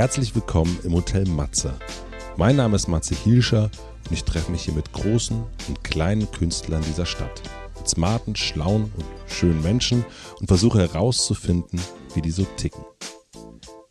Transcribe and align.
Herzlich 0.00 0.34
willkommen 0.34 0.78
im 0.82 0.94
Hotel 0.94 1.26
Matze. 1.26 1.74
Mein 2.38 2.56
Name 2.56 2.76
ist 2.76 2.88
Matze 2.88 3.14
Hielscher 3.14 3.64
und 3.64 4.12
ich 4.12 4.24
treffe 4.24 4.50
mich 4.50 4.62
hier 4.62 4.72
mit 4.72 4.94
großen 4.94 5.44
und 5.68 5.84
kleinen 5.84 6.30
Künstlern 6.30 6.82
dieser 6.88 7.04
Stadt. 7.04 7.42
Mit 7.76 7.86
smarten, 7.86 8.34
schlauen 8.34 8.90
und 8.96 9.04
schönen 9.26 9.60
Menschen 9.60 10.06
und 10.40 10.46
versuche 10.46 10.78
herauszufinden, 10.78 11.78
wie 12.14 12.22
die 12.22 12.30
so 12.30 12.46
ticken. 12.56 12.82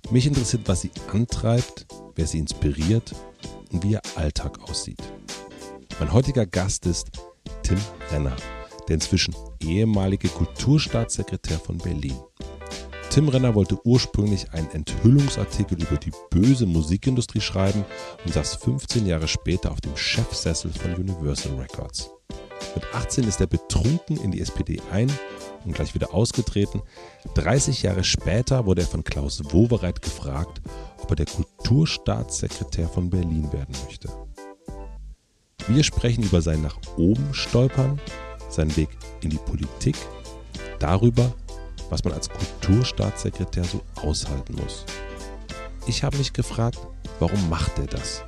Mich 0.10 0.26
interessiert, 0.26 0.64
was 0.66 0.82
sie 0.82 0.90
antreibt, 1.14 1.86
wer 2.16 2.26
sie 2.26 2.40
inspiriert 2.40 3.14
und 3.72 3.84
wie 3.84 3.92
ihr 3.92 4.02
Alltag 4.16 4.68
aussieht. 4.68 5.04
Mein 6.00 6.12
heutiger 6.12 6.48
Gast 6.48 6.88
ist 6.88 7.12
Tim 7.62 7.78
Renner, 8.10 8.36
der 8.88 8.96
inzwischen 8.96 9.36
ehemalige 9.60 10.30
Kulturstaatssekretär 10.30 11.60
von 11.60 11.78
Berlin. 11.78 12.18
Tim 13.10 13.28
Renner 13.28 13.56
wollte 13.56 13.80
ursprünglich 13.86 14.54
einen 14.54 14.70
Enthüllungsartikel 14.70 15.82
über 15.82 15.98
die 15.98 16.12
böse 16.30 16.68
Musikindustrie 16.68 17.42
schreiben 17.42 17.84
und 18.24 18.34
saß 18.34 18.56
15 18.58 19.08
Jahre 19.08 19.28
später 19.28 19.72
auf 19.72 19.82
dem 19.82 19.98
Chefsessel 19.98 20.72
von 20.72 20.94
Universal 20.94 21.54
Records. 21.60 22.12
Mit 22.76 22.84
18 22.94 23.24
ist 23.24 23.42
er 23.42 23.48
betrunken 23.48 24.18
in 24.18 24.30
die 24.30 24.42
SPD 24.42 24.80
ein 24.92 25.12
und 25.66 25.74
gleich 25.74 25.96
wieder 25.96 26.14
ausgetreten. 26.14 26.84
30 27.34 27.82
Jahre 27.82 28.04
später 28.04 28.68
wurde 28.68 28.82
er 28.82 28.88
von 28.88 29.04
Klaus 29.04 29.42
Wowereit 29.52 30.04
gefragt, 30.04 30.62
ob 31.02 31.10
er 31.10 31.16
der 31.16 31.26
Kulturstaatssekretär 31.26 32.88
von 32.88 33.10
Berlin 33.10 33.52
werden 33.52 33.76
möchte. 33.86 34.10
Wir 35.68 35.84
sprechen 35.84 36.24
über 36.24 36.42
sein 36.44 36.62
nach 36.62 36.78
oben 36.96 37.34
stolpern, 37.34 38.00
seinen 38.50 38.76
Weg 38.78 38.90
in 39.22 39.32
die 39.32 39.38
Politik, 39.38 39.96
darüber, 40.78 41.34
was 41.90 42.04
man 42.04 42.14
als 42.14 42.30
Kulturstaatssekretär 42.30 43.64
so 43.64 43.82
aushalten 43.96 44.56
muss. 44.56 44.86
Ich 45.88 46.04
habe 46.04 46.18
mich 46.18 46.34
gefragt, 46.34 46.80
warum 47.20 47.50
macht 47.50 47.78
er 47.80 47.88
das? 47.88 48.24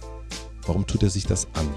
Warum 0.66 0.88
tut 0.88 1.04
er 1.04 1.10
sich 1.10 1.26
das 1.26 1.48
an? 1.54 1.68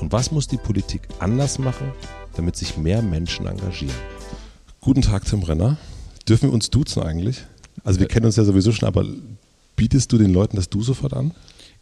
Und 0.00 0.12
was 0.12 0.30
muss 0.30 0.48
die 0.48 0.56
Politik 0.56 1.02
anders 1.18 1.58
machen, 1.58 1.92
damit 2.34 2.56
sich 2.56 2.76
mehr 2.76 3.02
Menschen 3.02 3.46
engagieren? 3.46 3.94
Guten 4.80 5.02
Tag, 5.02 5.24
Tim 5.24 5.42
Renner. 5.42 5.76
Dürfen 6.28 6.48
wir 6.48 6.54
uns 6.54 6.70
duzen 6.70 7.02
eigentlich? 7.02 7.44
Also 7.84 8.00
wir 8.00 8.08
kennen 8.08 8.26
uns 8.26 8.36
ja 8.36 8.44
sowieso 8.44 8.72
schon, 8.72 8.88
aber 8.88 9.04
bietest 9.76 10.12
du 10.12 10.18
den 10.18 10.32
Leuten 10.32 10.56
das 10.56 10.68
Du 10.68 10.82
sofort 10.82 11.14
an? 11.14 11.32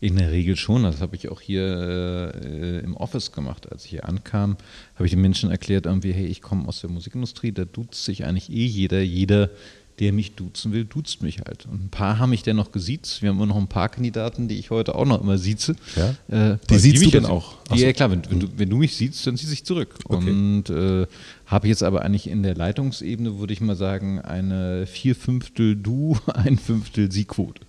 In 0.01 0.17
der 0.17 0.31
Regel 0.31 0.57
schon. 0.57 0.85
Das 0.85 1.01
habe 1.01 1.17
ich 1.17 1.29
auch 1.29 1.41
hier 1.41 2.33
äh, 2.35 2.79
im 2.81 2.97
Office 2.97 3.33
gemacht. 3.33 3.71
Als 3.73 3.85
ich 3.85 3.91
hier 3.91 4.09
ankam, 4.09 4.57
habe 4.95 5.07
ich 5.07 5.11
den 5.11 5.21
Menschen 5.21 5.51
erklärt, 5.51 5.87
irgendwie, 5.87 6.13
hey, 6.13 6.27
ich 6.27 6.41
komme 6.41 6.69
aus 6.69 6.81
der 6.81 6.91
Musikindustrie, 6.91 7.51
da 7.51 7.65
duzt 7.65 8.05
sich 8.05 8.25
eigentlich 8.25 8.49
eh 8.51 8.65
jeder. 8.65 9.01
Jeder, 9.01 9.51
der 9.99 10.13
mich 10.13 10.37
duzen 10.37 10.73
will, 10.73 10.85
duzt 10.85 11.23
mich 11.23 11.41
halt. 11.41 11.67
Und 11.67 11.87
ein 11.87 11.89
paar 11.89 12.19
haben 12.19 12.31
mich 12.31 12.43
dennoch 12.43 12.71
gesiezt. 12.71 13.23
Wir 13.23 13.31
haben 13.31 13.37
immer 13.37 13.47
noch 13.47 13.57
ein 13.57 13.67
paar 13.67 13.89
Kandidaten, 13.89 14.47
die 14.47 14.59
ich 14.59 14.71
heute 14.71 14.95
auch 14.95 15.05
noch 15.05 15.21
immer 15.21 15.39
sieze. 15.39 15.75
Ja? 15.97 16.53
Äh, 16.53 16.59
die 16.71 16.79
siehst 16.79 17.05
du 17.05 17.11
denn 17.11 17.27
auch? 17.27 17.57
Die, 17.75 17.81
ja, 17.81 17.93
klar, 17.93 18.11
wenn, 18.11 18.23
wenn, 18.31 18.41
du, 18.41 18.49
wenn 18.57 18.71
du 18.71 18.77
mich 18.77 18.95
siehst, 18.95 19.27
dann 19.27 19.37
ziehst 19.37 19.53
ich 19.53 19.65
zurück. 19.65 19.95
Okay. 20.05 20.31
Und 20.31 20.71
äh, 20.71 21.07
habe 21.47 21.67
jetzt 21.67 21.83
aber 21.83 22.03
eigentlich 22.03 22.29
in 22.29 22.45
der 22.45 22.55
Leitungsebene, 22.55 23.41
würde 23.41 23.53
ich 23.53 23.61
mal 23.61 23.75
sagen, 23.75 24.21
eine 24.21 24.87
vier 24.87 25.17
Fünftel 25.17 25.75
Du, 25.75 26.17
ein 26.27 26.57
Fünftel 26.57 27.11
Sie-Quote. 27.11 27.63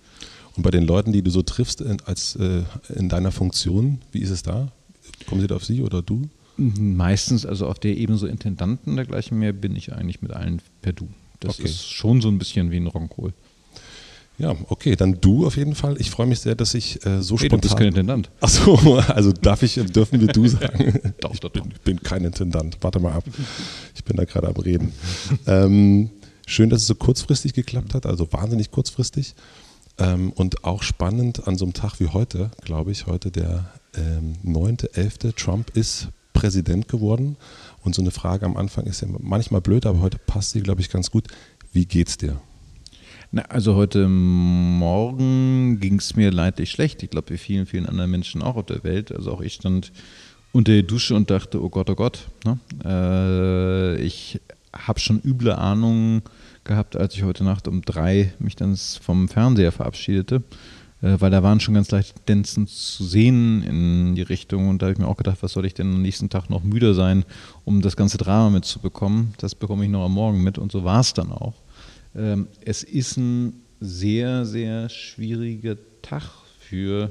Und 0.60 0.64
bei 0.64 0.70
den 0.72 0.86
Leuten, 0.86 1.10
die 1.10 1.22
du 1.22 1.30
so 1.30 1.40
triffst 1.40 1.80
in, 1.80 2.02
als, 2.02 2.36
äh, 2.36 2.64
in 2.94 3.08
deiner 3.08 3.32
Funktion, 3.32 3.98
wie 4.12 4.18
ist 4.18 4.28
es 4.28 4.42
da? 4.42 4.70
Kommen 5.26 5.40
sie 5.40 5.46
da 5.46 5.56
auf 5.56 5.64
Sie 5.64 5.80
oder 5.80 6.02
du? 6.02 6.28
Meistens, 6.58 7.46
also 7.46 7.66
auf 7.66 7.78
der 7.78 7.96
Ebene 7.96 8.18
so 8.18 8.26
Intendanten 8.26 8.94
dergleichen 8.94 9.38
mehr, 9.38 9.54
bin 9.54 9.74
ich 9.74 9.94
eigentlich 9.94 10.20
mit 10.20 10.32
allen 10.32 10.60
per 10.82 10.92
Du. 10.92 11.08
Das 11.40 11.58
okay. 11.58 11.66
ist 11.66 11.90
schon 11.90 12.20
so 12.20 12.28
ein 12.28 12.36
bisschen 12.36 12.70
wie 12.70 12.76
ein 12.76 12.88
Rock'n'Roll. 12.88 13.32
Ja, 14.36 14.54
okay, 14.68 14.96
dann 14.96 15.18
du 15.22 15.46
auf 15.46 15.56
jeden 15.56 15.74
Fall. 15.74 15.98
Ich 15.98 16.10
freue 16.10 16.26
mich 16.26 16.40
sehr, 16.40 16.56
dass 16.56 16.74
ich 16.74 17.06
äh, 17.06 17.22
so 17.22 17.38
hey, 17.38 17.46
spontan. 17.46 17.60
Du 17.62 17.68
bist 17.68 17.76
kein 17.78 17.86
Intendant. 17.86 18.30
Achso, 18.40 18.98
also 18.98 19.32
darf 19.32 19.62
ich, 19.62 19.76
dürfen 19.76 20.20
wir 20.20 20.28
du 20.28 20.46
sagen? 20.46 21.00
doch, 21.22 21.32
ich, 21.32 21.40
bin, 21.40 21.62
ich 21.72 21.80
bin 21.80 22.02
kein 22.02 22.22
Intendant. 22.22 22.76
Warte 22.82 23.00
mal 23.00 23.12
ab. 23.12 23.24
Ich 23.94 24.04
bin 24.04 24.18
da 24.18 24.26
gerade 24.26 24.48
am 24.48 24.56
Reden. 24.56 24.92
ähm, 25.46 26.10
schön, 26.46 26.68
dass 26.68 26.82
es 26.82 26.86
so 26.86 26.96
kurzfristig 26.96 27.54
geklappt 27.54 27.94
hat, 27.94 28.04
also 28.04 28.30
wahnsinnig 28.30 28.70
kurzfristig. 28.70 29.34
Ähm, 30.00 30.32
und 30.32 30.64
auch 30.64 30.82
spannend 30.82 31.46
an 31.46 31.56
so 31.56 31.64
einem 31.64 31.74
Tag 31.74 32.00
wie 32.00 32.08
heute, 32.08 32.50
glaube 32.62 32.90
ich, 32.90 33.06
heute 33.06 33.30
der 33.30 33.70
ähm, 33.94 34.34
9.11. 34.44 35.36
Trump 35.36 35.70
ist 35.76 36.08
Präsident 36.32 36.88
geworden. 36.88 37.36
Und 37.82 37.94
so 37.94 38.02
eine 38.02 38.10
Frage 38.10 38.46
am 38.46 38.56
Anfang 38.56 38.86
ist 38.86 39.02
ja 39.02 39.08
manchmal 39.18 39.60
blöd, 39.60 39.86
aber 39.86 40.00
heute 40.00 40.18
passt 40.18 40.52
sie, 40.52 40.62
glaube 40.62 40.80
ich, 40.80 40.90
ganz 40.90 41.10
gut. 41.10 41.28
Wie 41.72 41.84
geht's 41.84 42.16
dir? 42.16 42.40
Na, 43.30 43.42
also 43.42 43.76
heute 43.76 44.08
Morgen 44.08 45.78
ging 45.80 45.98
es 45.98 46.16
mir 46.16 46.32
leidlich 46.32 46.70
schlecht. 46.70 47.02
Ich 47.02 47.10
glaube, 47.10 47.30
wie 47.30 47.38
vielen, 47.38 47.66
vielen 47.66 47.86
anderen 47.86 48.10
Menschen 48.10 48.42
auch 48.42 48.56
auf 48.56 48.66
der 48.66 48.82
Welt. 48.82 49.12
Also 49.12 49.32
auch 49.32 49.40
ich 49.40 49.54
stand 49.54 49.92
unter 50.52 50.72
der 50.72 50.82
Dusche 50.82 51.14
und 51.14 51.30
dachte, 51.30 51.62
oh 51.62 51.68
Gott, 51.68 51.90
oh 51.90 51.94
Gott. 51.94 52.26
Ne? 52.44 52.58
Äh, 52.84 54.02
ich 54.02 54.40
habe 54.72 54.98
schon 54.98 55.20
üble 55.22 55.52
Ahnungen 55.52 56.22
gehabt, 56.64 56.96
als 56.96 57.14
ich 57.14 57.22
heute 57.22 57.44
Nacht 57.44 57.68
um 57.68 57.82
drei 57.82 58.32
mich 58.38 58.56
dann 58.56 58.76
vom 58.76 59.28
Fernseher 59.28 59.72
verabschiedete, 59.72 60.42
äh, 61.02 61.16
weil 61.18 61.30
da 61.30 61.42
waren 61.42 61.60
schon 61.60 61.74
ganz 61.74 61.90
leicht 61.90 62.14
Tendenzen 62.26 62.66
zu 62.66 63.04
sehen 63.04 63.62
in 63.62 64.14
die 64.14 64.22
Richtung 64.22 64.68
und 64.68 64.80
da 64.80 64.86
habe 64.86 64.92
ich 64.92 64.98
mir 64.98 65.08
auch 65.08 65.16
gedacht, 65.16 65.38
was 65.40 65.52
soll 65.52 65.66
ich 65.66 65.74
denn 65.74 65.92
am 65.94 66.02
nächsten 66.02 66.28
Tag 66.28 66.50
noch 66.50 66.62
müder 66.62 66.94
sein, 66.94 67.24
um 67.64 67.82
das 67.82 67.96
ganze 67.96 68.18
Drama 68.18 68.50
mitzubekommen. 68.50 69.34
Das 69.38 69.54
bekomme 69.54 69.84
ich 69.84 69.90
noch 69.90 70.04
am 70.04 70.12
Morgen 70.12 70.42
mit 70.42 70.58
und 70.58 70.72
so 70.72 70.84
war 70.84 71.00
es 71.00 71.14
dann 71.14 71.32
auch. 71.32 71.54
Ähm, 72.14 72.48
es 72.64 72.82
ist 72.82 73.16
ein 73.16 73.62
sehr, 73.80 74.44
sehr 74.44 74.88
schwieriger 74.88 75.76
Tag 76.02 76.24
für 76.58 77.10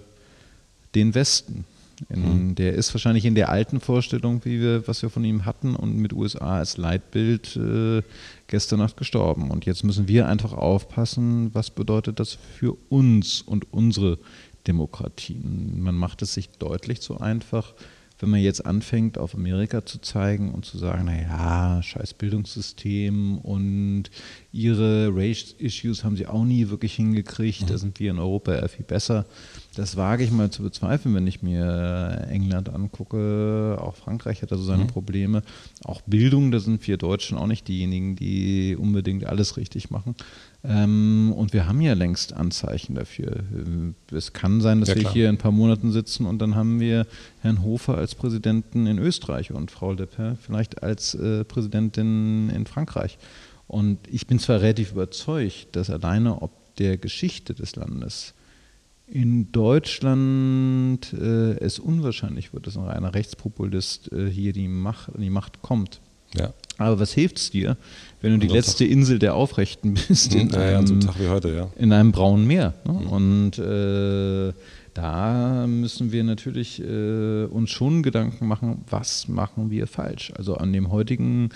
den 0.95 1.15
Westen. 1.15 1.65
In, 2.07 2.47
mhm. 2.47 2.55
Der 2.55 2.73
ist 2.73 2.93
wahrscheinlich 2.93 3.25
in 3.25 3.35
der 3.35 3.49
alten 3.49 3.79
Vorstellung, 3.79 4.45
wie 4.45 4.61
wir, 4.61 4.87
was 4.87 5.01
wir 5.01 5.09
von 5.09 5.23
ihm 5.23 5.45
hatten 5.45 5.75
und 5.75 5.97
mit 5.97 6.13
USA 6.13 6.57
als 6.57 6.77
Leitbild 6.77 7.55
äh, 7.57 8.01
gestern 8.47 8.79
Nacht 8.79 8.97
gestorben. 8.97 9.51
Und 9.51 9.65
jetzt 9.65 9.83
müssen 9.83 10.07
wir 10.07 10.27
einfach 10.27 10.53
aufpassen, 10.53 11.53
was 11.53 11.69
bedeutet 11.69 12.19
das 12.19 12.33
für 12.33 12.77
uns 12.89 13.41
und 13.41 13.73
unsere 13.73 14.17
Demokratien. 14.67 15.81
Man 15.81 15.95
macht 15.95 16.21
es 16.21 16.33
sich 16.33 16.49
deutlich 16.49 17.01
zu 17.01 17.19
einfach, 17.19 17.73
wenn 18.19 18.29
man 18.29 18.41
jetzt 18.41 18.65
anfängt, 18.65 19.17
auf 19.17 19.33
Amerika 19.33 19.85
zu 19.85 19.99
zeigen 19.99 20.51
und 20.51 20.65
zu 20.65 20.77
sagen, 20.77 21.05
naja, 21.05 21.81
scheiß 21.81 22.15
Bildungssystem 22.15 23.37
und 23.37 24.03
ihre 24.51 25.09
Race-Issues 25.13 26.03
haben 26.03 26.17
sie 26.17 26.27
auch 26.27 26.43
nie 26.43 26.69
wirklich 26.69 26.95
hingekriegt, 26.95 27.61
mhm. 27.61 27.67
da 27.67 27.77
sind 27.77 27.99
wir 27.99 28.11
in 28.11 28.19
Europa 28.19 28.53
eher 28.53 28.67
viel 28.67 28.85
besser. 28.85 29.25
Das 29.79 29.95
wage 29.95 30.25
ich 30.25 30.31
mal 30.31 30.51
zu 30.51 30.61
bezweifeln, 30.61 31.15
wenn 31.15 31.25
ich 31.25 31.41
mir 31.41 32.27
England 32.29 32.67
angucke. 32.67 33.77
Auch 33.79 33.95
Frankreich 33.95 34.41
hat 34.41 34.51
da 34.51 34.57
so 34.57 34.63
seine 34.63 34.83
mhm. 34.83 34.87
Probleme. 34.87 35.41
Auch 35.85 36.01
Bildung, 36.01 36.51
da 36.51 36.59
sind 36.59 36.85
wir 36.85 36.97
Deutschen 36.97 37.37
auch 37.37 37.47
nicht 37.47 37.65
diejenigen, 37.65 38.17
die 38.17 38.75
unbedingt 38.77 39.25
alles 39.25 39.55
richtig 39.55 39.89
machen. 39.89 40.15
Ähm, 40.65 41.33
und 41.33 41.53
wir 41.53 41.65
haben 41.65 41.79
ja 41.79 41.93
längst 41.93 42.33
Anzeichen 42.33 42.95
dafür. 42.95 43.37
Es 44.11 44.33
kann 44.33 44.59
sein, 44.59 44.81
dass 44.81 44.89
ja, 44.89 44.95
wir 44.95 45.13
hier 45.13 45.29
in 45.29 45.35
ein 45.35 45.37
paar 45.37 45.53
Monaten 45.53 45.93
sitzen 45.93 46.25
und 46.25 46.39
dann 46.39 46.55
haben 46.55 46.81
wir 46.81 47.07
Herrn 47.39 47.63
Hofer 47.63 47.97
als 47.97 48.15
Präsidenten 48.15 48.85
in 48.85 48.99
Österreich 48.99 49.53
und 49.53 49.71
Frau 49.71 49.93
Le 49.93 50.07
Pen 50.07 50.37
vielleicht 50.41 50.83
als 50.83 51.15
äh, 51.15 51.45
Präsidentin 51.45 52.49
in 52.49 52.65
Frankreich. 52.65 53.17
Und 53.67 53.99
ich 54.11 54.27
bin 54.27 54.39
zwar 54.39 54.59
relativ 54.59 54.91
überzeugt, 54.91 55.67
dass 55.77 55.89
alleine 55.89 56.41
ob 56.41 56.51
der 56.75 56.97
Geschichte 56.97 57.53
des 57.53 57.77
Landes 57.77 58.33
in 59.11 59.51
Deutschland 59.51 61.13
äh, 61.13 61.57
es 61.59 61.79
unwahrscheinlich 61.79 62.53
wird, 62.53 62.67
dass 62.67 62.77
ein 62.77 62.83
reiner 62.83 63.13
Rechtspopulist 63.13 64.11
äh, 64.11 64.29
hier 64.29 64.53
die 64.53 64.67
Macht, 64.67 65.11
die 65.17 65.29
Macht 65.29 65.61
kommt. 65.61 65.99
Ja. 66.35 66.53
Aber 66.77 66.99
was 66.99 67.11
hilft 67.13 67.37
es 67.37 67.49
dir, 67.49 67.75
wenn 68.21 68.33
du 68.33 68.37
die 68.37 68.53
letzte 68.53 68.83
Tag. 68.83 68.91
Insel 68.91 69.19
der 69.19 69.33
Aufrechten 69.33 69.95
bist 70.07 70.35
in, 70.35 70.49
ja, 70.49 70.59
einem, 70.59 70.87
so 70.87 70.93
einem, 70.93 71.01
Tag 71.01 71.19
wie 71.19 71.27
heute, 71.27 71.49
ja. 71.49 71.69
in 71.75 71.91
einem 71.91 72.11
braunen 72.11 72.45
Meer? 72.45 72.75
Ne? 72.85 72.93
Mhm. 72.93 73.07
Und 73.07 73.59
äh, 73.59 74.53
da 74.93 75.65
müssen 75.67 76.11
wir 76.11 76.23
natürlich 76.23 76.81
äh, 76.81 77.45
uns 77.45 77.71
schon 77.71 78.03
Gedanken 78.03 78.47
machen, 78.47 78.83
was 78.89 79.27
machen 79.27 79.71
wir 79.71 79.87
falsch? 79.87 80.31
Also 80.37 80.55
an 80.55 80.71
dem 80.71 80.91
heutigen 80.91 81.49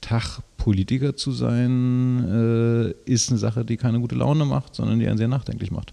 Tag 0.00 0.40
Politiker 0.56 1.16
zu 1.16 1.32
sein, 1.32 2.94
äh, 3.06 3.10
ist 3.10 3.30
eine 3.30 3.38
Sache, 3.38 3.64
die 3.64 3.76
keine 3.76 4.00
gute 4.00 4.14
Laune 4.14 4.44
macht, 4.44 4.74
sondern 4.74 4.98
die 4.98 5.08
einen 5.08 5.18
sehr 5.18 5.28
nachdenklich 5.28 5.70
macht. 5.70 5.92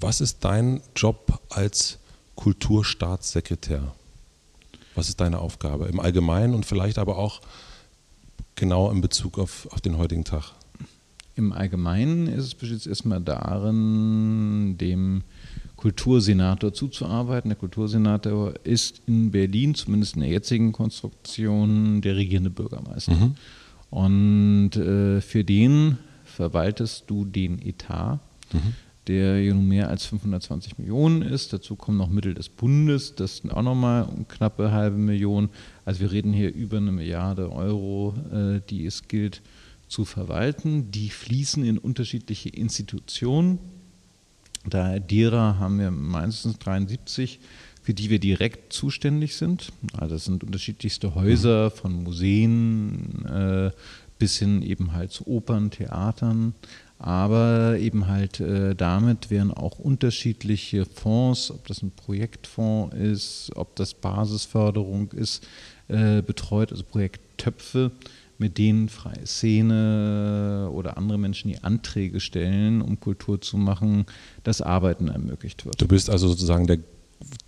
Was 0.00 0.20
ist 0.20 0.44
dein 0.44 0.80
Job 0.94 1.40
als 1.50 1.98
Kulturstaatssekretär? 2.36 3.94
Was 4.94 5.08
ist 5.08 5.20
deine 5.20 5.38
Aufgabe 5.40 5.86
im 5.86 5.98
Allgemeinen 5.98 6.54
und 6.54 6.66
vielleicht 6.66 6.98
aber 6.98 7.18
auch 7.18 7.40
genau 8.54 8.90
in 8.90 9.00
Bezug 9.00 9.38
auf, 9.38 9.66
auf 9.72 9.80
den 9.80 9.98
heutigen 9.98 10.24
Tag? 10.24 10.52
Im 11.34 11.52
Allgemeinen 11.52 12.28
ist 12.28 12.44
es 12.44 12.54
besteht 12.54 12.86
erstmal 12.86 13.20
darin, 13.20 14.76
dem 14.78 15.22
Kultursenator 15.76 16.72
zuzuarbeiten. 16.72 17.48
Der 17.48 17.58
Kultursenator 17.58 18.54
ist 18.64 19.02
in 19.06 19.30
Berlin, 19.32 19.74
zumindest 19.74 20.14
in 20.14 20.22
der 20.22 20.30
jetzigen 20.30 20.72
Konstruktion, 20.72 22.00
der 22.02 22.16
regierende 22.16 22.50
Bürgermeister. 22.50 23.14
Mhm. 23.14 23.34
Und 23.90 24.76
äh, 24.76 25.20
für 25.20 25.44
den 25.44 25.98
verwaltest 26.24 27.04
du 27.08 27.24
den 27.24 27.60
Etat. 27.60 28.20
Mhm 28.52 28.74
der 29.08 29.42
ja 29.42 29.54
nun 29.54 29.66
mehr 29.66 29.88
als 29.88 30.04
520 30.04 30.78
Millionen 30.78 31.22
ist. 31.22 31.52
Dazu 31.52 31.74
kommen 31.74 31.98
noch 31.98 32.08
Mittel 32.08 32.34
des 32.34 32.48
Bundes, 32.48 33.14
das 33.14 33.38
sind 33.38 33.50
auch 33.50 33.62
nochmal 33.62 34.08
knappe 34.28 34.70
halbe 34.70 34.96
Million. 34.96 35.48
Also 35.84 36.00
wir 36.00 36.12
reden 36.12 36.32
hier 36.32 36.54
über 36.54 36.76
eine 36.76 36.92
Milliarde 36.92 37.50
Euro, 37.50 38.14
äh, 38.32 38.60
die 38.68 38.86
es 38.86 39.08
gilt 39.08 39.42
zu 39.88 40.04
verwalten. 40.04 40.90
Die 40.90 41.08
fließen 41.08 41.64
in 41.64 41.78
unterschiedliche 41.78 42.50
Institutionen. 42.50 43.58
Da 44.68 44.98
derer 44.98 45.58
haben 45.58 45.78
wir 45.78 45.90
meistens 45.90 46.58
73 46.58 47.40
für 47.88 47.94
die 47.94 48.10
wir 48.10 48.18
direkt 48.18 48.70
zuständig 48.70 49.34
sind. 49.36 49.72
Also 49.94 50.16
das 50.16 50.26
sind 50.26 50.44
unterschiedlichste 50.44 51.14
Häuser 51.14 51.70
von 51.70 52.02
Museen 52.02 53.24
äh, 53.24 53.70
bis 54.18 54.38
hin 54.38 54.60
eben 54.60 54.92
halt 54.92 55.10
zu 55.10 55.26
Opern, 55.26 55.70
Theatern. 55.70 56.52
Aber 56.98 57.78
eben 57.78 58.08
halt 58.08 58.40
äh, 58.40 58.74
damit 58.74 59.30
werden 59.30 59.52
auch 59.52 59.78
unterschiedliche 59.78 60.84
Fonds, 60.84 61.52
ob 61.52 61.66
das 61.68 61.82
ein 61.82 61.92
Projektfonds 61.92 62.96
ist, 62.96 63.52
ob 63.54 63.76
das 63.76 63.94
Basisförderung 63.94 65.12
ist, 65.12 65.46
äh, 65.86 66.22
betreut, 66.22 66.72
also 66.72 66.82
Projekttöpfe, 66.82 67.92
mit 68.38 68.58
denen 68.58 68.88
Freie 68.88 69.26
Szene 69.26 70.70
oder 70.72 70.96
andere 70.96 71.18
Menschen 71.18 71.50
die 71.50 71.62
Anträge 71.62 72.20
stellen, 72.20 72.82
um 72.82 72.98
Kultur 72.98 73.40
zu 73.40 73.56
machen, 73.58 74.06
das 74.42 74.60
Arbeiten 74.60 75.08
ermöglicht 75.08 75.64
wird. 75.64 75.80
Du 75.80 75.86
bist 75.86 76.10
also 76.10 76.28
sozusagen 76.28 76.66
der 76.66 76.78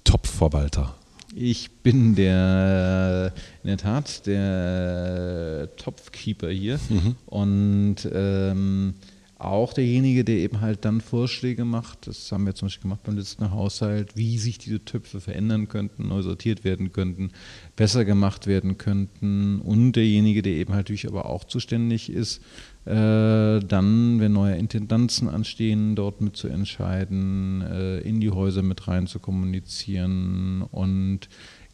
Top-Verwalter? 0.05 0.95
Ich 1.35 1.71
bin 1.83 2.17
der, 2.17 3.33
in 3.63 3.69
der 3.69 3.77
Tat 3.77 4.27
der 4.27 5.69
Topfkeeper 5.77 6.51
hier 6.51 6.81
mhm. 6.89 7.15
und 7.27 7.97
ähm, 8.13 8.95
auch 9.41 9.73
derjenige, 9.73 10.25
der 10.25 10.37
eben 10.37 10.61
halt 10.61 10.85
dann 10.85 11.01
Vorschläge 11.01 11.65
macht, 11.65 12.07
das 12.07 12.31
haben 12.31 12.47
wir 12.47 12.55
zum 12.55 12.67
Beispiel 12.67 12.83
gemacht 12.83 13.03
beim 13.05 13.17
letzten 13.17 13.51
Haushalt, 13.51 14.17
wie 14.17 14.39
sich 14.39 14.59
diese 14.59 14.85
Töpfe 14.85 15.21
verändern 15.21 15.69
könnten, 15.69 16.09
neu 16.09 16.23
sortiert 16.23 16.65
werden 16.65 16.93
könnten, 16.93 17.31
besser 17.77 18.05
gemacht 18.05 18.47
werden 18.47 18.77
könnten. 18.77 19.61
Und 19.61 19.93
derjenige, 19.93 20.43
der 20.43 20.53
eben 20.53 20.75
halt 20.75 20.81
natürlich 20.81 21.07
aber 21.07 21.27
auch 21.27 21.45
zuständig 21.45 22.11
ist, 22.11 22.43
äh, 22.87 23.61
dann, 23.61 24.21
wenn 24.21 24.33
neue 24.33 24.57
Intendanzen 24.57 25.29
anstehen, 25.29 25.95
dort 25.95 26.21
mit 26.21 26.37
zu 26.37 26.49
entscheiden, 26.49 27.63
äh, 27.63 28.01
in 28.01 28.21
die 28.21 28.31
Häuser 28.31 28.63
mit 28.63 28.89
rein 28.89 29.07
zu 29.07 29.21
kommunizieren 29.21 30.63
und 30.63 31.29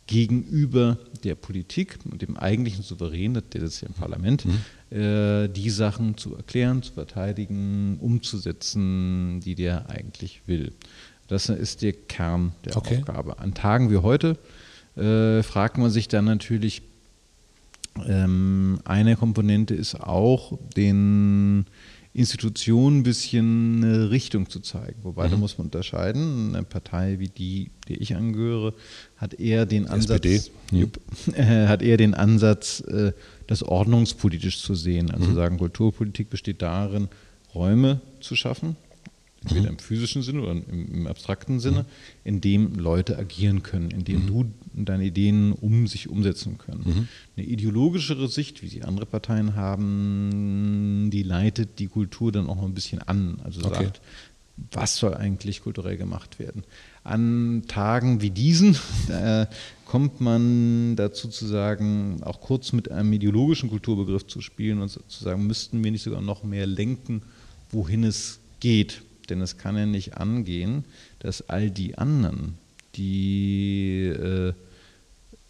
gegenüber 0.07 0.99
der 1.25 1.35
Politik 1.35 1.99
und 2.11 2.23
dem 2.23 2.37
eigentlichen 2.37 2.83
Souverän, 2.83 3.35
der 3.35 3.61
sitzt 3.61 3.83
ja 3.83 3.89
im 3.89 3.95
Parlament, 3.95 4.45
mhm. 4.45 4.97
äh, 4.97 5.49
die 5.49 5.71
Sachen 5.71 6.17
zu 6.17 6.37
erklären, 6.37 6.83
zu 6.83 6.93
verteidigen, 6.93 7.99
umzusetzen, 8.01 9.41
die 9.41 9.55
der 9.55 9.91
eigentlich 9.91 10.43
will. 10.47 10.73
Das 11.29 11.49
ist 11.49 11.83
der 11.83 11.93
Kern 11.93 12.53
der 12.65 12.77
okay. 12.77 12.99
Aufgabe. 12.99 13.39
An 13.41 13.55
Tagen 13.55 13.91
wie 13.91 13.97
heute 13.97 14.39
äh, 14.97 15.43
fragt 15.43 15.77
man 15.79 15.91
sich 15.91 16.07
dann 16.07 16.25
natürlich, 16.25 16.83
ähm, 18.07 18.79
eine 18.85 19.17
Komponente 19.17 19.75
ist 19.75 19.97
auch, 19.97 20.59
den 20.77 21.67
Institutionen 22.17 23.01
ein 23.01 23.03
bisschen 23.03 23.85
eine 23.85 24.11
Richtung 24.11 24.49
zu 24.49 24.61
zeigen. 24.61 24.97
Wobei, 25.03 25.27
mhm. 25.27 25.33
da 25.33 25.37
muss 25.37 25.59
man 25.59 25.67
unterscheiden. 25.67 26.55
Eine 26.55 26.65
Partei 26.65 27.19
wie 27.19 27.29
die, 27.29 27.71
der 27.89 28.01
ich 28.01 28.17
angehöre, 28.17 28.73
hat 29.19 29.35
eher 29.35 29.67
den 29.67 29.87
Ansatz, 29.87 30.51
mhm. 30.71 30.91
äh, 31.35 31.43
hat 31.67 31.83
eher 31.83 31.99
den 31.99 32.15
Ansatz, 32.15 32.81
äh, 32.81 33.13
das 33.47 33.63
ordnungspolitisch 33.63 34.63
zu 34.63 34.75
sehen. 34.75 35.11
Also 35.11 35.31
mhm. 35.31 35.35
sagen, 35.35 35.59
Kulturpolitik 35.59 36.31
besteht 36.31 36.63
darin, 36.63 37.09
Räume 37.55 38.01
zu 38.21 38.35
schaffen, 38.35 38.77
entweder 39.47 39.71
im 39.71 39.79
physischen 39.79 40.23
Sinne 40.23 40.43
oder 40.43 40.53
im, 40.53 40.95
im 40.95 41.07
abstrakten 41.07 41.61
Sinne, 41.61 41.83
mhm. 41.83 41.87
in 42.25 42.41
dem 42.41 42.75
Leute 42.75 43.19
agieren 43.19 43.63
können, 43.63 43.91
in 43.91 44.05
dem 44.05 44.23
mhm. 44.23 44.27
du 44.27 44.45
deine 44.75 45.05
Ideen 45.05 45.53
um 45.53 45.87
sich 45.87 46.09
umsetzen 46.09 46.59
können. 46.59 46.83
Mhm. 46.85 47.09
Eine 47.37 47.47
ideologischere 47.47 48.29
Sicht, 48.29 48.63
wie 48.63 48.69
sie 48.69 48.83
andere 48.83 49.07
Parteien 49.07 49.55
haben, 49.55 51.11
die 51.13 51.23
leitet 51.23 51.79
die 51.79 51.87
Kultur 51.87 52.33
dann 52.33 52.49
auch 52.49 52.57
noch 52.57 52.65
ein 52.65 52.75
bisschen 52.75 53.01
an. 53.01 53.39
Also 53.45 53.65
okay. 53.65 53.85
sagt, 53.85 54.01
was 54.73 54.97
soll 54.97 55.15
eigentlich 55.15 55.63
kulturell 55.63 55.97
gemacht 55.97 56.39
werden? 56.39 56.65
An 57.05 57.65
Tagen 57.69 58.21
wie 58.23 58.31
diesen 58.31 58.77
äh, 59.09 59.47
kommt 59.85 60.21
man 60.21 60.97
dazu 60.97 61.29
zu 61.29 61.47
sagen, 61.47 62.23
auch 62.23 62.41
kurz 62.41 62.73
mit 62.73 62.91
einem 62.91 63.13
ideologischen 63.13 63.71
Kulturbegriff 63.71 64.27
zu 64.27 64.41
spielen 64.41 64.81
und 64.81 64.89
zu 64.89 65.01
sagen, 65.25 65.47
müssten 65.47 65.85
wir 65.85 65.91
nicht 65.91 66.03
sogar 66.03 66.21
noch 66.21 66.43
mehr 66.43 66.67
lenken, 66.67 67.23
wohin 67.71 68.05
es 68.05 68.41
geht. 68.61 69.03
Denn 69.31 69.41
es 69.41 69.59
kann 69.59 69.77
ja 69.77 69.87
nicht 69.87 70.17
angehen, 70.17 70.85
dass 71.19 71.49
all 71.49 71.71
die 71.71 71.99
anderen, 71.99 72.59
die 72.95 74.07
äh, 74.07 74.53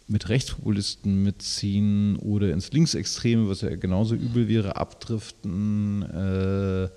mit 0.09 0.29
Rechtspopulisten 0.29 1.23
mitziehen 1.23 2.17
oder 2.17 2.53
ins 2.53 2.73
Linksextreme, 2.73 3.49
was 3.49 3.63
ja 3.63 3.75
genauso 3.75 4.15
übel 4.15 4.49
wäre, 4.49 4.77
abdriften, 4.77 6.03
äh, 6.03 6.89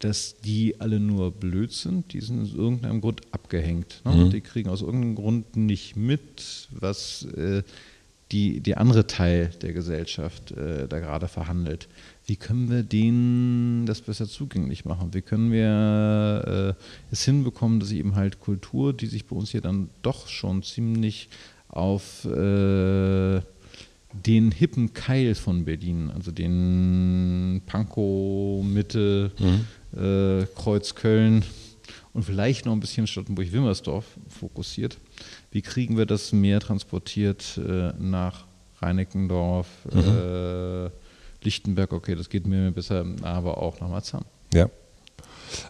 dass 0.00 0.36
die 0.40 0.80
alle 0.80 1.00
nur 1.00 1.30
blöd 1.32 1.72
sind. 1.72 2.12
Die 2.12 2.20
sind 2.20 2.42
aus 2.42 2.52
irgendeinem 2.52 3.00
Grund 3.00 3.22
abgehängt. 3.30 4.02
Ne? 4.04 4.12
Mhm. 4.12 4.30
Die 4.30 4.40
kriegen 4.40 4.68
aus 4.68 4.82
irgendeinem 4.82 5.14
Grund 5.14 5.56
nicht 5.56 5.96
mit, 5.96 6.68
was 6.70 7.24
äh, 7.36 7.62
die, 8.32 8.60
die 8.60 8.76
andere 8.76 9.06
Teil 9.06 9.50
der 9.62 9.72
Gesellschaft 9.72 10.50
äh, 10.52 10.88
da 10.88 10.98
gerade 10.98 11.28
verhandelt. 11.28 11.88
Wie 12.26 12.36
können 12.36 12.68
wir 12.68 12.82
denen 12.82 13.86
das 13.86 14.00
besser 14.00 14.26
zugänglich 14.26 14.84
machen? 14.84 15.14
Wie 15.14 15.22
können 15.22 15.52
wir 15.52 16.74
äh, 16.76 16.82
es 17.12 17.24
hinbekommen, 17.24 17.78
dass 17.78 17.92
eben 17.92 18.16
halt 18.16 18.40
Kultur, 18.40 18.92
die 18.92 19.06
sich 19.06 19.26
bei 19.26 19.36
uns 19.36 19.50
hier 19.50 19.60
dann 19.60 19.90
doch 20.02 20.26
schon 20.26 20.64
ziemlich 20.64 21.28
auf 21.68 22.24
äh, 22.24 23.40
den 24.12 24.50
hippen 24.50 24.92
Keil 24.92 25.36
von 25.36 25.64
Berlin, 25.64 26.10
also 26.10 26.32
den 26.32 27.62
Pankow, 27.66 28.64
Mitte, 28.64 29.30
mhm. 29.38 30.00
äh, 30.00 30.46
Kreuzköln 30.56 31.44
und 32.12 32.24
vielleicht 32.24 32.66
noch 32.66 32.72
ein 32.72 32.80
bisschen 32.80 33.06
Stottenburg-Wilmersdorf 33.06 34.04
fokussiert. 34.28 34.98
Wie 35.52 35.62
kriegen 35.62 35.96
wir 35.96 36.06
das 36.06 36.32
mehr 36.32 36.58
transportiert 36.60 37.58
äh, 37.58 37.92
nach 37.98 38.46
Reinickendorf, 38.80 39.68
mhm. 39.92 40.90
Lichtenberg, 41.46 41.92
okay, 41.92 42.14
das 42.14 42.28
geht 42.28 42.46
mir 42.46 42.70
besser, 42.72 43.06
aber 43.22 43.58
auch 43.58 43.80
nach 43.80 43.88
Marzahn. 43.88 44.24
Ja. 44.52 44.68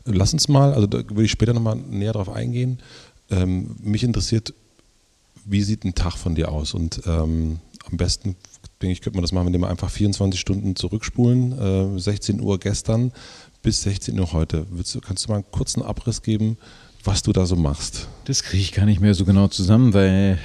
Lass 0.04 0.33
uns 0.33 0.49
mal, 0.49 0.73
also 0.73 0.87
da 0.87 0.99
würde 0.99 1.25
ich 1.25 1.30
später 1.30 1.52
nochmal 1.52 1.76
näher 1.76 2.12
drauf 2.12 2.30
eingehen. 2.30 2.78
Ähm, 3.30 3.76
mich 3.80 4.02
interessiert, 4.02 4.54
wie 5.45 5.62
sieht 5.62 5.85
ein 5.85 5.95
Tag 5.95 6.16
von 6.16 6.35
dir 6.35 6.50
aus? 6.50 6.75
Und 6.75 7.02
ähm, 7.06 7.61
am 7.88 7.97
besten, 7.97 8.37
denke 8.80 8.92
ich, 8.92 9.00
könnte 9.00 9.18
man 9.18 9.23
das 9.23 9.33
machen, 9.33 9.49
indem 9.49 9.61
wir 9.62 9.68
einfach 9.68 9.90
24 9.90 10.40
Stunden 10.40 10.75
zurückspulen. 10.76 11.97
Äh, 11.97 12.00
16 12.00 12.40
Uhr 12.40 12.59
gestern 12.59 13.12
bis 13.62 13.83
16 13.83 14.18
Uhr 14.18 14.33
heute. 14.33 14.66
Du, 14.71 15.00
kannst 15.00 15.25
du 15.25 15.28
mal 15.28 15.37
einen 15.37 15.50
kurzen 15.50 15.83
Abriss 15.83 16.23
geben, 16.23 16.56
was 17.06 17.22
du 17.22 17.32
da 17.32 17.46
so 17.46 17.56
machst. 17.56 18.08
Das 18.25 18.42
kriege 18.42 18.62
ich 18.62 18.72
gar 18.72 18.86
nicht 18.86 19.00
mehr 19.00 19.14
so 19.14 19.25
genau 19.25 19.48
zusammen, 19.48 19.94
weil 19.94 20.38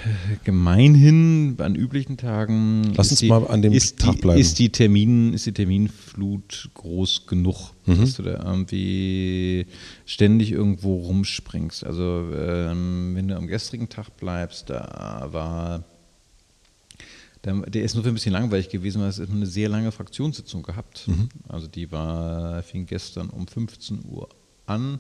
gemeinhin 0.44 1.56
an 1.60 1.76
üblichen 1.76 2.18
Tagen 2.18 2.94
Lass 2.96 3.10
uns 3.10 3.22
die, 3.22 3.28
mal 3.28 3.48
an 3.48 3.62
dem 3.62 3.78
Tag 3.98 4.22
bleiben. 4.22 4.40
Ist 4.40 4.60
die, 4.60 4.70
Termin, 4.70 5.34
ist 5.34 5.46
die 5.46 5.54
Terminflut 5.54 6.70
groß 6.76 7.26
genug, 7.26 7.72
mhm. 7.86 8.00
dass 8.00 8.16
du 8.16 8.24
da 8.24 8.44
irgendwie 8.44 9.66
ständig 10.06 10.52
irgendwo 10.52 10.98
rumspringst. 10.98 11.84
Also 11.86 12.30
ähm, 12.36 13.16
wenn 13.16 13.28
du 13.28 13.36
am 13.36 13.48
gestrigen 13.48 13.90
Tag 13.90 14.16
bleibst, 14.18 14.70
da 14.70 15.30
war 15.32 15.84
der, 17.44 17.84
ist 17.84 17.96
nur 17.96 18.04
für 18.04 18.10
ein 18.12 18.14
bisschen 18.14 18.34
langweilig 18.34 18.70
gewesen, 18.70 19.02
weil 19.02 19.10
es 19.10 19.20
eine 19.20 19.48
sehr 19.48 19.68
lange 19.68 19.92
Fraktionssitzung 19.92 20.62
gehabt. 20.62 21.08
Mhm. 21.08 21.30
Also 21.50 21.68
die 21.68 21.92
war, 21.92 22.62
fing 22.62 22.86
gestern 22.86 23.30
um 23.30 23.48
15 23.48 24.06
Uhr 24.08 24.30
an 24.68 25.00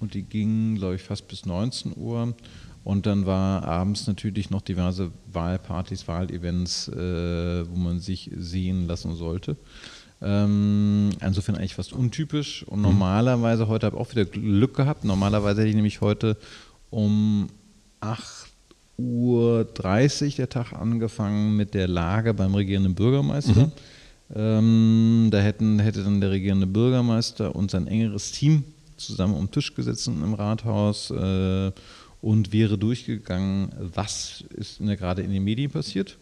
und 0.00 0.14
die 0.14 0.22
ging, 0.22 0.76
glaube 0.76 0.96
ich, 0.96 1.02
fast 1.02 1.28
bis 1.28 1.46
19 1.46 1.94
Uhr. 1.96 2.34
Und 2.84 3.06
dann 3.06 3.26
war 3.26 3.64
abends 3.64 4.06
natürlich 4.06 4.50
noch 4.50 4.62
diverse 4.62 5.10
Wahlpartys, 5.32 6.08
Wahlevents, 6.08 6.88
äh, 6.88 7.68
wo 7.68 7.76
man 7.76 8.00
sich 8.00 8.30
sehen 8.36 8.86
lassen 8.86 9.14
sollte. 9.14 9.56
Ähm, 10.20 11.10
insofern 11.20 11.56
eigentlich 11.56 11.74
fast 11.74 11.92
untypisch. 11.92 12.64
Und 12.64 12.78
mhm. 12.78 12.86
normalerweise, 12.86 13.68
heute 13.68 13.86
habe 13.86 13.96
ich 13.96 14.02
auch 14.02 14.10
wieder 14.10 14.24
Glück 14.24 14.74
gehabt. 14.74 15.04
Normalerweise 15.04 15.60
hätte 15.60 15.70
ich 15.70 15.76
nämlich 15.76 16.00
heute 16.00 16.36
um 16.90 17.48
8 18.00 18.48
Uhr 18.96 19.64
30 19.64 20.36
der 20.36 20.48
Tag 20.48 20.72
angefangen 20.72 21.56
mit 21.56 21.74
der 21.74 21.88
Lage 21.88 22.34
beim 22.34 22.54
regierenden 22.54 22.94
Bürgermeister. 22.94 23.66
Mhm. 23.66 23.72
Ähm, 24.34 25.28
da 25.30 25.38
hätten, 25.38 25.78
hätte 25.78 26.02
dann 26.02 26.20
der 26.20 26.30
regierende 26.30 26.66
Bürgermeister 26.66 27.54
und 27.54 27.70
sein 27.70 27.86
engeres 27.86 28.32
Team 28.32 28.64
zusammen 28.98 29.34
um 29.34 29.46
den 29.46 29.50
Tisch 29.50 29.74
gesessen 29.74 30.22
im 30.22 30.34
Rathaus 30.34 31.10
äh, 31.10 31.72
und 32.20 32.52
wäre 32.52 32.78
durchgegangen, 32.78 33.72
was 33.78 34.44
ist 34.50 34.80
gerade 34.96 35.22
in 35.22 35.30
den 35.30 35.44
Medien 35.44 35.70
passiert. 35.70 36.18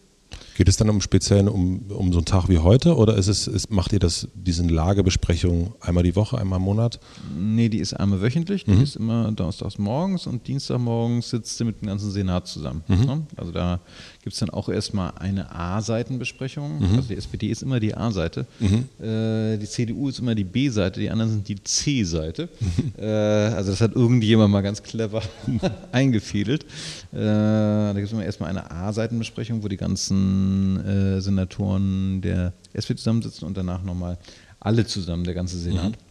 Geht 0.57 0.71
es 0.71 0.79
dann 0.79 0.89
um 0.89 1.03
speziell 1.03 1.49
um, 1.49 1.83
um 1.91 2.15
so 2.15 2.21
einen 2.21 2.25
Tag 2.25 2.49
wie 2.49 2.57
heute 2.57 2.97
oder 2.97 3.19
ist 3.19 3.29
es, 3.29 3.47
ist, 3.47 3.71
macht 3.71 3.93
ihr 3.93 3.99
das, 3.99 4.27
diesen 4.33 4.71
Lagebesprechung 4.71 5.75
einmal 5.81 6.03
die 6.03 6.17
Woche, 6.17 6.39
einmal 6.39 6.59
im 6.59 6.65
Monat? 6.65 6.99
Nee, 7.39 7.69
die 7.69 7.77
ist 7.77 7.93
einmal 7.93 8.23
wöchentlich, 8.23 8.65
die 8.65 8.71
mhm. 8.71 8.83
ist 8.83 8.97
immer 8.97 9.31
donnerstags 9.33 9.77
morgens 9.77 10.27
und 10.27 10.47
Dienstagmorgens 10.47 11.29
sitzt 11.29 11.59
sie 11.59 11.65
mit 11.65 11.83
dem 11.83 11.89
ganzen 11.89 12.11
Senat 12.11 12.47
zusammen. 12.47 12.83
Mhm. 12.89 13.05
Ne? 13.05 13.27
Also 13.37 13.53
da 13.53 13.81
gibt 14.23 14.33
es 14.33 14.41
dann 14.41 14.49
auch 14.49 14.71
erstmal 14.71 15.13
eine 15.19 15.55
A-Seitenbesprechung. 15.55 16.79
Mhm. 16.79 16.97
Also 16.97 17.09
die 17.09 17.17
SPD 17.17 17.49
ist 17.49 17.63
immer 17.63 17.79
die 17.79 17.95
A-Seite, 17.95 18.47
mhm. 18.59 18.89
äh, 19.05 19.59
die 19.59 19.67
CDU 19.67 20.09
ist 20.09 20.21
immer 20.21 20.35
die 20.35 20.45
B-Seite, 20.45 21.01
die 21.01 21.11
anderen 21.11 21.33
sind 21.33 21.49
die 21.49 21.63
C-Seite. 21.63 22.49
Äh, 22.99 23.05
also 23.05 23.73
das 23.73 23.81
hat 23.81 23.95
irgendjemand 23.95 24.51
mal 24.51 24.63
ganz 24.63 24.83
clever 24.83 25.21
eingefädelt. 25.93 26.65
Äh, 27.13 27.19
da 27.19 27.93
gibt 27.95 28.07
es 28.07 28.13
immer 28.13 28.25
erstmal 28.25 28.49
eine 28.49 28.71
A-Seitenbesprechung, 28.71 29.63
wo 29.63 29.69
die 29.69 29.77
ganzen 29.77 30.46
äh, 30.85 31.21
Senatoren 31.21 32.21
der 32.21 32.53
SPD 32.73 32.99
zusammensitzen 32.99 33.47
und 33.47 33.57
danach 33.57 33.83
nochmal 33.83 34.19
alle 34.61 34.87
zusammen, 34.87 35.25
der 35.25 35.35
ganze 35.35 35.59
Senat. 35.59 35.93
Mhm. 35.93 36.07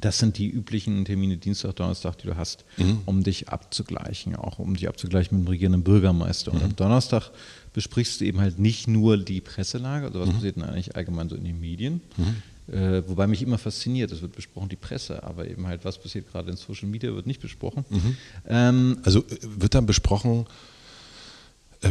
Das 0.00 0.18
sind 0.18 0.38
die 0.38 0.48
üblichen 0.48 1.04
Termine 1.04 1.36
Dienstag, 1.36 1.76
Donnerstag, 1.76 2.18
die 2.18 2.26
du 2.26 2.36
hast, 2.36 2.64
mhm. 2.78 3.02
um 3.06 3.22
dich 3.22 3.48
abzugleichen, 3.48 4.34
auch 4.34 4.58
um 4.58 4.74
dich 4.74 4.88
abzugleichen 4.88 5.38
mit 5.38 5.46
dem 5.46 5.50
regierenden 5.50 5.84
Bürgermeister. 5.84 6.52
Mhm. 6.52 6.58
Und 6.58 6.64
am 6.64 6.76
Donnerstag 6.76 7.30
besprichst 7.72 8.20
du 8.20 8.24
eben 8.24 8.40
halt 8.40 8.58
nicht 8.58 8.88
nur 8.88 9.16
die 9.16 9.40
Presselage, 9.40 10.06
also 10.06 10.20
was 10.20 10.28
mhm. 10.28 10.32
passiert 10.34 10.56
denn 10.56 10.64
eigentlich 10.64 10.96
allgemein 10.96 11.28
so 11.28 11.36
in 11.36 11.44
den 11.44 11.60
Medien, 11.60 12.00
mhm. 12.16 12.74
äh, 12.74 13.08
wobei 13.08 13.28
mich 13.28 13.42
immer 13.42 13.58
fasziniert, 13.58 14.10
es 14.10 14.20
wird 14.20 14.34
besprochen 14.34 14.68
die 14.68 14.76
Presse, 14.76 15.22
aber 15.22 15.48
eben 15.48 15.66
halt, 15.68 15.84
was 15.84 15.98
passiert 15.98 16.30
gerade 16.30 16.50
in 16.50 16.56
Social 16.56 16.88
Media, 16.88 17.14
wird 17.14 17.26
nicht 17.26 17.40
besprochen. 17.40 17.84
Mhm. 17.88 18.16
Ähm, 18.48 18.98
also 19.04 19.20
äh, 19.20 19.38
wird 19.42 19.76
dann 19.76 19.86
besprochen, 19.86 20.46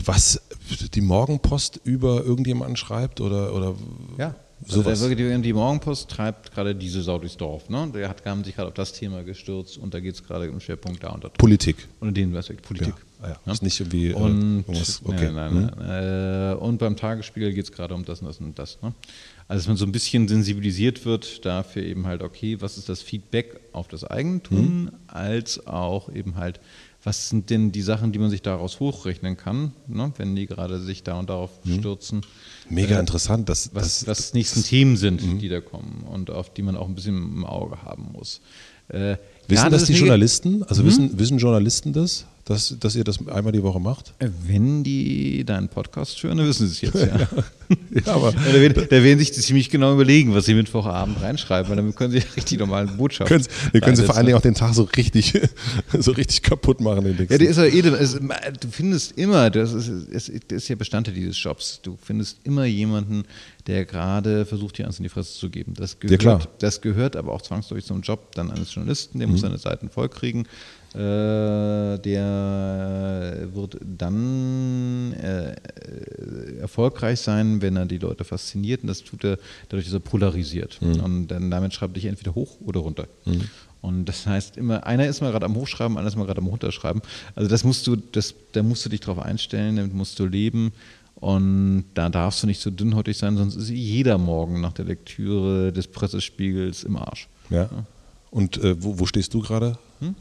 was 0.06 0.42
die 0.94 1.02
Morgenpost 1.02 1.82
über 1.84 2.24
irgendjemanden 2.24 2.76
schreibt 2.76 3.22
oder, 3.22 3.54
oder 3.54 3.76
ja. 4.18 4.36
Also 4.70 5.14
der, 5.14 5.38
die 5.40 5.54
Morgenpost 5.54 6.10
treibt 6.10 6.54
gerade 6.54 6.76
diese 6.76 7.02
Sau 7.02 7.18
durchs 7.18 7.38
Dorf. 7.38 7.70
Ne? 7.70 7.92
Der 7.94 8.10
hat 8.10 8.26
haben 8.26 8.44
sich 8.44 8.56
gerade 8.56 8.70
auf 8.70 8.74
das 8.74 8.94
Thema 8.94 9.24
gestürzt 9.24 9.78
und 9.78 9.94
da 9.94 10.00
geht 10.00 10.16
es 10.16 10.24
gerade 10.24 10.46
im 10.46 10.60
Schwerpunkt 10.60 11.04
da 11.04 11.10
und 11.10 11.24
da. 11.24 11.30
Politik. 11.30 11.88
Und 12.00 12.16
den 12.16 12.36
Aspekt 12.36 12.62
Politik. 12.62 12.94
Ja, 13.22 13.38
ja. 13.46 13.52
Ist 13.52 13.64
nicht 13.64 13.80
irgendwie 13.80 14.12
äh, 14.12 14.14
und, 14.14 14.66
äh, 14.68 14.74
okay. 15.04 15.32
Nein, 15.32 15.36
nein, 15.36 15.54
mhm. 15.54 15.72
nein. 15.78 16.54
Äh, 16.54 16.56
und 16.56 16.78
beim 16.78 16.96
Tagesspiegel 16.96 17.54
geht 17.54 17.66
es 17.66 17.72
gerade 17.72 17.94
um 17.94 18.06
das 18.06 18.22
und 18.22 18.28
das 18.28 18.40
und 18.40 18.58
das. 18.58 18.82
Ne? 18.82 18.94
Also 19.48 19.62
dass 19.62 19.68
man 19.68 19.78
so 19.78 19.86
ein 19.86 19.92
bisschen 19.92 20.28
sensibilisiert 20.28 21.06
wird 21.06 21.46
dafür 21.46 21.84
eben 21.84 22.08
halt, 22.08 22.22
okay, 22.22 22.62
was 22.62 22.78
ist 22.78 22.90
das 22.90 23.02
Feedback 23.02 23.60
auf 23.72 23.88
das 23.88 24.04
Eigentum, 24.04 24.84
mhm. 24.84 24.92
als 25.08 25.68
auch 25.68 26.14
eben 26.14 26.36
halt, 26.36 26.60
was 27.04 27.30
sind 27.30 27.50
denn 27.50 27.72
die 27.72 27.82
Sachen, 27.82 28.12
die 28.12 28.20
man 28.20 28.30
sich 28.30 28.42
daraus 28.42 28.80
hochrechnen 28.80 29.36
kann, 29.36 29.74
ne, 29.88 30.14
wenn 30.18 30.36
die 30.36 30.46
gerade 30.46 30.80
sich 30.80 31.04
da 31.04 31.20
und 31.20 31.30
darauf 31.30 31.52
mhm. 31.64 31.80
stürzen. 31.80 32.22
Mega 32.70 32.98
äh, 32.98 33.00
interessant. 33.00 33.50
Dass, 33.50 33.74
was, 33.74 34.06
das, 34.06 34.08
was 34.08 34.34
nächsten 34.34 34.64
Themen 34.64 34.96
sind, 34.96 35.24
mhm. 35.24 35.40
die 35.40 35.50
da 35.50 35.60
kommen 35.60 36.06
und 36.10 36.30
auf 36.30 36.54
die 36.54 36.62
man 36.62 36.78
auch 36.78 36.88
ein 36.88 36.96
bisschen 36.96 37.18
im 37.18 37.46
Auge 37.46 37.82
haben 37.84 38.12
muss. 38.14 38.42
Äh, 38.88 39.18
wissen 39.48 39.64
ja, 39.66 39.70
das, 39.70 39.82
das 39.82 39.88
die 39.88 39.94
Journalisten? 39.94 40.64
Also 40.64 40.84
mhm. 40.84 40.88
wissen, 40.88 41.20
wissen 41.20 41.38
Journalisten 41.38 41.94
das? 41.94 42.26
Dass, 42.46 42.76
dass 42.78 42.96
ihr 42.96 43.04
das 43.04 43.26
einmal 43.28 43.54
die 43.54 43.64
Woche 43.64 43.80
macht? 43.80 44.14
Äh, 44.20 44.30
wenn 44.46 44.84
die 44.84 45.46
deinen 45.46 45.70
Podcast 45.70 46.22
hören, 46.24 46.38
dann 46.38 46.48
wissen 46.48 46.68
sie 46.68 46.88
es 46.88 46.94
jetzt, 46.94 46.96
ja. 47.08 47.20
ja 47.20 48.14
aber 48.14 48.34
da, 48.34 48.54
werden, 48.54 48.86
da 48.90 49.04
werden 49.04 49.20
sich 49.20 49.34
ziemlich 49.34 49.70
genau 49.70 49.94
überlegen, 49.94 50.34
was 50.34 50.46
sie 50.46 50.54
Mittwochabend 50.54 51.22
reinschreiben, 51.22 51.70
weil 51.70 51.78
damit 51.78 51.96
können 51.96 52.12
sie 52.12 52.20
richtig 52.36 52.60
normalen 52.60 52.98
Botschaften. 52.98 53.38
Können, 53.38 53.48
wir 53.72 53.82
können 53.82 53.96
sie 53.96 54.04
vor 54.04 54.16
allen 54.16 54.26
Dingen 54.26 54.38
auch 54.38 54.42
den 54.42 54.56
Tag 54.56 54.74
so 54.74 54.84
richtig, 54.84 55.34
so 55.98 56.12
richtig 56.12 56.42
kaputt 56.42 56.82
machen. 56.82 57.06
Den 57.06 57.28
ja, 57.30 57.38
der 57.38 57.50
ist 57.50 57.58
ja 57.58 57.66
eh, 57.66 57.82
also, 57.90 58.20
du 58.20 58.68
findest 58.70 59.18
immer, 59.18 59.50
das 59.50 59.72
ist, 59.72 59.90
das 60.12 60.30
ist 60.30 60.68
ja 60.68 60.76
Bestandteil 60.76 61.14
dieses 61.14 61.42
Jobs, 61.42 61.80
du 61.82 61.98
findest 62.02 62.40
immer 62.44 62.66
jemanden, 62.66 63.24
der 63.68 63.86
gerade 63.86 64.46
versucht, 64.46 64.78
dir 64.78 64.86
eins 64.86 65.00
in 65.00 65.04
die 65.04 65.10
Fresse 65.10 65.40
zu 65.40 65.50
geben. 65.50 65.74
Das 65.76 66.00
gehört, 66.00 66.24
ja, 66.24 66.40
das 66.60 66.82
gehört 66.82 67.16
aber 67.16 67.32
auch 67.32 67.42
zwangsläufig 67.42 67.86
zum 67.86 68.02
Job 68.02 68.36
dann 68.36 68.52
eines 68.52 68.74
Journalisten, 68.74 69.20
der 69.20 69.28
mhm. 69.28 69.34
muss 69.34 69.42
seine 69.42 69.58
Seiten 69.58 69.90
vollkriegen. 69.90 70.46
Äh, 70.94 71.98
der 71.98 73.48
wird 73.52 73.78
dann 73.82 75.14
äh, 75.14 75.56
erfolgreich 76.60 77.20
sein, 77.20 77.62
wenn 77.62 77.76
er 77.78 77.86
die 77.86 77.98
Leute 77.98 78.24
fasziniert. 78.24 78.82
Und 78.84 78.88
das 78.88 79.04
tut 79.04 79.24
er 79.24 79.40
dadurch, 79.70 79.86
dass 79.86 79.94
er 79.94 80.00
polarisiert. 80.00 80.80
Mhm. 80.82 81.00
Und 81.00 81.28
dann 81.28 81.50
damit 81.50 81.74
schreibt 81.74 81.96
dich 81.96 82.06
entweder 82.06 82.36
hoch 82.36 82.58
oder 82.62 82.82
runter. 82.82 83.08
Mhm. 83.26 83.50
Und 83.82 84.06
das 84.06 84.26
heißt 84.26 84.56
immer, 84.56 84.86
einer 84.86 85.08
ist 85.08 85.22
mal 85.22 85.32
gerade 85.32 85.46
am 85.46 85.56
Hochschreiben, 85.56 85.98
einer 85.98 86.08
ist 86.08 86.16
mal 86.16 86.26
gerade 86.26 86.40
am 86.42 86.48
Runterschreiben. 86.48 87.02
Also 87.36 87.50
das 87.50 87.64
musst 87.64 87.86
du, 87.88 87.96
das, 87.96 88.34
da 88.54 88.64
musst 88.64 88.86
du 88.86 88.90
dich 88.90 89.02
drauf 89.02 89.20
einstellen, 89.20 89.76
damit 89.76 89.94
musst 89.94 90.20
du 90.20 90.26
leben. 90.26 90.72
Und 91.16 91.86
da 91.94 92.10
darfst 92.10 92.44
du 92.44 92.48
nicht 92.48 92.62
so 92.62 92.70
dünnhäutig 92.70 93.18
sein, 93.18 93.36
sonst 93.38 93.56
ist 93.56 93.70
jeder 93.70 94.18
Morgen 94.18 94.62
nach 94.62 94.74
der 94.74 94.86
Lektüre 94.86 95.72
des 95.72 95.88
Pressespiegels 95.88 96.84
im 96.84 96.98
Arsch. 96.98 97.28
Ja. 97.50 97.70
Und 98.30 98.58
äh, 98.58 98.82
wo, 98.82 99.00
wo, 99.00 99.06
stehst 99.06 99.34
du 99.34 99.42
gerade? 99.42 99.78
Hm? 100.00 100.16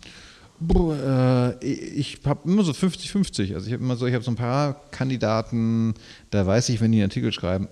Äh, 0.70 1.64
ich 1.64 2.20
habe 2.24 2.48
immer 2.48 2.62
so 2.64 2.72
50-50. 2.72 3.54
Also 3.54 3.66
ich 3.66 3.72
habe 3.72 3.82
immer 3.82 3.96
so, 3.96 4.06
ich 4.06 4.14
habe 4.14 4.24
so 4.24 4.30
ein 4.30 4.36
paar 4.36 4.80
Kandidaten, 4.90 5.94
da 6.30 6.46
weiß 6.46 6.68
ich, 6.68 6.80
wenn 6.80 6.92
die 6.92 6.98
einen 6.98 7.10
Artikel 7.10 7.32
schreiben, 7.32 7.68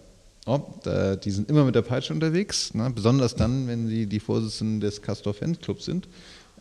oh, 0.46 0.60
da, 0.82 1.16
die 1.16 1.30
sind 1.30 1.48
immer 1.48 1.64
mit 1.64 1.74
der 1.74 1.82
Peitsche 1.82 2.12
unterwegs, 2.12 2.74
ne? 2.74 2.90
besonders 2.94 3.34
dann, 3.34 3.66
wenn 3.68 3.86
sie 3.86 4.06
die 4.06 4.20
Vorsitzenden 4.20 4.80
des 4.80 5.02
Castor 5.02 5.34
Fanclubs 5.34 5.84
sind. 5.84 6.08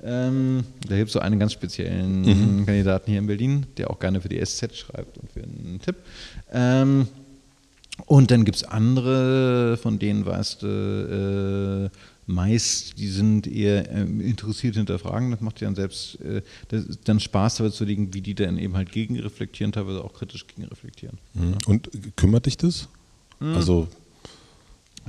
Ähm, 0.02 0.64
da 0.88 0.96
gibt 0.96 1.08
es 1.08 1.14
so 1.14 1.20
einen 1.20 1.40
ganz 1.40 1.52
speziellen 1.52 2.22
mhm. 2.22 2.66
Kandidaten 2.66 3.12
hier 3.12 3.20
in 3.20 3.28
Berlin, 3.28 3.66
der 3.78 3.90
auch 3.90 4.00
gerne 4.00 4.22
für 4.22 4.30
die 4.30 4.44
SZ 4.44 4.76
schreibt 4.76 5.18
und 5.18 5.30
für 5.32 5.44
einen 5.44 5.80
Tipp. 5.84 5.98
Ähm, 6.54 7.08
und 8.06 8.32
dann 8.32 8.46
gibt 8.46 8.58
es 8.58 8.64
andere, 8.64 9.78
von 9.78 10.00
denen 10.00 10.26
weißt 10.26 10.64
du, 10.64 11.90
äh, 11.92 11.98
meist, 12.30 12.98
die 13.00 13.08
sind 13.08 13.48
eher 13.48 13.90
äh, 13.92 14.02
interessiert 14.02 14.76
hinterfragen. 14.76 15.32
Das 15.32 15.42
macht 15.42 15.60
ja 15.62 15.68
dann 15.68 15.76
selbst 15.76 16.20
äh, 16.22 16.42
dann 17.04 17.20
Spaß 17.20 17.56
dabei 17.56 17.70
zu 17.70 17.86
legen, 17.86 18.14
wie 18.14 18.22
die 18.22 18.36
dann 18.36 18.58
eben 18.58 18.76
halt 18.76 18.92
gegenreflektieren, 18.92 19.72
teilweise 19.72 20.04
auch 20.04 20.14
kritisch 20.14 20.46
gegenreflektieren. 20.48 21.18
Mhm. 21.34 21.58
Und 21.66 21.90
kümmert 22.16 22.46
dich 22.46 22.58
das? 22.58 22.88
Mhm. 23.40 23.56
Also 23.56 23.88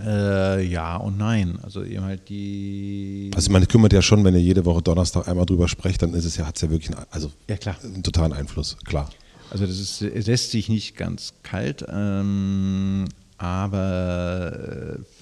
äh, 0.04 0.64
ja 0.66 0.96
und 0.96 1.18
nein. 1.18 1.58
Also 1.62 1.84
eben 1.84 2.04
halt 2.04 2.28
die. 2.28 3.30
Also 3.34 3.48
ich 3.48 3.52
meine, 3.52 3.66
kümmert 3.66 3.92
ja 3.92 4.02
schon, 4.02 4.24
wenn 4.24 4.34
ihr 4.34 4.40
jede 4.40 4.64
Woche 4.64 4.82
Donnerstag 4.82 5.28
einmal 5.28 5.46
drüber 5.46 5.68
sprecht, 5.68 6.02
dann 6.02 6.14
ist 6.14 6.24
es 6.24 6.36
ja, 6.36 6.46
hat 6.46 6.56
es 6.56 6.62
ja 6.62 6.70
wirklich 6.70 6.96
einen, 6.96 7.06
also 7.10 7.30
ja, 7.48 7.56
klar. 7.56 7.76
einen 7.82 8.02
totalen 8.02 8.32
Einfluss, 8.32 8.76
klar. 8.84 9.10
Also 9.50 9.66
das 9.66 9.78
ist, 9.78 10.00
es 10.00 10.26
lässt 10.26 10.52
sich 10.52 10.68
nicht 10.68 10.96
ganz 10.96 11.34
kalt, 11.42 11.84
ähm, 11.88 13.06
aber 13.36 14.96
äh, 14.96 15.19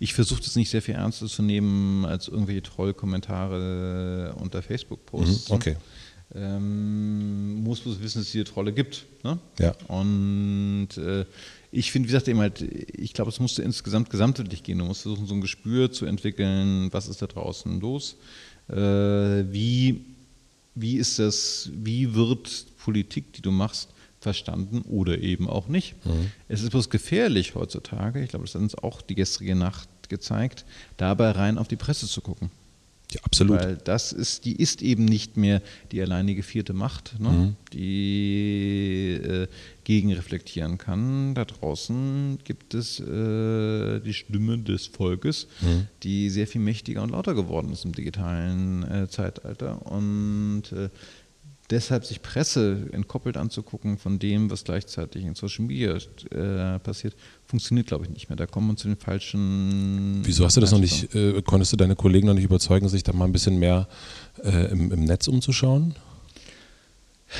ich 0.00 0.14
versuche 0.14 0.42
das 0.42 0.56
nicht 0.56 0.70
sehr 0.70 0.80
viel 0.80 0.94
ernster 0.94 1.26
zu 1.26 1.42
nehmen 1.42 2.06
als 2.06 2.26
irgendwelche 2.26 2.62
Trollkommentare 2.62 4.34
unter 4.38 4.62
Facebook-Posts. 4.62 5.50
Mhm, 5.50 5.54
okay. 5.54 5.76
Ähm, 6.34 7.62
muss 7.62 7.80
bloß 7.80 8.00
wissen, 8.00 8.18
dass 8.18 8.26
es 8.26 8.32
diese 8.32 8.44
Trolle 8.44 8.72
gibt. 8.72 9.04
Ne? 9.24 9.38
Ja. 9.58 9.74
Und 9.88 10.88
äh, 10.96 11.26
ich 11.70 11.92
finde, 11.92 12.08
wie 12.08 12.12
gesagt, 12.12 12.28
eben 12.28 12.38
halt, 12.38 12.62
ich 12.62 13.12
glaube, 13.12 13.30
es 13.30 13.40
musste 13.40 13.62
insgesamt 13.62 14.08
gesamtheitlich 14.08 14.62
gehen. 14.62 14.78
Du 14.78 14.86
musst 14.86 15.02
versuchen, 15.02 15.26
so 15.26 15.34
ein 15.34 15.42
Gespür 15.42 15.92
zu 15.92 16.06
entwickeln, 16.06 16.90
was 16.92 17.06
ist 17.06 17.20
da 17.20 17.26
draußen 17.26 17.80
los, 17.80 18.16
äh, 18.68 18.74
wie, 18.74 20.00
wie 20.74 20.96
ist 20.96 21.18
das, 21.18 21.68
wie 21.74 22.14
wird 22.14 22.64
Politik, 22.78 23.34
die 23.34 23.42
du 23.42 23.50
machst, 23.50 23.90
verstanden 24.20 24.82
oder 24.82 25.18
eben 25.18 25.48
auch 25.48 25.68
nicht. 25.68 25.94
Mhm. 26.04 26.30
Es 26.48 26.62
ist 26.62 26.70
bloß 26.70 26.90
gefährlich 26.90 27.54
heutzutage, 27.54 28.22
ich 28.22 28.30
glaube, 28.30 28.44
das 28.44 28.54
hat 28.54 28.62
uns 28.62 28.76
auch 28.76 29.02
die 29.02 29.14
gestrige 29.14 29.54
Nacht 29.54 29.88
gezeigt, 30.08 30.64
dabei 30.98 31.30
rein 31.30 31.56
auf 31.58 31.68
die 31.68 31.76
Presse 31.76 32.06
zu 32.06 32.20
gucken. 32.20 32.50
Ja, 33.12 33.20
absolut. 33.24 33.58
Weil 33.58 33.76
das 33.76 34.12
ist, 34.12 34.44
die 34.44 34.54
ist 34.54 34.82
eben 34.82 35.04
nicht 35.04 35.36
mehr 35.36 35.62
die 35.90 36.00
alleinige 36.00 36.42
vierte 36.42 36.72
Macht, 36.72 37.18
ne? 37.18 37.28
mhm. 37.28 37.56
die 37.72 39.14
äh, 39.14 39.48
gegenreflektieren 39.82 40.78
kann. 40.78 41.34
Da 41.34 41.44
draußen 41.44 42.38
gibt 42.44 42.74
es 42.74 43.00
äh, 43.00 44.00
die 44.00 44.14
Stimme 44.14 44.58
des 44.58 44.86
Volkes, 44.86 45.48
mhm. 45.60 45.88
die 46.04 46.30
sehr 46.30 46.46
viel 46.46 46.60
mächtiger 46.60 47.02
und 47.02 47.10
lauter 47.10 47.34
geworden 47.34 47.72
ist 47.72 47.84
im 47.84 47.92
digitalen 47.92 48.84
äh, 48.84 49.08
Zeitalter. 49.08 49.84
Und 49.86 50.70
äh, 50.72 50.90
deshalb 51.70 52.04
sich 52.04 52.22
Presse 52.22 52.88
entkoppelt 52.92 53.36
anzugucken 53.36 53.98
von 53.98 54.18
dem, 54.18 54.50
was 54.50 54.64
gleichzeitig 54.64 55.24
in 55.24 55.34
Social 55.34 55.64
Media 55.64 55.96
äh, 56.30 56.78
passiert, 56.80 57.14
funktioniert, 57.46 57.86
glaube 57.86 58.04
ich, 58.04 58.10
nicht 58.10 58.28
mehr. 58.28 58.36
Da 58.36 58.46
kommen 58.46 58.68
wir 58.68 58.76
zu 58.76 58.88
den 58.88 58.96
falschen. 58.96 60.20
Wieso 60.24 60.44
hast 60.44 60.56
du 60.56 60.60
das 60.60 60.72
noch 60.72 60.78
nicht, 60.78 61.14
äh, 61.14 61.40
konntest 61.42 61.72
du 61.72 61.76
deine 61.76 61.96
Kollegen 61.96 62.26
noch 62.26 62.34
nicht 62.34 62.44
überzeugen, 62.44 62.88
sich 62.88 63.02
da 63.02 63.12
mal 63.12 63.24
ein 63.24 63.32
bisschen 63.32 63.58
mehr 63.58 63.88
äh, 64.42 64.70
im, 64.70 64.92
im, 64.92 65.04
Netz 65.04 65.28
umzuschauen? 65.28 65.94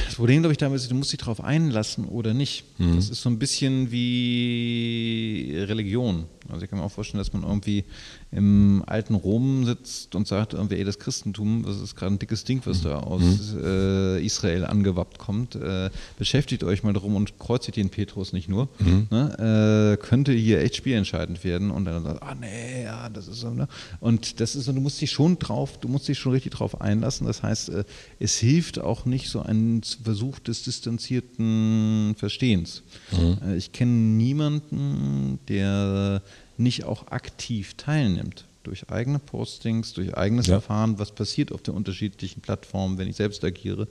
Das 0.06 0.14
Problem, 0.14 0.42
glaube 0.42 0.52
ich, 0.52 0.58
damals 0.58 0.82
ist, 0.82 0.90
du 0.92 0.94
musst 0.94 1.12
dich 1.12 1.18
darauf 1.18 1.42
einlassen 1.42 2.04
oder 2.04 2.32
nicht. 2.32 2.64
Mhm. 2.78 2.94
Das 2.94 3.10
ist 3.10 3.22
so 3.22 3.28
ein 3.28 3.40
bisschen 3.40 3.90
wie 3.90 5.52
Religion. 5.66 6.26
Also 6.48 6.62
ich 6.62 6.70
kann 6.70 6.78
mir 6.78 6.84
auch 6.84 6.92
vorstellen, 6.92 7.18
dass 7.18 7.32
man 7.32 7.42
irgendwie 7.42 7.84
im 8.32 8.84
alten 8.86 9.14
Rom 9.14 9.64
sitzt 9.64 10.14
und 10.14 10.28
sagt 10.28 10.54
irgendwie, 10.54 10.76
ey, 10.76 10.84
das 10.84 11.00
Christentum, 11.00 11.64
das 11.66 11.80
ist 11.80 11.96
gerade 11.96 12.14
ein 12.14 12.18
dickes 12.20 12.44
Ding, 12.44 12.62
was 12.64 12.82
da 12.82 13.00
aus 13.00 13.22
mhm. 13.22 13.64
äh, 13.64 14.24
Israel 14.24 14.64
angewappt 14.64 15.18
kommt. 15.18 15.56
Äh, 15.56 15.90
beschäftigt 16.16 16.62
euch 16.62 16.84
mal 16.84 16.92
darum 16.92 17.16
und 17.16 17.40
kreuzigt 17.40 17.76
den 17.76 17.90
Petrus 17.90 18.32
nicht 18.32 18.48
nur. 18.48 18.68
Mhm. 18.78 19.08
Ne? 19.10 19.96
Äh, 19.98 20.04
könnte 20.04 20.32
hier 20.32 20.60
echt 20.60 20.76
spielentscheidend 20.76 21.42
werden 21.42 21.72
und 21.72 21.86
dann 21.86 22.04
sagt, 22.04 22.22
ah 22.22 22.36
nee, 22.36 22.84
ja, 22.84 23.08
das 23.08 23.26
ist 23.26 23.40
so. 23.40 23.50
Ne? 23.50 23.66
Und 23.98 24.38
das 24.38 24.54
ist 24.54 24.66
so, 24.66 24.72
du 24.72 24.80
musst 24.80 25.00
dich 25.00 25.10
schon 25.10 25.40
drauf, 25.40 25.78
du 25.78 25.88
musst 25.88 26.06
dich 26.06 26.18
schon 26.18 26.30
richtig 26.30 26.52
drauf 26.52 26.80
einlassen. 26.80 27.26
Das 27.26 27.42
heißt, 27.42 27.70
äh, 27.70 27.84
es 28.20 28.36
hilft 28.36 28.78
auch 28.78 29.06
nicht 29.06 29.28
so 29.28 29.40
ein 29.40 29.80
Versuch 30.04 30.38
des 30.38 30.62
distanzierten 30.62 32.14
Verstehens. 32.16 32.84
Mhm. 33.10 33.38
Äh, 33.44 33.56
ich 33.56 33.72
kenne 33.72 33.90
niemanden, 33.90 35.40
der 35.48 36.22
nicht 36.60 36.84
auch 36.84 37.08
aktiv 37.08 37.74
teilnimmt. 37.74 38.46
Durch 38.62 38.90
eigene 38.90 39.18
Postings, 39.18 39.94
durch 39.94 40.16
eigenes 40.16 40.46
ja. 40.46 40.56
Erfahren, 40.56 40.98
was 40.98 41.12
passiert 41.12 41.50
auf 41.50 41.62
den 41.62 41.74
unterschiedlichen 41.74 42.42
Plattformen, 42.42 42.98
wenn 42.98 43.08
ich 43.08 43.16
selbst 43.16 43.42
agiere, 43.42 43.88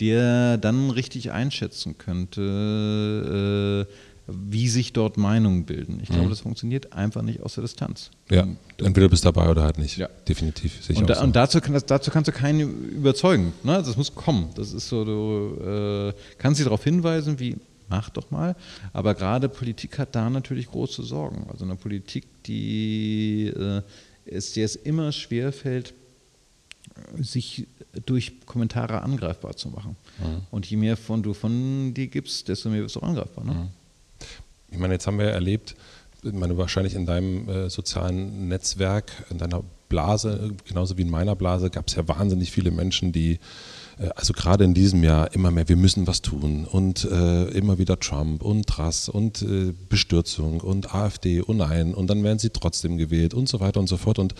der 0.00 0.56
dann 0.56 0.90
richtig 0.90 1.32
einschätzen 1.32 1.98
könnte, 1.98 3.86
äh, 3.86 3.92
wie 4.28 4.68
sich 4.68 4.92
dort 4.92 5.16
Meinungen 5.18 5.64
bilden. 5.64 6.00
Ich 6.02 6.08
mhm. 6.08 6.14
glaube, 6.14 6.30
das 6.30 6.40
funktioniert 6.40 6.92
einfach 6.92 7.22
nicht 7.22 7.42
aus 7.42 7.54
der 7.54 7.62
Distanz. 7.62 8.10
Ja, 8.30 8.46
entweder 8.78 9.08
bist 9.08 9.24
du 9.24 9.30
dabei 9.30 9.48
oder 9.48 9.62
halt 9.62 9.78
nicht. 9.78 9.98
Ja. 9.98 10.08
Definitiv. 10.28 10.82
Sicher 10.82 11.00
und, 11.00 11.10
da, 11.10 11.16
so. 11.16 11.22
und 11.22 11.36
dazu, 11.36 11.60
kann, 11.60 11.80
dazu, 11.86 12.10
kannst 12.10 12.28
du 12.28 12.32
keinen 12.32 12.88
überzeugen. 12.90 13.52
Ne? 13.62 13.82
Das 13.84 13.96
muss 13.96 14.14
kommen. 14.14 14.48
Das 14.56 14.72
ist 14.72 14.88
so, 14.88 15.04
du 15.04 16.10
äh, 16.10 16.12
kannst 16.38 16.58
sie 16.58 16.64
darauf 16.64 16.82
hinweisen, 16.82 17.38
wie 17.38 17.56
mach 17.88 18.10
doch 18.10 18.30
mal. 18.30 18.56
Aber 18.92 19.14
gerade 19.14 19.48
Politik 19.48 19.98
hat 19.98 20.14
da 20.14 20.30
natürlich 20.30 20.66
große 20.66 21.02
Sorgen. 21.02 21.46
Also 21.50 21.64
eine 21.64 21.76
Politik, 21.76 22.26
die 22.44 23.46
äh, 23.46 23.82
es, 24.24 24.52
der 24.52 24.64
es 24.64 24.76
immer 24.76 25.12
schwerfällt, 25.12 25.94
sich 27.18 27.66
durch 28.04 28.46
Kommentare 28.46 29.02
angreifbar 29.02 29.56
zu 29.56 29.68
machen. 29.68 29.96
Mhm. 30.18 30.42
Und 30.50 30.66
je 30.66 30.76
mehr 30.76 30.96
von 30.96 31.22
du 31.22 31.34
von 31.34 31.94
dir 31.94 32.08
gibst, 32.08 32.48
desto 32.48 32.68
mehr 32.68 32.82
wirst 32.82 32.96
du 32.96 33.00
auch 33.00 33.08
angreifbar. 33.08 33.44
Ne? 33.44 33.52
Mhm. 33.52 33.68
Ich 34.70 34.78
meine, 34.78 34.94
jetzt 34.94 35.06
haben 35.06 35.18
wir 35.18 35.26
erlebt, 35.26 35.76
ich 36.22 36.32
meine, 36.32 36.58
wahrscheinlich 36.58 36.94
in 36.94 37.06
deinem 37.06 37.48
äh, 37.48 37.70
sozialen 37.70 38.48
Netzwerk, 38.48 39.12
in 39.30 39.38
deiner 39.38 39.62
Blase, 39.88 40.52
genauso 40.64 40.98
wie 40.98 41.02
in 41.02 41.10
meiner 41.10 41.36
Blase, 41.36 41.70
gab 41.70 41.88
es 41.88 41.94
ja 41.94 42.06
wahnsinnig 42.08 42.50
viele 42.50 42.70
Menschen, 42.70 43.12
die 43.12 43.38
also 44.14 44.34
gerade 44.34 44.64
in 44.64 44.74
diesem 44.74 45.02
Jahr 45.02 45.32
immer 45.32 45.50
mehr, 45.50 45.68
wir 45.68 45.76
müssen 45.76 46.06
was 46.06 46.20
tun 46.20 46.66
und 46.66 47.04
äh, 47.04 47.44
immer 47.48 47.78
wieder 47.78 47.98
Trump 47.98 48.42
und 48.42 48.66
Trass 48.66 49.08
und 49.08 49.40
äh, 49.40 49.72
Bestürzung 49.88 50.60
und 50.60 50.94
AfD 50.94 51.40
und 51.40 51.56
nein 51.58 51.94
und 51.94 52.08
dann 52.08 52.22
werden 52.22 52.38
sie 52.38 52.50
trotzdem 52.50 52.98
gewählt 52.98 53.32
und 53.32 53.48
so 53.48 53.60
weiter 53.60 53.80
und 53.80 53.86
so 53.86 53.96
fort. 53.96 54.18
Und 54.18 54.34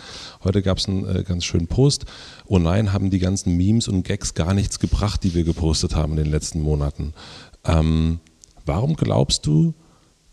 heute 0.44 0.60
gab 0.60 0.76
es 0.76 0.88
einen 0.88 1.06
äh, 1.06 1.22
ganz 1.22 1.44
schönen 1.44 1.68
Post. 1.68 2.04
Oh 2.46 2.58
nein, 2.58 2.92
haben 2.92 3.08
die 3.08 3.18
ganzen 3.18 3.56
Memes 3.56 3.88
und 3.88 4.02
Gags 4.02 4.34
gar 4.34 4.52
nichts 4.52 4.78
gebracht, 4.78 5.24
die 5.24 5.34
wir 5.34 5.44
gepostet 5.44 5.94
haben 5.96 6.12
in 6.12 6.24
den 6.24 6.30
letzten 6.30 6.60
Monaten. 6.60 7.14
Ähm, 7.64 8.20
warum 8.66 8.94
glaubst 8.94 9.46
du, 9.46 9.72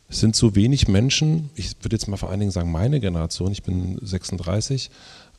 sind 0.09 0.35
so 0.35 0.55
wenig 0.55 0.87
Menschen, 0.89 1.49
ich 1.55 1.75
würde 1.81 1.95
jetzt 1.95 2.07
mal 2.07 2.17
vor 2.17 2.29
allen 2.29 2.41
Dingen 2.41 2.51
sagen, 2.51 2.71
meine 2.71 2.99
Generation, 2.99 3.51
ich 3.51 3.63
bin 3.63 3.97
36, 4.01 4.91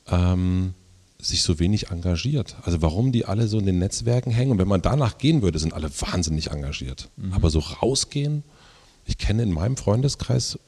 ähm, 0.08 0.74
sich 1.20 1.42
so 1.42 1.58
wenig 1.58 1.90
engagiert. 1.90 2.56
Also 2.62 2.82
warum 2.82 3.12
die 3.12 3.24
alle 3.24 3.48
so 3.48 3.58
in 3.58 3.66
den 3.66 3.78
Netzwerken 3.78 4.30
hängen. 4.30 4.52
Und 4.52 4.58
wenn 4.58 4.68
man 4.68 4.82
danach 4.82 5.18
gehen 5.18 5.42
würde, 5.42 5.58
sind 5.58 5.72
alle 5.72 5.90
wahnsinnig 5.90 6.50
engagiert. 6.50 7.08
Mhm. 7.16 7.32
Aber 7.32 7.50
so 7.50 7.60
rausgehen, 7.60 8.42
ich 9.06 9.18
kenne 9.18 9.42
in 9.42 9.52
meinem 9.52 9.76
Freundeskreis 9.76 10.58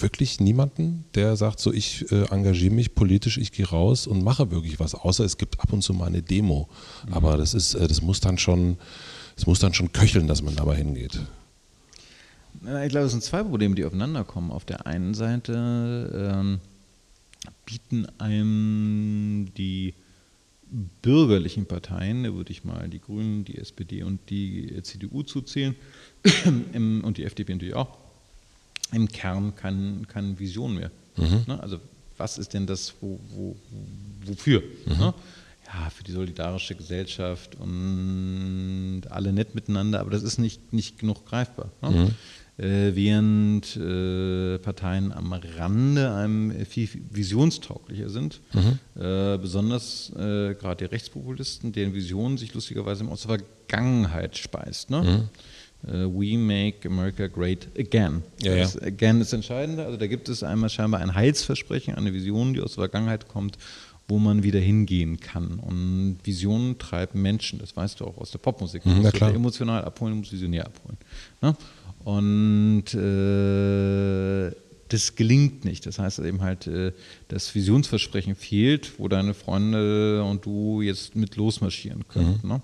wirklich 0.00 0.40
niemanden, 0.40 1.04
der 1.14 1.36
sagt, 1.36 1.60
so 1.60 1.72
ich 1.72 2.10
äh, 2.10 2.24
engagiere 2.30 2.74
mich 2.74 2.94
politisch, 2.94 3.38
ich 3.38 3.52
gehe 3.52 3.68
raus 3.68 4.06
und 4.06 4.24
mache 4.24 4.50
wirklich 4.50 4.80
was, 4.80 4.94
außer 4.94 5.24
es 5.24 5.36
gibt 5.38 5.60
ab 5.60 5.72
und 5.72 5.82
zu 5.82 5.92
mal 5.94 6.06
eine 6.06 6.22
Demo. 6.22 6.68
Mhm. 7.06 7.14
Aber 7.14 7.36
das 7.36 7.54
ist, 7.54 7.74
äh, 7.74 7.86
das 7.86 8.02
muss 8.02 8.20
dann 8.20 8.38
schon, 8.38 8.78
das 9.36 9.46
muss 9.46 9.60
dann 9.60 9.74
schon 9.74 9.92
köcheln, 9.92 10.26
dass 10.26 10.42
man 10.42 10.56
dabei 10.56 10.76
hingeht. 10.76 11.20
Ich 12.82 12.88
glaube, 12.88 13.06
es 13.06 13.12
sind 13.12 13.22
zwei 13.22 13.42
Probleme, 13.42 13.74
die 13.74 13.84
aufeinander 13.84 14.24
kommen. 14.24 14.50
Auf 14.50 14.64
der 14.64 14.86
einen 14.86 15.14
Seite 15.14 16.30
ähm 16.40 16.60
bieten 17.64 18.06
einem 18.18 19.23
die 19.44 19.94
bürgerlichen 21.02 21.66
Parteien, 21.66 22.24
da 22.24 22.34
würde 22.34 22.50
ich 22.50 22.64
mal 22.64 22.88
die 22.88 23.00
Grünen, 23.00 23.44
die 23.44 23.58
SPD 23.58 24.02
und 24.02 24.18
die 24.30 24.82
CDU 24.82 25.22
zuzählen 25.22 25.76
und 26.74 27.14
die 27.16 27.24
FDP 27.24 27.52
natürlich 27.52 27.74
auch, 27.74 27.96
im 28.92 29.08
Kern 29.08 29.54
keine, 29.54 30.02
keine 30.08 30.38
Vision 30.38 30.74
mehr. 30.74 30.90
Mhm. 31.16 31.44
Ne? 31.46 31.60
Also 31.60 31.78
was 32.16 32.38
ist 32.38 32.54
denn 32.54 32.66
das, 32.66 32.94
wo, 33.00 33.20
wo, 33.34 33.56
wofür? 34.24 34.62
Mhm. 34.86 34.98
Ne? 34.98 35.14
Ja, 35.66 35.90
für 35.90 36.04
die 36.04 36.12
solidarische 36.12 36.74
Gesellschaft 36.74 37.56
und 37.56 39.02
alle 39.10 39.32
nett 39.32 39.54
miteinander, 39.54 40.00
aber 40.00 40.10
das 40.10 40.22
ist 40.22 40.38
nicht, 40.38 40.72
nicht 40.72 40.98
genug 40.98 41.26
greifbar. 41.26 41.70
Ne? 41.82 41.90
Mhm 41.90 42.14
äh, 42.56 42.94
während 42.94 43.76
äh, 43.76 44.58
Parteien 44.58 45.12
am 45.12 45.32
Rande 45.32 46.12
einem 46.14 46.64
viel 46.66 46.88
visionstauglicher 47.10 48.10
sind. 48.10 48.40
Mhm. 48.52 49.02
Äh, 49.02 49.38
besonders 49.38 50.10
äh, 50.10 50.54
gerade 50.54 50.84
die 50.86 50.90
Rechtspopulisten, 50.92 51.72
deren 51.72 51.94
Vision 51.94 52.38
sich 52.38 52.54
lustigerweise 52.54 53.04
aus 53.06 53.26
der 53.26 53.38
Vergangenheit 53.38 54.36
speist. 54.36 54.90
Ne? 54.90 55.02
Mhm. 55.02 55.28
Uh, 55.86 56.08
we 56.08 56.38
make 56.38 56.88
America 56.88 57.26
great 57.26 57.68
again. 57.78 58.22
Ja, 58.40 58.56
das 58.56 58.72
ja. 58.72 58.86
Again 58.86 59.20
ist 59.20 59.34
entscheidend. 59.34 59.78
Also 59.80 59.98
da 59.98 60.06
gibt 60.06 60.30
es 60.30 60.42
einmal 60.42 60.70
scheinbar 60.70 61.02
ein 61.02 61.14
Heilsversprechen, 61.14 61.94
eine 61.94 62.14
Vision, 62.14 62.54
die 62.54 62.62
aus 62.62 62.76
der 62.76 62.84
Vergangenheit 62.84 63.28
kommt, 63.28 63.58
wo 64.08 64.18
man 64.18 64.42
wieder 64.42 64.60
hingehen 64.60 65.20
kann. 65.20 65.58
Und 65.58 66.18
Visionen 66.24 66.78
treiben 66.78 67.20
Menschen, 67.20 67.58
das 67.58 67.76
weißt 67.76 68.00
du 68.00 68.06
auch 68.06 68.16
aus 68.16 68.30
der 68.30 68.38
Popmusik. 68.38 68.86
Mhm, 68.86 69.02
du 69.02 69.24
emotional 69.26 69.84
abholen, 69.84 70.16
musst 70.16 70.32
visionär 70.32 70.66
abholen. 70.66 70.96
Ne? 71.42 71.54
Und 72.04 72.94
äh, 72.94 74.52
das 74.88 75.16
gelingt 75.16 75.64
nicht. 75.64 75.86
Das 75.86 75.98
heißt 75.98 76.18
eben 76.20 76.42
halt, 76.42 76.66
äh, 76.66 76.92
das 77.28 77.54
Visionsversprechen 77.54 78.34
fehlt, 78.34 78.98
wo 78.98 79.08
deine 79.08 79.34
Freunde 79.34 80.22
und 80.22 80.44
du 80.44 80.82
jetzt 80.82 81.16
mit 81.16 81.36
losmarschieren 81.36 82.06
können. 82.08 82.40
Mhm. 82.42 82.48
Ne? 82.48 82.62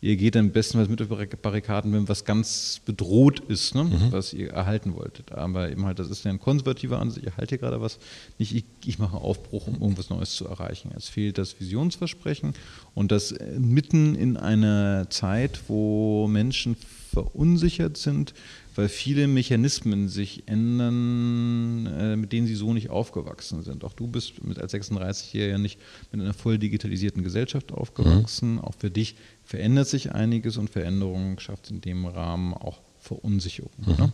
Ihr 0.00 0.16
geht 0.16 0.36
dann 0.36 0.52
bestenfalls 0.52 0.88
mit 0.88 1.02
auf 1.02 1.08
Barrikaden, 1.42 1.92
wenn 1.92 2.08
was 2.08 2.24
ganz 2.24 2.80
bedroht 2.84 3.40
ist, 3.40 3.74
ne? 3.74 3.84
mhm. 3.84 4.12
was 4.12 4.32
ihr 4.32 4.50
erhalten 4.50 4.94
wolltet. 4.94 5.32
Aber 5.32 5.70
eben 5.70 5.84
halt, 5.84 5.98
das 5.98 6.08
ist 6.08 6.24
ja 6.24 6.30
ein 6.30 6.38
konservativer 6.38 7.00
Ansatz, 7.00 7.24
ich 7.24 7.48
hier 7.48 7.58
gerade 7.58 7.80
was, 7.80 7.98
nicht 8.38 8.54
ich, 8.54 8.64
ich 8.86 8.98
mache 8.98 9.16
Aufbruch, 9.16 9.66
um 9.66 9.74
irgendwas 9.74 10.08
Neues 10.08 10.34
zu 10.36 10.46
erreichen. 10.46 10.92
Es 10.96 11.08
fehlt 11.08 11.36
das 11.36 11.60
Visionsversprechen 11.60 12.54
und 12.94 13.10
das 13.10 13.32
äh, 13.32 13.58
mitten 13.58 14.14
in 14.14 14.36
einer 14.36 15.10
Zeit, 15.10 15.60
wo 15.66 16.28
Menschen 16.28 16.76
verunsichert 17.12 17.96
sind, 17.96 18.34
weil 18.78 18.88
viele 18.88 19.26
Mechanismen 19.26 20.08
sich 20.08 20.44
ändern, 20.46 21.86
äh, 21.86 22.14
mit 22.14 22.30
denen 22.30 22.46
sie 22.46 22.54
so 22.54 22.72
nicht 22.72 22.90
aufgewachsen 22.90 23.64
sind. 23.64 23.82
Auch 23.82 23.92
du 23.92 24.06
bist 24.06 24.44
mit 24.44 24.60
als 24.60 24.72
36-Jähriger 24.72 25.58
nicht 25.58 25.80
mit 26.12 26.20
einer 26.20 26.32
voll 26.32 26.58
digitalisierten 26.58 27.24
Gesellschaft 27.24 27.72
aufgewachsen. 27.72 28.52
Mhm. 28.52 28.60
Auch 28.60 28.74
für 28.78 28.88
dich 28.88 29.16
verändert 29.42 29.88
sich 29.88 30.12
einiges 30.12 30.58
und 30.58 30.70
Veränderung 30.70 31.40
schafft 31.40 31.72
in 31.72 31.80
dem 31.80 32.06
Rahmen 32.06 32.54
auch 32.54 32.78
Verunsicherung. 33.00 33.72
Mhm. 33.84 34.12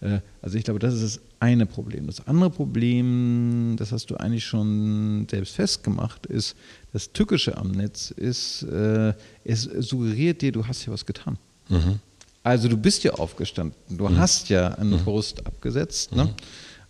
Ne? 0.00 0.22
Also 0.40 0.56
ich 0.56 0.62
glaube, 0.62 0.78
das 0.78 0.94
ist 0.94 1.02
das 1.02 1.20
eine 1.40 1.66
Problem. 1.66 2.06
Das 2.06 2.28
andere 2.28 2.50
Problem, 2.50 3.74
das 3.76 3.90
hast 3.90 4.10
du 4.10 4.14
eigentlich 4.18 4.44
schon 4.44 5.26
selbst 5.28 5.56
festgemacht, 5.56 6.26
ist, 6.26 6.54
das 6.92 7.12
Tückische 7.12 7.56
am 7.56 7.72
Netz 7.72 8.12
ist, 8.12 8.62
äh, 8.62 9.14
es 9.42 9.62
suggeriert 9.62 10.42
dir, 10.42 10.52
du 10.52 10.64
hast 10.64 10.82
hier 10.82 10.92
was 10.92 11.06
getan. 11.06 11.38
Mhm. 11.68 11.98
Also 12.46 12.68
du 12.68 12.76
bist 12.76 13.02
ja 13.02 13.14
aufgestanden, 13.14 13.74
du 13.88 14.08
mhm. 14.08 14.18
hast 14.18 14.50
ja 14.50 14.68
einen 14.68 14.90
mhm. 14.92 15.04
Brust 15.04 15.44
abgesetzt. 15.44 16.14
Ne? 16.14 16.26
Mhm. 16.26 16.30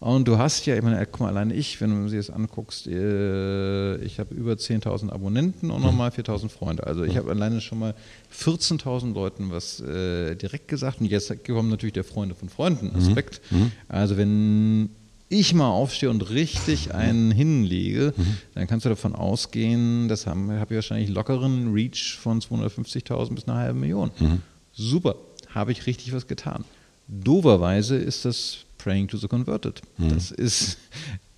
Und 0.00 0.28
du 0.28 0.36
hast 0.36 0.66
ja, 0.66 0.76
ich 0.76 0.82
meine, 0.82 1.06
guck 1.06 1.20
mal, 1.20 1.28
alleine 1.28 1.54
ich, 1.54 1.80
wenn 1.80 2.04
du 2.04 2.10
dir 2.10 2.18
das 2.18 2.28
anguckst, 2.28 2.86
äh, 2.86 3.96
ich 4.04 4.18
habe 4.18 4.34
über 4.34 4.52
10.000 4.52 5.08
Abonnenten 5.08 5.70
und 5.70 5.80
nochmal 5.80 6.10
4.000 6.10 6.50
Freunde. 6.50 6.86
Also 6.86 7.04
ich 7.04 7.14
mhm. 7.14 7.16
habe 7.16 7.30
alleine 7.30 7.62
schon 7.62 7.78
mal 7.78 7.94
14.000 8.38 9.14
Leuten 9.14 9.50
was 9.50 9.80
äh, 9.80 10.34
direkt 10.34 10.68
gesagt 10.68 11.00
und 11.00 11.06
jetzt 11.06 11.32
kommt 11.46 11.70
natürlich 11.70 11.94
der 11.94 12.04
Freunde 12.04 12.34
von 12.34 12.50
Freunden 12.50 12.90
mhm. 12.90 12.96
Aspekt. 12.96 13.40
Mhm. 13.50 13.72
Also 13.88 14.18
wenn 14.18 14.90
ich 15.30 15.54
mal 15.54 15.70
aufstehe 15.70 16.10
und 16.10 16.28
richtig 16.28 16.94
einen 16.94 17.30
hinlege, 17.30 18.12
mhm. 18.14 18.36
dann 18.52 18.66
kannst 18.66 18.84
du 18.84 18.90
davon 18.90 19.14
ausgehen, 19.14 20.08
das 20.08 20.26
habe 20.26 20.60
hab 20.60 20.70
ich 20.70 20.74
wahrscheinlich 20.74 21.08
lockeren 21.08 21.72
Reach 21.72 22.18
von 22.20 22.42
250.000 22.42 23.34
bis 23.34 23.48
eine 23.48 23.56
halbe 23.56 23.78
Million. 23.78 24.10
Mhm. 24.20 24.42
Super 24.74 25.14
habe 25.56 25.72
ich 25.72 25.86
richtig 25.86 26.12
was 26.12 26.26
getan. 26.28 26.64
Doverweise 27.08 27.96
ist 27.96 28.24
das 28.24 28.58
Praying 28.78 29.08
to 29.08 29.16
the 29.16 29.26
Converted. 29.26 29.80
Mhm. 29.96 30.10
Das 30.10 30.30
ist, 30.30 30.78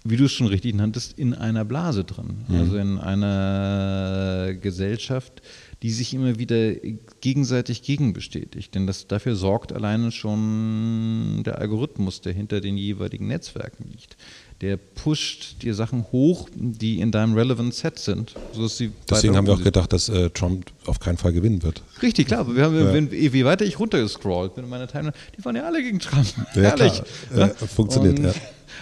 wie 0.05 0.17
du 0.17 0.25
es 0.25 0.33
schon 0.33 0.49
richtig 0.49 0.75
nanntest, 0.75 1.19
in 1.19 1.35
einer 1.35 1.65
Blase 1.65 2.05
drin. 2.05 2.45
Mhm. 2.49 2.55
Also 2.57 2.77
in 2.77 2.99
einer 2.99 4.55
Gesellschaft, 4.55 5.41
die 5.83 5.91
sich 5.91 6.13
immer 6.15 6.39
wieder 6.39 6.75
gegenseitig 7.21 7.83
gegenbestätigt. 7.83 8.75
Denn 8.75 8.87
das, 8.87 9.07
dafür 9.07 9.37
sorgt 9.37 9.73
alleine 9.73 10.11
schon 10.11 11.43
der 11.45 11.59
Algorithmus, 11.59 12.21
der 12.21 12.33
hinter 12.33 12.61
den 12.61 12.77
jeweiligen 12.77 13.29
Netzwerken 13.29 13.89
liegt. 13.91 14.17
Der 14.61 14.77
pusht 14.77 15.63
dir 15.63 15.73
Sachen 15.75 16.07
hoch, 16.11 16.49
die 16.53 17.01
in 17.01 17.13
deinem 17.13 17.35
Relevant 17.35 17.75
Set 17.75 17.99
sind. 17.99 18.35
Deswegen 18.57 19.37
haben 19.37 19.47
wir 19.47 19.55
auch 19.55 19.63
gedacht, 19.63 19.93
dass 19.93 20.09
äh, 20.09 20.31
Trump 20.31 20.73
auf 20.87 20.99
keinen 20.99 21.17
Fall 21.17 21.33
gewinnen 21.33 21.63
wird. 21.63 21.83
Richtig, 22.03 22.27
klar. 22.27 22.53
Wir 22.55 22.65
haben, 22.65 22.75
ja. 22.77 22.93
wenn, 22.93 23.11
je 23.13 23.45
weiter 23.45 23.65
ich 23.65 23.79
runtergescrollt 23.79 24.57
bin 24.57 24.65
in 24.65 24.71
meiner 24.71 24.89
Timeline, 24.89 25.15
die 25.37 25.45
waren 25.45 25.55
ja 25.55 25.65
alle 25.65 25.83
gegen 25.83 26.01
Trump. 26.01 26.27
Ja, 26.55 26.77
Ehrlich. 26.77 27.03
Ja, 27.37 27.49
funktioniert, 27.49 28.19
Und, 28.19 28.25
ja 28.25 28.35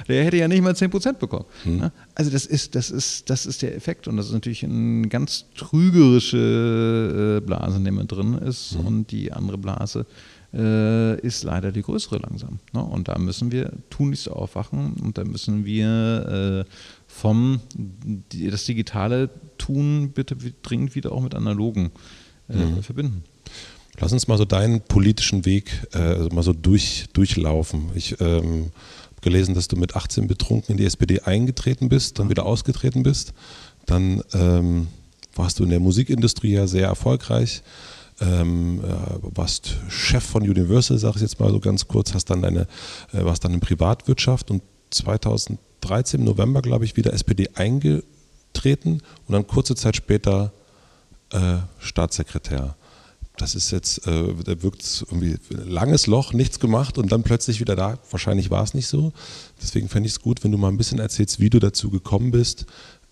der 0.08 0.24
hätte 0.24 0.36
ja 0.36 0.48
nicht 0.48 0.62
mal 0.62 0.72
10% 0.72 1.14
bekommen. 1.14 1.44
Hm. 1.64 1.90
Also 2.14 2.30
das 2.30 2.46
ist, 2.46 2.74
das, 2.74 2.90
ist, 2.90 3.28
das 3.30 3.46
ist 3.46 3.62
der 3.62 3.74
Effekt 3.74 4.08
und 4.08 4.16
das 4.16 4.26
ist 4.26 4.32
natürlich 4.32 4.64
eine 4.64 5.08
ganz 5.08 5.46
trügerische 5.56 7.40
äh, 7.42 7.46
Blase, 7.46 7.76
in 7.78 7.84
der 7.84 7.92
man 7.92 8.06
drin 8.06 8.34
ist 8.34 8.72
hm. 8.72 8.86
und 8.86 9.10
die 9.10 9.32
andere 9.32 9.58
Blase 9.58 10.06
äh, 10.56 11.20
ist 11.20 11.44
leider 11.44 11.70
die 11.70 11.82
größere 11.82 12.18
langsam. 12.18 12.58
Ne? 12.72 12.82
Und 12.82 13.08
da 13.08 13.18
müssen 13.18 13.52
wir 13.52 13.72
tunlichst 13.90 14.30
aufwachen 14.30 14.94
und 14.94 15.18
da 15.18 15.24
müssen 15.24 15.64
wir 15.64 16.64
äh, 16.66 16.70
vom 17.06 17.60
das 18.32 18.64
digitale 18.64 19.30
Tun 19.58 20.12
bitte 20.14 20.36
dringend 20.62 20.94
wieder 20.94 21.12
auch 21.12 21.22
mit 21.22 21.34
analogen 21.34 21.90
mhm. 22.48 22.82
verbinden. 22.82 23.24
Lass 23.98 24.12
uns 24.12 24.28
mal 24.28 24.36
so 24.36 24.44
deinen 24.44 24.80
politischen 24.82 25.44
Weg 25.44 25.70
äh, 25.92 25.98
also 25.98 26.28
mal 26.30 26.42
so 26.42 26.52
durch, 26.52 27.06
durchlaufen. 27.12 27.90
Ich 27.94 28.20
ähm, 28.20 28.70
gelesen, 29.22 29.54
dass 29.54 29.68
du 29.68 29.76
mit 29.76 29.96
18 29.96 30.26
betrunken 30.26 30.72
in 30.72 30.76
die 30.76 30.84
SPD 30.84 31.20
eingetreten 31.20 31.88
bist, 31.88 32.18
dann 32.18 32.28
wieder 32.28 32.46
ausgetreten 32.46 33.02
bist. 33.02 33.32
Dann 33.86 34.22
ähm, 34.34 34.88
warst 35.34 35.58
du 35.58 35.64
in 35.64 35.70
der 35.70 35.80
Musikindustrie 35.80 36.52
ja 36.52 36.66
sehr 36.66 36.86
erfolgreich. 36.86 37.62
Ähm, 38.20 38.80
äh, 38.82 39.36
warst 39.36 39.76
Chef 39.88 40.24
von 40.24 40.42
Universal, 40.42 40.96
sage 40.98 41.16
ich 41.16 41.22
jetzt 41.22 41.38
mal 41.38 41.50
so 41.50 41.60
ganz 41.60 41.86
kurz, 41.86 42.14
hast 42.14 42.30
dann 42.30 42.40
deine, 42.40 42.66
äh, 43.12 43.24
warst 43.24 43.44
dann 43.44 43.52
in 43.52 43.60
Privatwirtschaft 43.60 44.50
und 44.50 44.62
2013 44.90 46.20
im 46.20 46.24
November, 46.24 46.62
glaube 46.62 46.86
ich, 46.86 46.96
wieder 46.96 47.12
SPD 47.12 47.50
eingetreten 47.54 49.02
und 49.26 49.32
dann 49.32 49.46
kurze 49.46 49.74
Zeit 49.74 49.96
später 49.96 50.52
äh, 51.30 51.58
Staatssekretär 51.78 52.74
das 53.36 53.54
ist 53.54 53.70
jetzt, 53.70 54.06
äh, 54.06 54.34
da 54.44 54.62
wirkt 54.62 55.04
irgendwie 55.08 55.36
langes 55.50 56.06
Loch, 56.06 56.32
nichts 56.32 56.58
gemacht 56.58 56.98
und 56.98 57.12
dann 57.12 57.22
plötzlich 57.22 57.60
wieder 57.60 57.76
da. 57.76 57.98
Wahrscheinlich 58.10 58.50
war 58.50 58.62
es 58.62 58.74
nicht 58.74 58.86
so. 58.86 59.12
Deswegen 59.62 59.88
fände 59.88 60.06
ich 60.06 60.14
es 60.14 60.20
gut, 60.20 60.42
wenn 60.42 60.52
du 60.52 60.58
mal 60.58 60.68
ein 60.68 60.78
bisschen 60.78 60.98
erzählst, 60.98 61.38
wie 61.40 61.50
du 61.50 61.58
dazu 61.58 61.90
gekommen 61.90 62.30
bist, 62.30 62.66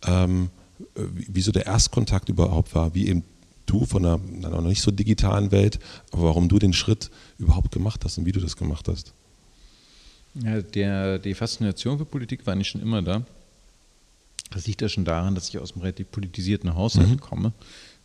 ähm, 0.06 0.50
wie, 0.94 1.26
wie 1.28 1.42
so 1.42 1.52
der 1.52 1.66
Erstkontakt 1.66 2.28
überhaupt 2.28 2.74
war, 2.74 2.94
wie 2.94 3.08
eben 3.08 3.22
du 3.66 3.84
von 3.84 4.04
einer, 4.04 4.20
einer 4.36 4.50
noch 4.50 4.68
nicht 4.68 4.82
so 4.82 4.90
digitalen 4.90 5.52
Welt, 5.52 5.78
aber 6.12 6.24
warum 6.24 6.48
du 6.48 6.58
den 6.58 6.72
Schritt 6.72 7.10
überhaupt 7.38 7.72
gemacht 7.72 8.04
hast 8.04 8.18
und 8.18 8.26
wie 8.26 8.32
du 8.32 8.40
das 8.40 8.56
gemacht 8.56 8.88
hast. 8.88 9.12
Ja, 10.34 10.60
der, 10.62 11.18
die 11.18 11.34
Faszination 11.34 11.98
für 11.98 12.04
Politik 12.04 12.46
war 12.46 12.54
nicht 12.54 12.68
schon 12.68 12.82
immer 12.82 13.02
da. 13.02 13.22
Das 14.50 14.66
liegt 14.66 14.82
ja 14.82 14.88
schon 14.88 15.04
daran, 15.04 15.34
dass 15.34 15.48
ich 15.48 15.58
aus 15.58 15.72
einem 15.72 15.82
relativ 15.82 16.10
politisierten 16.10 16.74
Haushalt 16.74 17.08
mhm. 17.08 17.20
komme. 17.20 17.52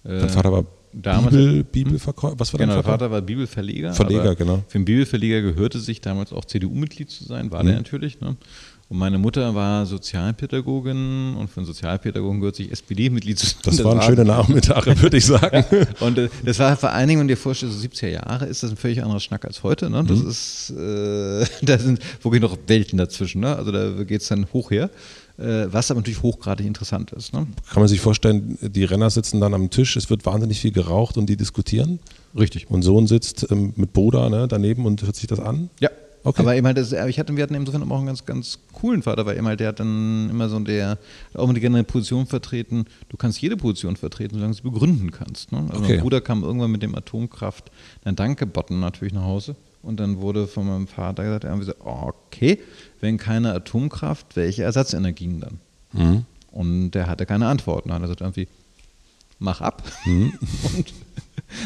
Dein 0.04 0.30
Vater 0.30 0.52
war 0.52 0.66
damals. 0.94 1.36
Bibel, 1.36 1.64
Bibelverkäufer, 1.64 2.40
was 2.40 2.54
war 2.54 2.58
genau, 2.60 2.76
dein 2.76 2.84
Vater? 2.84 3.00
Vater 3.00 3.12
war 3.12 3.22
Bibelverleger. 3.22 3.94
Verleger, 3.94 4.36
genau. 4.36 4.64
Für 4.68 4.78
einen 4.78 4.86
Bibelverleger 4.86 5.42
gehörte 5.42 5.80
sich 5.80 6.02
damals 6.02 6.32
auch 6.32 6.46
CDU-Mitglied 6.46 7.10
zu 7.10 7.26
sein, 7.26 7.52
war 7.52 7.64
mhm. 7.64 7.68
der 7.68 7.76
natürlich. 7.78 8.22
Ne? 8.22 8.38
Und 8.90 8.98
meine 8.98 9.20
Mutter 9.20 9.54
war 9.54 9.86
Sozialpädagogin 9.86 11.36
und 11.36 11.48
für 11.48 11.58
einen 11.58 11.68
Sozialpädagogen 11.68 12.40
gehört 12.40 12.56
sich 12.56 12.72
SPD-Mitglied 12.72 13.38
zu. 13.38 13.56
Das, 13.62 13.76
das 13.76 13.86
waren 13.86 14.02
schöne 14.02 14.26
Nachmittage, 14.26 15.00
würde 15.00 15.18
ich 15.18 15.28
sagen. 15.28 15.64
Und 16.00 16.18
äh, 16.18 16.30
das 16.44 16.58
war 16.58 16.76
vor 16.76 16.90
allen 16.90 17.08
Dingen, 17.08 17.20
wenn 17.20 17.28
du 17.28 17.36
dir 17.36 17.40
vorstellst, 17.40 17.80
so 17.80 17.88
70er 17.88 18.08
Jahre 18.08 18.48
ist 18.48 18.64
das 18.64 18.72
ein 18.72 18.78
völlig 18.78 19.04
anderer 19.04 19.20
Schnack 19.20 19.46
als 19.46 19.62
heute. 19.62 19.92
Ne? 19.92 20.04
Das 20.06 20.24
mhm. 20.24 20.30
ist, 20.30 20.70
äh, 20.72 21.46
da 21.66 21.78
sind 21.78 22.00
wirklich 22.24 22.42
noch 22.42 22.58
Welten 22.66 22.98
dazwischen. 22.98 23.42
Ne? 23.42 23.56
Also 23.56 23.72
da 23.72 24.04
geht 24.04 24.22
es 24.22 24.28
dann 24.28 24.48
hoch 24.54 24.72
her. 24.72 24.90
Äh, 25.38 25.72
was 25.72 25.92
aber 25.92 26.00
natürlich 26.00 26.24
hochgradig 26.24 26.66
interessant 26.66 27.12
ist. 27.12 27.32
Ne? 27.32 27.46
Kann 27.72 27.82
man 27.82 27.88
sich 27.88 28.02
vorstellen, 28.02 28.58
die 28.60 28.86
Renner 28.86 29.12
sitzen 29.12 29.40
dann 29.40 29.54
am 29.54 29.70
Tisch, 29.70 29.98
es 29.98 30.10
wird 30.10 30.26
wahnsinnig 30.26 30.60
viel 30.60 30.72
geraucht 30.72 31.16
und 31.16 31.28
die 31.28 31.38
diskutieren. 31.38 32.00
Richtig. 32.36 32.72
Und 32.72 32.82
Sohn 32.82 33.06
sitzt 33.06 33.46
ähm, 33.52 33.72
mit 33.76 33.94
Bruder 33.94 34.32
ne, 34.32 34.48
daneben 34.48 34.88
und 34.88 35.04
hört 35.04 35.16
sich 35.16 35.28
das 35.28 35.40
an. 35.40 35.70
Ja. 35.80 35.92
Okay. 36.24 36.42
Aber 36.42 36.56
eben 36.56 36.68
halt, 36.68 36.78
das, 36.78 36.92
ich 36.92 37.20
hatte, 37.20 37.36
wir 37.36 37.44
hatten 37.44 37.56
insofern 37.56 37.90
auch 37.90 37.98
einen 37.98 38.08
ganz, 38.08 38.26
ganz 38.26 38.60
coolen 38.74 39.02
Vater, 39.02 39.26
weil 39.26 39.38
eben 39.38 39.48
halt, 39.48 39.60
der 39.60 39.70
hat 39.70 39.80
dann 39.80 40.30
immer 40.30 40.50
so 40.50 40.60
der, 40.60 40.98
auch 41.34 41.46
immer 41.46 41.54
gerne 41.54 41.78
eine 41.78 41.84
Position 41.86 42.26
vertreten. 42.26 42.86
Du 43.08 43.18
kannst 43.18 43.42
jede 43.42 43.56
Position 43.56 43.96
vertreten, 43.96 44.36
solange 44.36 44.52
du 44.52 44.58
sie 44.58 44.64
begründen 44.64 45.12
kannst. 45.12 45.52
Ne? 45.52 45.66
Also 45.70 45.84
okay. 45.84 45.94
mein 45.94 46.02
Bruder 46.02 46.22
kam 46.22 46.44
irgendwann 46.44 46.72
mit 46.72 46.84
dem 46.84 46.96
Atomkraft, 46.96 47.72
ein 48.04 48.16
Danke-Button 48.16 48.80
natürlich 48.80 49.14
nach 49.14 49.24
Hause. 49.24 49.56
Und 49.82 50.00
dann 50.00 50.20
wurde 50.20 50.48
von 50.48 50.68
meinem 50.68 50.88
Vater 50.88 51.24
gesagt, 51.24 51.46
er 51.46 51.64
so, 51.64 51.74
okay, 51.80 52.60
wenn 53.00 53.18
keine 53.18 53.54
Atomkraft, 53.54 54.36
welche 54.36 54.64
Ersatzenergien 54.64 55.40
dann? 55.40 55.60
Mhm. 55.94 56.26
Und 56.52 56.92
der 56.92 57.08
hatte 57.08 57.26
keine 57.26 57.48
Antworten. 57.48 57.90
Dann 57.90 57.96
hat 57.96 58.02
er 58.02 58.16
gesagt 58.16 58.22
irgendwie, 58.22 58.48
mach 59.40 59.62
ab 59.62 59.84
mhm. 60.06 60.34
und 60.76 60.94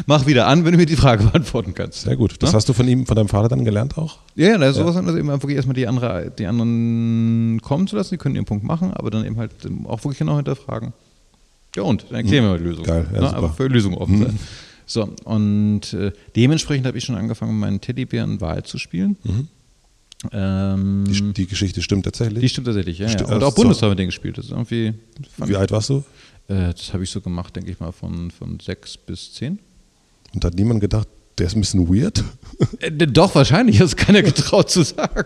mach 0.06 0.26
wieder 0.26 0.48
an, 0.48 0.66
wenn 0.66 0.72
du 0.72 0.78
mir 0.78 0.86
die 0.86 0.96
Frage 0.96 1.24
beantworten 1.32 1.74
kannst. 1.74 2.02
Sehr 2.02 2.16
gut. 2.16 2.36
Das 2.40 2.52
ja? 2.52 2.56
hast 2.56 2.70
du 2.70 2.74
von 2.74 2.88
ihm, 2.88 3.06
von 3.06 3.16
deinem 3.16 3.28
Vater 3.28 3.50
dann 3.50 3.66
gelernt 3.66 3.98
auch? 3.98 4.20
Ja, 4.36 4.58
ja, 4.58 4.74
sowas 4.74 4.96
ja. 4.96 5.02
also 5.02 5.18
eben 5.18 5.28
wirklich 5.28 5.56
erstmal 5.56 5.76
die, 5.76 5.88
andere, 5.88 6.32
die 6.38 6.46
anderen 6.46 7.62
kommen 7.62 7.88
zu 7.88 7.96
lassen, 7.96 8.14
die 8.14 8.18
können 8.18 8.36
ihren 8.36 8.46
Punkt 8.46 8.64
machen, 8.64 8.94
aber 8.94 9.12
dann 9.12 9.26
eben 9.26 9.38
halt 9.38 9.52
auch 9.86 10.04
wirklich 10.04 10.20
genau 10.20 10.36
hinterfragen. 10.36 10.94
Ja 11.76 11.84
und, 11.84 12.06
dann 12.10 12.18
erklären 12.18 12.44
mhm. 12.44 12.48
wir 12.48 12.52
mal 12.52 12.58
die 12.60 12.66
Lösung. 12.66 12.86
Geil, 12.86 13.08
ja, 13.14 13.20
Na, 13.22 13.34
aber 13.34 13.50
für 13.52 13.68
Lösungen 13.68 13.98
offen 13.98 14.20
mhm. 14.20 14.24
sein. 14.24 14.40
So, 14.86 15.10
und 15.24 15.94
äh, 15.94 16.12
dementsprechend 16.36 16.86
habe 16.86 16.98
ich 16.98 17.04
schon 17.04 17.16
angefangen, 17.16 17.58
meinen 17.58 17.80
Teddybären 17.80 18.42
Wahl 18.42 18.64
zu 18.64 18.78
spielen. 18.78 19.18
Mhm. 19.24 19.48
Ähm, 20.32 21.04
die, 21.08 21.34
die, 21.34 21.48
Geschichte 21.48 21.82
stimmt 21.82 22.06
tatsächlich? 22.06 22.42
Die 22.42 22.50
stimmt 22.50 22.68
tatsächlich, 22.68 23.00
ja. 23.00 23.10
Sti 23.10 23.24
ja. 23.24 23.36
Und 23.36 23.44
auch 23.44 23.56
Bundestag 23.56 23.90
mit 23.90 24.00
denen 24.00 24.10
gespielt. 24.10 24.38
Das 24.38 24.46
ist 24.46 24.52
irgendwie 24.52 24.94
Wie 25.38 25.56
alt 25.56 25.72
warst 25.72 25.90
du? 25.90 26.04
Äh, 26.48 26.72
das 26.74 26.94
habe 26.94 27.04
ich 27.04 27.10
so 27.10 27.22
gemacht, 27.22 27.56
denke 27.56 27.72
ich 27.72 27.80
mal, 27.80 27.92
von, 27.92 28.32
von 28.32 28.60
sechs 28.60 28.98
bis 28.98 29.34
zehn. 29.34 29.60
Und 30.34 30.44
da 30.44 30.48
hat 30.48 30.56
niemand 30.56 30.82
gedacht, 30.82 31.08
der 31.38 31.48
ist 31.48 31.56
ein 31.56 31.62
bisschen 31.62 31.88
weird? 31.88 32.24
Äh, 32.80 32.92
doch, 32.92 33.34
wahrscheinlich. 33.34 33.80
Das 33.80 33.96
kann 33.96 34.14
er 34.14 34.22
getraut 34.24 34.70
zu 34.70 34.84
sagen. 34.84 35.26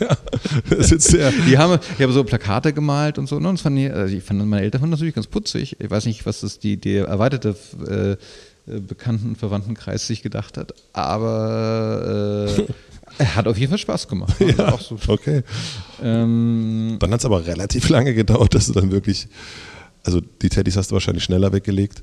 ja, 0.00 0.16
das 0.70 0.90
ist 0.92 1.12
ja. 1.12 1.30
Die 1.30 1.58
haben, 1.58 1.78
ich 1.96 2.02
habe 2.02 2.12
so 2.12 2.24
Plakate 2.24 2.72
gemalt 2.72 3.18
und 3.18 3.28
so. 3.28 3.38
Ne? 3.38 3.48
Und 3.50 3.60
fand 3.60 3.78
ich, 3.78 3.92
also 3.92 4.14
ich 4.14 4.22
fand 4.22 4.44
meine 4.46 4.62
Eltern 4.62 4.80
fanden 4.80 4.92
das 4.92 5.00
natürlich 5.00 5.14
ganz 5.14 5.26
putzig. 5.26 5.76
Ich 5.78 5.90
weiß 5.90 6.06
nicht, 6.06 6.24
was 6.24 6.40
das 6.40 6.58
die, 6.58 6.78
die 6.78 6.96
erweiterte 6.96 7.54
äh, 7.86 8.16
Bekannten- 8.80 9.36
Verwandtenkreis 9.36 10.06
sich 10.06 10.22
gedacht 10.22 10.56
hat. 10.56 10.72
Aber 10.92 12.54
äh, 12.56 12.64
er 13.18 13.36
hat 13.36 13.46
auf 13.46 13.58
jeden 13.58 13.70
Fall 13.70 13.78
Spaß 13.78 14.08
gemacht. 14.08 14.34
Ja, 14.56 14.78
so. 14.78 14.96
Okay. 15.08 15.42
Ähm, 16.02 16.96
dann 16.98 17.12
hat 17.12 17.20
es 17.20 17.26
aber 17.26 17.46
relativ 17.46 17.88
lange 17.88 18.14
gedauert, 18.14 18.54
dass 18.54 18.68
du 18.68 18.72
dann 18.72 18.90
wirklich, 18.90 19.28
also 20.04 20.20
die 20.20 20.48
Teddys 20.48 20.76
hast 20.76 20.90
du 20.90 20.94
wahrscheinlich 20.94 21.24
schneller 21.24 21.52
weggelegt, 21.52 22.02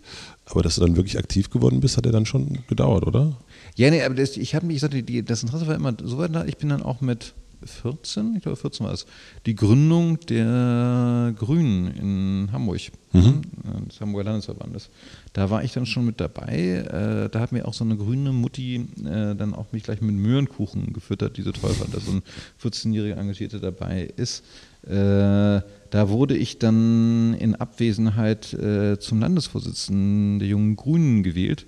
aber 0.50 0.64
dass 0.64 0.76
du 0.76 0.82
dann 0.82 0.96
wirklich 0.96 1.18
aktiv 1.18 1.50
geworden 1.50 1.80
bist, 1.80 1.98
hat 1.98 2.06
er 2.06 2.12
dann 2.12 2.26
schon 2.26 2.60
gedauert, 2.68 3.06
oder? 3.06 3.38
Ja, 3.76 3.90
nee, 3.92 4.04
aber 4.04 4.16
das, 4.16 4.36
ich 4.36 4.56
habe 4.56 4.66
mich, 4.66 4.78
ich 4.78 4.82
sagte, 4.82 5.04
die, 5.04 5.24
das 5.24 5.44
Interesse 5.44 5.68
war 5.68 5.76
immer 5.76 5.96
so 6.04 6.18
weit 6.18 6.34
da, 6.34 6.46
ich 6.46 6.58
bin 6.58 6.70
dann 6.70 6.82
auch 6.82 7.02
mit 7.02 7.34
14, 7.64 8.36
ich 8.36 8.44
glaube 8.44 8.56
14 8.56 8.86
war 8.86 8.94
es, 8.94 9.06
die 9.46 9.56
Gründung 9.56 10.20
der 10.22 11.34
Grünen 11.38 11.88
in 11.88 12.52
Hamburg, 12.52 12.80
mhm. 13.12 13.42
Des 13.88 14.00
Hamburger 14.00 14.26
Landesverbandes. 14.26 14.90
Da 15.34 15.50
war 15.50 15.64
ich 15.64 15.74
dann 15.74 15.86
schon 15.86 16.06
mit 16.06 16.20
dabei. 16.20 16.56
Äh, 16.56 17.30
da 17.30 17.40
hat 17.40 17.52
mir 17.52 17.68
auch 17.68 17.74
so 17.74 17.84
eine 17.84 17.98
grüne 17.98 18.32
Mutti 18.32 18.88
äh, 19.06 19.36
dann 19.36 19.54
auch 19.54 19.72
mich 19.72 19.84
gleich 19.84 20.02
mit 20.02 20.16
Möhrenkuchen 20.16 20.94
gefüttert, 20.94 21.38
die 21.38 21.42
so 21.42 21.52
toll 21.52 21.74
fand, 21.74 21.94
dass 21.94 22.06
so 22.06 22.14
ein 22.14 22.24
14-jähriger 22.64 23.18
Engagierte 23.18 23.60
dabei 23.60 24.10
ist. 24.16 24.44
Äh, 24.88 25.62
da 25.90 26.10
wurde 26.10 26.38
ich 26.38 26.60
dann 26.60 27.34
in 27.34 27.56
Abwesenheit 27.56 28.54
äh, 28.54 29.00
zum 29.00 29.20
Landesvorsitzenden 29.20 30.40
der 30.40 30.48
Jungen 30.48 30.76
Grünen 30.76 31.24
gewählt 31.24 31.66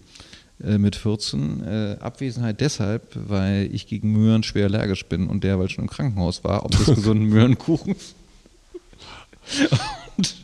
äh, 0.63 0.77
mit 0.77 0.95
14. 0.95 1.63
Äh, 1.63 1.97
Abwesenheit 1.99 2.61
deshalb, 2.61 3.07
weil 3.15 3.69
ich 3.73 3.87
gegen 3.87 4.11
Möhren 4.11 4.43
schwer 4.43 4.65
allergisch 4.65 5.05
bin 5.05 5.27
und 5.27 5.43
der, 5.43 5.59
weil 5.59 5.69
schon 5.69 5.85
im 5.85 5.89
Krankenhaus 5.89 6.43
war, 6.43 6.65
ob 6.65 6.71
des 6.71 6.85
gesunden 6.95 7.27
Möhrenkuchens. 7.29 8.15
und 10.17 10.35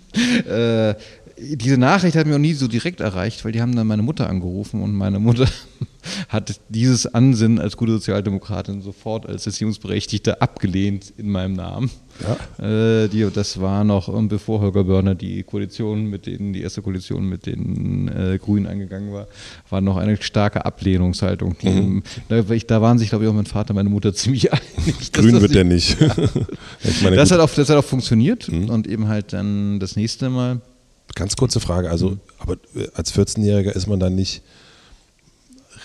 äh, 0.47 0.95
diese 1.39 1.78
Nachricht 1.78 2.15
hat 2.15 2.26
mich 2.26 2.36
auch 2.36 2.39
nie 2.39 2.54
so 2.54 2.67
direkt 2.67 3.00
erreicht, 3.00 3.45
weil 3.45 3.52
die 3.52 3.62
haben 3.62 3.76
dann 3.76 3.88
meine 3.88 4.02
Mutter 4.02 4.30
angerufen 4.30 4.82
und 4.82 4.93
meine 4.93 5.19
Mutter 5.19 5.47
hat 6.30 6.60
dieses 6.69 7.13
Ansinnen 7.13 7.60
als 7.60 7.78
gute 7.78 7.93
Sozialdemokratin 7.93 8.82
sofort 8.82 9.26
als 9.26 9.45
Erziehungsberechtigte 9.45 10.41
abgelehnt 10.41 11.13
in 11.17 11.30
meinem 11.30 11.54
Namen. 11.54 11.91
Ja. 12.60 13.04
Äh, 13.04 13.08
die, 13.10 13.28
das 13.32 13.62
war 13.62 13.84
noch 13.84 14.10
ähm, 14.10 14.28
bevor 14.28 14.62
Holger 14.62 14.84
Börner 14.86 15.13
die 15.13 15.43
Koalition 15.43 16.06
mit 16.06 16.26
denen, 16.26 16.54
die 16.54 16.62
erste 16.62 16.82
Koalition 16.82 17.30
mit 17.30 17.45
den 17.45 18.08
äh, 18.08 18.39
Grünen 18.39 18.65
eingegangen 18.65 19.13
war, 19.13 19.28
war 19.69 19.82
noch 19.82 19.97
eine 19.97 20.17
starke 20.21 20.65
Ablehnungshaltung. 20.65 21.56
Mhm. 21.62 22.04
Da, 22.30 22.41
da, 22.41 22.82
waren 22.82 22.97
sich, 22.97 23.10
glaube 23.10 23.26
ich, 23.26 23.30
auch 23.30 23.36
mein 23.36 23.45
Vater 23.45 23.71
und 23.71 23.76
meine 23.76 23.89
Mutter 23.89 24.13
ziemlich 24.15 24.52
einig. 24.52 25.12
Grün 25.12 25.39
wird 25.39 25.54
der 25.54 25.63
nicht. 25.63 25.97
Ja. 26.84 27.10
ich 27.10 27.15
das, 27.15 27.32
hat 27.32 27.39
auch, 27.39 27.50
das 27.50 27.69
hat 27.69 27.78
auch 27.78 27.84
funktioniert 27.84 28.50
mhm. 28.50 28.69
und 28.69 28.88
eben 28.88 29.08
halt 29.08 29.34
dann 29.34 29.80
das 29.80 29.95
nächste 29.95 30.30
Mal 30.30 30.62
Ganz 31.15 31.36
kurze 31.36 31.60
Frage, 31.60 31.89
also, 31.89 32.17
aber 32.38 32.54
äh, 32.76 32.88
als 32.93 33.13
14-Jähriger 33.13 33.72
ist 33.72 33.88
man 33.88 34.00
dann 34.00 34.15
nicht 34.15 34.41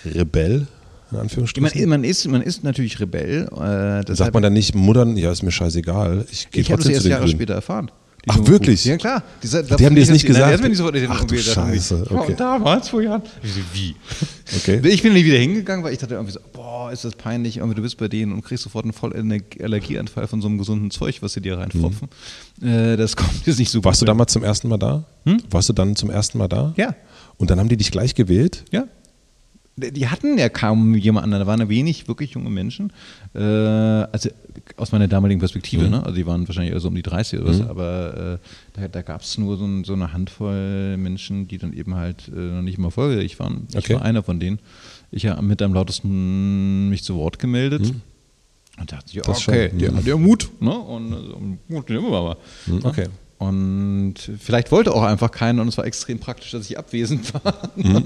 Rebell, 0.04 0.52
in 0.61 0.66
Man, 1.12 1.20
Anführungsstrichen? 1.22 1.88
man, 1.88 2.04
ist, 2.04 2.26
man 2.28 2.42
ist 2.42 2.64
natürlich 2.64 3.00
Rebell. 3.00 3.48
Äh, 3.52 4.14
Sagt 4.14 4.35
man 4.35 4.42
dann 4.42 4.52
nicht, 4.52 4.74
Muttern, 4.74 5.16
ja, 5.16 5.30
ist 5.30 5.42
mir 5.42 5.52
scheißegal, 5.52 6.26
ich 6.30 6.50
gehe 6.50 6.62
ich 6.62 6.70
habe 6.72 6.82
das 6.82 6.87
trotzdem 6.87 6.92
erst 6.92 7.02
zu 7.02 7.08
den 7.08 7.11
Jahre 7.12 7.24
Grünen. 7.24 7.37
später 7.37 7.54
erfahren. 7.54 7.90
Die 8.24 8.30
Ach, 8.30 8.37
Doku. 8.37 8.48
wirklich? 8.52 8.85
Ja, 8.85 8.96
klar. 8.96 9.24
Dieser, 9.42 9.64
Die 9.64 9.85
haben 9.85 9.96
dir 9.96 10.02
das 10.02 10.11
nicht 10.11 10.24
gesagt? 10.24 10.61
Nein, 10.61 10.70
die 10.70 10.76
sofort 10.76 10.96
Ach, 11.08 11.24
du 11.24 11.37
Scheiße, 11.37 12.06
Ja, 12.08 12.16
okay. 12.16 12.30
und 12.32 12.40
damals, 12.40 12.88
vor 12.88 13.02
Jahren. 13.02 13.22
Ich 13.42 13.52
so, 13.52 13.61
wie? 13.72 13.96
Okay. 14.56 14.80
Ich 14.88 15.02
bin 15.02 15.12
nicht 15.12 15.24
wieder 15.24 15.38
hingegangen, 15.38 15.85
weil 15.85 15.92
ich 15.92 15.98
dachte 15.98 16.14
irgendwie 16.14 16.32
so, 16.32 16.38
boah, 16.52 16.92
ist 16.92 17.04
das 17.04 17.16
peinlich, 17.16 17.56
irgendwie 17.56 17.74
du 17.74 17.82
bist 17.82 17.96
bei 17.96 18.06
denen 18.06 18.32
und 18.32 18.42
kriegst 18.44 18.62
sofort 18.62 18.85
einen 18.85 18.92
vollen 18.92 19.42
Allergieanfall 19.61 20.28
von 20.28 20.40
so 20.40 20.46
einem 20.46 20.58
gesunden 20.58 20.92
Zeug, 20.92 21.20
was 21.20 21.32
sie 21.32 21.40
dir 21.40 21.58
reinfropfen. 21.58 22.08
Äh, 22.62 22.96
das 22.96 23.16
kommt 23.16 23.44
jetzt 23.44 23.58
nicht 23.58 23.70
so 23.72 23.80
Mhm. 23.80 23.85
Warst 23.87 24.00
du 24.02 24.06
damals 24.06 24.32
zum 24.32 24.44
ersten 24.44 24.68
Mal 24.68 24.78
da? 24.78 25.02
Hm? 25.24 25.42
Warst 25.50 25.68
du 25.70 25.72
dann 25.72 25.96
zum 25.96 26.08
ersten 26.11 26.38
Mal 26.38 26.46
da? 26.48 26.74
Ja. 26.76 26.94
Und 27.38 27.50
dann 27.50 27.58
haben 27.58 27.68
die 27.68 27.76
dich 27.76 27.90
gleich 27.90 28.14
gewählt? 28.14 28.64
Ja. 28.70 28.85
Die 29.76 30.06
hatten 30.08 30.37
ja 30.37 30.50
kaum 30.50 30.94
jemand 30.94 31.24
anderen, 31.24 31.40
da 31.44 31.46
waren 31.46 31.61
ja 31.61 31.68
wenig 31.68 32.06
wirklich 32.06 32.32
junge 32.32 32.50
Menschen. 32.50 32.92
Äh, 33.35 33.38
also 33.40 34.28
aus 34.76 34.92
meiner 34.92 35.08
damaligen 35.08 35.40
Perspektive, 35.40 35.85
Mhm. 35.85 35.90
ne? 35.90 36.02
also 36.04 36.14
die 36.14 36.26
waren 36.26 36.46
wahrscheinlich 36.46 36.74
also 36.74 36.88
um 36.88 36.94
die 36.94 37.00
30 37.02 37.40
oder 37.40 37.48
was, 37.48 37.61
aber 37.62 38.38
äh, 38.76 38.78
da, 38.80 38.88
da 38.88 39.00
gab 39.02 39.22
es 39.22 39.38
nur 39.38 39.56
so, 39.56 39.64
ein, 39.64 39.85
so 39.85 39.94
eine 39.94 40.12
Handvoll 40.12 40.98
Menschen, 40.98 41.48
die 41.48 41.56
dann 41.56 41.72
eben 41.72 41.94
halt 41.94 42.28
äh, 42.28 42.38
noch 42.38 42.61
nicht 42.62 42.76
mal 42.76 42.90
folgerecht 42.90 43.38
waren. 43.38 43.66
Ich 43.70 43.76
Okay. 43.78 43.94
war 43.94 44.02
einer 44.02 44.22
von 44.22 44.38
denen. 44.40 44.58
Ich 45.11 45.26
habe 45.26 45.40
mit 45.42 45.62
am 45.62 45.72
lautesten 45.72 46.90
mich 46.90 47.02
zu 47.02 47.16
Wort 47.16 47.38
gemeldet. 47.38 47.82
Mhm. 47.87 48.02
Und 48.78 48.90
dachte, 48.92 49.12
schon. 49.12 49.54
okay, 49.54 49.70
der 49.72 49.92
Mhm. 49.92 49.96
hat 49.96 50.04
ja 50.06 50.16
Mut. 50.16 50.50
Ne? 50.61 50.70
Und 50.78 51.12
also, 51.14 51.40
Mut 51.68 51.88
nehmen 51.90 52.04
wir 52.11 52.22
mal. 52.22 52.37
Hm, 52.66 52.80
Okay. 52.85 53.06
Und 53.42 54.14
vielleicht 54.38 54.70
wollte 54.70 54.94
auch 54.94 55.02
einfach 55.02 55.33
keiner 55.33 55.62
und 55.62 55.68
es 55.68 55.76
war 55.76 55.85
extrem 55.85 56.20
praktisch, 56.20 56.52
dass 56.52 56.70
ich 56.70 56.78
abwesend 56.78 57.35
war. 57.35 57.72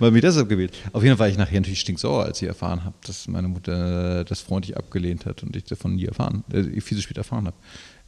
Weil 0.00 0.10
mich 0.10 0.22
deshalb 0.22 0.48
gewählt. 0.48 0.72
Auf 0.92 1.04
jeden 1.04 1.16
Fall 1.16 1.26
war 1.26 1.28
ich 1.28 1.38
nachher 1.38 1.60
natürlich 1.60 1.78
stinksauer, 1.78 2.24
als 2.24 2.42
ich 2.42 2.48
erfahren 2.48 2.82
habe, 2.84 2.96
dass 3.06 3.28
meine 3.28 3.46
Mutter 3.46 4.24
das 4.24 4.40
freundlich 4.40 4.76
abgelehnt 4.76 5.24
hat 5.24 5.44
und 5.44 5.54
ich 5.54 5.62
davon 5.62 5.94
nie 5.94 6.06
erfahren, 6.06 6.42
äh, 6.52 6.80
viel 6.80 6.96
zu 6.96 7.02
spät 7.02 7.16
erfahren 7.16 7.46
habe. 7.46 7.56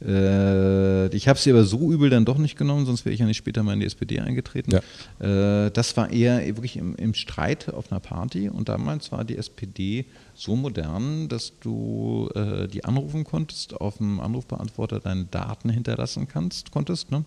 Äh, 0.05 1.07
ich 1.15 1.27
habe 1.27 1.39
sie 1.39 1.51
aber 1.51 1.63
so 1.63 1.91
übel 1.91 2.09
dann 2.09 2.25
doch 2.25 2.37
nicht 2.37 2.57
genommen, 2.57 2.85
sonst 2.85 3.05
wäre 3.05 3.13
ich 3.13 3.19
ja 3.19 3.25
nicht 3.25 3.37
später 3.37 3.63
mal 3.63 3.73
in 3.73 3.79
die 3.79 3.85
SPD 3.85 4.19
eingetreten. 4.19 4.71
Äh, 5.19 5.71
das 5.71 5.97
war 5.97 6.11
eher 6.11 6.45
wirklich 6.45 6.77
im, 6.77 6.95
im 6.95 7.13
Streit 7.13 7.69
auf 7.73 7.91
einer 7.91 7.99
Party 7.99 8.49
und 8.49 8.69
damals 8.69 9.11
war 9.11 9.23
die 9.23 9.37
SPD 9.37 10.05
so 10.35 10.55
modern, 10.55 11.27
dass 11.27 11.53
du 11.59 12.29
äh, 12.35 12.67
die 12.67 12.83
anrufen 12.85 13.23
konntest, 13.23 13.79
auf 13.79 13.97
dem 13.97 14.19
Anrufbeantworter 14.19 14.99
deine 14.99 15.25
Daten 15.25 15.69
hinterlassen 15.69 16.27
kannst, 16.27 16.71
konntest. 16.71 17.11
Ne? 17.11 17.23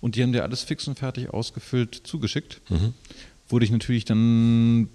Und 0.00 0.16
die 0.16 0.22
haben 0.22 0.32
dir 0.32 0.42
alles 0.42 0.62
fix 0.62 0.88
und 0.88 0.98
fertig 0.98 1.30
ausgefüllt 1.30 2.00
zugeschickt. 2.04 2.60
Wo 3.48 3.58
dich 3.58 3.70
natürlich 3.70 4.06
dann 4.06 4.88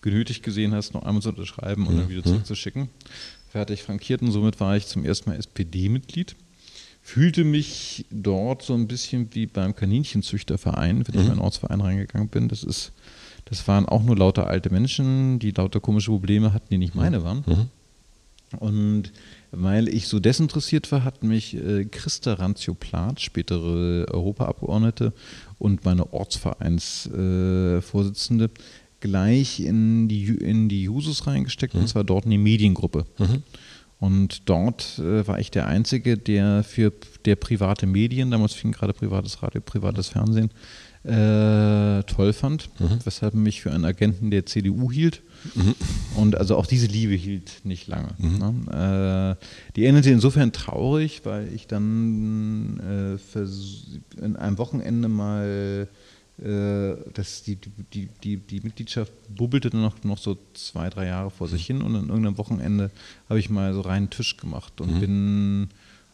genötigt 0.00 0.42
gesehen 0.42 0.74
hast, 0.74 0.94
noch 0.94 1.04
einmal 1.04 1.22
zu 1.22 1.28
unterschreiben 1.28 1.86
und 1.86 1.96
dann 1.96 2.08
wieder 2.08 2.24
zurückzuschicken. 2.24 2.88
Fertig 3.50 3.82
frankiert 3.82 4.22
und 4.22 4.32
somit 4.32 4.58
war 4.58 4.76
ich 4.76 4.86
zum 4.86 5.04
ersten 5.04 5.30
Mal 5.30 5.36
SPD-Mitglied. 5.36 6.34
Fühlte 7.12 7.42
mich 7.42 8.06
dort 8.12 8.62
so 8.62 8.72
ein 8.74 8.86
bisschen 8.86 9.30
wie 9.32 9.46
beim 9.46 9.74
Kaninchenzüchterverein, 9.74 11.08
wenn 11.08 11.14
ich 11.16 11.22
in 11.22 11.26
meinen 11.26 11.40
Ortsverein 11.40 11.80
reingegangen 11.80 12.28
bin. 12.28 12.46
Das 12.46 12.62
ist, 12.62 12.92
das 13.46 13.66
waren 13.66 13.84
auch 13.86 14.04
nur 14.04 14.16
lauter 14.16 14.46
alte 14.46 14.70
Menschen, 14.70 15.40
die 15.40 15.50
lauter 15.50 15.80
komische 15.80 16.12
Probleme 16.12 16.52
hatten, 16.52 16.68
die 16.70 16.78
nicht 16.78 16.94
meine 16.94 17.24
waren. 17.24 17.42
Und 18.60 19.10
weil 19.50 19.88
ich 19.88 20.06
so 20.06 20.20
desinteressiert 20.20 20.92
war, 20.92 21.02
hat 21.02 21.24
mich 21.24 21.56
äh, 21.56 21.84
Christa 21.84 22.34
Ranzio-Plath, 22.34 23.20
spätere 23.20 24.06
Europaabgeordnete 24.12 25.12
und 25.58 25.84
meine 25.84 26.12
Ortsvereinsvorsitzende, 26.12 28.44
äh, 28.44 28.50
gleich 29.00 29.58
in 29.58 30.06
die, 30.06 30.26
in 30.26 30.68
die 30.68 30.84
Jusos 30.84 31.26
reingesteckt, 31.26 31.74
und 31.74 31.88
zwar 31.88 32.04
dort 32.04 32.26
in 32.26 32.30
die 32.30 32.38
Mediengruppe. 32.38 33.04
Und 34.00 34.48
dort 34.48 34.98
äh, 34.98 35.26
war 35.28 35.38
ich 35.38 35.50
der 35.50 35.66
Einzige, 35.66 36.16
der 36.16 36.64
für 36.64 36.92
der 37.26 37.36
private 37.36 37.86
Medien, 37.86 38.30
damals 38.30 38.54
fing 38.54 38.72
gerade 38.72 38.94
privates 38.94 39.42
Radio, 39.42 39.60
privates 39.60 40.08
Fernsehen, 40.08 40.50
äh, 41.04 42.02
toll 42.04 42.32
fand, 42.34 42.68
weshalb 43.04 43.32
man 43.34 43.42
mich 43.42 43.62
für 43.62 43.72
einen 43.72 43.86
Agenten 43.86 44.30
der 44.30 44.44
CDU 44.44 44.90
hielt. 44.90 45.22
Und 46.14 46.36
also 46.36 46.56
auch 46.56 46.66
diese 46.66 46.86
Liebe 46.86 47.14
hielt 47.14 47.62
nicht 47.64 47.88
lange. 47.88 48.10
Ne? 48.18 49.36
Äh, 49.38 49.44
die 49.76 49.86
endete 49.86 50.10
insofern 50.10 50.52
traurig, 50.52 51.22
weil 51.24 51.52
ich 51.54 51.66
dann 51.66 53.18
äh, 53.34 54.22
in 54.22 54.36
einem 54.36 54.58
Wochenende 54.58 55.08
mal 55.08 55.88
das, 56.42 57.42
die, 57.42 57.56
die, 57.92 58.08
die, 58.24 58.36
die 58.38 58.60
Mitgliedschaft 58.60 59.12
bubbelte 59.28 59.68
dann 59.70 59.82
noch, 59.82 60.02
noch 60.04 60.18
so 60.18 60.38
zwei, 60.54 60.88
drei 60.88 61.06
Jahre 61.06 61.30
vor 61.30 61.48
sich 61.48 61.66
hin 61.66 61.82
und 61.82 61.94
an 61.94 62.08
irgendeinem 62.08 62.38
Wochenende 62.38 62.90
habe 63.28 63.38
ich 63.38 63.50
mal 63.50 63.74
so 63.74 63.82
reinen 63.82 64.08
Tisch 64.08 64.36
gemacht 64.36 64.80
und 64.80 65.00
bin 65.00 65.68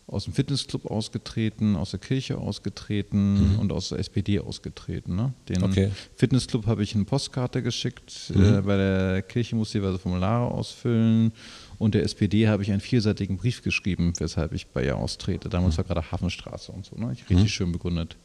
aus 0.09 0.25
dem 0.25 0.33
Fitnessclub 0.33 0.87
ausgetreten, 0.87 1.75
aus 1.75 1.91
der 1.91 1.99
Kirche 1.99 2.39
ausgetreten 2.39 3.57
und 3.59 3.73
aus 3.73 3.89
der 3.89 3.99
SPD 3.99 4.39
ausgetreten. 4.39 5.17
Ne? 5.17 5.33
Den 5.49 5.65
Okay. 5.65 5.91
Fitnessclub 6.15 6.67
habe 6.67 6.83
ich 6.85 6.95
eine 6.95 7.05
Postkarte 7.05 7.63
geschickt, 7.63 8.33
äh, 8.35 8.61
bei 8.63 8.77
der 8.77 9.23
Kirche 9.23 9.57
musste 9.57 9.79
ich 9.79 9.85
also 9.85 9.99
Formulare 9.99 10.51
ausfüllen 10.53 11.33
und 11.79 11.95
der 11.95 12.05
SPD 12.05 12.47
habe 12.47 12.63
ich 12.63 12.71
einen 12.71 12.81
vierseitigen 12.81 13.37
Brief 13.37 13.63
geschrieben, 13.63 14.13
weshalb 14.19 14.53
ich 14.53 14.69
bei 14.69 14.85
ihr 14.85 14.97
austrete. 14.97 15.49
Damals 15.49 15.77
war 15.77 15.85
gerade 15.85 16.11
Hafenstraße 16.11 16.71
und 16.71 16.87
so, 16.87 16.97
ne? 16.97 17.13
ich 17.13 17.29
richtig 17.29 17.53
schön 17.53 17.73
begründet. 17.73 18.17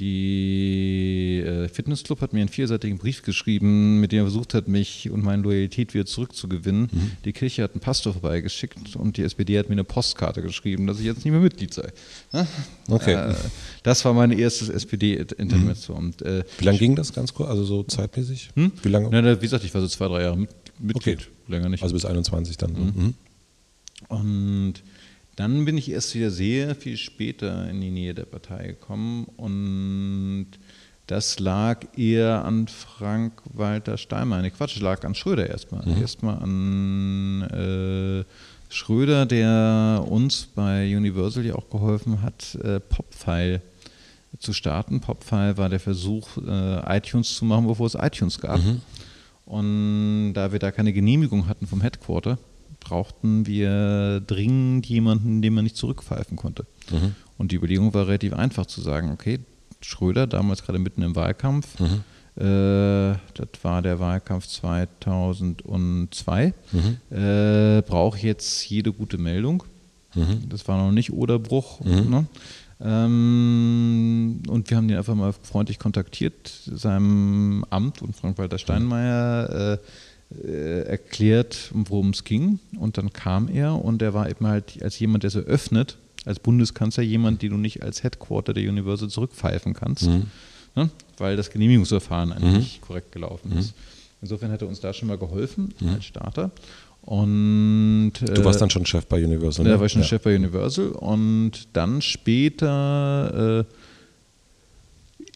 Die 0.00 1.42
äh, 1.44 1.68
Fitnessclub 1.68 2.20
hat 2.20 2.32
mir 2.32 2.40
einen 2.40 2.48
vierseitigen 2.48 2.98
Brief 2.98 3.22
geschrieben, 3.22 3.98
mit 4.00 4.12
dem 4.12 4.20
er 4.20 4.24
versucht 4.24 4.54
hat, 4.54 4.68
mich 4.68 5.10
und 5.10 5.24
meine 5.24 5.42
Loyalität 5.42 5.92
wieder 5.92 6.06
zurückzugewinnen. 6.06 6.88
Die 7.24 7.32
Kirche 7.32 7.64
hat 7.64 7.72
einen 7.72 7.80
Pastor 7.80 8.12
vorbeigeschickt 8.12 8.94
und 8.96 9.16
die 9.16 9.22
SPD 9.22 9.58
hat 9.58 9.68
mir 9.68 9.74
eine 9.74 9.84
Postkarte 9.84 10.40
geschrieben, 10.42 10.86
dass 10.86 11.00
ich 11.00 11.06
jetzt 11.06 11.24
nicht 11.24 11.32
mehr 11.32 11.40
Mitglied 11.40 11.74
sei. 11.74 11.90
Ne? 12.32 12.46
Okay. 12.88 13.14
Äh, 13.14 13.34
das 13.82 14.04
war 14.04 14.14
meine 14.14 14.36
erste 14.38 14.72
SPD-Intervention. 14.72 16.14
Äh, 16.22 16.44
Wie 16.58 16.64
lange 16.64 16.78
ging 16.78 16.94
das 16.94 17.12
ganz 17.12 17.34
kurz? 17.34 17.50
Also 17.50 17.64
so 17.64 17.82
zeitmäßig? 17.82 18.50
hm? 18.54 18.72
Wie 18.82 18.88
lange? 18.88 19.08
Na, 19.10 19.36
wie 19.36 19.40
gesagt, 19.40 19.64
ich 19.64 19.74
war 19.74 19.80
so 19.80 19.88
zwei, 19.88 20.06
drei 20.06 20.22
Jahre 20.22 20.36
mit, 20.36 20.50
Mitglied. 20.78 21.18
Okay. 21.18 21.28
Länger 21.48 21.68
nicht. 21.70 21.82
Also 21.82 21.94
bis 21.94 22.04
21 22.04 22.56
dann. 22.56 22.74
so. 22.74 22.80
Mhm. 22.80 23.14
Und 24.08 24.74
dann 25.38 25.64
bin 25.64 25.78
ich 25.78 25.88
erst 25.88 26.16
wieder 26.16 26.32
sehr 26.32 26.74
viel 26.74 26.96
später 26.96 27.70
in 27.70 27.80
die 27.80 27.90
Nähe 27.90 28.12
der 28.12 28.24
Partei 28.24 28.66
gekommen 28.66 29.26
und 29.36 30.48
das 31.06 31.38
lag 31.38 31.86
eher 31.96 32.44
an 32.44 32.66
Frank-Walter 32.66 33.98
Steinmeier. 33.98 34.50
Quatsch, 34.50 34.80
lag 34.80 35.04
an 35.04 35.14
Schröder 35.14 35.48
erstmal. 35.48 35.86
Erstmal 36.00 36.38
an 36.42 37.42
äh, 37.42 38.24
Schröder, 38.68 39.26
der 39.26 40.04
uns 40.08 40.46
bei 40.54 40.94
Universal 40.94 41.46
ja 41.46 41.54
auch 41.54 41.70
geholfen 41.70 42.20
hat, 42.20 42.56
äh, 42.56 42.80
Popfile 42.80 43.62
zu 44.40 44.52
starten. 44.52 45.00
Popfile 45.00 45.56
war 45.56 45.68
der 45.68 45.80
Versuch, 45.80 46.36
äh, 46.46 46.96
iTunes 46.98 47.36
zu 47.36 47.44
machen, 47.44 47.68
bevor 47.68 47.86
es 47.86 47.94
iTunes 47.94 48.40
gab. 48.40 48.60
Und 49.46 50.34
da 50.34 50.52
wir 50.52 50.58
da 50.58 50.72
keine 50.72 50.92
Genehmigung 50.92 51.46
hatten 51.46 51.68
vom 51.68 51.80
Headquarter, 51.80 52.38
brauchten 52.80 53.46
wir 53.46 54.20
dringend 54.20 54.86
jemanden, 54.86 55.42
den 55.42 55.54
man 55.54 55.64
nicht 55.64 55.76
zurückpfeifen 55.76 56.36
konnte. 56.36 56.66
Und 57.36 57.52
die 57.52 57.56
Überlegung 57.56 57.92
war 57.94 58.06
relativ 58.06 58.32
einfach 58.32 58.66
zu 58.66 58.80
sagen, 58.80 59.10
okay, 59.12 59.40
Schröder, 59.80 60.26
damals 60.26 60.62
gerade 60.64 60.78
mitten 60.78 61.02
im 61.02 61.14
Wahlkampf, 61.14 61.78
äh, 62.36 63.14
das 63.34 63.48
war 63.62 63.82
der 63.82 64.00
Wahlkampf 64.00 64.46
2002, 64.46 66.54
äh, 67.10 67.82
braucht 67.82 68.22
jetzt 68.22 68.68
jede 68.68 68.92
gute 68.92 69.18
Meldung. 69.18 69.64
Das 70.48 70.66
war 70.66 70.78
noch 70.78 70.92
nicht 70.92 71.12
Oderbruch. 71.12 71.80
Ne? 72.10 72.26
Ähm, 72.80 74.40
und 74.48 74.70
wir 74.70 74.76
haben 74.76 74.88
ihn 74.88 74.96
einfach 74.96 75.16
mal 75.16 75.32
freundlich 75.32 75.80
kontaktiert, 75.80 76.48
seinem 76.48 77.64
Amt 77.70 78.02
und 78.02 78.14
Frank-Walter 78.14 78.58
Steinmeier 78.58 79.72
äh, 79.74 79.78
äh, 80.44 80.82
erklärt, 80.82 81.70
worum 81.72 82.10
es 82.10 82.24
ging. 82.24 82.58
Und 82.78 82.98
dann 82.98 83.12
kam 83.12 83.48
er 83.48 83.82
und 83.84 84.02
er 84.02 84.14
war 84.14 84.28
eben 84.28 84.46
halt 84.46 84.82
als 84.82 84.98
jemand, 84.98 85.22
der 85.22 85.30
so 85.30 85.40
öffnet, 85.40 85.96
als 86.24 86.38
Bundeskanzler 86.38 87.02
jemand, 87.02 87.42
den 87.42 87.50
du 87.52 87.56
nicht 87.56 87.82
als 87.82 88.02
Headquarter 88.02 88.52
der 88.52 88.68
Universal 88.68 89.08
zurückpfeifen 89.08 89.72
kannst, 89.74 90.08
ne? 90.74 90.90
weil 91.16 91.36
das 91.36 91.50
Genehmigungsverfahren 91.50 92.32
eigentlich 92.32 92.54
nicht 92.54 92.80
korrekt 92.82 93.12
gelaufen 93.12 93.52
ist. 93.56 93.74
Insofern 94.20 94.50
hat 94.50 94.60
er 94.62 94.68
uns 94.68 94.80
da 94.80 94.92
schon 94.92 95.08
mal 95.08 95.16
geholfen 95.18 95.72
als 95.94 96.04
Starter. 96.04 96.50
Und, 97.02 98.12
Du 98.20 98.44
warst 98.44 98.60
dann 98.60 98.68
schon 98.68 98.84
Chef 98.84 99.06
bei 99.06 99.24
Universal. 99.24 99.64
da 99.64 99.70
ne? 99.72 99.78
war 99.78 99.86
ich 99.86 99.92
schon 99.92 100.02
Ja. 100.02 100.08
Chef 100.08 100.22
bei 100.22 100.36
Universal 100.36 100.88
und 100.88 101.68
dann 101.72 102.02
später 102.02 103.64
äh, 103.66 103.74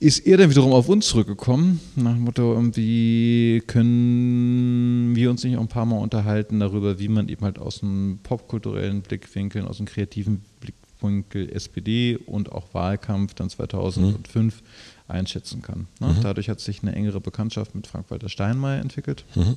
ist 0.02 0.26
er 0.26 0.36
dann 0.36 0.50
wiederum 0.50 0.72
auf 0.72 0.88
uns 0.88 1.06
zurückgekommen, 1.06 1.80
nach 1.96 2.14
dem 2.14 2.22
Motto, 2.22 2.52
irgendwie 2.52 3.62
können 3.66 5.14
wir 5.14 5.30
uns 5.30 5.44
nicht 5.44 5.56
auch 5.56 5.60
ein 5.60 5.68
paar 5.68 5.86
Mal 5.86 5.98
unterhalten 5.98 6.60
darüber, 6.60 6.98
wie 6.98 7.08
man 7.08 7.28
eben 7.28 7.44
halt 7.44 7.58
aus 7.58 7.82
einem 7.82 8.18
popkulturellen 8.22 9.02
Blickwinkel, 9.02 9.66
aus 9.66 9.78
einem 9.78 9.86
kreativen 9.86 10.42
Blick, 10.60 10.74
Blickwinkel 11.02 11.50
SPD 11.52 12.16
und 12.16 12.52
auch 12.52 12.72
Wahlkampf 12.72 13.34
dann 13.34 13.50
2005 13.50 14.62
mhm. 14.62 14.66
einschätzen 15.08 15.62
kann. 15.62 15.88
Ne? 16.00 16.08
Mhm. 16.08 16.22
Dadurch 16.22 16.48
hat 16.48 16.60
sich 16.60 16.82
eine 16.82 16.94
engere 16.94 17.20
Bekanntschaft 17.20 17.74
mit 17.74 17.86
Frank-Walter 17.86 18.28
Steinmeier 18.28 18.80
entwickelt. 18.80 19.24
Mhm. 19.34 19.56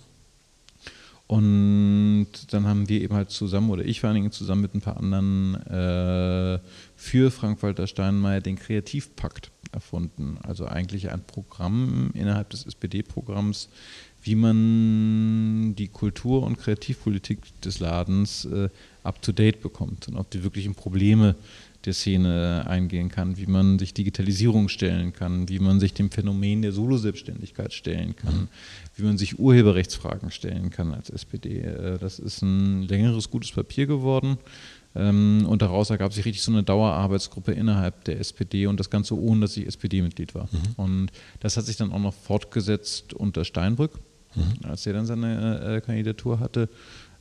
Und 1.28 2.28
dann 2.52 2.68
haben 2.68 2.88
wir 2.88 3.02
eben 3.02 3.16
halt 3.16 3.32
zusammen, 3.32 3.72
oder 3.72 3.84
ich 3.84 4.00
vor 4.00 4.10
allen 4.10 4.16
Dingen 4.16 4.32
zusammen 4.32 4.62
mit 4.62 4.76
ein 4.76 4.82
paar 4.82 4.98
anderen, 4.98 5.56
äh, 5.66 6.60
für 7.06 7.30
Frank-Walter 7.30 7.86
Steinmeier 7.86 8.42
den 8.42 8.56
Kreativpakt 8.56 9.52
erfunden. 9.72 10.40
Also 10.42 10.66
eigentlich 10.66 11.12
ein 11.12 11.24
Programm 11.24 12.10
innerhalb 12.16 12.50
des 12.50 12.66
SPD-Programms, 12.66 13.70
wie 14.24 14.34
man 14.34 15.76
die 15.76 15.88
Kultur- 15.88 16.42
und 16.42 16.58
Kreativpolitik 16.58 17.40
des 17.62 17.80
Ladens 17.80 18.46
äh, 18.46 18.70
up-to-date 19.04 19.62
bekommt 19.62 20.08
und 20.08 20.18
auf 20.18 20.28
die 20.30 20.44
wirklichen 20.44 20.74
Probleme 20.74 21.36
der 21.86 21.94
Szene 21.94 22.66
eingehen 22.68 23.10
kann, 23.10 23.38
wie 23.38 23.46
man 23.46 23.78
sich 23.78 23.94
Digitalisierung 23.94 24.68
stellen 24.68 25.14
kann, 25.14 25.48
wie 25.48 25.60
man 25.60 25.80
sich 25.80 25.94
dem 25.94 26.10
Phänomen 26.10 26.64
der 26.64 26.72
Solo-Selbstständigkeit 26.72 27.72
stellen 27.72 28.16
kann, 28.16 28.48
wie 28.96 29.04
man 29.04 29.20
sich 29.20 29.38
Urheberrechtsfragen 29.38 30.32
stellen 30.32 30.72
kann 30.72 30.92
als 30.92 31.12
SPD. 31.12 31.60
Äh, 31.60 32.00
das 32.00 32.18
ist 32.18 32.42
ein 32.42 32.82
längeres, 32.82 33.30
gutes 33.30 33.52
Papier 33.52 33.86
geworden. 33.86 34.40
Ähm, 34.96 35.46
und 35.48 35.62
daraus 35.62 35.90
ergab 35.90 36.14
sich 36.14 36.26
richtig 36.26 36.44
so 36.44 36.52
eine 36.52 36.64
Dauerarbeitsgruppe 36.64 37.52
innerhalb 37.52 38.06
der 38.06 38.20
SPD 38.20 38.68
und 38.68 38.80
das 38.80 38.90
Ganze 38.90 39.20
ohne, 39.20 39.42
dass 39.42 39.58
ich 39.58 39.68
SPD-Mitglied 39.68 40.34
war. 40.36 40.48
Mhm. 40.52 40.60
Und 40.78 41.12
das 41.42 41.58
hat 41.58 41.66
sich 41.66 41.76
dann 41.78 41.92
auch 41.92 42.00
noch 42.00 42.14
fortgesetzt 42.14 43.14
unter 43.14 43.44
Steinbrück, 43.44 44.00
mhm. 44.36 44.66
als 44.70 44.86
er 44.86 44.94
dann 44.94 45.06
seine 45.06 45.78
äh, 45.78 45.82
Kandidatur 45.82 46.40
hatte. 46.40 46.70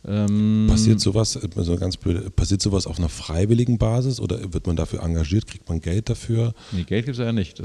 Ähm, 0.07 0.67
passiert 0.69 1.01
sowas, 1.01 1.38
also 1.57 1.77
ganz 1.77 1.97
blöd, 1.97 2.35
passiert 2.37 2.61
sowas 2.61 2.87
auf 2.87 2.99
einer 2.99 3.09
freiwilligen 3.09 3.79
Basis 3.79 4.21
oder 4.21 4.53
wird 4.53 4.67
man 4.67 4.77
dafür 4.77 5.03
engagiert? 5.03 5.47
Kriegt 5.47 5.69
man 5.69 5.81
Geld 5.81 6.11
dafür? 6.11 6.55
Nee, 6.73 6.85
Geld 6.85 7.07
gibt 7.07 7.19
es 7.19 7.25
ja 7.25 7.33
nicht. 7.33 7.61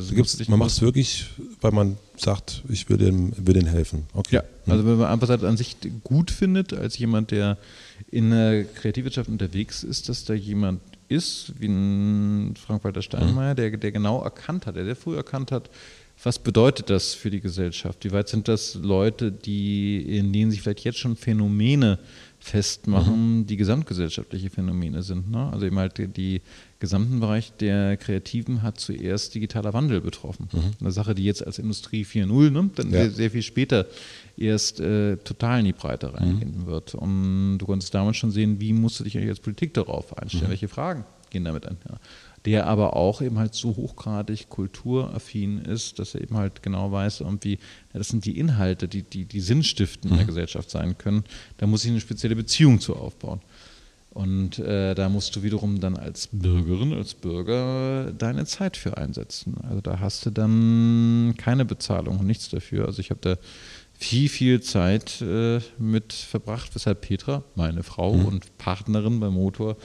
Man 0.50 0.60
macht 0.60 0.72
es 0.72 0.82
wirklich, 0.82 1.26
weil 1.60 1.72
man 1.72 1.98
sagt, 2.16 2.64
ich 2.70 2.90
will 2.90 2.98
denen, 2.98 3.34
will 3.38 3.56
denen 3.56 3.68
helfen. 3.68 4.04
Okay. 4.14 4.36
Ja, 4.36 4.44
hm. 4.64 4.72
also 4.72 4.86
wenn 4.86 4.98
man 4.98 5.08
einfach 5.08 5.30
an 5.30 5.58
sich 5.58 5.76
gut 6.04 6.32
findet, 6.32 6.74
als 6.74 6.98
jemand, 6.98 7.32
der 7.32 7.58
in 8.10 8.30
der 8.32 8.64
Kreativwirtschaft 8.64 9.30
unterwegs 9.30 9.84
ist, 9.84 10.08
dass 10.08 10.24
da 10.24 10.34
jemand 10.34 10.80
ist, 11.10 11.54
wie 11.60 11.68
ein 11.68 12.56
Frank-Walter 12.56 13.02
Steinmeier, 13.02 13.54
mhm. 13.54 13.58
der, 13.58 13.78
der 13.78 13.92
genau 13.92 14.22
erkannt 14.22 14.66
hat, 14.66 14.76
der, 14.76 14.86
der 14.86 14.96
früh 14.96 15.16
erkannt 15.16 15.52
hat, 15.52 15.70
was 16.24 16.38
bedeutet 16.38 16.90
das 16.90 17.14
für 17.14 17.30
die 17.30 17.40
Gesellschaft? 17.40 18.04
Wie 18.04 18.12
weit 18.12 18.28
sind 18.28 18.48
das 18.48 18.76
Leute, 18.76 19.32
die, 19.32 20.18
in 20.18 20.34
denen 20.34 20.52
sich 20.52 20.62
vielleicht 20.62 20.84
jetzt 20.84 21.00
schon 21.00 21.16
Phänomene 21.16 21.98
festmachen, 22.40 23.40
mhm. 23.40 23.48
die 23.48 23.58
gesamtgesellschaftliche 23.58 24.50
Phänomene 24.50 25.04
sind. 25.04 25.30
Ne? 25.30 25.52
Also 25.52 25.66
eben 25.66 25.78
halt 25.78 25.98
die, 25.98 26.08
die, 26.08 26.42
gesamten 26.80 27.20
Bereich 27.20 27.52
der 27.58 27.98
Kreativen 27.98 28.62
hat 28.62 28.80
zuerst 28.80 29.36
digitaler 29.36 29.74
Wandel 29.74 30.00
betroffen. 30.00 30.48
Mhm. 30.52 30.72
Eine 30.80 30.92
Sache, 30.92 31.14
die 31.14 31.26
jetzt 31.26 31.46
als 31.46 31.60
Industrie 31.60 32.06
4.0 32.06 32.50
ne, 32.52 32.70
dann 32.74 32.90
ja. 32.90 33.02
sehr, 33.02 33.12
sehr, 33.12 33.32
viel 33.32 33.42
später 33.42 33.86
erst 34.38 34.80
äh, 34.80 35.18
total 35.18 35.60
in 35.60 35.66
die 35.66 35.74
Breite 35.74 36.14
reingehen 36.14 36.62
mhm. 36.62 36.66
wird. 36.68 36.96
Und 36.96 37.58
du 37.58 37.66
konntest 37.66 37.94
damals 37.94 38.16
schon 38.16 38.32
sehen, 38.32 38.62
wie 38.62 38.72
musst 38.72 39.00
du 39.00 39.04
dich 39.04 39.18
eigentlich 39.18 39.30
als 39.30 39.42
Politik 39.42 39.74
darauf 39.74 40.18
einstellen, 40.18 40.46
mhm. 40.46 40.52
welche 40.52 40.70
Fragen 40.70 41.04
gehen 41.30 41.44
damit 41.44 41.68
einher 41.68 42.00
der 42.46 42.68
aber 42.68 42.96
auch 42.96 43.22
eben 43.22 43.38
halt 43.38 43.54
so 43.54 43.76
hochgradig 43.76 44.50
kulturaffin 44.50 45.60
ist, 45.60 46.00
dass 46.00 46.16
er 46.16 46.22
eben 46.22 46.38
halt 46.38 46.64
genau 46.64 46.92
weiß, 46.92 47.22
irgendwie, 47.22 47.60
das 47.94 48.10
sind 48.10 48.26
die 48.26 48.38
Inhalte, 48.38 48.88
die, 48.88 49.04
die, 49.04 49.26
die 49.26 49.42
Sinnstiften 49.42 50.10
in 50.10 50.18
der 50.18 50.26
mhm. 50.26 50.30
Gesellschaft 50.30 50.70
sein 50.70 50.98
können. 50.98 51.24
Da 51.58 51.68
muss 51.68 51.84
ich 51.84 51.92
eine 51.92 52.00
spezielle 52.00 52.36
Beziehung 52.36 52.80
zu 52.80 52.96
aufbauen. 52.96 53.42
Und 54.12 54.58
äh, 54.60 54.96
da 54.96 55.08
musst 55.08 55.36
du 55.36 55.44
wiederum 55.44 55.80
dann 55.80 55.96
als 55.96 56.30
Bürgerin, 56.32 56.94
als 56.94 57.14
Bürger 57.14 58.12
deine 58.12 58.46
Zeit 58.46 58.76
für 58.76 58.98
einsetzen. 58.98 59.56
Also 59.62 59.82
da 59.82 60.00
hast 60.00 60.26
du 60.26 60.32
dann 60.32 61.36
keine 61.38 61.64
Bezahlung 61.64 62.20
und 62.20 62.26
nichts 62.26 62.50
dafür. 62.50 62.86
Also 62.86 63.02
ich 63.02 63.12
habe 63.12 63.22
da 63.22 63.36
viel, 63.94 64.30
viel 64.30 64.62
Zeit 64.62 65.22
äh, 65.22 65.60
mit 65.78 66.14
verbracht, 66.14 66.74
weshalb 66.74 67.02
Petra, 67.02 67.44
meine 67.56 67.84
Frau 67.84 68.16
mhm. 68.16 68.26
und 68.26 68.58
Partnerin 68.58 69.20
beim 69.20 69.34
Motor, 69.34 69.78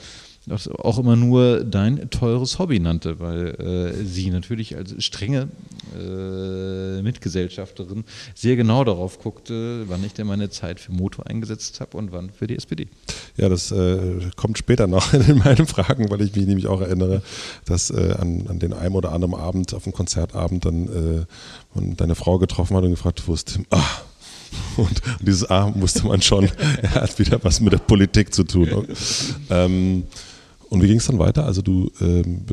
auch 0.50 0.98
immer 0.98 1.16
nur 1.16 1.64
dein 1.64 2.10
teures 2.10 2.58
Hobby 2.58 2.78
nannte, 2.78 3.18
weil 3.18 3.54
äh, 3.54 4.04
sie 4.04 4.30
natürlich 4.30 4.76
als 4.76 5.02
strenge 5.02 5.48
äh, 5.98 7.00
Mitgesellschafterin 7.02 8.04
sehr 8.34 8.56
genau 8.56 8.84
darauf 8.84 9.18
guckte, 9.18 9.88
wann 9.88 10.04
ich 10.04 10.12
denn 10.12 10.26
meine 10.26 10.50
Zeit 10.50 10.80
für 10.80 10.92
Motor 10.92 11.26
eingesetzt 11.26 11.80
habe 11.80 11.96
und 11.96 12.12
wann 12.12 12.30
für 12.30 12.46
die 12.46 12.56
SPD. 12.56 12.88
Ja, 13.36 13.48
das 13.48 13.72
äh, 13.72 14.30
kommt 14.36 14.58
später 14.58 14.86
noch 14.86 15.12
in 15.28 15.38
meinen 15.38 15.66
Fragen, 15.66 16.10
weil 16.10 16.20
ich 16.20 16.34
mich 16.36 16.46
nämlich 16.46 16.66
auch 16.66 16.80
erinnere, 16.80 17.22
dass 17.64 17.90
äh, 17.90 18.14
an, 18.18 18.46
an 18.48 18.58
den 18.58 18.74
einem 18.74 18.96
oder 18.96 19.12
anderen 19.12 19.34
Abend, 19.34 19.72
auf 19.72 19.84
dem 19.84 19.92
Konzertabend, 19.92 20.64
dann 20.66 20.88
äh, 20.88 21.24
man 21.74 21.96
deine 21.96 22.14
Frau 22.14 22.38
getroffen 22.38 22.76
hat 22.76 22.84
und 22.84 22.90
gefragt 22.90 23.26
wusste, 23.26 23.60
ah, 23.70 23.82
und 24.76 25.02
dieses 25.20 25.48
A 25.50 25.70
musste 25.70 26.06
man 26.06 26.20
schon, 26.22 26.48
er 26.82 26.94
hat 26.94 27.18
wieder 27.18 27.42
was 27.42 27.60
mit 27.60 27.72
der 27.72 27.78
Politik 27.78 28.34
zu 28.34 28.44
tun. 28.44 28.86
ähm, 29.50 30.04
und 30.74 30.82
wie 30.82 30.88
ging 30.88 30.98
es 30.98 31.06
dann 31.06 31.18
weiter? 31.18 31.44
Also 31.46 31.62
du 31.62 31.90
ähm, 32.00 32.44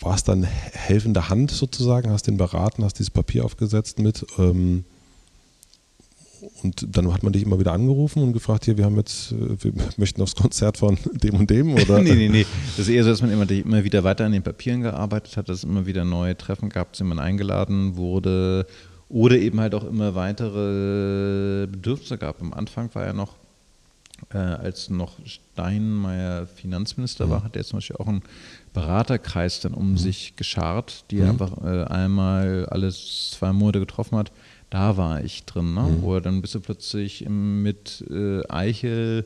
warst 0.00 0.28
dann 0.28 0.42
helfende 0.44 1.28
Hand 1.28 1.50
sozusagen, 1.50 2.10
hast 2.10 2.26
den 2.26 2.36
beraten, 2.36 2.84
hast 2.84 2.98
dieses 2.98 3.10
Papier 3.10 3.44
aufgesetzt 3.44 3.98
mit. 3.98 4.26
Ähm, 4.38 4.84
und 6.62 6.86
dann 6.96 7.12
hat 7.12 7.22
man 7.22 7.32
dich 7.32 7.42
immer 7.42 7.58
wieder 7.58 7.72
angerufen 7.72 8.22
und 8.22 8.32
gefragt, 8.32 8.64
hier, 8.64 8.76
wir 8.78 8.84
haben 8.84 8.96
jetzt, 8.96 9.32
äh, 9.32 9.62
wir 9.62 9.72
möchten 9.96 10.22
aufs 10.22 10.34
Konzert 10.34 10.78
von 10.78 10.98
dem 11.12 11.34
und 11.34 11.50
dem, 11.50 11.74
oder? 11.74 12.00
nee, 12.00 12.14
nee, 12.14 12.28
nee. 12.28 12.46
Das 12.76 12.86
ist 12.86 12.94
eher 12.94 13.04
so, 13.04 13.10
dass 13.10 13.22
man 13.22 13.30
immer, 13.30 13.48
immer 13.50 13.84
wieder 13.84 14.04
weiter 14.04 14.24
an 14.24 14.32
den 14.32 14.42
Papieren 14.42 14.82
gearbeitet 14.82 15.36
hat, 15.36 15.48
dass 15.48 15.58
es 15.58 15.64
immer 15.64 15.86
wieder 15.86 16.04
neue 16.04 16.36
Treffen 16.36 16.68
gab, 16.68 16.94
zu 16.94 17.02
denen 17.02 17.10
man 17.10 17.18
eingeladen 17.18 17.96
wurde 17.96 18.66
oder 19.08 19.36
eben 19.36 19.60
halt 19.60 19.74
auch 19.74 19.84
immer 19.84 20.14
weitere 20.14 21.66
Bedürfnisse 21.66 22.18
gab. 22.18 22.40
Am 22.40 22.52
Anfang 22.52 22.94
war 22.94 23.06
ja 23.06 23.12
noch 23.12 23.34
äh, 24.32 24.38
als 24.38 24.90
noch 24.90 25.14
Steinmeier 25.24 26.46
Finanzminister 26.46 27.26
mhm. 27.26 27.30
war, 27.30 27.44
hat 27.44 27.56
er 27.56 27.64
zum 27.64 27.78
Beispiel 27.78 27.96
auch 27.96 28.08
einen 28.08 28.22
Beraterkreis 28.72 29.60
dann 29.60 29.74
um 29.74 29.92
mhm. 29.92 29.98
sich 29.98 30.36
geschart, 30.36 31.04
die 31.10 31.18
er 31.18 31.32
mhm. 31.32 31.42
einfach 31.42 31.64
äh, 31.64 31.84
einmal 31.84 32.66
alle 32.66 32.90
zwei 32.90 33.52
Monate 33.52 33.80
getroffen 33.80 34.18
hat. 34.18 34.32
Da 34.70 34.96
war 34.96 35.22
ich 35.22 35.44
drin, 35.44 35.74
ne? 35.74 35.82
Mhm. 35.82 36.02
wo 36.02 36.14
er 36.14 36.20
dann 36.20 36.42
bist 36.42 36.54
du 36.54 36.60
plötzlich 36.60 37.28
mit 37.28 38.04
äh, 38.10 38.46
Eichel 38.48 39.24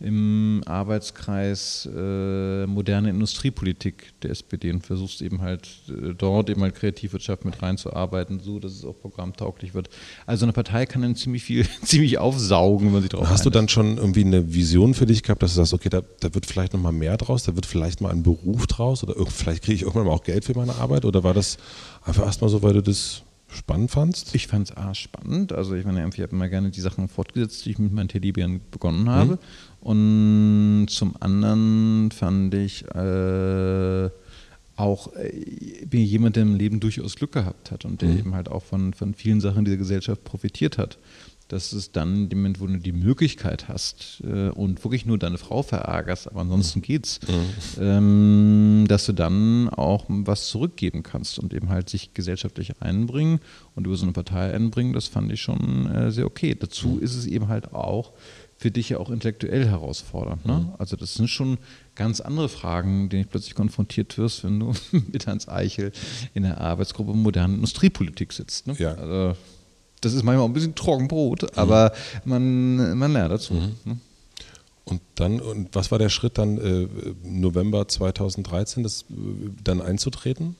im 0.00 0.62
Arbeitskreis 0.64 1.88
äh, 1.94 2.66
moderne 2.66 3.10
Industriepolitik 3.10 4.12
der 4.22 4.30
SPD 4.30 4.70
und 4.72 4.84
versuchst 4.84 5.20
eben 5.20 5.42
halt 5.42 5.68
äh, 5.88 6.14
dort 6.16 6.48
eben 6.48 6.62
halt 6.62 6.74
Kreativwirtschaft 6.74 7.44
mit 7.44 7.60
reinzuarbeiten, 7.62 8.40
so 8.40 8.58
dass 8.58 8.72
es 8.72 8.84
auch 8.84 8.98
programmtauglich 8.98 9.74
wird. 9.74 9.90
Also 10.26 10.46
eine 10.46 10.54
Partei 10.54 10.86
kann 10.86 11.02
dann 11.02 11.16
ziemlich 11.16 11.44
viel, 11.44 11.66
ziemlich 11.82 12.18
aufsaugen, 12.18 12.86
wenn 12.86 12.92
man 12.94 13.02
sich 13.02 13.10
drauf 13.10 13.28
Hast 13.28 13.44
du 13.44 13.50
dann 13.50 13.68
schon 13.68 13.98
irgendwie 13.98 14.24
eine 14.24 14.54
Vision 14.54 14.94
für 14.94 15.06
dich 15.06 15.22
gehabt, 15.22 15.42
dass 15.42 15.52
du 15.52 15.56
sagst, 15.56 15.74
okay, 15.74 15.90
da, 15.90 16.02
da 16.20 16.34
wird 16.34 16.46
vielleicht 16.46 16.72
nochmal 16.72 16.92
mehr 16.92 17.18
draus, 17.18 17.44
da 17.44 17.54
wird 17.54 17.66
vielleicht 17.66 18.00
mal 18.00 18.10
ein 18.10 18.22
Beruf 18.22 18.66
draus 18.66 19.04
oder 19.04 19.14
vielleicht 19.26 19.64
kriege 19.64 19.76
ich 19.76 19.82
irgendwann 19.82 20.06
mal 20.06 20.12
auch 20.12 20.24
Geld 20.24 20.46
für 20.46 20.56
meine 20.56 20.74
Arbeit 20.76 21.04
oder 21.04 21.22
war 21.24 21.34
das 21.34 21.58
einfach 22.04 22.24
erstmal 22.24 22.48
so, 22.48 22.62
weil 22.62 22.72
du 22.72 22.82
das 22.82 23.22
spannend 23.52 23.90
fandst? 23.90 24.34
Ich 24.34 24.46
fand 24.46 24.70
es 24.70 24.98
spannend. 24.98 25.52
Also 25.52 25.74
ich 25.74 25.84
meine, 25.84 26.08
ich 26.08 26.20
habe 26.20 26.32
immer 26.32 26.48
gerne 26.48 26.70
die 26.70 26.80
Sachen 26.80 27.08
fortgesetzt, 27.08 27.64
die 27.64 27.70
ich 27.70 27.78
mit 27.78 27.92
meinen 27.92 28.08
Teddybären 28.08 28.60
begonnen 28.70 29.08
habe. 29.08 29.32
Mhm. 29.32 29.38
Und 29.80 30.86
zum 30.90 31.14
anderen 31.20 32.10
fand 32.10 32.54
ich 32.54 32.84
äh, 32.94 34.10
auch 34.80 35.14
äh, 35.14 35.84
bin 35.86 36.00
jemand, 36.00 36.36
der 36.36 36.42
im 36.42 36.56
Leben 36.56 36.80
durchaus 36.80 37.16
Glück 37.16 37.32
gehabt 37.32 37.70
hat 37.70 37.84
und 37.84 38.02
der 38.02 38.08
mhm. 38.08 38.18
eben 38.18 38.34
halt 38.34 38.48
auch 38.48 38.62
von, 38.62 38.92
von 38.94 39.14
vielen 39.14 39.40
Sachen 39.40 39.64
dieser 39.64 39.76
Gesellschaft 39.76 40.24
profitiert 40.24 40.78
hat. 40.78 40.98
Dass 41.48 41.72
es 41.72 41.90
dann 41.90 42.14
in 42.14 42.28
dem 42.28 42.38
Moment, 42.38 42.60
wo 42.60 42.66
du 42.68 42.76
die 42.78 42.92
Möglichkeit 42.92 43.66
hast 43.66 44.22
äh, 44.24 44.50
und 44.50 44.84
wirklich 44.84 45.04
nur 45.04 45.18
deine 45.18 45.36
Frau 45.36 45.64
verärgerst, 45.64 46.28
aber 46.28 46.42
ansonsten 46.42 46.80
geht's, 46.80 47.18
mhm. 47.26 47.82
ähm, 47.82 48.84
dass 48.86 49.06
du 49.06 49.12
dann 49.12 49.68
auch 49.68 50.04
was 50.08 50.46
zurückgeben 50.46 51.02
kannst 51.02 51.40
und 51.40 51.52
eben 51.52 51.68
halt 51.68 51.88
sich 51.88 52.14
gesellschaftlich 52.14 52.80
einbringen 52.80 53.40
und 53.74 53.86
über 53.86 53.96
so 53.96 54.04
eine 54.04 54.12
Partei 54.12 54.54
einbringen, 54.54 54.92
das 54.92 55.08
fand 55.08 55.32
ich 55.32 55.40
schon 55.40 55.90
äh, 55.90 56.12
sehr 56.12 56.26
okay. 56.26 56.54
Dazu 56.54 56.88
mhm. 56.88 57.02
ist 57.02 57.16
es 57.16 57.26
eben 57.26 57.48
halt 57.48 57.74
auch 57.74 58.12
für 58.60 58.70
dich 58.70 58.90
ja 58.90 58.98
auch 58.98 59.08
intellektuell 59.08 59.66
herausfordernd. 59.66 60.44
Ne? 60.44 60.52
Mhm. 60.58 60.74
Also 60.76 60.94
das 60.94 61.14
sind 61.14 61.28
schon 61.28 61.56
ganz 61.94 62.20
andere 62.20 62.50
Fragen, 62.50 63.08
denen 63.08 63.22
ich 63.22 63.30
plötzlich 63.30 63.54
konfrontiert 63.54 64.18
wirst, 64.18 64.44
wenn 64.44 64.60
du 64.60 64.74
mit 65.12 65.26
Hans 65.26 65.48
Eichel 65.48 65.92
in 66.34 66.42
der 66.42 66.60
Arbeitsgruppe 66.60 67.14
moderne 67.14 67.54
Industriepolitik 67.54 68.34
sitzt. 68.34 68.66
Ne? 68.66 68.74
Ja. 68.78 68.94
Also, 68.96 69.34
das 70.02 70.12
ist 70.12 70.24
manchmal 70.24 70.44
auch 70.44 70.50
ein 70.50 70.52
bisschen 70.52 70.74
Trockenbrot, 70.74 71.42
mhm. 71.42 71.48
aber 71.54 71.92
man, 72.26 72.98
man 72.98 73.12
lernt 73.14 73.32
dazu. 73.32 73.54
Mhm. 73.54 73.76
Ne? 73.86 73.96
Und 74.84 75.00
dann, 75.14 75.40
und 75.40 75.74
was 75.74 75.90
war 75.90 75.98
der 75.98 76.10
Schritt 76.10 76.36
dann 76.36 76.58
äh, 76.58 76.86
November 77.24 77.88
2013, 77.88 78.82
das 78.82 79.06
äh, 79.08 79.14
dann 79.64 79.80
einzutreten? 79.80 80.54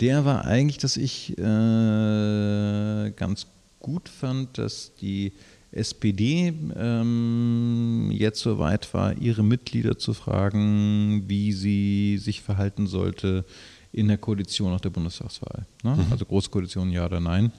Der 0.00 0.26
war 0.26 0.44
eigentlich, 0.44 0.78
dass 0.78 0.98
ich 0.98 1.38
äh, 1.38 3.10
ganz 3.16 3.46
gut 3.80 4.10
fand, 4.10 4.58
dass 4.58 4.92
die 5.00 5.32
SPD 5.72 6.52
ähm, 6.76 8.10
jetzt 8.10 8.40
so 8.40 8.58
weit 8.58 8.92
war, 8.94 9.16
ihre 9.16 9.42
Mitglieder 9.42 9.98
zu 9.98 10.14
fragen, 10.14 11.24
wie 11.26 11.52
sie 11.52 12.18
sich 12.18 12.40
verhalten 12.40 12.86
sollte 12.86 13.44
in 13.92 14.08
der 14.08 14.18
Koalition 14.18 14.72
nach 14.72 14.80
der 14.80 14.90
Bundestagswahl. 14.90 15.66
Ne? 15.82 15.96
Mhm. 15.96 16.06
Also 16.10 16.24
Großkoalition 16.24 16.90
ja 16.90 17.04
oder 17.04 17.20
nein. 17.20 17.52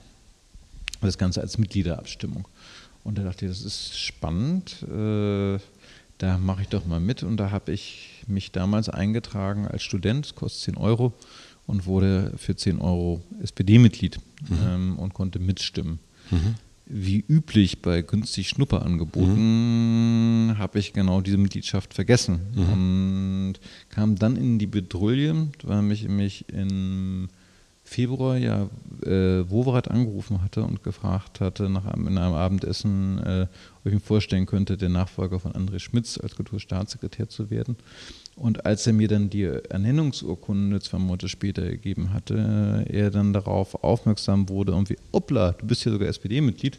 Das 1.00 1.18
Ganze 1.18 1.40
als 1.40 1.56
Mitgliederabstimmung. 1.56 2.46
Und 3.04 3.16
da 3.16 3.22
dachte 3.22 3.46
ich, 3.46 3.50
das 3.52 3.62
ist 3.62 3.98
spannend. 3.98 4.82
Äh, 4.82 5.58
da 6.18 6.36
mache 6.36 6.62
ich 6.62 6.68
doch 6.68 6.84
mal 6.86 7.00
mit. 7.00 7.22
Und 7.22 7.38
da 7.38 7.50
habe 7.50 7.72
ich 7.72 8.24
mich 8.26 8.52
damals 8.52 8.88
eingetragen 8.88 9.66
als 9.66 9.82
Student, 9.82 10.34
kostet 10.34 10.74
10 10.74 10.76
Euro, 10.76 11.12
und 11.66 11.86
wurde 11.86 12.32
für 12.36 12.56
10 12.56 12.80
Euro 12.80 13.22
SPD-Mitglied 13.40 14.18
mhm. 14.48 14.58
ähm, 14.66 14.98
und 14.98 15.14
konnte 15.14 15.38
mitstimmen. 15.38 16.00
Mhm 16.30 16.56
wie 16.92 17.24
üblich 17.26 17.82
bei 17.82 18.02
günstig 18.02 18.48
Schnupperangeboten 18.48 20.48
mhm. 20.48 20.58
habe 20.58 20.78
ich 20.78 20.92
genau 20.92 21.20
diese 21.20 21.38
Mitgliedschaft 21.38 21.94
vergessen 21.94 22.40
mhm. 22.54 22.72
und 22.72 23.54
kam 23.88 24.16
dann 24.16 24.36
in 24.36 24.58
die 24.58 24.66
Bedrulle, 24.66 25.48
weil 25.62 25.82
mich, 25.82 26.08
mich 26.08 26.48
im 26.48 27.28
Februar 27.90 28.36
ja 28.36 28.68
äh, 29.04 29.50
Woverat 29.50 29.90
angerufen 29.90 30.42
hatte 30.42 30.62
und 30.62 30.84
gefragt 30.84 31.40
hatte 31.40 31.68
nach 31.68 31.86
einem, 31.86 32.06
in 32.06 32.18
einem 32.18 32.34
Abendessen, 32.34 33.18
äh, 33.18 33.46
ob 33.80 33.86
ich 33.86 33.94
mir 33.94 34.00
vorstellen 34.00 34.46
könnte, 34.46 34.76
der 34.76 34.88
Nachfolger 34.88 35.40
von 35.40 35.52
André 35.52 35.80
Schmitz 35.80 36.18
als 36.18 36.36
Kulturstaatssekretär 36.36 37.28
zu 37.28 37.50
werden. 37.50 37.76
Und 38.40 38.64
als 38.64 38.86
er 38.86 38.94
mir 38.94 39.06
dann 39.06 39.28
die 39.28 39.44
Ernennungsurkunde 39.44 40.80
zwei 40.80 40.96
Monate 40.96 41.28
später 41.28 41.62
gegeben 41.68 42.14
hatte, 42.14 42.86
er 42.88 43.10
dann 43.10 43.34
darauf 43.34 43.84
aufmerksam 43.84 44.48
wurde, 44.48 44.72
irgendwie, 44.72 44.96
hoppla, 45.12 45.52
du 45.52 45.66
bist 45.66 45.84
ja 45.84 45.92
sogar 45.92 46.08
SPD-Mitglied. 46.08 46.78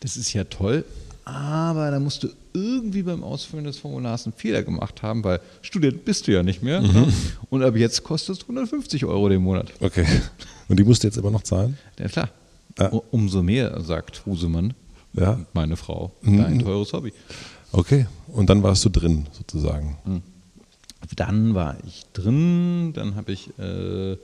Das 0.00 0.16
ist 0.16 0.32
ja 0.32 0.44
toll. 0.44 0.86
Aber 1.26 1.90
da 1.90 2.00
musst 2.00 2.22
du 2.22 2.28
irgendwie 2.54 3.02
beim 3.02 3.22
Ausfüllen 3.22 3.66
des 3.66 3.76
Formulars 3.76 4.24
einen 4.24 4.32
Fehler 4.32 4.62
gemacht 4.62 5.02
haben, 5.02 5.22
weil 5.22 5.40
Student 5.60 6.06
bist 6.06 6.26
du 6.26 6.32
ja 6.32 6.42
nicht 6.42 6.62
mehr. 6.62 6.80
Mhm. 6.80 6.92
Ne? 6.92 7.12
Und 7.50 7.62
ab 7.62 7.76
jetzt 7.76 8.02
kostet 8.02 8.38
es 8.38 8.42
150 8.42 9.04
Euro 9.04 9.28
den 9.28 9.42
Monat. 9.42 9.70
Okay. 9.80 10.06
Und 10.68 10.80
die 10.80 10.84
musst 10.84 11.02
du 11.02 11.08
jetzt 11.08 11.18
immer 11.18 11.30
noch 11.30 11.42
zahlen? 11.42 11.76
Ja, 11.98 12.08
klar. 12.08 12.30
Ah. 12.78 12.86
Umso 13.10 13.42
mehr, 13.42 13.78
sagt 13.82 14.24
Husemann, 14.24 14.72
ja. 15.12 15.38
meine 15.52 15.76
Frau, 15.76 16.12
dein 16.22 16.54
mhm. 16.54 16.58
teures 16.60 16.94
Hobby. 16.94 17.12
Okay. 17.70 18.06
Und 18.28 18.48
dann 18.48 18.62
warst 18.62 18.82
du 18.86 18.88
drin, 18.88 19.26
sozusagen. 19.32 19.98
Mhm. 20.06 20.22
Dann 21.16 21.54
war 21.54 21.76
ich 21.86 22.04
drin, 22.12 22.92
dann 22.92 23.14
habe 23.14 23.32
ich 23.32 23.50
äh, 23.58 24.16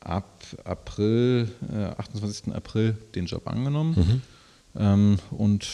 ab 0.00 0.28
April, 0.64 1.48
äh, 1.72 2.00
28. 2.00 2.54
April 2.54 2.96
den 3.14 3.26
Job 3.26 3.46
angenommen 3.48 3.94
mhm. 3.96 4.80
ähm, 4.80 5.18
und 5.30 5.66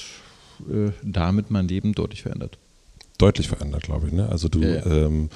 äh, 0.70 0.92
damit 1.02 1.50
mein 1.50 1.68
Leben 1.68 1.92
deutlich 1.94 2.22
verändert. 2.22 2.58
Deutlich 3.18 3.48
verändert, 3.48 3.82
glaube 3.82 4.06
ich. 4.06 4.12
Ne? 4.12 4.28
Also 4.28 4.48
du, 4.48 4.60
ja, 4.60 4.76
ja. 4.76 4.86
Ähm, 4.86 5.28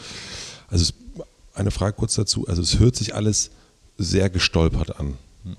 also 0.68 0.82
es, 0.82 0.94
eine 1.54 1.70
Frage 1.70 1.94
kurz 1.96 2.14
dazu. 2.14 2.48
Also 2.48 2.62
es 2.62 2.78
hört 2.78 2.96
sich 2.96 3.14
alles 3.14 3.50
sehr 3.98 4.30
gestolpert 4.30 4.98
an. 4.98 5.14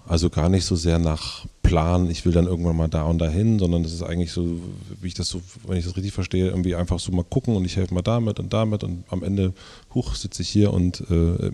Also 0.07 0.29
gar 0.29 0.49
nicht 0.49 0.65
so 0.65 0.75
sehr 0.75 0.97
nach 0.97 1.45
Plan, 1.61 2.09
ich 2.09 2.25
will 2.25 2.31
dann 2.31 2.47
irgendwann 2.47 2.75
mal 2.75 2.87
da 2.87 3.03
und 3.03 3.19
dahin, 3.19 3.59
sondern 3.59 3.83
das 3.83 3.93
ist 3.93 4.01
eigentlich 4.01 4.31
so, 4.31 4.59
wie 5.01 5.07
ich 5.07 5.13
das 5.13 5.29
so, 5.29 5.41
wenn 5.67 5.77
ich 5.77 5.85
das 5.85 5.95
richtig 5.95 6.13
verstehe, 6.13 6.47
irgendwie 6.47 6.75
einfach 6.75 6.99
so 6.99 7.11
mal 7.11 7.23
gucken 7.23 7.55
und 7.55 7.65
ich 7.65 7.75
helfe 7.75 7.93
mal 7.93 8.01
damit 8.01 8.39
und 8.39 8.53
damit 8.53 8.83
und 8.83 9.03
am 9.09 9.23
Ende, 9.23 9.53
huch, 9.93 10.15
sitze 10.15 10.41
ich 10.41 10.49
hier 10.49 10.73
und 10.73 11.01
äh, 11.09 11.51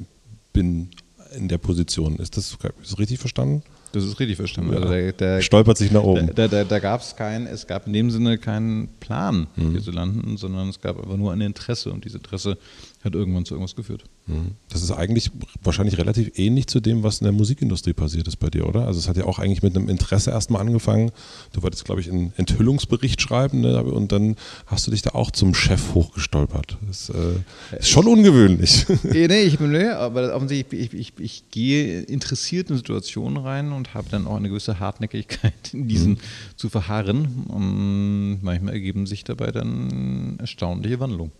bin 0.54 0.90
in 1.36 1.48
der 1.48 1.58
Position. 1.58 2.18
Ist 2.18 2.38
das, 2.38 2.52
ist 2.52 2.92
das 2.92 3.00
richtig 3.00 3.20
verstanden? 3.20 3.64
Das 3.94 4.06
ist 4.06 4.20
richtig 4.20 4.38
verstanden. 4.38 4.72
Ja. 4.72 4.80
Also 4.80 4.90
der, 4.90 5.12
der, 5.12 5.42
Stolpert 5.42 5.78
sich 5.78 5.92
nach 5.92 6.04
oben. 6.04 6.32
Da, 6.34 6.48
da, 6.48 6.64
da 6.64 6.80
gab 6.80 7.02
es 7.02 7.16
keinen, 7.16 7.48
es 7.48 7.68
gab 7.68 7.88
in 7.88 7.94
dem 7.94 8.10
Sinne 8.10 8.38
keinen 8.38 8.88
Plan, 9.00 9.48
mhm. 9.56 9.72
hier 9.72 9.82
zu 9.82 9.92
landen, 9.92 10.38
sondern 10.38 10.70
es 10.70 10.80
gab 10.80 10.98
aber 10.98 11.18
nur 11.18 11.34
ein 11.34 11.42
Interesse 11.42 11.92
und 11.92 12.06
dieses 12.06 12.18
Interesse 12.18 12.58
hat 13.04 13.16
irgendwann 13.16 13.46
zu 13.46 13.56
irgendwas 13.56 13.76
geführt. 13.76 14.04
Mhm. 14.28 14.52
Das 14.70 14.84
ist 14.84 14.92
eigentlich 14.92 15.32
wahrscheinlich 15.64 15.98
relativ 15.98 16.38
ähnlich 16.38 16.68
zu 16.68 16.80
dem, 16.80 17.04
was 17.04 17.20
in 17.20 17.26
der 17.26 17.34
Musikindustrie 17.34 17.94
passiert 17.94 18.28
ist 18.28 18.38
bei 18.38 18.50
dir, 18.50 18.68
oder? 18.68 18.86
Also 18.86 19.00
es 19.00 19.08
hat 19.08 19.18
ja 19.18 19.26
auch 19.26 19.40
eigentlich 19.40 19.64
mit 19.64 19.76
einem 19.76 19.90
Interesse 19.90 20.32
erstmal 20.32 20.62
angefangen. 20.62 21.12
Du 21.54 21.64
wolltest, 21.64 21.86
glaube 21.86 22.02
ich, 22.02 22.10
einen 22.10 22.34
Enthüllungsbericht 22.38 23.22
schreiben 23.22 23.62
ne? 23.62 23.84
und 23.84 24.12
dann 24.12 24.36
hast 24.68 24.88
du 24.88 24.92
dich 24.92 25.02
da 25.02 25.12
auch 25.12 25.32
zum 25.32 25.54
Chef 25.54 25.94
hochgestolpert. 25.94 26.78
Das 26.88 27.10
äh, 27.10 27.78
ist 27.80 27.90
schon 27.90 28.08
ungewöhnlich. 28.08 28.86
nee, 29.04 29.42
ich 29.42 29.58
bin, 29.58 29.72
nee, 29.72 29.86
aber 29.90 30.36
offensichtlich, 30.36 30.94
ich, 30.94 30.94
ich, 30.94 31.14
ich, 31.20 31.44
gehe 31.52 32.02
interessiert 32.02 32.70
in 32.70 32.78
Situationen 32.78 33.38
rein 33.38 33.72
und 33.72 33.94
habe 33.94 34.08
dann 34.10 34.28
auch 34.28 34.36
eine 34.36 34.50
gewisse 34.50 34.80
Hartnäckigkeit 34.80 35.74
in 35.74 35.88
diesen 35.88 36.14
mhm. 36.14 36.18
zu 36.56 36.70
verharren. 36.70 37.46
Und 37.48 38.40
manchmal 38.42 38.74
ergeben 38.74 39.08
sich 39.08 39.24
dabei 39.24 39.52
dann 39.52 40.38
erstaunliche 40.40 41.00
Wandlungen. 41.00 41.32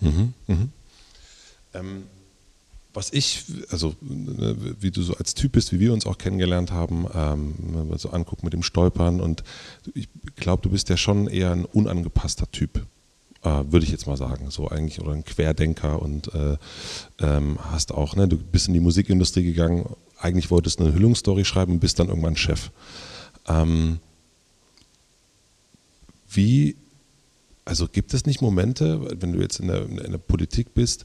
Mhm. 0.00 0.32
Mhm. 0.46 0.68
Ähm, 1.78 2.04
was 2.96 3.12
ich, 3.12 3.44
also 3.70 3.94
ne, 4.00 4.56
wie 4.80 4.90
du 4.90 5.02
so 5.02 5.14
als 5.14 5.34
Typ 5.34 5.52
bist, 5.52 5.70
wie 5.70 5.80
wir 5.80 5.92
uns 5.92 6.06
auch 6.06 6.16
kennengelernt 6.16 6.72
haben, 6.72 7.06
ähm, 7.14 7.54
wenn 7.58 7.88
man 7.88 7.98
so 7.98 8.08
anguckt 8.10 8.42
mit 8.42 8.54
dem 8.54 8.62
Stolpern 8.62 9.20
und 9.20 9.44
ich 9.94 10.08
glaube, 10.34 10.62
du 10.62 10.70
bist 10.70 10.88
ja 10.88 10.96
schon 10.96 11.28
eher 11.28 11.52
ein 11.52 11.66
unangepasster 11.66 12.50
Typ, 12.50 12.86
äh, 13.42 13.64
würde 13.68 13.84
ich 13.84 13.92
jetzt 13.92 14.06
mal 14.06 14.16
sagen, 14.16 14.50
so 14.50 14.68
eigentlich 14.68 14.98
oder 15.00 15.12
ein 15.12 15.26
Querdenker 15.26 16.00
und 16.00 16.32
äh, 16.34 16.56
ähm, 17.18 17.58
hast 17.70 17.92
auch, 17.92 18.16
ne, 18.16 18.28
du 18.28 18.38
bist 18.38 18.68
in 18.68 18.74
die 18.74 18.80
Musikindustrie 18.80 19.44
gegangen, 19.44 19.94
eigentlich 20.18 20.50
wolltest 20.50 20.80
du 20.80 20.84
eine 20.84 20.94
Hüllungsstory 20.94 21.44
schreiben 21.44 21.72
und 21.72 21.80
bist 21.80 21.98
dann 21.98 22.08
irgendwann 22.08 22.36
Chef. 22.36 22.70
Ähm, 23.46 23.98
wie, 26.30 26.76
also 27.66 27.88
gibt 27.88 28.14
es 28.14 28.24
nicht 28.24 28.40
Momente, 28.40 29.20
wenn 29.20 29.34
du 29.34 29.40
jetzt 29.40 29.60
in 29.60 29.68
der, 29.68 29.82
in 29.86 30.12
der 30.12 30.18
Politik 30.18 30.72
bist, 30.72 31.04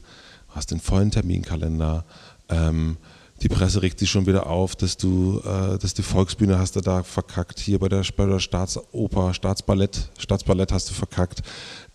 hast 0.52 0.70
den 0.70 0.80
vollen 0.80 1.10
Terminkalender. 1.10 2.04
Ähm, 2.48 2.96
die 3.42 3.48
Presse 3.48 3.82
regt 3.82 3.98
sich 3.98 4.10
schon 4.10 4.26
wieder 4.26 4.46
auf, 4.46 4.76
dass 4.76 4.96
du, 4.96 5.40
äh, 5.40 5.78
dass 5.78 5.94
die 5.94 6.02
Volksbühne 6.02 6.58
hast 6.58 6.76
du 6.76 6.80
da 6.80 7.02
verkackt, 7.02 7.58
hier 7.58 7.78
bei 7.78 7.88
der, 7.88 8.04
bei 8.16 8.26
der 8.26 8.38
Staatsoper, 8.38 9.34
Staatsballett, 9.34 10.10
Staatsballett 10.16 10.70
hast 10.70 10.90
du 10.90 10.94
verkackt. 10.94 11.42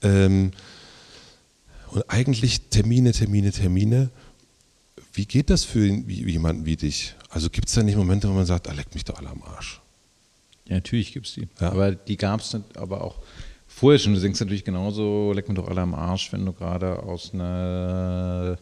Ähm, 0.01 0.51
und 1.91 2.09
eigentlich 2.09 2.69
Termine, 2.69 3.13
Termine, 3.13 3.51
Termine. 3.51 4.09
Wie 5.13 5.25
geht 5.25 5.49
das 5.49 5.63
für 5.63 5.85
jemanden 5.85 6.65
wie 6.65 6.75
dich? 6.75 7.15
Also 7.29 7.49
gibt 7.49 7.69
es 7.69 7.75
da 7.75 7.83
nicht 7.83 7.95
Momente, 7.95 8.27
wo 8.29 8.33
man 8.33 8.45
sagt, 8.45 8.67
ah, 8.67 8.73
leck 8.73 8.93
mich 8.93 9.05
doch 9.05 9.17
alle 9.17 9.29
am 9.29 9.41
Arsch? 9.43 9.81
Ja, 10.67 10.75
natürlich 10.75 11.13
gibt 11.13 11.27
es 11.27 11.33
die. 11.33 11.47
Ja. 11.61 11.71
Aber 11.71 11.95
die 11.95 12.17
gab 12.17 12.41
es 12.41 12.55
aber 12.75 13.01
auch 13.01 13.19
vorher 13.77 13.99
schon. 13.99 14.15
Du 14.15 14.19
denkst 14.19 14.39
natürlich 14.39 14.63
genauso, 14.63 15.31
leck 15.33 15.47
mir 15.47 15.55
doch 15.55 15.67
alle 15.67 15.81
am 15.81 15.93
Arsch, 15.93 16.33
wenn 16.33 16.45
du 16.45 16.51
gerade 16.51 17.03
aus 17.03 17.33
einer 17.33 18.57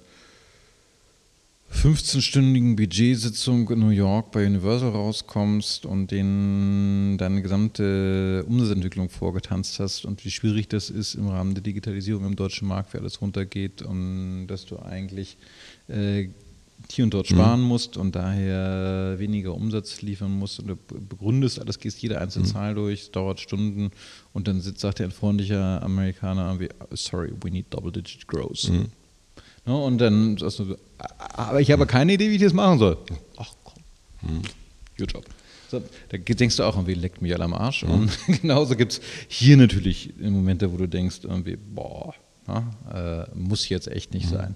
15-stündigen 1.73 2.75
Budgetsitzung 2.75 3.69
in 3.69 3.79
New 3.79 3.89
York 3.89 4.31
bei 4.31 4.45
Universal 4.45 4.89
rauskommst 4.89 5.85
und 5.85 6.11
denen 6.11 7.17
deine 7.17 7.41
gesamte 7.41 8.43
Umsatzentwicklung 8.47 9.09
vorgetanzt 9.09 9.79
hast 9.79 10.05
und 10.05 10.25
wie 10.25 10.31
schwierig 10.31 10.67
das 10.67 10.89
ist 10.89 11.15
im 11.15 11.29
Rahmen 11.29 11.53
der 11.53 11.63
Digitalisierung 11.63 12.25
im 12.25 12.35
deutschen 12.35 12.67
Markt, 12.67 12.93
wie 12.93 12.97
alles 12.97 13.21
runtergeht 13.21 13.81
und 13.81 14.47
dass 14.47 14.65
du 14.65 14.79
eigentlich 14.79 15.37
äh, 15.87 16.29
hier 16.91 17.03
und 17.03 17.13
dort 17.13 17.27
sparen 17.27 17.61
mhm. 17.61 17.67
musst 17.67 17.97
und 17.97 18.15
daher 18.15 19.15
weniger 19.17 19.53
Umsatz 19.53 20.01
liefern 20.01 20.31
musst 20.31 20.59
und 20.59 20.67
du 20.67 20.75
begründest 20.75 21.59
alles, 21.59 21.79
gehst 21.79 22.01
jede 22.01 22.19
einzelne 22.19 22.45
mhm. 22.45 22.51
Zahl 22.51 22.75
durch, 22.75 23.11
dauert 23.11 23.39
Stunden 23.39 23.91
und 24.33 24.47
dann 24.47 24.61
sitzt, 24.61 24.81
sagt 24.81 24.99
dir 24.99 25.05
ein 25.05 25.11
freundlicher 25.11 25.81
Amerikaner 25.83 26.59
wie, 26.59 26.69
sorry, 26.91 27.31
we 27.41 27.49
need 27.49 27.65
double-digit 27.69 28.27
growth. 28.27 28.69
Mhm. 28.69 28.87
Ja, 29.65 29.73
ne, 29.73 29.77
und 29.77 29.97
dann 29.97 30.37
sagst 30.37 30.59
du, 30.59 30.77
aber 30.97 31.59
ich 31.59 31.71
habe 31.71 31.85
keine 31.85 32.13
Idee, 32.13 32.29
wie 32.29 32.35
ich 32.35 32.41
das 32.41 32.53
machen 32.53 32.79
soll. 32.79 32.97
Ach 33.37 33.51
komm, 33.63 33.83
mhm. 34.21 34.41
good 34.97 35.11
job. 35.11 35.25
So, 35.71 35.81
da 36.09 36.17
denkst 36.17 36.57
du 36.57 36.63
auch 36.63 36.75
irgendwie, 36.75 36.93
leckt 36.93 37.21
mich 37.21 37.33
alle 37.33 37.45
am 37.45 37.53
Arsch. 37.53 37.83
Mhm. 37.83 37.91
Und 37.91 38.11
genauso 38.41 38.75
gibt 38.75 38.93
es 38.93 39.01
hier 39.27 39.57
natürlich 39.57 40.13
Momente, 40.19 40.71
wo 40.71 40.77
du 40.77 40.87
denkst, 40.87 41.21
irgendwie, 41.23 41.57
boah, 41.57 42.13
na, 42.47 43.25
äh, 43.33 43.37
muss 43.37 43.67
jetzt 43.69 43.87
echt 43.87 44.13
nicht 44.13 44.27
mhm. 44.27 44.35
sein. 44.35 44.55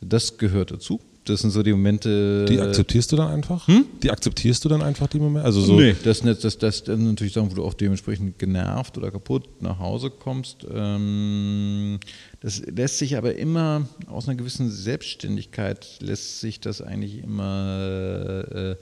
Das 0.00 0.36
gehört 0.36 0.70
dazu 0.70 1.00
das 1.24 1.40
sind 1.40 1.50
so 1.50 1.62
die 1.62 1.72
Momente. 1.72 2.44
Die 2.46 2.60
akzeptierst 2.60 3.12
du 3.12 3.16
dann 3.16 3.28
einfach? 3.28 3.68
Hm? 3.68 3.84
Die 4.02 4.10
akzeptierst 4.10 4.64
du 4.64 4.68
dann 4.68 4.82
einfach 4.82 5.06
die 5.06 5.18
Momente? 5.18 5.44
Also 5.44 5.60
so 5.60 5.78
nee, 5.78 5.94
das, 6.02 6.20
das, 6.22 6.40
das, 6.40 6.58
das 6.58 6.78
sind 6.78 7.04
natürlich 7.04 7.32
Sachen, 7.32 7.50
wo 7.50 7.54
du 7.54 7.64
auch 7.64 7.74
dementsprechend 7.74 8.38
genervt 8.38 8.98
oder 8.98 9.10
kaputt 9.10 9.62
nach 9.62 9.78
Hause 9.78 10.10
kommst. 10.10 10.66
Ähm, 10.72 12.00
das 12.40 12.60
lässt 12.66 12.98
sich 12.98 13.16
aber 13.16 13.36
immer 13.36 13.86
aus 14.06 14.28
einer 14.28 14.36
gewissen 14.36 14.70
Selbstständigkeit 14.70 15.98
lässt 16.00 16.40
sich 16.40 16.58
das 16.58 16.82
eigentlich 16.82 17.18
immer 17.22 18.44
äh, 18.52 18.76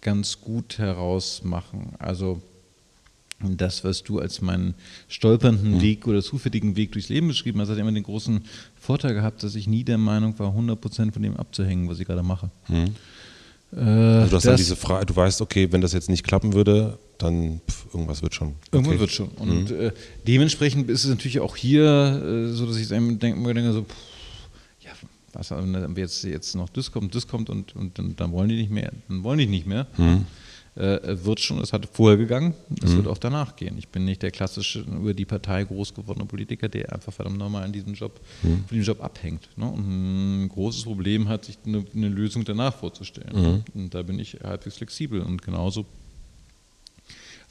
ganz 0.00 0.40
gut 0.40 0.78
herausmachen. 0.78 1.92
Also 1.98 2.42
das, 3.40 3.84
was 3.84 4.02
du 4.02 4.18
als 4.20 4.40
meinen 4.40 4.74
stolpernden 5.08 5.74
mhm. 5.74 5.80
Weg 5.82 6.06
oder 6.06 6.22
zufälligen 6.22 6.76
Weg 6.76 6.92
durchs 6.92 7.08
Leben 7.08 7.28
beschrieben 7.28 7.60
hast, 7.60 7.68
hat 7.68 7.78
immer 7.78 7.92
den 7.92 8.02
großen 8.02 8.44
Vorteil 8.84 9.14
gehabt, 9.14 9.42
dass 9.42 9.54
ich 9.54 9.66
nie 9.66 9.82
der 9.82 9.98
Meinung 9.98 10.38
war, 10.38 10.54
100% 10.54 11.12
von 11.12 11.22
dem 11.22 11.36
abzuhängen, 11.36 11.88
was 11.88 11.98
ich 11.98 12.06
gerade 12.06 12.22
mache. 12.22 12.50
Mhm. 12.68 12.94
Äh, 13.74 13.80
also 13.80 14.30
du 14.30 14.36
hast 14.36 14.46
dann 14.46 14.56
diese 14.56 14.76
Frage, 14.76 15.06
du 15.06 15.16
weißt, 15.16 15.40
okay, 15.40 15.72
wenn 15.72 15.80
das 15.80 15.92
jetzt 15.94 16.10
nicht 16.10 16.22
klappen 16.22 16.52
würde, 16.52 16.98
dann 17.16 17.60
pf, 17.68 17.86
irgendwas 17.94 18.22
wird 18.22 18.34
schon. 18.34 18.54
Irgendwann 18.72 18.98
wird 18.98 19.10
schon. 19.10 19.28
Und 19.28 19.70
mhm. 19.70 19.80
äh, 19.80 19.92
dementsprechend 20.26 20.90
ist 20.90 21.04
es 21.04 21.10
natürlich 21.10 21.40
auch 21.40 21.56
hier 21.56 21.82
äh, 21.82 22.52
so, 22.52 22.66
dass 22.66 22.76
ich 22.76 22.88
denke, 22.88 23.16
denke 23.16 23.72
so, 23.72 23.82
pff, 23.82 23.96
ja, 24.82 24.90
was, 25.32 25.50
wenn 25.50 25.96
jetzt, 25.96 26.22
jetzt 26.24 26.54
noch 26.54 26.68
das 26.68 26.92
kommt, 26.92 27.14
das 27.14 27.26
kommt 27.26 27.48
und, 27.48 27.74
und 27.74 27.98
dann, 27.98 28.14
dann 28.16 28.32
wollen 28.32 28.50
die 28.50 28.56
nicht 28.56 28.70
mehr, 28.70 28.92
dann 29.08 29.24
wollen 29.24 29.38
die 29.38 29.46
nicht 29.46 29.66
mehr. 29.66 29.86
Mhm 29.96 30.26
wird 30.76 31.38
schon, 31.38 31.60
es 31.60 31.72
hat 31.72 31.88
vorher 31.92 32.16
gegangen, 32.16 32.52
es 32.82 32.90
mhm. 32.90 32.96
wird 32.96 33.06
auch 33.06 33.18
danach 33.18 33.54
gehen. 33.54 33.76
Ich 33.78 33.88
bin 33.88 34.04
nicht 34.04 34.22
der 34.22 34.32
klassische 34.32 34.80
über 34.80 35.14
die 35.14 35.24
Partei 35.24 35.62
groß 35.62 35.94
gewordene 35.94 36.26
Politiker, 36.26 36.68
der 36.68 36.92
einfach 36.92 37.12
verdammt 37.12 37.38
normal 37.38 37.66
in 37.66 37.72
diesem 37.72 37.94
Job, 37.94 38.20
mhm. 38.42 38.64
von 38.66 38.78
dem 38.78 38.82
Job 38.82 39.00
abhängt. 39.00 39.48
Ne? 39.56 39.66
Und 39.66 40.44
ein 40.44 40.48
großes 40.48 40.82
Problem 40.82 41.28
hat, 41.28 41.44
sich 41.44 41.58
eine, 41.64 41.84
eine 41.94 42.08
Lösung 42.08 42.44
danach 42.44 42.74
vorzustellen. 42.74 43.62
Mhm. 43.74 43.82
Und 43.82 43.94
da 43.94 44.02
bin 44.02 44.18
ich 44.18 44.38
halbwegs 44.42 44.78
flexibel 44.78 45.20
und 45.20 45.42
genauso 45.42 45.86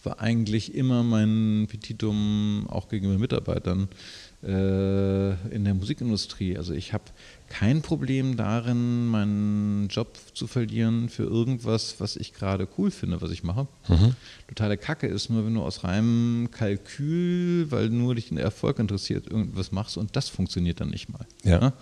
war 0.04 0.20
eigentlich 0.20 0.76
immer 0.76 1.04
mein 1.04 1.68
Petitum 1.70 2.68
auch 2.70 2.90
gegenüber 2.90 3.18
Mitarbeitern 3.18 3.84
äh, 3.84 4.33
in 4.44 5.64
der 5.64 5.74
Musikindustrie. 5.74 6.58
Also 6.58 6.74
ich 6.74 6.91
habe 6.91 7.06
kein 7.54 7.84
Problem 7.84 8.36
darin, 8.36 9.08
meinen 9.08 9.88
Job 9.89 10.18
zu 10.34 10.48
verlieren 10.48 11.08
für 11.08 11.24
irgendwas, 11.24 11.96
was 12.00 12.16
ich 12.16 12.34
gerade 12.34 12.68
cool 12.78 12.89
finde, 12.89 13.22
was 13.22 13.30
ich 13.30 13.44
mache. 13.44 13.68
Mhm. 13.88 14.16
Totale 14.48 14.76
Kacke 14.76 15.06
ist 15.06 15.30
nur, 15.30 15.46
wenn 15.46 15.54
du 15.54 15.62
aus 15.62 15.84
reinem 15.84 16.50
Kalkül, 16.52 17.70
weil 17.72 17.89
nur 17.89 18.16
dich 18.16 18.30
den 18.30 18.39
Erfolg 18.39 18.80
interessiert, 18.80 19.28
irgendwas 19.28 19.72
machst 19.72 19.98
und 19.98 20.16
das 20.16 20.30
funktioniert 20.30 20.82
dann 20.82 20.89
nicht 20.89 21.10
mal. 21.10 21.28
Ja. 21.44 21.60
Ne? 21.60 21.74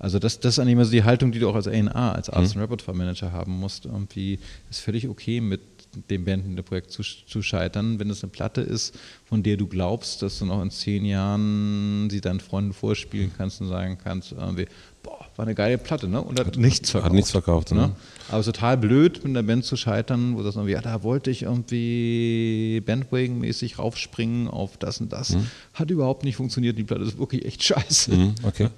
Also 0.00 0.18
das, 0.18 0.40
das 0.40 0.54
ist 0.54 0.58
eigentlich 0.58 0.76
mal 0.76 0.84
so 0.84 0.90
die 0.90 1.04
Haltung, 1.04 1.30
die 1.30 1.38
du 1.38 1.48
auch 1.48 1.54
als 1.54 1.68
A&A, 1.68 2.12
als 2.12 2.28
Arts 2.28 2.56
mhm. 2.56 2.62
Repertoire 2.62 2.98
Manager 2.98 3.30
haben 3.30 3.52
musst. 3.52 3.84
Irgendwie 3.84 4.40
ist 4.68 4.80
völlig 4.80 5.08
okay 5.08 5.40
mit 5.40 5.69
dem 6.08 6.24
Bandprojekt 6.24 6.90
zu, 6.90 7.02
zu 7.02 7.42
scheitern, 7.42 7.98
wenn 7.98 8.10
es 8.10 8.22
eine 8.22 8.30
Platte 8.30 8.60
ist, 8.60 8.94
von 9.24 9.42
der 9.42 9.56
du 9.56 9.66
glaubst, 9.66 10.22
dass 10.22 10.38
du 10.38 10.46
noch 10.46 10.62
in 10.62 10.70
zehn 10.70 11.04
Jahren 11.04 12.08
sie 12.10 12.20
deinen 12.20 12.40
Freunden 12.40 12.72
vorspielen 12.72 13.32
kannst 13.36 13.60
und 13.60 13.68
sagen 13.68 13.98
kannst, 14.02 14.32
irgendwie, 14.32 14.66
boah, 15.02 15.26
war 15.36 15.44
eine 15.46 15.54
geile 15.54 15.78
Platte, 15.78 16.08
ne? 16.08 16.20
Und 16.20 16.38
hat, 16.38 16.48
hat 16.48 16.56
nichts 16.56 16.90
verkauft. 16.90 17.10
Hat 17.10 17.14
nichts 17.14 17.30
verkauft, 17.30 17.72
ne? 17.72 17.92
Aber 18.28 18.40
es 18.40 18.46
ist 18.46 18.54
total 18.54 18.76
blöd, 18.76 19.24
mit 19.24 19.36
einer 19.36 19.42
Band 19.42 19.64
zu 19.64 19.76
scheitern, 19.76 20.36
wo 20.36 20.42
das 20.42 20.54
irgendwie, 20.54 20.72
ja, 20.72 20.80
da 20.80 21.02
wollte 21.02 21.30
ich 21.30 21.42
irgendwie 21.42 22.80
Bandwagon-mäßig 22.86 23.78
raufspringen 23.78 24.48
auf 24.48 24.76
das 24.76 25.00
und 25.00 25.12
das. 25.12 25.30
Mhm. 25.30 25.46
Hat 25.74 25.90
überhaupt 25.90 26.24
nicht 26.24 26.36
funktioniert, 26.36 26.78
die 26.78 26.84
Platte 26.84 27.02
ist 27.02 27.18
wirklich 27.18 27.44
echt 27.44 27.62
scheiße. 27.64 28.14
Mhm, 28.14 28.34
okay. 28.44 28.68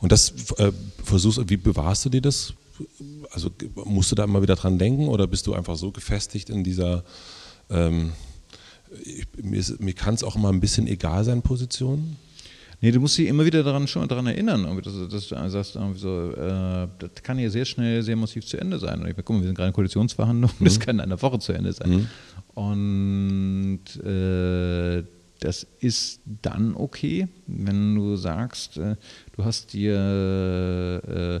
Und 0.00 0.12
das 0.12 0.32
äh, 0.58 0.72
versuchst, 1.02 1.48
wie 1.48 1.56
bewahrst 1.56 2.04
du 2.04 2.10
dir 2.10 2.20
das? 2.20 2.52
Also 3.30 3.50
musst 3.84 4.10
du 4.10 4.14
da 4.14 4.24
immer 4.24 4.42
wieder 4.42 4.56
dran 4.56 4.78
denken 4.78 5.08
oder 5.08 5.26
bist 5.26 5.46
du 5.46 5.54
einfach 5.54 5.76
so 5.76 5.90
gefestigt 5.90 6.50
in 6.50 6.64
dieser, 6.64 7.04
ähm, 7.70 8.12
ich, 9.02 9.26
mir, 9.42 9.62
mir 9.78 9.94
kann 9.94 10.14
es 10.14 10.22
auch 10.22 10.36
immer 10.36 10.50
ein 10.50 10.60
bisschen 10.60 10.86
egal 10.86 11.24
sein, 11.24 11.42
Position? 11.42 12.16
Nee, 12.80 12.92
du 12.92 13.00
musst 13.00 13.18
dich 13.18 13.26
immer 13.26 13.44
wieder 13.44 13.64
daran 13.64 13.88
schon 13.88 14.06
daran 14.06 14.28
erinnern, 14.28 14.80
dass, 14.84 14.94
dass 15.08 15.28
du 15.28 15.48
sagst, 15.50 15.76
so, 15.96 16.30
äh, 16.30 16.86
das 16.98 17.10
kann 17.24 17.36
hier 17.36 17.50
sehr 17.50 17.64
schnell, 17.64 18.02
sehr 18.02 18.14
massiv 18.14 18.46
zu 18.46 18.56
Ende 18.56 18.78
sein. 18.78 19.00
Und 19.00 19.08
ich 19.08 19.14
meine, 19.14 19.24
guck 19.24 19.34
mal, 19.34 19.42
wir 19.42 19.46
sind 19.48 19.56
gerade 19.56 19.68
in 19.68 19.74
Koalitionsverhandlungen, 19.74 20.56
mhm. 20.60 20.64
das 20.64 20.78
kann 20.78 20.96
in 20.96 21.00
einer 21.00 21.20
Woche 21.20 21.40
zu 21.40 21.52
Ende 21.52 21.72
sein. 21.72 21.90
Mhm. 21.90 22.08
Und 22.54 24.04
äh, 24.04 25.02
das 25.40 25.66
ist 25.80 26.20
dann 26.42 26.74
okay, 26.74 27.26
wenn 27.46 27.96
du 27.96 28.16
sagst, 28.16 28.76
äh, 28.78 28.94
du 29.36 29.44
hast 29.44 29.72
dir 29.72 31.02
äh, 31.06 31.40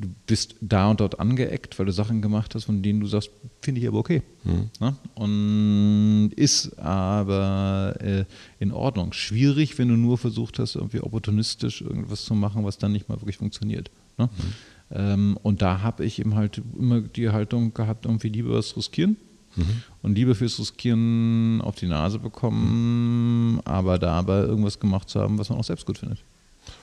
du 0.00 0.08
bist 0.26 0.54
da 0.60 0.90
und 0.90 1.00
dort 1.00 1.20
angeeckt, 1.20 1.78
weil 1.78 1.86
du 1.86 1.92
Sachen 1.92 2.22
gemacht 2.22 2.54
hast, 2.54 2.64
von 2.64 2.82
denen 2.82 3.00
du 3.00 3.06
sagst, 3.06 3.30
finde 3.60 3.80
ich 3.80 3.88
aber 3.88 3.98
okay. 3.98 4.22
Mhm. 4.44 4.70
Ne? 4.80 4.96
Und 5.14 6.30
ist 6.36 6.78
aber 6.78 7.94
äh, 8.00 8.24
in 8.58 8.72
Ordnung. 8.72 9.12
Schwierig, 9.12 9.78
wenn 9.78 9.88
du 9.88 9.96
nur 9.96 10.18
versucht 10.18 10.58
hast, 10.58 10.76
irgendwie 10.76 11.00
opportunistisch 11.00 11.82
irgendwas 11.82 12.24
zu 12.24 12.34
machen, 12.34 12.64
was 12.64 12.78
dann 12.78 12.92
nicht 12.92 13.08
mal 13.08 13.20
wirklich 13.20 13.36
funktioniert. 13.36 13.90
Ne? 14.18 14.26
Mhm. 14.26 14.52
Ähm, 14.92 15.38
und 15.42 15.62
da 15.62 15.82
habe 15.82 16.04
ich 16.04 16.18
eben 16.18 16.34
halt 16.34 16.60
immer 16.78 17.00
die 17.00 17.30
Haltung 17.30 17.74
gehabt, 17.74 18.06
irgendwie 18.06 18.28
lieber 18.28 18.54
was 18.54 18.76
riskieren. 18.76 19.16
Mhm. 19.56 19.82
Und 20.02 20.14
lieber 20.14 20.34
fürs 20.34 20.58
Riskieren 20.58 21.60
auf 21.60 21.74
die 21.74 21.88
Nase 21.88 22.18
bekommen, 22.20 23.60
aber 23.64 23.98
dabei 23.98 24.40
irgendwas 24.42 24.78
gemacht 24.78 25.08
zu 25.08 25.20
haben, 25.20 25.38
was 25.38 25.48
man 25.50 25.58
auch 25.58 25.64
selbst 25.64 25.86
gut 25.86 25.98
findet. 25.98 26.18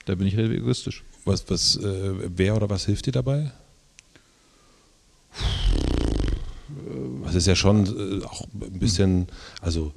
Da 0.05 0.15
bin 0.15 0.27
ich 0.27 0.35
relativ 0.35 0.57
egoistisch. 0.57 1.03
Was, 1.27 1.49
was, 1.49 1.75
äh, 1.75 2.13
wer 2.37 2.55
oder 2.55 2.69
was 2.69 2.85
hilft 2.85 3.05
dir 3.05 3.11
dabei? 3.11 3.51
Das 7.25 7.35
ist 7.35 7.47
ja 7.47 7.55
schon 7.55 8.21
äh, 8.21 8.23
auch 8.23 8.47
ein 8.53 8.79
bisschen, 8.79 9.27
also 9.61 9.91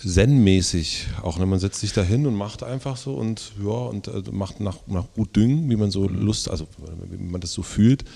zen-mäßig. 0.00 1.08
Auch 1.22 1.38
ne, 1.38 1.44
man 1.44 1.58
setzt 1.58 1.80
sich 1.80 1.92
da 1.92 2.02
hin 2.02 2.26
und 2.26 2.34
macht 2.34 2.62
einfach 2.62 2.96
so 2.96 3.14
und 3.14 3.52
ja, 3.62 3.72
und 3.72 4.08
äh, 4.08 4.22
macht 4.32 4.60
nach, 4.60 4.78
nach 4.86 5.04
gut 5.14 5.36
Düngen, 5.36 5.68
wie 5.68 5.76
man 5.76 5.90
so 5.90 6.08
Lust, 6.08 6.48
also 6.48 6.66
wie 7.10 7.18
man 7.18 7.42
das 7.42 7.52
so 7.52 7.62
fühlt. 7.62 8.06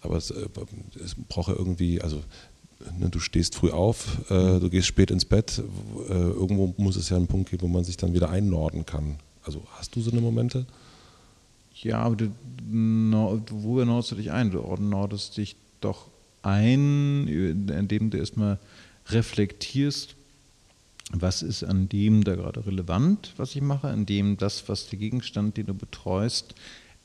Aber 0.00 0.16
es, 0.16 0.32
äh, 0.32 0.48
es 1.04 1.14
braucht 1.28 1.48
ja 1.48 1.54
irgendwie, 1.54 2.02
also 2.02 2.24
ne, 2.98 3.08
du 3.08 3.20
stehst 3.20 3.54
früh 3.54 3.70
auf, 3.70 4.18
äh, 4.30 4.58
du 4.58 4.68
gehst 4.68 4.88
spät 4.88 5.12
ins 5.12 5.26
Bett. 5.26 5.62
Äh, 6.08 6.12
irgendwo 6.12 6.74
muss 6.76 6.96
es 6.96 7.08
ja 7.08 7.16
einen 7.16 7.28
Punkt 7.28 7.50
geben, 7.50 7.62
wo 7.62 7.68
man 7.68 7.84
sich 7.84 7.96
dann 7.96 8.14
wieder 8.14 8.30
einnorden 8.30 8.84
kann. 8.84 9.14
Also 9.44 9.62
hast 9.76 9.94
du 9.94 10.00
so 10.00 10.10
eine 10.10 10.20
Momente? 10.20 10.66
Ja, 11.84 11.98
aber 11.98 12.16
du, 12.16 12.30
wo 13.50 13.84
nordest 13.84 14.12
du 14.12 14.16
dich 14.16 14.32
ein? 14.32 14.50
Du 14.50 14.60
nordest 14.80 15.36
dich 15.36 15.56
doch 15.80 16.08
ein, 16.42 17.28
indem 17.28 18.10
du 18.10 18.18
erstmal 18.18 18.58
reflektierst, 19.08 20.16
was 21.12 21.42
ist 21.42 21.62
an 21.62 21.88
dem 21.88 22.24
da 22.24 22.34
gerade 22.34 22.66
relevant, 22.66 23.34
was 23.36 23.54
ich 23.54 23.62
mache, 23.62 23.90
in 23.90 24.06
dem 24.06 24.36
das, 24.36 24.68
was 24.68 24.88
der 24.88 24.98
Gegenstand, 24.98 25.56
den 25.56 25.66
du 25.66 25.74
betreust, 25.74 26.54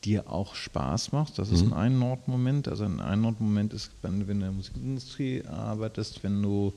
dir 0.06 0.32
auch 0.32 0.56
Spaß 0.56 1.12
macht. 1.12 1.38
Das 1.38 1.52
ist 1.52 1.66
mhm. 1.66 1.74
ein 1.74 1.94
Einnordmoment. 1.94 2.70
Also 2.70 2.86
ein 2.86 3.02
Einnordmoment 3.02 3.74
ist, 3.74 3.92
wenn 4.02 4.22
du 4.22 4.32
in 4.32 4.40
der 4.40 4.52
Musikindustrie 4.52 5.44
arbeitest, 5.46 6.24
wenn 6.24 6.42
du 6.42 6.74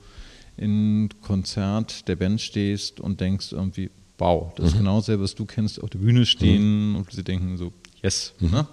in 0.57 1.09
Konzert 1.21 2.07
der 2.07 2.17
Band 2.17 2.41
stehst 2.41 2.99
und 2.99 3.21
denkst 3.21 3.53
irgendwie, 3.53 3.89
wow, 4.17 4.51
das 4.55 4.65
mhm. 4.65 4.71
ist 4.71 4.77
genau 4.77 4.97
dasselbe, 4.97 5.23
was 5.23 5.35
du 5.35 5.45
kennst, 5.45 5.81
auf 5.81 5.89
der 5.89 5.99
Bühne 5.99 6.25
stehen 6.25 6.89
mhm. 6.89 6.95
und 6.97 7.11
sie 7.11 7.23
denken 7.23 7.57
so, 7.57 7.71
yes. 8.03 8.33
Mhm. 8.39 8.51
Ne? 8.51 8.67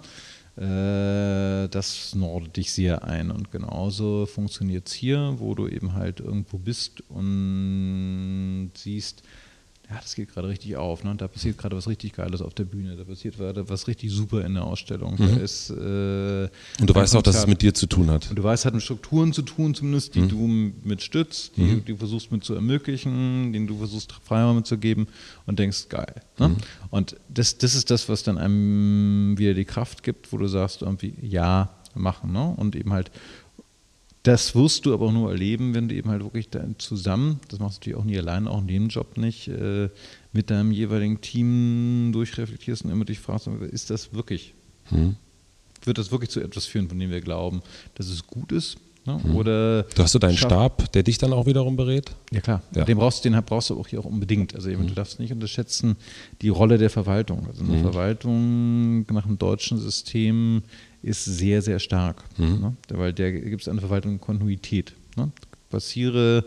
Äh, 0.57 1.69
das 1.69 2.13
nordet 2.13 2.57
dich 2.57 2.71
sehr 2.71 3.03
ein. 3.03 3.31
Und 3.31 3.51
genauso 3.51 4.25
funktioniert 4.25 4.87
es 4.87 4.93
hier, 4.93 5.35
wo 5.37 5.55
du 5.55 5.67
eben 5.67 5.93
halt 5.93 6.19
irgendwo 6.19 6.57
bist 6.57 7.01
und 7.09 8.71
siehst, 8.75 9.23
ja, 9.91 9.99
das 10.01 10.15
geht 10.15 10.33
gerade 10.33 10.47
richtig 10.47 10.77
auf. 10.77 11.03
Ne? 11.03 11.13
Da 11.17 11.27
passiert 11.27 11.57
gerade 11.57 11.75
was 11.75 11.85
richtig 11.85 12.13
Geiles 12.13 12.41
auf 12.41 12.53
der 12.53 12.63
Bühne. 12.63 12.95
Da 12.95 13.03
passiert 13.03 13.35
gerade 13.35 13.67
was 13.67 13.87
richtig 13.87 14.09
super 14.11 14.45
in 14.45 14.53
der 14.53 14.63
Ausstellung. 14.63 15.15
Mhm. 15.17 15.37
Ist, 15.39 15.69
äh, 15.69 15.73
und 15.73 16.89
du 16.89 16.95
weißt 16.95 17.13
auch, 17.17 17.21
dass 17.21 17.35
es 17.35 17.47
mit 17.47 17.61
dir 17.61 17.73
zu 17.73 17.87
tun 17.87 18.09
hat. 18.09 18.29
Und 18.29 18.37
du 18.37 18.43
weißt, 18.43 18.61
es 18.61 18.65
hat 18.65 18.73
mit 18.73 18.83
Strukturen 18.83 19.33
zu 19.33 19.41
tun, 19.41 19.75
zumindest, 19.75 20.15
die 20.15 20.21
mhm. 20.21 20.29
du 20.29 20.47
mit 20.87 21.01
stützt, 21.01 21.57
die, 21.57 21.63
mhm. 21.63 21.85
du 21.85 21.97
versuchst 21.97 22.31
mit 22.31 22.45
zu 22.45 22.53
ermöglichen, 22.53 23.51
denen 23.51 23.67
du 23.67 23.77
versuchst 23.77 24.13
Freiräume 24.23 24.63
zu 24.63 24.77
geben 24.77 25.07
und 25.45 25.59
denkst, 25.59 25.89
geil. 25.89 26.21
Ne? 26.39 26.49
Mhm. 26.49 26.57
Und 26.89 27.17
das, 27.27 27.57
das 27.57 27.75
ist 27.75 27.91
das, 27.91 28.07
was 28.07 28.23
dann 28.23 28.37
einem 28.37 29.37
wieder 29.37 29.53
die 29.53 29.65
Kraft 29.65 30.03
gibt, 30.03 30.31
wo 30.31 30.37
du 30.37 30.47
sagst, 30.47 30.83
irgendwie, 30.83 31.15
ja, 31.21 31.69
machen. 31.95 32.31
Ne? 32.31 32.53
Und 32.55 32.75
eben 32.75 32.93
halt 32.93 33.11
das 34.23 34.53
wirst 34.53 34.85
du 34.85 34.93
aber 34.93 35.07
auch 35.07 35.11
nur 35.11 35.31
erleben, 35.31 35.73
wenn 35.73 35.87
du 35.87 35.95
eben 35.95 36.09
halt 36.09 36.23
wirklich 36.23 36.49
zusammen, 36.77 37.39
das 37.49 37.59
machst 37.59 37.77
du 37.77 37.79
natürlich 37.79 37.99
auch 37.99 38.05
nie 38.05 38.17
allein, 38.17 38.47
auch 38.47 38.59
in 38.59 38.67
dem 38.67 38.87
Job 38.89 39.17
nicht, 39.17 39.47
äh, 39.47 39.89
mit 40.31 40.49
deinem 40.49 40.71
jeweiligen 40.71 41.21
Team 41.21 42.11
durchreflektierst 42.13 42.85
und 42.85 42.91
immer 42.91 43.05
dich 43.05 43.19
fragst, 43.19 43.47
ist 43.47 43.89
das 43.89 44.13
wirklich, 44.13 44.53
hm. 44.89 45.15
wird 45.83 45.97
das 45.97 46.11
wirklich 46.11 46.29
zu 46.29 46.39
etwas 46.39 46.65
führen, 46.65 46.87
von 46.87 46.99
dem 46.99 47.09
wir 47.09 47.21
glauben, 47.21 47.61
dass 47.95 48.07
es 48.07 48.27
gut 48.27 48.51
ist? 48.51 48.77
Ne? 49.05 49.21
Hm. 49.23 49.35
Oder 49.35 49.83
du 49.83 50.03
hast 50.03 50.13
du 50.13 50.19
deinen 50.19 50.37
Stab, 50.37 50.91
der 50.91 51.01
dich 51.01 51.17
dann 51.17 51.33
auch 51.33 51.47
wiederum 51.47 51.75
berät? 51.75 52.11
Ja 52.31 52.41
klar, 52.41 52.61
ja. 52.75 52.85
Den, 52.85 52.99
brauchst, 52.99 53.25
den 53.25 53.33
brauchst 53.43 53.71
du 53.71 53.79
auch 53.79 53.87
hier 53.87 53.99
auch 53.99 54.05
unbedingt. 54.05 54.53
Also 54.53 54.69
eben, 54.69 54.81
hm. 54.81 54.89
du 54.89 54.93
darfst 54.93 55.19
nicht 55.19 55.33
unterschätzen 55.33 55.95
die 56.43 56.49
Rolle 56.49 56.77
der 56.77 56.91
Verwaltung. 56.91 57.47
Also 57.47 57.63
eine 57.63 57.73
hm. 57.73 57.81
Verwaltung 57.81 59.05
nach 59.11 59.25
dem 59.25 59.39
deutschen 59.39 59.79
System 59.79 60.61
ist 61.01 61.25
sehr, 61.25 61.61
sehr 61.61 61.79
stark. 61.79 62.23
Mhm. 62.37 62.59
Ne? 62.59 62.75
Weil 62.89 63.13
der 63.13 63.31
gibt 63.31 63.61
es 63.61 63.67
an 63.67 63.77
der 63.77 63.87
Verwaltung 63.87 64.19
Kontinuität. 64.19 64.93
Ne? 65.15 65.31
Passiere, 65.69 66.45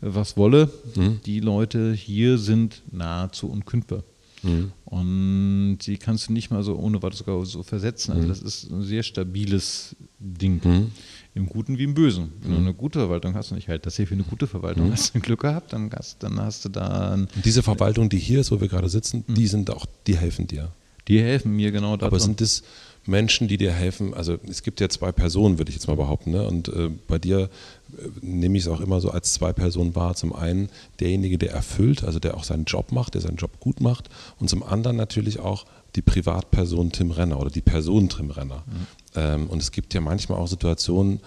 was 0.00 0.36
wolle, 0.36 0.70
mhm. 0.94 1.20
die 1.26 1.40
Leute 1.40 1.92
hier 1.92 2.38
sind 2.38 2.82
nahezu 2.90 3.48
unkündbar. 3.48 4.02
Mhm. 4.42 4.72
Und 4.84 5.78
die 5.86 5.96
kannst 5.96 6.28
du 6.28 6.32
nicht 6.32 6.50
mal 6.50 6.62
so 6.62 6.76
ohne 6.76 7.02
weiteres 7.02 7.18
sogar 7.18 7.44
so 7.46 7.62
versetzen. 7.62 8.12
Also 8.12 8.24
mhm. 8.24 8.28
das 8.28 8.42
ist 8.42 8.70
ein 8.70 8.82
sehr 8.82 9.02
stabiles 9.02 9.96
Ding. 10.18 10.60
Mhm. 10.64 10.90
Im 11.34 11.46
Guten 11.46 11.78
wie 11.78 11.84
im 11.84 11.94
Bösen. 11.94 12.32
Wenn 12.40 12.50
du 12.50 12.58
mhm. 12.58 12.66
eine 12.66 12.74
gute 12.74 12.98
Verwaltung 12.98 13.34
hast 13.34 13.52
und 13.52 13.58
ich 13.58 13.68
halte 13.68 13.84
das 13.84 13.96
hier 13.96 14.06
für 14.06 14.14
eine 14.14 14.24
gute 14.24 14.46
Verwaltung, 14.46 14.92
hast 14.92 15.14
du 15.14 15.20
Glück 15.20 15.40
gehabt, 15.40 15.72
dann 15.72 15.90
hast, 15.96 16.22
dann 16.22 16.38
hast 16.40 16.64
du 16.64 16.68
da. 16.68 17.16
diese 17.44 17.62
Verwaltung, 17.62 18.08
die 18.08 18.18
hier 18.18 18.40
ist, 18.40 18.50
wo 18.50 18.60
wir 18.60 18.68
gerade 18.68 18.88
sitzen, 18.88 19.24
die 19.28 19.46
sind 19.46 19.70
auch, 19.70 19.86
die 20.06 20.16
helfen 20.16 20.46
dir. 20.46 20.72
Die 21.08 21.20
helfen 21.20 21.56
mir 21.56 21.72
genau 21.72 21.96
daran. 21.96 22.12
Aber 22.12 22.20
sind 22.20 22.40
es 22.40 22.62
Menschen, 23.04 23.48
die 23.48 23.56
dir 23.56 23.72
helfen? 23.72 24.14
Also 24.14 24.38
es 24.48 24.62
gibt 24.62 24.80
ja 24.80 24.88
zwei 24.88 25.12
Personen, 25.12 25.58
würde 25.58 25.70
ich 25.70 25.76
jetzt 25.76 25.88
mal 25.88 25.96
behaupten. 25.96 26.30
Ne? 26.30 26.46
Und 26.46 26.68
äh, 26.68 26.90
bei 27.08 27.18
dir 27.18 27.50
äh, 27.98 28.08
nehme 28.20 28.56
ich 28.56 28.64
es 28.64 28.68
auch 28.68 28.80
immer 28.80 29.00
so 29.00 29.10
als 29.10 29.32
zwei 29.32 29.52
Personen 29.52 29.94
wahr. 29.96 30.14
Zum 30.14 30.32
einen 30.34 30.68
derjenige, 31.00 31.38
der 31.38 31.52
erfüllt, 31.52 32.04
also 32.04 32.18
der 32.18 32.36
auch 32.36 32.44
seinen 32.44 32.64
Job 32.64 32.92
macht, 32.92 33.14
der 33.14 33.20
seinen 33.20 33.36
Job 33.36 33.58
gut 33.60 33.80
macht. 33.80 34.08
Und 34.38 34.48
zum 34.48 34.62
anderen 34.62 34.96
natürlich 34.96 35.40
auch 35.40 35.66
die 35.96 36.02
Privatperson 36.02 36.92
Tim 36.92 37.10
Renner 37.10 37.40
oder 37.40 37.50
die 37.50 37.60
Person 37.60 38.08
Tim 38.08 38.30
Renner. 38.30 38.62
Mhm. 38.66 38.86
Ähm, 39.14 39.46
und 39.48 39.60
es 39.60 39.72
gibt 39.72 39.94
ja 39.94 40.00
manchmal 40.00 40.38
auch 40.38 40.48
Situationen, 40.48 41.20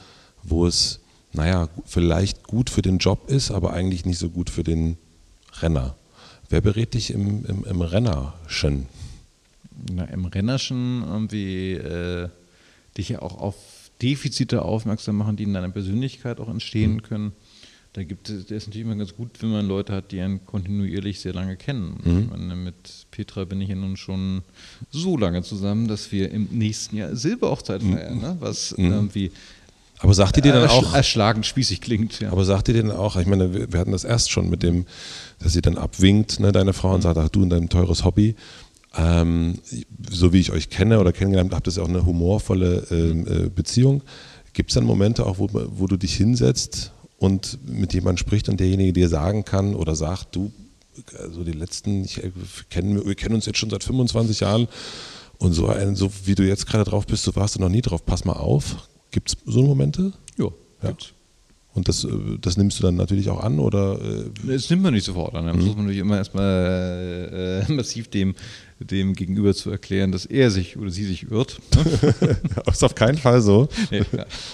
wo 0.43 0.65
es, 0.65 0.99
naja, 1.33 1.69
vielleicht 1.85 2.43
gut 2.43 2.69
für 2.69 2.81
den 2.81 2.99
Job 2.99 3.29
ist, 3.29 3.51
aber 3.51 3.73
eigentlich 3.73 4.05
nicht 4.05 4.17
so 4.17 4.29
gut 4.29 4.49
für 4.49 4.63
den 4.63 4.97
Renner. 5.59 5.95
Wer 6.49 6.61
berät 6.61 6.93
dich 6.93 7.11
im, 7.11 7.45
im, 7.45 7.63
im 7.65 7.81
Rennerschen? 7.81 8.87
Na, 9.91 10.05
Im 10.05 10.25
Rennerschen 10.25 11.03
irgendwie 11.03 11.73
äh, 11.73 12.29
dich 12.97 13.09
ja 13.09 13.21
auch 13.21 13.37
auf 13.37 13.55
Defizite 14.01 14.61
aufmerksam 14.63 15.17
machen, 15.17 15.35
die 15.35 15.43
in 15.43 15.53
deiner 15.53 15.69
Persönlichkeit 15.69 16.39
auch 16.39 16.49
entstehen 16.49 16.95
mhm. 16.95 17.01
können. 17.03 17.31
Da 17.93 18.03
gibt 18.03 18.29
es, 18.29 18.43
das 18.43 18.51
ist 18.51 18.67
natürlich 18.67 18.85
immer 18.85 18.97
ganz 18.97 19.15
gut, 19.15 19.29
wenn 19.39 19.51
man 19.51 19.65
Leute 19.67 19.93
hat, 19.93 20.11
die 20.11 20.19
einen 20.19 20.45
kontinuierlich 20.45 21.21
sehr 21.21 21.33
lange 21.33 21.55
kennen. 21.55 21.97
Mhm. 22.03 22.27
Meine, 22.29 22.55
mit 22.55 22.75
Petra 23.09 23.45
bin 23.45 23.61
ich 23.61 23.69
ja 23.69 23.75
nun 23.75 23.95
schon 23.95 24.41
so 24.91 25.15
lange 25.15 25.43
zusammen, 25.43 25.87
dass 25.87 26.11
wir 26.11 26.29
im 26.29 26.49
nächsten 26.51 26.97
Jahr 26.97 27.15
Silberhochzeit 27.15 27.81
mhm. 27.81 27.93
feiern, 27.93 28.19
ne? 28.19 28.37
was 28.41 28.77
mhm. 28.77 28.91
irgendwie 28.91 29.31
aber 29.99 30.13
sagt 30.13 30.37
ihr 30.37 30.43
dir 30.43 30.51
dann 30.51 30.69
auch. 30.69 30.93
Erschlagend 30.93 31.45
spießig 31.45 31.81
klingt, 31.81 32.19
ja. 32.19 32.31
Aber 32.31 32.43
sagt 32.43 32.67
ihr 32.67 32.73
dir 32.73 32.83
dann 32.83 32.91
auch, 32.91 33.15
ich 33.15 33.27
meine, 33.27 33.71
wir, 33.71 33.79
hatten 33.79 33.93
das 33.93 34.03
erst 34.03 34.29
schon 34.29 34.49
mit 34.49 34.61
dem, 34.61 34.85
dass 35.39 35.53
sie 35.53 35.61
dann 35.61 35.77
abwinkt, 35.77 36.39
ne, 36.39 36.51
deine 36.51 36.73
Frau, 36.73 36.89
und 36.91 36.97
mhm. 36.97 37.03
sagt, 37.03 37.17
ach 37.17 37.29
du 37.29 37.43
und 37.43 37.49
dein 37.49 37.69
teures 37.69 38.03
Hobby. 38.03 38.35
Ähm, 38.97 39.59
so 40.09 40.31
wie 40.31 40.39
ich 40.39 40.51
euch 40.51 40.69
kenne 40.69 40.99
oder 40.99 41.11
kennengelernt 41.11 41.51
habe, 41.51 41.57
habt 41.57 41.67
ihr 41.67 41.83
auch 41.83 41.89
eine 41.89 42.05
humorvolle 42.05 42.87
ähm, 42.91 43.27
äh, 43.27 43.49
Beziehung. 43.49 44.01
Gibt 44.53 44.71
es 44.71 44.75
dann 44.75 44.85
Momente 44.85 45.25
auch, 45.25 45.37
wo, 45.37 45.49
wo 45.51 45.87
du 45.87 45.97
dich 45.97 46.15
hinsetzt 46.15 46.91
und 47.17 47.59
mit 47.67 47.93
jemandem 47.93 48.17
spricht 48.17 48.47
und 48.47 48.59
derjenige 48.59 48.93
dir 48.93 49.09
sagen 49.09 49.43
kann 49.43 49.75
oder 49.75 49.95
sagt, 49.95 50.35
du, 50.35 50.51
also 51.19 51.43
die 51.43 51.51
letzten, 51.51 52.05
ich, 52.05 52.21
kenn, 52.69 53.05
wir 53.05 53.15
kennen 53.15 53.35
uns 53.35 53.45
jetzt 53.45 53.57
schon 53.57 53.69
seit 53.69 53.83
25 53.83 54.39
Jahren 54.39 54.67
und 55.37 55.53
so, 55.53 55.67
ein, 55.67 55.95
so 55.95 56.09
wie 56.23 56.35
du 56.35 56.43
jetzt 56.43 56.65
gerade 56.67 56.89
drauf 56.89 57.05
bist, 57.05 57.23
so 57.23 57.35
warst 57.35 57.55
du 57.55 57.59
noch 57.59 57.69
nie 57.69 57.81
drauf, 57.81 58.05
pass 58.05 58.23
mal 58.23 58.33
auf. 58.33 58.87
Gibt 59.11 59.29
es 59.29 59.37
so 59.45 59.63
Momente? 59.63 60.13
Jo, 60.37 60.53
ja, 60.81 60.89
gibt's. 60.89 61.13
Und 61.73 61.89
das, 61.89 62.05
äh, 62.05 62.09
das 62.39 62.55
nimmst 62.55 62.79
du 62.79 62.83
dann 62.83 62.95
natürlich 62.95 63.29
auch 63.29 63.41
an, 63.41 63.59
oder? 63.59 63.99
Äh? 64.01 64.29
Das 64.47 64.69
nimmt 64.69 64.83
man 64.83 64.93
nicht 64.93 65.03
sofort 65.03 65.35
an. 65.35 65.45
Da 65.45 65.53
mhm. 65.53 65.59
muss 65.59 65.75
man 65.75 65.85
natürlich 65.85 65.99
immer 65.99 66.17
erstmal 66.17 67.65
äh, 67.67 67.71
massiv 67.71 68.07
dem, 68.07 68.33
dem 68.79 69.13
Gegenüber 69.13 69.53
zu 69.53 69.69
erklären, 69.69 70.11
dass 70.11 70.25
er 70.25 70.51
sich 70.51 70.77
oder 70.77 70.89
sie 70.89 71.05
sich 71.05 71.31
irrt. 71.31 71.61
Ist 72.67 72.83
auf 72.83 72.95
keinen 72.95 73.17
Fall 73.17 73.41
so. 73.41 73.69
Nee, 73.89 74.03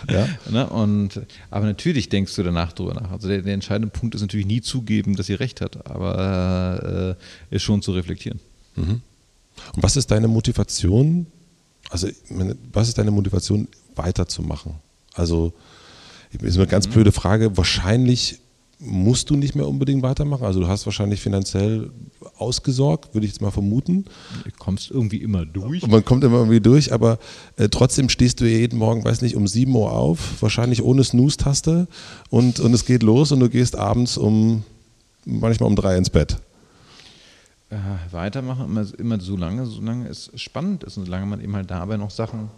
ja. 0.09 0.27
Ne? 0.49 0.69
Und, 0.69 1.21
aber 1.49 1.65
natürlich 1.65 2.09
denkst 2.09 2.35
du 2.35 2.43
danach 2.43 2.73
drüber 2.73 2.93
nach. 2.93 3.11
Also 3.11 3.27
der, 3.27 3.41
der 3.41 3.53
entscheidende 3.53 3.91
Punkt 3.91 4.13
ist 4.13 4.21
natürlich 4.21 4.45
nie 4.45 4.61
zugeben, 4.61 5.15
dass 5.15 5.25
sie 5.25 5.33
recht 5.33 5.59
hat, 5.61 5.87
aber 5.89 7.17
äh, 7.51 7.55
ist 7.55 7.63
schon 7.63 7.81
zu 7.81 7.93
reflektieren. 7.93 8.39
Mhm. 8.75 9.01
Und 9.73 9.83
was 9.83 9.97
ist 9.97 10.11
deine 10.11 10.27
Motivation? 10.27 11.25
Also, 11.89 12.07
was 12.71 12.87
ist 12.87 12.97
deine 12.97 13.11
Motivation, 13.11 13.67
weiterzumachen? 13.95 14.75
Also, 15.13 15.51
ist 16.31 16.57
eine 16.57 16.67
ganz 16.67 16.87
mhm. 16.87 16.91
blöde 16.91 17.11
Frage. 17.11 17.57
Wahrscheinlich 17.57 18.39
musst 18.81 19.29
du 19.29 19.35
nicht 19.35 19.55
mehr 19.55 19.67
unbedingt 19.67 20.01
weitermachen. 20.01 20.43
Also 20.43 20.59
du 20.59 20.67
hast 20.67 20.85
wahrscheinlich 20.85 21.21
finanziell 21.21 21.91
ausgesorgt, 22.37 23.13
würde 23.13 23.25
ich 23.25 23.33
jetzt 23.33 23.41
mal 23.41 23.51
vermuten. 23.51 24.05
Du 24.43 24.51
kommst 24.57 24.89
irgendwie 24.89 25.17
immer 25.17 25.45
durch. 25.45 25.85
Man 25.87 26.03
kommt 26.03 26.23
immer 26.23 26.37
irgendwie 26.37 26.59
durch, 26.59 26.91
aber 26.91 27.19
äh, 27.57 27.69
trotzdem 27.69 28.09
stehst 28.09 28.41
du 28.41 28.45
jeden 28.45 28.79
Morgen, 28.79 29.05
weiß 29.05 29.21
nicht, 29.21 29.35
um 29.35 29.47
7 29.47 29.73
Uhr 29.75 29.91
auf, 29.91 30.41
wahrscheinlich 30.41 30.83
ohne 30.83 31.03
Snooze-Taste 31.03 31.87
und, 32.29 32.59
und 32.59 32.73
es 32.73 32.85
geht 32.85 33.03
los 33.03 33.31
und 33.31 33.39
du 33.39 33.49
gehst 33.49 33.75
abends 33.75 34.17
um, 34.17 34.63
manchmal 35.25 35.69
um 35.69 35.75
drei 35.75 35.97
ins 35.97 36.09
Bett. 36.09 36.37
Äh, 37.69 37.77
weitermachen 38.11 38.65
immer, 38.65 38.85
immer 38.97 39.19
so 39.19 39.37
lange, 39.37 39.65
solange 39.67 40.09
es 40.09 40.31
spannend 40.35 40.83
ist 40.83 40.97
und 40.97 41.05
solange 41.05 41.27
man 41.27 41.39
eben 41.39 41.55
halt 41.55 41.69
dabei 41.69 41.97
noch 41.97 42.09
Sachen 42.09 42.49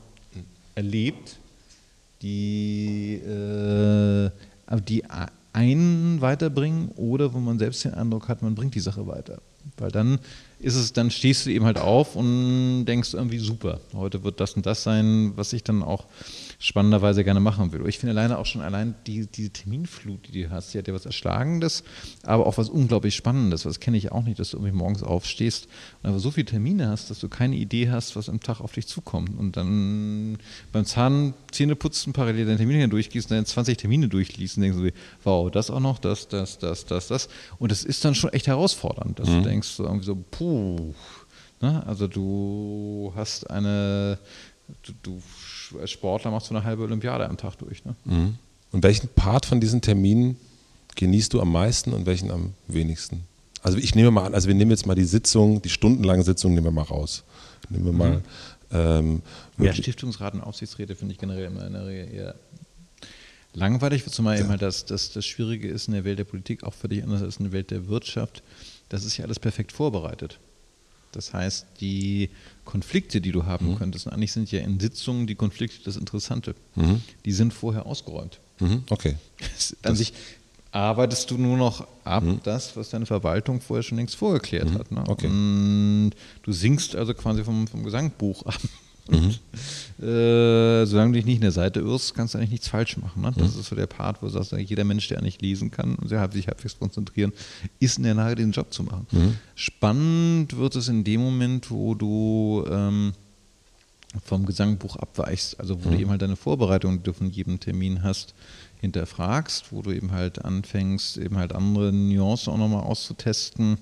erlebt, 0.73 1.37
die, 2.21 3.15
äh, 3.15 4.31
die 4.87 5.03
einen 5.53 6.19
weiterbringen 6.19 6.89
oder 6.95 7.33
wo 7.33 7.39
man 7.39 7.59
selbst 7.59 7.85
den 7.85 7.93
Eindruck 7.93 8.27
hat, 8.27 8.41
man 8.41 8.55
bringt 8.55 8.75
die 8.75 8.79
Sache 8.79 9.07
weiter. 9.07 9.41
Weil 9.77 9.91
dann 9.91 10.19
ist 10.59 10.75
es, 10.75 10.93
dann 10.93 11.11
stehst 11.11 11.45
du 11.45 11.51
eben 11.51 11.65
halt 11.65 11.77
auf 11.77 12.15
und 12.15 12.85
denkst 12.85 13.13
irgendwie 13.13 13.37
super, 13.37 13.79
heute 13.93 14.23
wird 14.23 14.39
das 14.39 14.53
und 14.53 14.65
das 14.65 14.83
sein, 14.83 15.33
was 15.35 15.53
ich 15.53 15.63
dann 15.63 15.83
auch 15.83 16.05
spannenderweise 16.63 17.25
gerne 17.25 17.41
machen 17.41 17.73
will. 17.73 17.85
Ich 17.89 17.99
finde 17.99 18.17
alleine 18.17 18.37
auch 18.37 18.45
schon 18.45 18.61
allein 18.61 18.95
die, 19.05 19.27
diese 19.27 19.49
Terminflut, 19.49 20.29
die 20.29 20.43
du 20.43 20.49
hast, 20.49 20.73
die 20.73 20.77
hat 20.77 20.87
ja 20.87 20.93
was 20.93 21.05
Erschlagendes, 21.05 21.83
aber 22.23 22.47
auch 22.47 22.57
was 22.57 22.69
unglaublich 22.69 23.17
Spannendes. 23.17 23.63
Das 23.63 23.81
kenne 23.81 23.97
ich 23.97 24.13
auch 24.13 24.23
nicht, 24.23 24.39
dass 24.39 24.51
du 24.51 24.57
irgendwie 24.57 24.77
morgens 24.77 25.03
aufstehst 25.03 25.67
und 26.01 26.07
einfach 26.07 26.21
so 26.21 26.31
viele 26.31 26.45
Termine 26.45 26.87
hast, 26.87 27.09
dass 27.09 27.19
du 27.19 27.27
keine 27.27 27.57
Idee 27.57 27.91
hast, 27.91 28.15
was 28.15 28.29
am 28.29 28.39
Tag 28.39 28.61
auf 28.61 28.71
dich 28.71 28.87
zukommt. 28.87 29.37
Und 29.37 29.57
dann 29.57 30.37
beim 30.71 30.85
Zahn 30.85 31.33
Zähneputzen 31.51 32.13
parallel 32.13 32.45
deine 32.45 32.57
Termine 32.57 32.87
durchgehst 32.87 33.29
und 33.29 33.35
dann 33.35 33.45
20 33.45 33.77
Termine 33.77 34.07
durchliest 34.07 34.55
und 34.55 34.63
denkst 34.63 34.77
du, 34.77 34.89
wow, 35.25 35.51
das 35.51 35.69
auch 35.69 35.81
noch, 35.81 35.99
das, 35.99 36.29
das, 36.29 36.59
das, 36.59 36.85
das, 36.85 37.09
das. 37.09 37.27
Und 37.59 37.73
das 37.73 37.83
ist 37.83 38.05
dann 38.05 38.15
schon 38.15 38.31
echt 38.31 38.47
herausfordernd, 38.47 39.19
dass 39.19 39.27
mhm. 39.27 39.43
du 39.43 39.49
denkst, 39.49 39.67
so 39.67 39.83
irgendwie 39.83 40.05
so, 40.05 40.15
puh. 40.15 40.93
Ne? 41.59 41.85
Also 41.85 42.07
du 42.07 43.11
hast 43.17 43.49
eine, 43.49 44.17
du, 44.83 44.93
du 45.03 45.21
als 45.79 45.91
Sportler 45.91 46.31
machst 46.31 46.49
du 46.49 46.55
eine 46.55 46.63
halbe 46.63 46.83
Olympiade 46.83 47.27
am 47.27 47.37
Tag 47.37 47.57
durch. 47.57 47.83
Ne? 47.85 47.95
Mhm. 48.05 48.35
Und 48.71 48.83
welchen 48.83 49.07
Part 49.09 49.45
von 49.45 49.59
diesen 49.59 49.81
Terminen 49.81 50.37
genießt 50.95 51.33
du 51.33 51.41
am 51.41 51.51
meisten 51.51 51.93
und 51.93 52.05
welchen 52.05 52.31
am 52.31 52.53
wenigsten? 52.67 53.23
Also 53.61 53.77
ich 53.77 53.95
nehme 53.95 54.11
mal 54.11 54.25
an, 54.25 54.33
also 54.33 54.47
wir 54.47 54.55
nehmen 54.55 54.71
jetzt 54.71 54.85
mal 54.85 54.95
die 54.95 55.05
Sitzung, 55.05 55.61
die 55.61 55.69
stundenlange 55.69 56.23
Sitzung 56.23 56.53
nehmen 56.53 56.65
wir 56.65 56.71
mal 56.71 56.83
raus. 56.83 57.23
Nehmen 57.69 57.85
wir 57.85 57.93
mal. 57.93 58.17
Mhm. 58.17 58.21
Ähm, 58.71 59.21
ja, 59.59 59.73
Stiftungsrat 59.73 60.33
und 60.33 60.41
Aufsichtsräte 60.41 60.95
finde 60.95 61.13
ich 61.13 61.19
generell 61.19 61.45
immer 61.45 61.65
in 61.65 61.73
der 61.73 61.85
Regel 61.85 62.13
eher 62.13 62.35
langweilig, 63.53 64.05
zumal 64.07 64.35
ja. 64.35 64.41
eben 64.41 64.49
halt 64.49 64.61
das, 64.61 64.85
das, 64.85 65.11
das 65.11 65.25
Schwierige 65.25 65.67
ist 65.67 65.87
in 65.87 65.93
der 65.93 66.03
Welt 66.03 66.19
der 66.19 66.23
Politik 66.23 66.63
auch 66.63 66.73
völlig 66.73 67.03
anders 67.03 67.21
als 67.21 67.37
in 67.37 67.45
der 67.45 67.53
Welt 67.53 67.71
der 67.71 67.87
Wirtschaft. 67.87 68.43
Das 68.89 69.05
ist 69.05 69.17
ja 69.17 69.25
alles 69.25 69.39
perfekt 69.39 69.71
vorbereitet. 69.71 70.39
Das 71.11 71.33
heißt, 71.33 71.67
die 71.79 72.29
Konflikte, 72.65 73.21
die 73.21 73.31
du 73.31 73.45
haben 73.45 73.71
mhm. 73.71 73.77
könntest, 73.77 74.07
eigentlich 74.07 74.31
sind 74.31 74.51
ja 74.51 74.61
in 74.61 74.79
Sitzungen 74.79 75.27
die 75.27 75.35
Konflikte 75.35 75.83
das 75.83 75.97
Interessante. 75.97 76.55
Mhm. 76.75 77.01
Die 77.25 77.31
sind 77.31 77.53
vorher 77.53 77.85
ausgeräumt. 77.85 78.39
Mhm. 78.59 78.83
Okay. 78.89 79.15
An 79.83 79.95
sich 79.95 80.13
arbeitest 80.71 81.29
du 81.29 81.37
nur 81.37 81.57
noch 81.57 81.87
ab 82.03 82.23
mhm. 82.23 82.39
das, 82.43 82.75
was 82.75 82.89
deine 82.89 83.05
Verwaltung 83.05 83.61
vorher 83.61 83.83
schon 83.83 83.97
längst 83.97 84.15
vorgeklärt 84.15 84.69
mhm. 84.71 84.77
hat. 84.79 84.91
Ne? 84.91 85.03
Okay. 85.07 85.27
Und 85.27 86.11
du 86.41 86.51
singst 86.51 86.95
also 86.95 87.13
quasi 87.13 87.43
vom, 87.43 87.67
vom 87.67 87.83
Gesangbuch 87.83 88.43
ab. 88.45 88.59
Mhm. 89.09 89.35
Äh, 90.01 90.85
solange 90.85 91.13
du 91.13 91.19
dich 91.19 91.25
nicht 91.25 91.35
in 91.35 91.41
der 91.43 91.51
Seite 91.51 91.79
irrst, 91.79 92.13
kannst 92.13 92.33
du 92.33 92.37
eigentlich 92.37 92.49
nichts 92.49 92.67
falsch 92.67 92.97
machen. 92.97 93.21
Ne? 93.21 93.31
Das 93.37 93.53
mhm. 93.53 93.61
ist 93.61 93.69
so 93.69 93.75
der 93.75 93.85
Part, 93.85 94.21
wo 94.21 94.25
du 94.25 94.33
sagst, 94.33 94.51
jeder 94.51 94.83
Mensch, 94.83 95.07
der 95.07 95.21
nicht 95.21 95.41
lesen 95.41 95.71
kann 95.71 95.95
und 95.95 96.09
sich 96.09 96.17
halbwegs 96.17 96.77
konzentrieren, 96.77 97.31
ist 97.79 97.99
in 97.99 98.03
der 98.03 98.15
Lage, 98.15 98.35
den 98.35 98.51
Job 98.51 98.73
zu 98.73 98.83
machen. 98.83 99.07
Mhm. 99.11 99.37
Spannend 99.55 100.57
wird 100.57 100.75
es 100.75 100.89
in 100.89 101.05
dem 101.05 101.21
Moment, 101.21 101.71
wo 101.71 101.95
du 101.95 102.65
ähm, 102.69 103.13
vom 104.25 104.45
Gesangbuch 104.45 104.97
abweichst, 104.97 105.59
also 105.59 105.85
wo 105.85 105.89
du 105.89 105.95
mhm. 105.95 106.01
eben 106.01 106.09
halt 106.09 106.21
deine 106.21 106.35
Vorbereitung, 106.35 106.97
die 106.97 107.03
du 107.03 107.13
von 107.13 107.29
jedem 107.29 107.59
Termin 107.59 108.03
hast, 108.03 108.33
hinterfragst, 108.81 109.71
wo 109.71 109.81
du 109.81 109.91
eben 109.91 110.11
halt 110.11 110.43
anfängst, 110.43 111.17
eben 111.17 111.37
halt 111.37 111.53
andere 111.53 111.93
Nuancen 111.93 112.51
auch 112.51 112.57
nochmal 112.57 112.83
auszutesten 112.83 113.77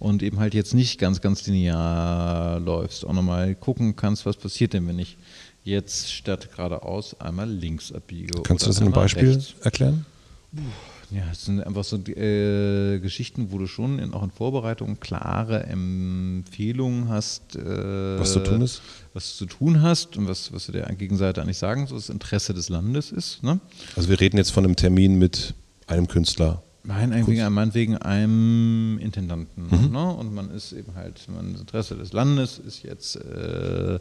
und 0.00 0.22
eben 0.22 0.40
halt 0.40 0.54
jetzt 0.54 0.74
nicht 0.74 0.98
ganz, 0.98 1.20
ganz 1.20 1.46
linear 1.46 2.58
läufst, 2.58 3.06
auch 3.06 3.12
nochmal 3.12 3.54
gucken 3.54 3.94
kannst, 3.94 4.26
was 4.26 4.36
passiert 4.36 4.72
denn, 4.72 4.88
wenn 4.88 4.98
ich 4.98 5.16
jetzt 5.62 6.10
statt 6.10 6.48
geradeaus 6.50 7.20
einmal 7.20 7.48
links 7.48 7.92
abbiege. 7.92 8.42
Kannst 8.42 8.64
du 8.64 8.70
das 8.70 8.78
in 8.78 8.84
einem 8.84 8.94
Beispiel 8.94 9.34
rechts. 9.34 9.54
erklären? 9.60 10.06
Ja, 11.10 11.22
es 11.30 11.44
sind 11.44 11.60
einfach 11.60 11.84
so 11.84 11.96
äh, 11.96 12.98
Geschichten, 13.00 13.52
wo 13.52 13.58
du 13.58 13.66
schon 13.66 13.98
in, 13.98 14.14
auch 14.14 14.22
in 14.22 14.30
Vorbereitung 14.30 15.00
klare 15.00 15.64
Empfehlungen 15.64 17.08
hast. 17.08 17.56
Äh, 17.56 18.18
was 18.18 18.32
zu 18.32 18.40
tun 18.40 18.62
ist? 18.62 18.80
Was 19.12 19.32
du 19.32 19.44
zu 19.44 19.46
tun 19.46 19.82
hast 19.82 20.16
und 20.16 20.28
was, 20.28 20.52
was 20.52 20.66
du 20.66 20.72
der 20.72 20.86
Gegenseite 20.94 21.42
eigentlich 21.42 21.58
sagen 21.58 21.86
sollst, 21.86 22.08
das 22.08 22.14
Interesse 22.14 22.54
des 22.54 22.68
Landes 22.68 23.12
ist. 23.12 23.42
Ne? 23.42 23.60
Also 23.96 24.08
wir 24.08 24.18
reden 24.18 24.38
jetzt 24.38 24.50
von 24.50 24.64
einem 24.64 24.76
Termin 24.76 25.18
mit 25.18 25.54
einem 25.88 26.08
Künstler 26.08 26.62
Nein, 26.82 27.26
wegen, 27.26 27.52
meinetwegen 27.52 27.98
einem 27.98 28.98
Intendanten. 28.98 29.64
Mhm. 29.64 29.92
Ne? 29.92 30.14
Und 30.14 30.34
man 30.34 30.50
ist 30.50 30.72
eben 30.72 30.94
halt, 30.94 31.20
man, 31.28 31.52
das 31.52 31.60
Interesse 31.60 31.96
des 31.96 32.12
Landes 32.12 32.58
ist 32.58 32.82
jetzt, 32.82 33.16
äh, 33.16 33.98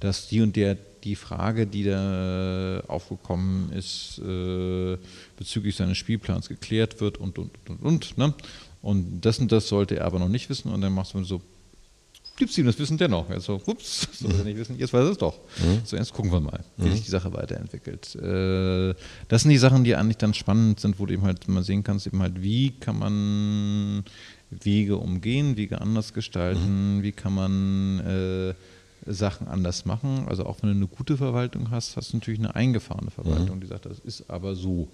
dass 0.00 0.28
die 0.28 0.40
und 0.40 0.56
der 0.56 0.76
die 1.04 1.16
Frage, 1.16 1.66
die 1.66 1.84
da 1.84 2.80
aufgekommen 2.88 3.70
ist, 3.72 4.18
äh, 4.24 4.96
bezüglich 5.36 5.76
seines 5.76 5.98
Spielplans 5.98 6.48
geklärt 6.48 7.00
wird 7.00 7.18
und, 7.18 7.38
und, 7.38 7.50
und, 7.68 7.82
und. 7.82 8.18
Ne? 8.18 8.32
Und 8.80 9.20
das 9.20 9.38
und 9.38 9.52
das 9.52 9.68
sollte 9.68 9.96
er 9.96 10.06
aber 10.06 10.18
noch 10.18 10.28
nicht 10.28 10.48
wissen. 10.48 10.72
Und 10.72 10.80
dann 10.80 10.94
machst 10.94 11.14
du 11.14 11.22
so, 11.24 11.42
gibt's 12.36 12.56
ihm 12.58 12.66
das 12.66 12.78
Wissen 12.78 12.98
dennoch. 12.98 13.28
Also, 13.30 13.60
ups, 13.66 14.08
so 14.18 14.28
wir 14.28 14.44
nicht 14.44 14.58
wissen, 14.58 14.78
jetzt 14.78 14.92
weiß 14.92 15.04
er 15.04 15.12
es 15.12 15.18
doch. 15.18 15.38
Mhm. 15.58 15.80
So, 15.84 15.96
jetzt 15.96 16.12
gucken 16.12 16.32
wir 16.32 16.40
mal, 16.40 16.60
wie 16.76 16.90
sich 16.90 17.04
die 17.04 17.10
Sache 17.10 17.32
weiterentwickelt. 17.32 18.14
Äh, 18.16 18.94
das 19.28 19.42
sind 19.42 19.50
die 19.50 19.58
Sachen, 19.58 19.84
die 19.84 19.94
eigentlich 19.94 20.18
dann 20.18 20.34
spannend 20.34 20.80
sind, 20.80 20.98
wo 20.98 21.06
du 21.06 21.14
eben 21.14 21.22
halt 21.22 21.46
mal 21.48 21.62
sehen 21.62 21.84
kannst, 21.84 22.06
eben 22.06 22.20
halt, 22.20 22.42
wie 22.42 22.72
kann 22.72 22.98
man 22.98 24.04
Wege 24.50 24.96
umgehen, 24.96 25.56
Wege 25.56 25.80
anders 25.80 26.12
gestalten, 26.12 27.02
wie 27.02 27.12
kann 27.12 27.34
man 27.34 28.00
äh, 28.00 28.54
Sachen 29.06 29.48
anders 29.48 29.84
machen. 29.84 30.26
Also 30.28 30.46
auch 30.46 30.62
wenn 30.62 30.70
du 30.70 30.76
eine 30.76 30.86
gute 30.86 31.16
Verwaltung 31.16 31.70
hast, 31.70 31.96
hast 31.96 32.12
du 32.12 32.16
natürlich 32.16 32.40
eine 32.40 32.54
eingefahrene 32.54 33.10
Verwaltung, 33.10 33.60
die 33.60 33.66
sagt, 33.66 33.86
das 33.86 33.98
ist 33.98 34.30
aber 34.30 34.54
so. 34.54 34.88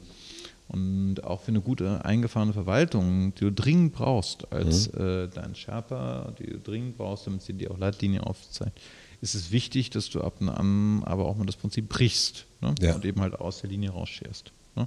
Und 0.73 1.25
auch 1.25 1.41
für 1.41 1.49
eine 1.49 1.61
gute 1.61 2.05
eingefahrene 2.05 2.53
Verwaltung, 2.53 3.35
die 3.35 3.41
du 3.41 3.53
dringend 3.53 3.93
brauchst 3.93 4.53
als 4.53 4.87
äh, 4.89 5.29
dein 5.29 5.57
Sherpa, 5.57 6.33
die 6.39 6.47
du 6.47 6.59
dringend 6.61 6.97
brauchst, 6.97 7.27
damit 7.27 7.43
sie 7.43 7.55
dir 7.55 7.73
auch 7.73 7.79
Leitlinien 7.79 8.23
aufzeigen, 8.23 8.73
ist 9.21 9.35
es 9.35 9.51
wichtig, 9.51 9.91
dass 9.91 10.09
du 10.11 10.21
ab 10.21 10.35
und 10.41 10.49
an 10.49 11.03
aber 11.05 11.27
auch 11.27 11.37
mal 11.37 11.45
das 11.45 11.57
Prinzip 11.57 11.89
brichst 11.89 12.47
ne? 12.61 12.75
Ja. 12.81 12.95
und 12.95 13.05
eben 13.05 13.21
halt 13.21 13.35
aus 13.35 13.63
der 13.63 13.71
Linie 13.71 13.91
rausscherst. 13.91 14.53
Ne? 14.77 14.87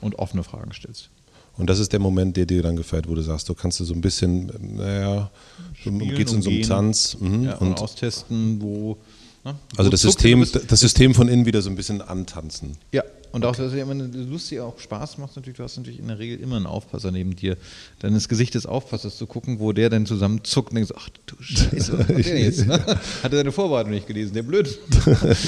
Und 0.00 0.18
offene 0.18 0.42
Fragen 0.42 0.72
stellst. 0.72 1.10
Und 1.56 1.68
das 1.68 1.78
ist 1.78 1.92
der 1.92 2.00
Moment, 2.00 2.36
der 2.36 2.46
dir 2.46 2.62
dann 2.62 2.74
gefällt, 2.74 3.08
wo 3.08 3.14
du 3.14 3.22
sagst, 3.22 3.48
du 3.48 3.54
kannst 3.54 3.78
du 3.78 3.84
so 3.84 3.94
ein 3.94 4.00
bisschen, 4.00 4.50
naja, 4.76 5.30
Spielen, 5.74 5.98
geht's 6.14 6.32
in 6.32 6.42
so 6.42 6.50
umgehen. 6.50 6.66
Tanz. 6.66 7.16
Mhm. 7.20 7.44
Ja, 7.44 7.56
und, 7.56 7.68
und 7.68 7.80
austesten, 7.80 8.60
wo. 8.60 8.96
Ne? 9.44 9.54
also 9.76 9.88
wo 9.88 9.90
das 9.90 10.00
System, 10.00 10.44
das 10.66 10.80
System 10.80 11.14
von 11.14 11.28
innen 11.28 11.46
wieder 11.46 11.62
so 11.62 11.70
ein 11.70 11.76
bisschen 11.76 12.00
antanzen. 12.00 12.76
Ja, 12.92 13.04
und 13.34 13.44
auch, 13.44 13.56
dass 13.56 13.72
es 13.72 13.74
immer 13.80 13.94
lustig 13.94 14.60
auch 14.60 14.78
Spaß 14.78 15.18
macht, 15.18 15.34
natürlich, 15.34 15.56
du 15.56 15.64
hast 15.64 15.76
natürlich 15.76 15.98
in 15.98 16.06
der 16.06 16.20
Regel 16.20 16.38
immer 16.38 16.54
einen 16.54 16.66
Aufpasser 16.66 17.10
neben 17.10 17.34
dir. 17.34 17.56
Deines 17.98 18.28
Gesicht 18.28 18.54
des 18.54 18.64
Aufpassers 18.64 19.18
zu 19.18 19.26
gucken, 19.26 19.58
wo 19.58 19.72
der 19.72 19.90
dann 19.90 20.06
zusammenzuckt 20.06 20.70
und 20.70 20.76
denkst, 20.76 20.92
ach 20.96 21.08
du 21.26 21.34
Scheiße, 21.40 21.98
was 21.98 22.08
macht 22.10 22.26
der 22.26 22.38
jetzt? 22.38 22.64
Ne? 22.64 22.74
Hat 23.24 23.32
er 23.32 23.38
seine 23.38 23.50
Vorbereitung 23.50 23.90
nicht 23.90 24.06
gelesen, 24.06 24.34
der 24.34 24.44
blöd. 24.44 24.78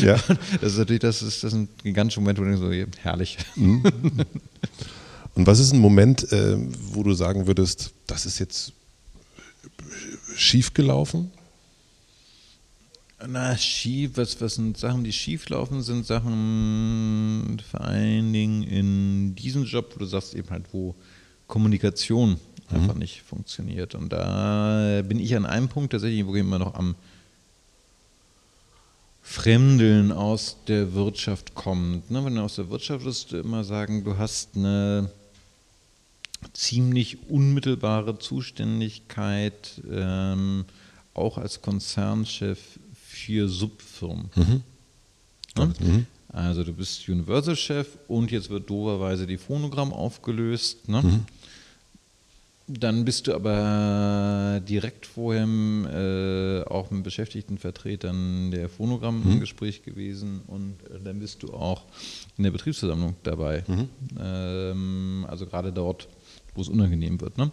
Ja. 0.03 0.17
Das 0.61 0.73
ist 0.73 0.79
natürlich, 0.79 1.01
das 1.01 1.23
ist, 1.23 1.45
das 1.45 1.53
ist 1.53 1.59
ein 1.59 1.69
gigantischer 1.85 2.21
Moment, 2.23 2.41
wo 2.41 2.43
du 2.43 2.51
denkst, 2.51 2.91
so, 2.91 3.01
herrlich. 3.03 3.39
Und 3.55 5.47
was 5.47 5.61
ist 5.61 5.73
ein 5.73 5.79
Moment, 5.79 6.33
äh, 6.33 6.57
wo 6.93 7.05
du 7.05 7.15
sagen 7.15 7.47
würdest, 7.47 7.93
das 8.09 8.27
ist 8.27 8.41
jetzt 8.41 8.73
schief 10.35 10.75
gelaufen? 10.75 11.31
Na, 13.25 13.57
schief, 13.57 14.13
was, 14.17 14.39
was 14.43 14.57
sind 14.57 14.77
Sachen, 14.77 15.03
die 15.03 15.13
schief 15.13 15.49
laufen, 15.49 15.83
sind 15.83 16.05
Sachen 16.05 17.63
vor 17.71 17.81
allen 17.81 18.31
Dingen 18.33 18.63
in 18.63 19.35
diesem 19.35 19.65
Job, 19.65 19.93
wo 19.95 20.01
du 20.01 20.05
sagst 20.05 20.35
eben 20.35 20.51
halt, 20.51 20.65
wo 20.73 20.95
Kommunikation 21.47 22.39
einfach 22.69 22.95
nicht 22.95 23.23
funktioniert. 23.23 23.95
Und 23.95 24.13
da 24.13 25.01
bin 25.03 25.19
ich 25.19 25.35
an 25.35 25.47
einem 25.47 25.69
Punkt 25.69 25.93
tatsächlich, 25.93 26.27
wo 26.27 26.35
ich 26.35 26.41
immer 26.41 26.59
noch 26.59 26.75
am 26.75 26.95
Fremdeln 29.23 30.13
aus 30.13 30.59
der 30.69 30.93
Wirtschaft 30.93 31.55
kommt. 31.55 32.11
Ne? 32.11 32.23
Wenn 32.23 32.35
du 32.35 32.43
aus 32.43 32.57
der 32.57 32.69
Wirtschaft 32.69 33.05
wirst 33.07 33.33
du 33.33 33.39
immer 33.39 33.65
sagen, 33.65 34.05
du 34.05 34.19
hast 34.19 34.57
eine 34.57 35.11
ziemlich 36.53 37.31
unmittelbare 37.31 38.19
Zuständigkeit, 38.19 39.81
ähm, 39.91 40.67
auch 41.15 41.39
als 41.39 41.63
Konzernchef 41.63 42.79
für 43.27 43.49
Subfirmen. 43.49 44.31
Ne? 45.59 45.73
Mhm. 45.81 46.07
Also 46.29 46.63
du 46.65 46.73
bist 46.73 47.09
Universal-Chef 47.09 47.89
und 48.09 48.31
jetzt 48.31 48.51
wird 48.51 48.69
doverweise 48.71 49.27
die 49.27 49.37
Phonogramm 49.39 49.93
aufgelöst. 49.93 50.89
Ne? 50.89 51.03
Mhm. 51.03 51.25
Dann 52.69 53.05
bist 53.05 53.27
du 53.27 53.35
aber 53.35 54.61
direkt 54.69 55.07
vorher 55.07 55.45
äh, 55.47 56.63
auch 56.69 56.91
mit 56.91 57.05
Beschäftigtenvertretern 57.05 58.51
der 58.51 58.69
Phonogramm 58.69 59.25
Mhm. 59.25 59.33
im 59.33 59.41
Gespräch 59.41 59.83
gewesen 59.83 60.41
und 60.47 60.75
äh, 60.91 60.99
dann 61.03 61.19
bist 61.21 61.43
du 61.43 61.53
auch 61.53 61.83
in 62.37 62.45
der 62.45 62.51
Betriebsversammlung 62.51 63.15
dabei. 63.23 63.65
Mhm. 63.67 63.89
Ähm, 64.21 65.27
also 65.29 65.47
gerade 65.47 65.73
dort, 65.73 66.09
wo 66.55 66.61
es 66.63 66.69
unangenehm 66.69 67.21
wird. 67.21 67.39
Ne? 67.39 67.51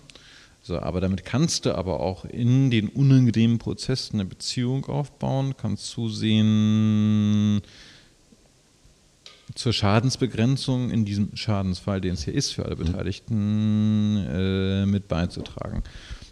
So, 0.65 0.79
aber 0.79 1.01
damit 1.01 1.25
kannst 1.25 1.65
du 1.65 1.75
aber 1.75 1.99
auch 1.99 2.23
in 2.23 2.71
den 2.71 2.87
unangenehmen 2.87 3.59
Prozessen 3.59 4.15
eine 4.15 4.29
Beziehung 4.29 4.85
aufbauen, 4.85 5.55
kannst 5.57 5.87
zusehen, 5.87 7.61
zur 9.55 9.73
Schadensbegrenzung 9.73 10.89
in 10.89 11.03
diesem 11.03 11.35
Schadensfall, 11.35 11.99
den 11.99 12.13
es 12.13 12.23
hier 12.23 12.33
ist, 12.33 12.51
für 12.51 12.65
alle 12.65 12.77
Beteiligten 12.77 14.17
äh, 14.25 14.85
mit 14.85 15.09
beizutragen. 15.09 15.83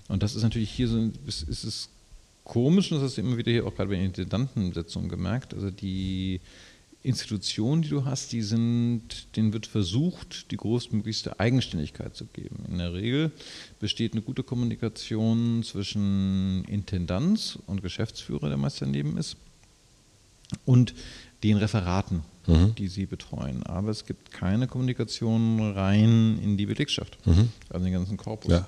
Und 0.08 0.24
das 0.24 0.36
ist 0.36 0.44
natürlich 0.44 0.72
hier 0.72 0.88
so, 0.88 1.12
ist, 1.28 1.44
ist 1.44 1.66
es 1.66 1.90
komisch, 2.46 2.90
und 2.90 2.98
das 2.98 3.10
hast 3.10 3.18
du 3.18 3.22
immer 3.22 3.38
wieder 3.38 3.52
hier 3.52 3.68
auch 3.68 3.76
gerade 3.76 3.90
bei 3.90 3.96
den 3.96 4.06
Intendantensetzungen 4.06 5.10
gemerkt, 5.10 5.54
also 5.54 5.70
die 5.70 6.40
Institutionen, 7.04 7.82
die 7.82 7.90
du 7.90 8.06
hast, 8.06 8.32
die 8.32 8.42
sind, 8.44 9.36
denen 9.36 9.54
wird 9.54 9.66
versucht, 9.66 10.52
die 10.52 10.58
größtmöglichste 10.58 11.40
Eigenständigkeit 11.40 12.16
zu 12.16 12.26
geben. 12.26 12.64
In 12.70 12.78
der 12.78 12.94
Regel 12.94 13.32
besteht 13.80 14.14
eine 14.14 14.22
gute 14.22 14.44
Kommunikation 14.44 15.64
zwischen 15.64 16.64
Intendanz 16.66 17.58
und 17.66 17.82
Geschäftsführer, 17.82 18.50
der 18.50 18.58
meist 18.58 18.82
daneben 18.82 19.18
ist, 19.18 19.36
und 20.66 20.94
den 21.44 21.58
Referaten, 21.58 22.22
Mhm. 22.48 22.76
die 22.76 22.88
sie 22.88 23.06
betreuen. 23.08 23.64
Aber 23.64 23.90
es 23.90 24.06
gibt 24.06 24.32
keine 24.32 24.68
Kommunikation 24.68 25.72
rein 25.74 26.40
in 26.44 26.58
die 26.58 26.66
Belegschaft, 26.68 27.18
also 27.70 27.84
den 27.84 27.94
ganzen 27.94 28.18
Korpus. 28.18 28.52
Ja. 28.52 28.68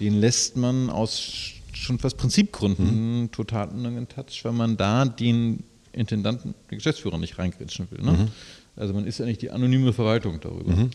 Den 0.00 0.14
lässt 0.20 0.56
man 0.56 0.90
aus 0.90 1.18
sch- 1.18 1.54
schon 1.72 1.98
fast 1.98 2.16
Prinzipgründen 2.18 3.30
total 3.32 3.68
untouch, 3.68 4.44
weil 4.44 4.52
man 4.52 4.76
da 4.76 5.04
den 5.04 5.62
Intendanten, 5.94 6.54
den 6.70 6.78
Geschäftsführer 6.78 7.18
nicht 7.18 7.38
reingrätschen 7.38 7.88
will. 7.90 8.02
Ne? 8.02 8.28
Also 8.76 8.92
man 8.94 9.06
ist 9.06 9.18
ja 9.18 9.24
nicht 9.24 9.40
die 9.42 9.50
anonyme 9.50 9.92
Verwaltung 9.92 10.40
darüber. 10.40 10.88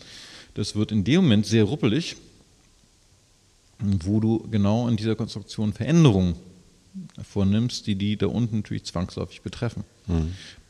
Das 0.54 0.74
wird 0.76 0.92
in 0.92 1.04
dem 1.04 1.22
Moment 1.22 1.46
sehr 1.46 1.64
ruppelig, 1.64 2.16
wo 3.78 4.20
du 4.20 4.46
genau 4.50 4.88
in 4.88 4.96
dieser 4.96 5.16
Konstruktion 5.16 5.72
Veränderungen 5.72 6.34
vornimmst, 7.22 7.86
die 7.86 7.94
die 7.94 8.16
da 8.16 8.26
unten 8.26 8.56
natürlich 8.56 8.84
zwangsläufig 8.84 9.42
betreffen. 9.42 9.84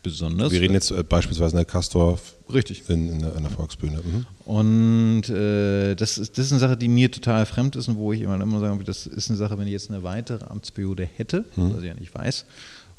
Besonders. 0.03 0.51
Wir 0.53 0.63
reden 0.63 0.73
jetzt 0.75 0.91
äh, 0.93 1.03
beispielsweise 1.03 1.53
in 1.53 1.57
der 1.59 1.65
Castor 1.67 2.19
Richtig. 2.53 2.89
in, 2.89 3.11
in, 3.13 3.19
der, 3.21 3.37
in 3.37 3.43
der 3.43 3.51
Volksbühne. 3.51 3.99
Mhm. 4.03 4.27
Und 4.47 5.29
äh, 5.29 5.95
das, 5.95 6.17
ist, 6.17 6.39
das 6.39 6.47
ist 6.47 6.53
eine 6.53 6.59
Sache, 6.61 6.77
die 6.79 6.89
mir 6.89 7.11
total 7.11 7.45
fremd 7.45 7.77
ist 7.77 7.89
und 7.89 7.97
wo 7.97 8.13
ich 8.13 8.23
immer, 8.23 8.41
immer 8.41 8.61
sagen 8.61 8.77
würde, 8.79 8.85
das 8.87 9.07
ist 9.07 9.29
eine 9.29 9.37
Sache, 9.37 9.59
wenn 9.59 9.67
ich 9.67 9.73
jetzt 9.73 9.91
eine 9.91 10.03
weitere 10.03 10.45
Amtsperiode 10.47 11.05
hätte, 11.05 11.45
Mhm. 11.57 11.75
was 11.75 11.83
ich 11.83 11.89
ja 11.89 11.95
nicht 11.95 12.15
weiß, 12.15 12.47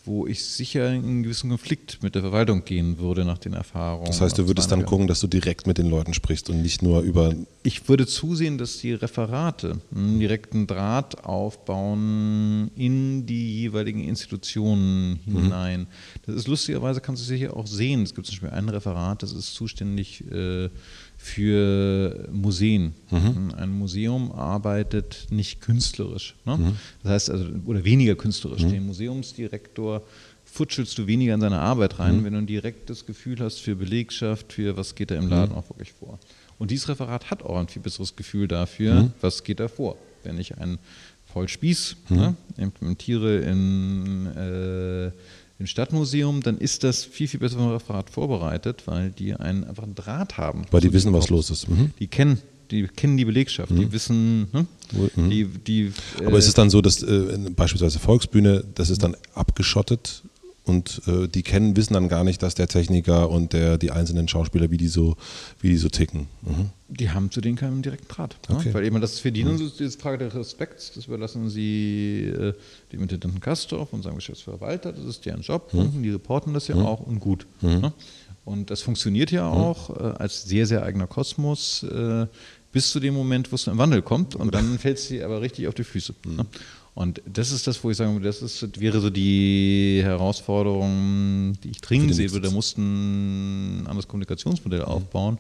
wo 0.06 0.26
ich 0.28 0.44
sicher 0.44 0.92
in 0.94 1.04
einen 1.04 1.24
gewissen 1.24 1.50
Konflikt 1.50 2.02
mit 2.02 2.16
der 2.16 2.22
Verwaltung 2.22 2.66
gehen 2.66 3.00
würde 3.00 3.26
nach 3.26 3.38
den 3.38 3.54
Erfahrungen. 3.54 4.06
Das 4.06 4.22
heißt, 4.22 4.38
du 4.38 4.48
würdest 4.48 4.72
dann 4.72 4.86
gucken, 4.86 5.08
dass 5.08 5.20
du 5.20 5.28
direkt 5.28 5.68
mit 5.68 5.78
den 5.78 5.90
Leuten 5.90 6.14
sprichst 6.14 6.50
und 6.50 6.62
nicht 6.62 6.82
nur 6.82 7.02
über. 7.02 7.36
Ich 7.64 7.88
würde 7.88 8.08
zusehen, 8.08 8.58
dass 8.58 8.78
die 8.78 8.94
Referate 8.94 9.80
einen 9.94 10.20
direkten 10.20 10.68
Draht 10.68 11.24
aufbauen 11.24 12.72
in 12.76 13.26
die 13.26 13.62
jeweiligen 13.62 14.04
Institutionen 14.04 15.20
hinein. 15.26 15.88
Das 16.26 16.36
ist 16.36 16.48
lustigerweise, 16.48 17.02
kannst 17.02 17.30
du 17.30 17.36
hier 17.36 17.56
auch 17.56 17.68
sehen. 17.68 18.04
Es 18.04 18.16
gibt 18.16 18.28
zum 18.28 18.34
Beispiel 18.36 18.50
ein 18.50 18.70
Referat, 18.70 19.24
das 19.24 19.34
ist 19.34 19.54
zuständig 19.54 20.24
äh, 20.32 20.70
für 21.24 22.28
Museen. 22.32 22.94
Ein 23.56 23.70
Museum 23.70 24.32
arbeitet 24.32 25.28
nicht 25.30 25.62
künstlerisch. 25.62 26.36
Ne? 26.46 26.74
Das 27.04 27.12
heißt 27.12 27.30
also, 27.30 27.46
oder 27.66 27.86
weniger 27.86 28.16
künstlerisch. 28.16 28.64
Den 28.64 28.88
Museumsdirektor 28.88 30.02
futschelst 30.46 30.98
du 30.98 31.06
weniger 31.06 31.36
in 31.36 31.42
seine 31.42 31.60
Arbeit 31.60 32.00
rein, 32.00 32.24
wenn 32.24 32.34
du 32.34 32.40
ein 32.40 32.48
direktes 32.48 33.06
Gefühl 33.06 33.40
hast 33.40 33.60
für 33.60 33.76
Belegschaft, 33.76 34.54
für 34.54 34.76
was 34.76 34.96
geht 34.96 35.12
da 35.12 35.16
im 35.16 35.30
Laden 35.30 35.56
auch 35.56 35.70
wirklich 35.70 35.94
vor. 35.94 36.20
Und 36.58 36.72
dieses 36.72 36.90
Referat 36.90 37.30
hat 37.30 37.44
auch 37.44 37.58
ein 37.58 37.68
viel 37.68 37.82
besseres 37.82 38.16
Gefühl 38.16 38.48
dafür, 38.48 39.12
was 39.22 39.44
geht 39.44 39.60
da 39.60 39.68
vor. 39.68 39.98
Wenn 40.24 40.40
ich 40.40 40.58
einen 40.58 40.80
Vollspieß 41.34 41.96
ne, 42.10 42.36
implementiere 42.58 43.38
in, 43.38 44.26
äh, 44.28 45.12
im 45.62 45.68
Stadtmuseum, 45.68 46.42
dann 46.42 46.58
ist 46.58 46.84
das 46.84 47.06
viel, 47.06 47.28
viel 47.28 47.40
besser 47.40 47.58
vom 47.58 47.70
Referat 47.72 48.10
vorbereitet, 48.10 48.84
weil 48.88 49.12
die 49.12 49.34
einen 49.34 49.64
einfach 49.64 49.84
einen 49.84 49.96
Draht 49.96 50.38
haben. 50.38 50.66
Weil 50.72 50.82
die 50.82 50.92
wissen, 50.92 51.14
was 51.14 51.30
los 51.30 51.50
ist. 51.50 51.70
Mhm. 51.70 51.92
Die 52.00 52.08
kennen, 52.08 52.40
die 52.72 52.88
kennen 52.88 53.16
die 53.16 53.26
Belegschaft, 53.26 53.72
die 53.72 53.92
wissen, 53.92 54.48
ne, 54.52 54.66
Mhm. 55.16 55.30
die, 55.30 55.46
die 55.46 55.94
Aber 56.20 56.34
äh, 56.34 56.40
ist 56.40 56.48
es 56.48 56.54
dann 56.54 56.70
so, 56.70 56.82
dass 56.82 57.02
äh, 57.02 57.38
beispielsweise 57.56 58.00
Volksbühne, 58.00 58.66
das 58.76 58.90
ist 58.90 59.02
dann 59.04 59.16
abgeschottet 59.34 60.24
und 60.64 61.02
äh, 61.08 61.28
die 61.28 61.42
kennen, 61.42 61.76
wissen 61.76 61.94
dann 61.94 62.08
gar 62.08 62.24
nicht, 62.24 62.44
dass 62.44 62.54
der 62.54 62.68
Techniker 62.68 63.30
und 63.30 63.54
der, 63.54 63.78
die 63.78 63.92
einzelnen 63.92 64.28
Schauspieler, 64.28 64.70
wie 64.70 64.78
die 64.78 64.88
so, 64.88 65.18
wie 65.60 65.70
die 65.70 65.78
so 65.78 65.90
ticken. 65.90 66.28
Mhm. 66.44 66.70
Die 66.88 67.10
haben 67.10 67.32
zu 67.32 67.42
denen 67.42 67.56
keinen 67.56 67.82
direkten 67.82 68.08
Draht. 68.08 68.36
Okay. 68.48 68.68
Ne? 68.68 68.74
Weil 68.74 68.86
eben 68.86 69.02
das 69.02 69.22
die 69.22 69.44
mhm. 69.44 69.72
diese 69.78 69.98
Frage 69.98 70.20
des 70.20 70.36
Respekts, 70.36 70.92
das 70.94 71.08
überlassen 71.08 71.50
sie 71.50 72.26
äh, 72.26 72.54
dem 72.92 73.02
Intendanten 73.02 73.40
Kastorf 73.40 73.92
und 73.94 74.04
seinem 74.04 74.16
Geschäftsführer 74.16 74.62
Walter, 74.62 74.94
das 74.94 75.06
ist 75.06 75.26
deren 75.26 75.42
Job 75.42 75.74
und 75.74 76.04
die 76.04 76.10
reporten 76.12 76.54
das 76.54 76.68
ja 76.68 76.76
auch 76.76 77.00
und 77.00 77.20
gut. 77.20 77.48
Ne? 77.62 77.92
Und 78.44 78.72
das 78.72 78.82
funktioniert 78.82 79.32
ja 79.32 79.48
auch 79.48 79.90
äh, 79.90 80.04
als 80.18 80.44
sehr, 80.44 80.66
sehr 80.66 80.84
eigener 80.84 81.08
Kosmos 81.08 81.84
äh, 81.84 82.28
bis 82.72 82.92
zu 82.92 83.00
dem 83.00 83.14
Moment, 83.14 83.52
wo 83.52 83.56
es 83.56 83.68
ein 83.68 83.78
Wandel 83.78 84.02
kommt 84.02 84.36
und 84.36 84.54
dann 84.54 84.80
fällt 84.80 85.00
sie 85.00 85.24
aber 85.24 85.42
richtig 85.42 85.68
auf 85.68 85.74
die 85.74 85.84
Füße. 85.84 86.14
Ne? 86.26 86.46
Und 86.94 87.22
das 87.26 87.52
ist 87.52 87.68
das, 87.68 87.84
wo 87.84 87.90
ich 87.90 87.98
sagen 87.98 88.22
das 88.22 88.42
ist, 88.42 88.80
wäre 88.80 89.00
so 89.00 89.10
die 89.10 90.02
Herausforderung, 90.04 91.58
die 91.64 91.70
ich 91.70 91.82
dringend 91.82 92.14
sehe 92.14 92.32
würde. 92.32 92.50
Da 92.50 92.54
mussten 92.54 93.82
ein 93.82 93.88
anderes 93.88 94.08
Kommunikationsmodell 94.08 94.84
aufbauen. 94.84 95.38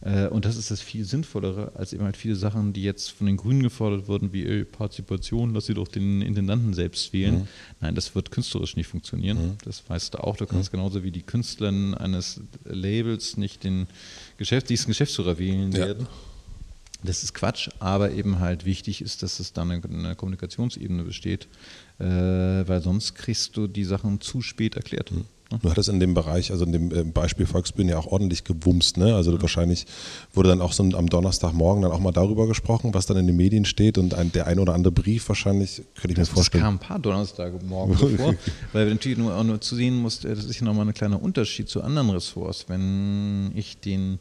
Äh, 0.00 0.28
und 0.28 0.44
das 0.44 0.56
ist 0.56 0.70
das 0.70 0.80
viel 0.80 1.04
Sinnvollere 1.04 1.72
als 1.74 1.92
eben 1.92 2.04
halt 2.04 2.16
viele 2.16 2.36
Sachen, 2.36 2.72
die 2.72 2.82
jetzt 2.82 3.10
von 3.10 3.26
den 3.26 3.36
Grünen 3.36 3.62
gefordert 3.62 4.08
wurden, 4.08 4.32
wie 4.32 4.44
ey, 4.44 4.64
Partizipation, 4.64 5.54
lass 5.54 5.66
sie 5.66 5.74
doch 5.74 5.88
den 5.88 6.22
Intendanten 6.22 6.74
selbst 6.74 7.12
wählen. 7.12 7.40
Mhm. 7.40 7.48
Nein, 7.80 7.94
das 7.94 8.14
wird 8.14 8.30
künstlerisch 8.30 8.76
nicht 8.76 8.86
funktionieren. 8.86 9.38
Mhm. 9.38 9.58
Das 9.64 9.88
weißt 9.88 10.14
du 10.14 10.18
auch. 10.18 10.36
Du 10.36 10.46
kannst 10.46 10.72
mhm. 10.72 10.78
genauso 10.78 11.02
wie 11.02 11.10
die 11.10 11.22
Künstler 11.22 11.68
eines 11.68 12.40
Labels 12.64 13.36
nicht 13.36 13.64
den 13.64 13.86
Geschäft, 14.36 14.68
diesen 14.68 14.88
Geschäftsführer 14.88 15.38
wählen 15.38 15.72
ja. 15.72 15.78
werden. 15.78 16.06
Das 17.06 17.22
ist 17.22 17.34
Quatsch, 17.34 17.70
aber 17.78 18.10
eben 18.10 18.38
halt 18.40 18.64
wichtig 18.64 19.00
ist, 19.00 19.22
dass 19.22 19.40
es 19.40 19.52
dann 19.52 19.70
eine, 19.70 20.14
Kommunikationsebene 20.14 21.04
besteht, 21.04 21.48
äh, 21.98 22.04
weil 22.04 22.82
sonst 22.82 23.14
kriegst 23.14 23.56
du 23.56 23.66
die 23.66 23.84
Sachen 23.84 24.20
zu 24.20 24.42
spät 24.42 24.76
erklärt. 24.76 25.12
Mhm. 25.12 25.24
Du 25.62 25.70
hattest 25.70 25.88
in 25.88 26.00
dem 26.00 26.12
Bereich, 26.12 26.50
also 26.50 26.64
in 26.64 26.72
dem 26.72 26.92
äh, 26.92 27.04
Beispiel 27.04 27.46
Volksbühne 27.46 27.92
ja 27.92 27.98
auch 27.98 28.06
ordentlich 28.06 28.42
gewumst, 28.42 28.96
ne? 28.96 29.14
Also 29.14 29.30
mhm. 29.30 29.42
wahrscheinlich 29.42 29.86
wurde 30.34 30.48
dann 30.48 30.60
auch 30.60 30.72
so 30.72 30.82
am 30.82 31.08
Donnerstagmorgen 31.08 31.82
dann 31.82 31.92
auch 31.92 32.00
mal 32.00 32.10
darüber 32.10 32.48
gesprochen, 32.48 32.94
was 32.94 33.06
dann 33.06 33.16
in 33.16 33.28
den 33.28 33.36
Medien 33.36 33.64
steht 33.64 33.96
und 33.96 34.12
ein, 34.14 34.32
der 34.32 34.48
ein 34.48 34.58
oder 34.58 34.74
andere 34.74 34.92
Brief 34.92 35.28
wahrscheinlich, 35.28 35.82
könnte 35.94 36.08
ich 36.08 36.14
das, 36.16 36.30
mir 36.30 36.34
vorstellen. 36.34 36.62
Das 36.62 36.66
kam 36.66 36.74
ein 36.74 36.78
paar 36.80 36.98
Donnerstage 36.98 37.60
morgen 37.64 37.94
vor, 37.94 38.34
weil 38.72 38.90
natürlich 38.90 39.18
nur, 39.18 39.36
auch 39.36 39.44
nur 39.44 39.60
zu 39.60 39.76
sehen 39.76 39.96
muss, 39.96 40.20
das 40.20 40.44
ist 40.44 40.58
ja 40.58 40.66
nochmal 40.66 40.88
ein 40.88 40.94
kleiner 40.94 41.22
Unterschied 41.22 41.68
zu 41.68 41.80
anderen 41.80 42.10
Ressorts. 42.10 42.64
Wenn 42.68 43.52
ich 43.54 43.78
den 43.78 44.18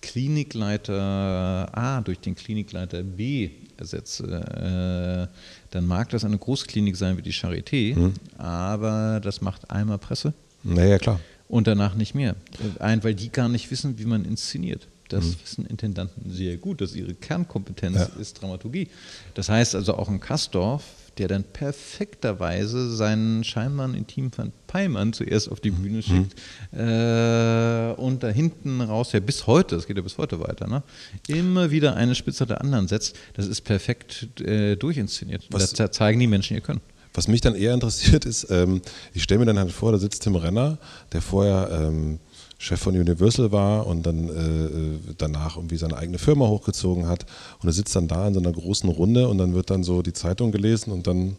Klinikleiter 0.00 1.70
A 1.76 2.00
durch 2.00 2.20
den 2.20 2.34
Klinikleiter 2.34 3.02
B 3.02 3.50
ersetze, 3.76 4.24
äh, 4.24 5.34
dann 5.70 5.86
mag 5.86 6.08
das 6.10 6.24
eine 6.24 6.38
Großklinik 6.38 6.96
sein 6.96 7.16
wie 7.16 7.22
die 7.22 7.32
Charité, 7.32 7.96
mhm. 7.96 8.14
aber 8.36 9.20
das 9.22 9.40
macht 9.40 9.70
einmal 9.70 9.98
Presse. 9.98 10.34
Naja, 10.62 10.98
klar. 10.98 11.20
Und 11.48 11.66
danach 11.66 11.94
nicht 11.94 12.14
mehr. 12.14 12.36
Ein, 12.78 13.02
weil 13.04 13.14
die 13.14 13.30
gar 13.30 13.48
nicht 13.48 13.70
wissen, 13.70 13.98
wie 13.98 14.04
man 14.04 14.24
inszeniert. 14.24 14.86
Das 15.08 15.24
mhm. 15.24 15.36
wissen 15.42 15.66
Intendanten 15.66 16.30
sehr 16.30 16.56
gut, 16.58 16.80
dass 16.80 16.94
ihre 16.94 17.14
Kernkompetenz 17.14 17.96
ja. 17.96 18.20
ist 18.20 18.40
Dramaturgie. 18.40 18.88
Das 19.34 19.48
heißt 19.48 19.74
also 19.74 19.94
auch 19.94 20.08
ein 20.08 20.20
Kastorf 20.20 20.84
der 21.18 21.28
dann 21.28 21.44
perfekterweise 21.44 22.94
seinen 22.94 23.44
scheinbar 23.44 23.92
intimen 23.94 24.30
Van 24.34 24.52
Peimann 24.66 25.12
zuerst 25.12 25.50
auf 25.50 25.60
die 25.60 25.70
Bühne 25.70 25.98
mhm. 25.98 26.02
schickt 26.02 26.36
mhm. 26.72 26.78
äh, 26.78 27.94
und 27.96 28.22
da 28.22 28.28
hinten 28.28 28.80
raus, 28.80 29.12
ja 29.12 29.20
bis 29.20 29.46
heute, 29.46 29.76
das 29.76 29.86
geht 29.86 29.96
ja 29.96 30.02
bis 30.02 30.18
heute 30.18 30.40
weiter, 30.40 30.66
ne, 30.68 30.82
immer 31.26 31.70
wieder 31.70 31.96
eine 31.96 32.14
Spitze 32.14 32.46
der 32.46 32.60
anderen 32.60 32.88
setzt. 32.88 33.16
Das 33.34 33.46
ist 33.46 33.62
perfekt 33.62 34.40
äh, 34.40 34.76
durchinszeniert. 34.76 35.46
Was, 35.50 35.72
da 35.72 35.90
zeigen 35.90 36.20
die 36.20 36.26
Menschen 36.26 36.54
ihr 36.54 36.60
Können. 36.60 36.80
Was 37.14 37.26
mich 37.26 37.40
dann 37.40 37.54
eher 37.54 37.74
interessiert 37.74 38.24
ist, 38.24 38.48
ähm, 38.50 38.82
ich 39.12 39.22
stelle 39.22 39.40
mir 39.40 39.46
dann 39.46 39.58
halt 39.58 39.72
vor, 39.72 39.92
da 39.92 39.98
sitzt 39.98 40.22
Tim 40.22 40.36
Renner, 40.36 40.78
der 41.12 41.22
vorher 41.22 41.68
ähm, 41.72 42.20
Chef 42.60 42.80
von 42.80 42.96
Universal 42.96 43.52
war 43.52 43.86
und 43.86 44.04
dann 44.04 44.28
äh, 44.28 45.12
danach 45.16 45.56
irgendwie 45.56 45.76
seine 45.76 45.96
eigene 45.96 46.18
Firma 46.18 46.48
hochgezogen 46.48 47.06
hat. 47.06 47.24
Und 47.62 47.68
er 47.68 47.72
sitzt 47.72 47.94
dann 47.94 48.08
da 48.08 48.26
in 48.26 48.34
so 48.34 48.40
einer 48.40 48.52
großen 48.52 48.88
Runde 48.88 49.28
und 49.28 49.38
dann 49.38 49.54
wird 49.54 49.70
dann 49.70 49.84
so 49.84 50.02
die 50.02 50.12
Zeitung 50.12 50.50
gelesen 50.50 50.92
und 50.92 51.06
dann, 51.06 51.36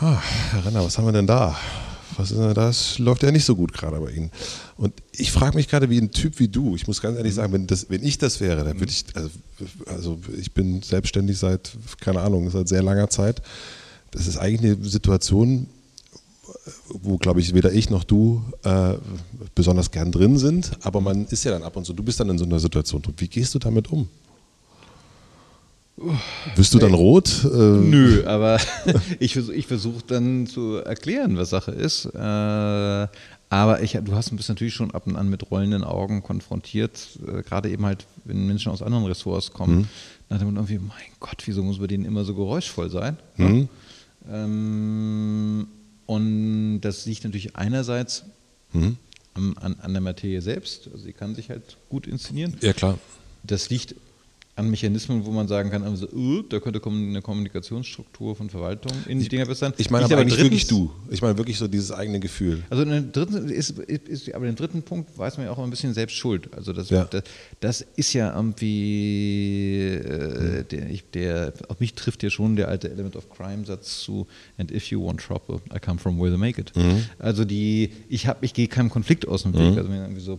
ah, 0.00 0.18
Herr 0.50 0.64
Renner, 0.64 0.82
was 0.82 0.96
haben 0.96 1.04
wir 1.04 1.12
denn 1.12 1.26
da? 1.26 1.54
Was 2.16 2.30
ist 2.30 2.38
denn, 2.38 2.54
das 2.54 2.98
läuft 2.98 3.22
ja 3.24 3.30
nicht 3.30 3.44
so 3.44 3.54
gut 3.54 3.74
gerade 3.74 4.00
bei 4.00 4.10
Ihnen. 4.10 4.30
Und 4.78 4.94
ich 5.12 5.30
frage 5.32 5.56
mich 5.56 5.68
gerade, 5.68 5.90
wie 5.90 5.98
ein 6.00 6.12
Typ 6.12 6.38
wie 6.38 6.48
du, 6.48 6.74
ich 6.74 6.86
muss 6.86 7.02
ganz 7.02 7.18
ehrlich 7.18 7.34
sagen, 7.34 7.52
wenn, 7.52 7.66
das, 7.66 7.90
wenn 7.90 8.02
ich 8.02 8.16
das 8.16 8.40
wäre, 8.40 8.64
dann 8.64 8.80
würde 8.80 8.90
ich, 8.90 9.04
also, 9.14 9.28
also 9.86 10.18
ich 10.38 10.52
bin 10.52 10.80
selbstständig 10.80 11.38
seit, 11.38 11.76
keine 12.00 12.22
Ahnung, 12.22 12.48
seit 12.48 12.68
sehr 12.68 12.82
langer 12.82 13.10
Zeit. 13.10 13.42
Das 14.12 14.26
ist 14.26 14.38
eigentlich 14.38 14.72
eine 14.72 14.84
Situation, 14.88 15.66
wo, 16.88 17.16
glaube 17.16 17.40
ich, 17.40 17.54
weder 17.54 17.72
ich 17.72 17.90
noch 17.90 18.04
du 18.04 18.42
äh, 18.62 18.94
besonders 19.54 19.90
gern 19.90 20.12
drin 20.12 20.38
sind, 20.38 20.72
aber 20.82 21.00
man 21.00 21.26
ist 21.26 21.44
ja 21.44 21.52
dann 21.52 21.62
ab 21.62 21.76
und 21.76 21.84
zu, 21.84 21.92
du 21.92 22.02
bist 22.02 22.20
dann 22.20 22.28
in 22.30 22.38
so 22.38 22.44
einer 22.44 22.58
Situation. 22.58 23.02
Wie 23.16 23.28
gehst 23.28 23.54
du 23.54 23.58
damit 23.58 23.90
um? 23.90 24.08
Bist 26.54 26.74
du 26.74 26.78
dann 26.78 26.92
rot? 26.92 27.44
Äh, 27.44 27.56
Nö, 27.56 28.24
aber 28.26 28.60
ich, 29.18 29.32
versuch, 29.32 29.54
ich 29.54 29.66
versuche 29.66 30.02
dann 30.06 30.46
zu 30.46 30.76
erklären, 30.76 31.36
was 31.36 31.50
Sache 31.50 31.72
ist. 31.72 32.06
Äh, 32.06 32.18
aber 33.48 33.82
ich, 33.82 33.92
du 33.92 34.14
hast 34.14 34.32
mich 34.32 34.48
natürlich 34.48 34.74
schon 34.74 34.90
ab 34.90 35.06
und 35.06 35.16
an 35.16 35.28
mit 35.30 35.50
rollenden 35.50 35.84
Augen 35.84 36.22
konfrontiert, 36.22 37.18
äh, 37.26 37.42
gerade 37.42 37.70
eben 37.70 37.86
halt, 37.86 38.04
wenn 38.24 38.46
Menschen 38.46 38.72
aus 38.72 38.82
anderen 38.82 39.06
Ressorts 39.06 39.52
kommen. 39.52 39.78
Mhm. 39.78 39.88
Dann 40.28 40.38
hat 40.40 40.46
man 40.46 40.56
irgendwie, 40.56 40.78
mein 40.78 41.12
Gott, 41.20 41.42
wieso 41.46 41.62
muss 41.62 41.78
bei 41.78 41.86
denen 41.86 42.04
immer 42.04 42.24
so 42.24 42.34
geräuschvoll 42.34 42.90
sein? 42.90 43.16
Mhm. 43.36 43.68
Ähm, 44.30 45.66
und 46.06 46.80
das 46.80 47.06
liegt 47.06 47.24
natürlich 47.24 47.56
einerseits 47.56 48.24
mhm. 48.72 48.96
an, 49.34 49.76
an, 49.80 49.92
der 49.92 50.00
Materie 50.00 50.40
selbst. 50.40 50.88
Also 50.92 51.04
sie 51.04 51.12
kann 51.12 51.34
sich 51.34 51.50
halt 51.50 51.76
gut 51.88 52.06
inszenieren. 52.06 52.56
Ja, 52.60 52.72
klar. 52.72 52.98
Das 53.42 53.70
liegt 53.70 53.94
an 54.56 54.70
Mechanismen, 54.70 55.24
wo 55.26 55.30
man 55.32 55.46
sagen 55.48 55.70
kann, 55.70 55.82
also, 55.82 56.08
uh, 56.08 56.42
da 56.42 56.58
könnte 56.60 56.80
eine 56.82 57.20
Kommunikationsstruktur 57.20 58.34
von 58.34 58.48
Verwaltung 58.48 58.90
in 59.06 59.20
die 59.20 59.28
Dinger 59.28 59.44
besser 59.44 59.66
sein. 59.66 59.74
Ich 59.76 59.90
meine 59.90 60.06
aber, 60.06 60.14
aber 60.14 60.22
eigentlich 60.22 60.40
wirklich 60.40 60.66
du. 60.66 60.90
Ich 61.10 61.20
meine 61.20 61.36
wirklich 61.36 61.58
so 61.58 61.68
dieses 61.68 61.92
eigene 61.92 62.20
Gefühl. 62.20 62.62
Also 62.70 62.86
den 62.86 63.12
dritten 63.12 63.50
ist, 63.50 63.78
ist, 63.78 64.34
aber 64.34 64.46
den 64.46 64.56
dritten 64.56 64.82
Punkt 64.82 65.16
weiß 65.16 65.36
man 65.36 65.44
ja 65.46 65.52
auch 65.52 65.58
ein 65.58 65.68
bisschen 65.68 65.92
selbst 65.92 66.16
schuld. 66.16 66.48
Also 66.56 66.72
das, 66.72 66.88
ja. 66.88 67.04
das, 67.04 67.22
das, 67.60 67.86
ist 67.96 68.14
ja 68.14 68.34
irgendwie 68.34 69.90
äh, 69.92 70.64
der, 70.64 70.90
ich, 70.90 71.04
der, 71.10 71.52
auf 71.68 71.78
mich 71.78 71.92
trifft 71.92 72.22
ja 72.22 72.30
schon 72.30 72.56
der 72.56 72.68
alte 72.68 72.90
Element 72.90 73.14
of 73.16 73.28
Crime 73.28 73.66
Satz 73.66 74.00
zu 74.00 74.26
And 74.56 74.70
if 74.70 74.86
you 74.90 75.04
want 75.04 75.20
trouble, 75.20 75.60
I 75.74 75.78
come 75.78 75.98
from 75.98 76.18
where 76.18 76.30
they 76.30 76.38
make 76.38 76.58
it. 76.58 76.74
Mhm. 76.74 77.04
Also 77.18 77.44
die, 77.44 77.92
ich 78.08 78.26
habe, 78.26 78.38
ich 78.42 78.54
gehe 78.54 78.68
keinem 78.68 78.88
Konflikt 78.88 79.28
aus 79.28 79.42
dem 79.42 79.52
Weg. 79.52 79.72
Mhm. 79.72 79.78
Also 79.78 79.92
irgendwie 79.92 80.22
so, 80.22 80.38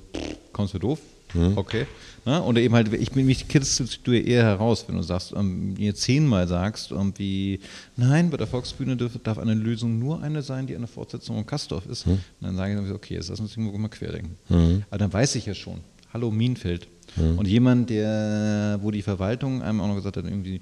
kommst 0.54 0.74
du 0.74 0.80
doof? 0.80 1.00
Mhm. 1.36 1.58
Okay. 1.58 1.86
Ne? 2.28 2.44
Oder 2.44 2.60
eben 2.60 2.76
halt, 2.76 2.92
ich 2.92 3.12
bin 3.12 3.26
mich 3.26 3.48
kitzelst 3.48 4.02
du 4.04 4.12
eher 4.12 4.44
heraus, 4.44 4.84
wenn 4.86 4.98
du 4.98 5.02
sagst, 5.02 5.32
um, 5.32 5.76
mir 5.76 5.96
zehnmal 5.96 6.46
sagst, 6.46 6.92
irgendwie, 6.92 7.62
nein, 7.96 8.30
bei 8.30 8.36
der 8.36 8.48
Volksbühne 8.48 8.98
darf, 8.98 9.14
darf, 9.24 9.38
eine 9.38 9.54
Lösung 9.54 9.98
nur 9.98 10.22
eine 10.22 10.42
sein, 10.42 10.68
die 10.68 10.76
eine 10.76 10.88
Fortsetzung 10.88 11.38
von 11.38 11.46
Kastorf 11.46 11.86
ist. 11.86 12.06
Mhm. 12.06 12.20
dann 12.42 12.58
sage 12.58 12.84
ich, 12.86 12.92
okay, 12.92 13.14
jetzt 13.14 13.30
lass 13.30 13.40
uns 13.40 13.56
irgendwo 13.56 13.78
mal 13.78 13.88
querdenken. 13.88 14.36
Mhm. 14.50 14.84
Aber 14.90 14.98
dann 14.98 15.14
weiß 15.14 15.36
ich 15.36 15.46
ja 15.46 15.54
schon, 15.54 15.80
hallo 16.12 16.30
Minfeld. 16.30 16.90
Mhm. 17.16 17.40
Und 17.40 17.48
jemand, 17.48 17.90
der, 17.90 18.78
wo 18.82 18.92
die 18.92 19.04
Verwaltung 19.04 19.62
einem 19.62 19.80
auch 19.80 19.88
noch 19.88 19.96
gesagt 19.96 20.18
hat, 20.18 20.26
irgendwie, 20.26 20.60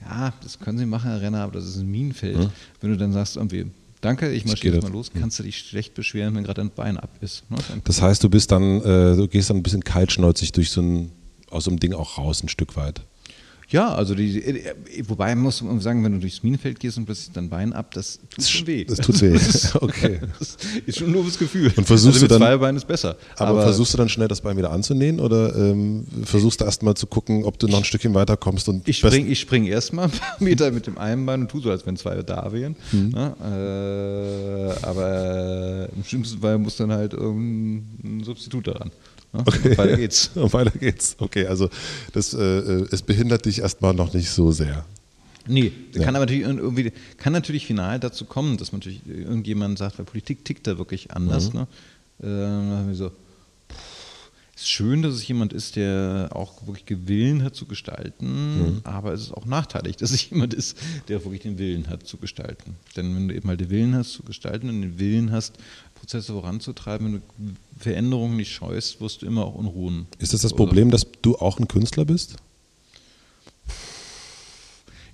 ja, 0.00 0.32
das 0.42 0.58
können 0.58 0.78
Sie 0.78 0.86
machen, 0.86 1.10
Herr 1.12 1.20
Renner, 1.20 1.42
aber 1.42 1.52
das 1.52 1.64
ist 1.64 1.76
ein 1.76 1.88
Minenfeld. 1.88 2.38
Mhm. 2.38 2.50
Wenn 2.80 2.90
du 2.90 2.96
dann 2.96 3.12
sagst, 3.12 3.36
irgendwie, 3.36 3.66
Danke, 4.00 4.30
ich 4.30 4.44
marschiere 4.44 4.76
jetzt 4.76 4.84
mal 4.84 4.92
los. 4.92 5.10
Kannst 5.18 5.38
du 5.38 5.42
dich 5.42 5.58
schlecht 5.58 5.94
beschweren, 5.94 6.34
wenn 6.34 6.44
gerade 6.44 6.60
ein 6.60 6.70
Bein 6.70 6.96
ab 6.96 7.10
ist. 7.20 7.50
Ne? 7.50 7.58
Das 7.84 8.00
heißt, 8.00 8.22
du 8.22 8.30
bist 8.30 8.52
dann, 8.52 8.80
äh, 8.82 9.16
du 9.16 9.26
gehst 9.26 9.50
dann 9.50 9.56
ein 9.56 9.62
bisschen 9.62 9.82
kaltschnäuzig 9.82 10.52
durch 10.52 10.70
so 10.70 10.80
ein, 10.80 11.10
aus 11.50 11.64
so 11.64 11.70
einem 11.70 11.80
Ding 11.80 11.94
auch 11.94 12.18
raus, 12.18 12.42
ein 12.42 12.48
Stück 12.48 12.76
weit. 12.76 13.02
Ja, 13.70 13.94
also 13.94 14.14
die, 14.14 14.42
äh, 14.42 14.74
wobei 15.06 15.34
muss 15.34 15.60
man 15.60 15.78
sagen, 15.80 16.02
wenn 16.02 16.12
du 16.12 16.20
durchs 16.20 16.42
Minenfeld 16.42 16.80
gehst 16.80 16.96
und 16.96 17.04
plötzlich 17.04 17.32
dein 17.32 17.50
Bein 17.50 17.74
ab, 17.74 17.92
das 17.92 18.18
tut 18.30 18.44
schon 18.46 18.66
weh. 18.66 18.84
Das 18.84 18.98
tut 18.98 19.20
weh. 19.20 19.38
okay. 19.80 20.20
Das 20.38 20.56
ist 20.86 20.98
schon 20.98 21.08
ein 21.08 21.12
doofes 21.12 21.38
Gefühl. 21.38 21.72
Und 21.76 21.84
versuchst 21.84 22.16
also 22.16 22.26
du 22.26 22.28
dann, 22.28 22.40
zwei 22.40 22.56
Beinen 22.56 22.76
ist 22.76 22.86
besser. 22.86 23.16
Aber, 23.36 23.50
aber, 23.50 23.62
versuchst 23.62 23.92
du 23.92 23.98
dann 23.98 24.08
schnell 24.08 24.28
das 24.28 24.40
Bein 24.40 24.56
wieder 24.56 24.70
anzunähen 24.70 25.20
oder 25.20 25.54
ähm, 25.54 26.06
versuchst 26.24 26.60
du 26.60 26.64
erst 26.64 26.82
mal 26.82 26.94
zu 26.94 27.06
gucken, 27.06 27.44
ob 27.44 27.58
du 27.58 27.66
noch 27.66 27.78
ein 27.78 27.84
Stückchen 27.84 28.14
weiter 28.14 28.36
kommst? 28.36 28.68
Und 28.68 28.88
ich 28.88 28.98
springe 28.98 29.34
spring 29.34 29.66
erst 29.66 29.92
mal 29.92 30.04
ein 30.04 30.10
paar 30.10 30.36
Meter 30.40 30.70
mit 30.70 30.86
dem 30.86 30.96
einen 30.96 31.26
Bein 31.26 31.42
und 31.42 31.50
tu 31.50 31.60
so, 31.60 31.70
als 31.70 31.84
wenn 31.84 31.96
zwei 31.96 32.22
da 32.22 32.50
wären. 32.52 32.74
Mhm. 32.92 33.12
Ja, 33.14 33.36
äh, 33.44 34.74
aber 34.82 35.88
im 35.94 36.04
schlimmsten 36.04 36.40
Fall 36.40 36.58
muss 36.58 36.76
dann 36.76 36.92
halt 36.92 37.12
irgendein 37.12 38.24
Substitut 38.24 38.68
daran. 38.68 38.90
Ne? 39.32 39.40
Okay. 39.46 39.76
Weiter 39.76 39.96
geht's. 39.96 40.30
weiter 40.34 40.78
geht's. 40.78 41.16
Okay, 41.18 41.46
also 41.46 41.68
das, 42.12 42.34
äh, 42.34 42.38
äh, 42.38 42.86
es 42.90 43.02
behindert 43.02 43.44
dich 43.44 43.60
erstmal 43.60 43.94
noch 43.94 44.12
nicht 44.12 44.30
so 44.30 44.52
sehr. 44.52 44.84
Nee, 45.46 45.72
ja. 45.94 46.04
kann 46.04 46.14
aber 46.14 46.26
natürlich 46.26 46.42
irgendwie, 46.42 46.92
kann 47.16 47.32
natürlich 47.32 47.66
final 47.66 47.98
dazu 47.98 48.26
kommen, 48.26 48.58
dass 48.58 48.72
natürlich 48.72 49.00
irgendjemand 49.06 49.78
sagt, 49.78 49.98
weil 49.98 50.04
Politik 50.04 50.44
tickt 50.44 50.66
da 50.66 50.76
wirklich 50.76 51.10
anders. 51.12 51.52
Mhm. 51.52 51.66
Ne? 52.20 52.90
Äh, 52.90 52.94
so, 52.94 53.10
es 54.58 54.62
ist 54.62 54.70
schön, 54.70 55.02
dass 55.02 55.14
es 55.14 55.28
jemand 55.28 55.52
ist, 55.52 55.76
der 55.76 56.30
auch 56.32 56.66
wirklich 56.66 56.84
Willen 57.06 57.44
hat 57.44 57.54
zu 57.54 57.66
gestalten, 57.66 58.58
mhm. 58.58 58.80
aber 58.82 59.12
es 59.12 59.20
ist 59.20 59.32
auch 59.32 59.46
nachteilig, 59.46 59.94
dass 59.98 60.10
es 60.10 60.28
jemand 60.30 60.52
ist, 60.52 60.76
der 61.06 61.24
wirklich 61.24 61.42
den 61.42 61.58
Willen 61.58 61.88
hat 61.88 62.08
zu 62.08 62.16
gestalten. 62.16 62.74
Denn 62.96 63.14
wenn 63.14 63.28
du 63.28 63.36
eben 63.36 63.46
mal 63.46 63.56
den 63.56 63.70
Willen 63.70 63.94
hast 63.94 64.14
zu 64.14 64.24
gestalten 64.24 64.68
und 64.68 64.80
den 64.80 64.98
Willen 64.98 65.30
hast, 65.30 65.58
Prozesse 66.00 66.32
voranzutreiben, 66.32 67.06
wenn 67.06 67.14
du 67.14 67.54
Veränderungen 67.78 68.36
nicht 68.36 68.52
scheust, 68.52 69.00
wirst 69.00 69.22
du 69.22 69.26
immer 69.26 69.44
auch 69.44 69.54
Unruhen. 69.54 70.06
Ist 70.18 70.32
das 70.32 70.42
das 70.42 70.54
Problem, 70.54 70.90
dass 70.90 71.06
du 71.22 71.36
auch 71.36 71.58
ein 71.58 71.68
Künstler 71.68 72.04
bist? 72.04 72.36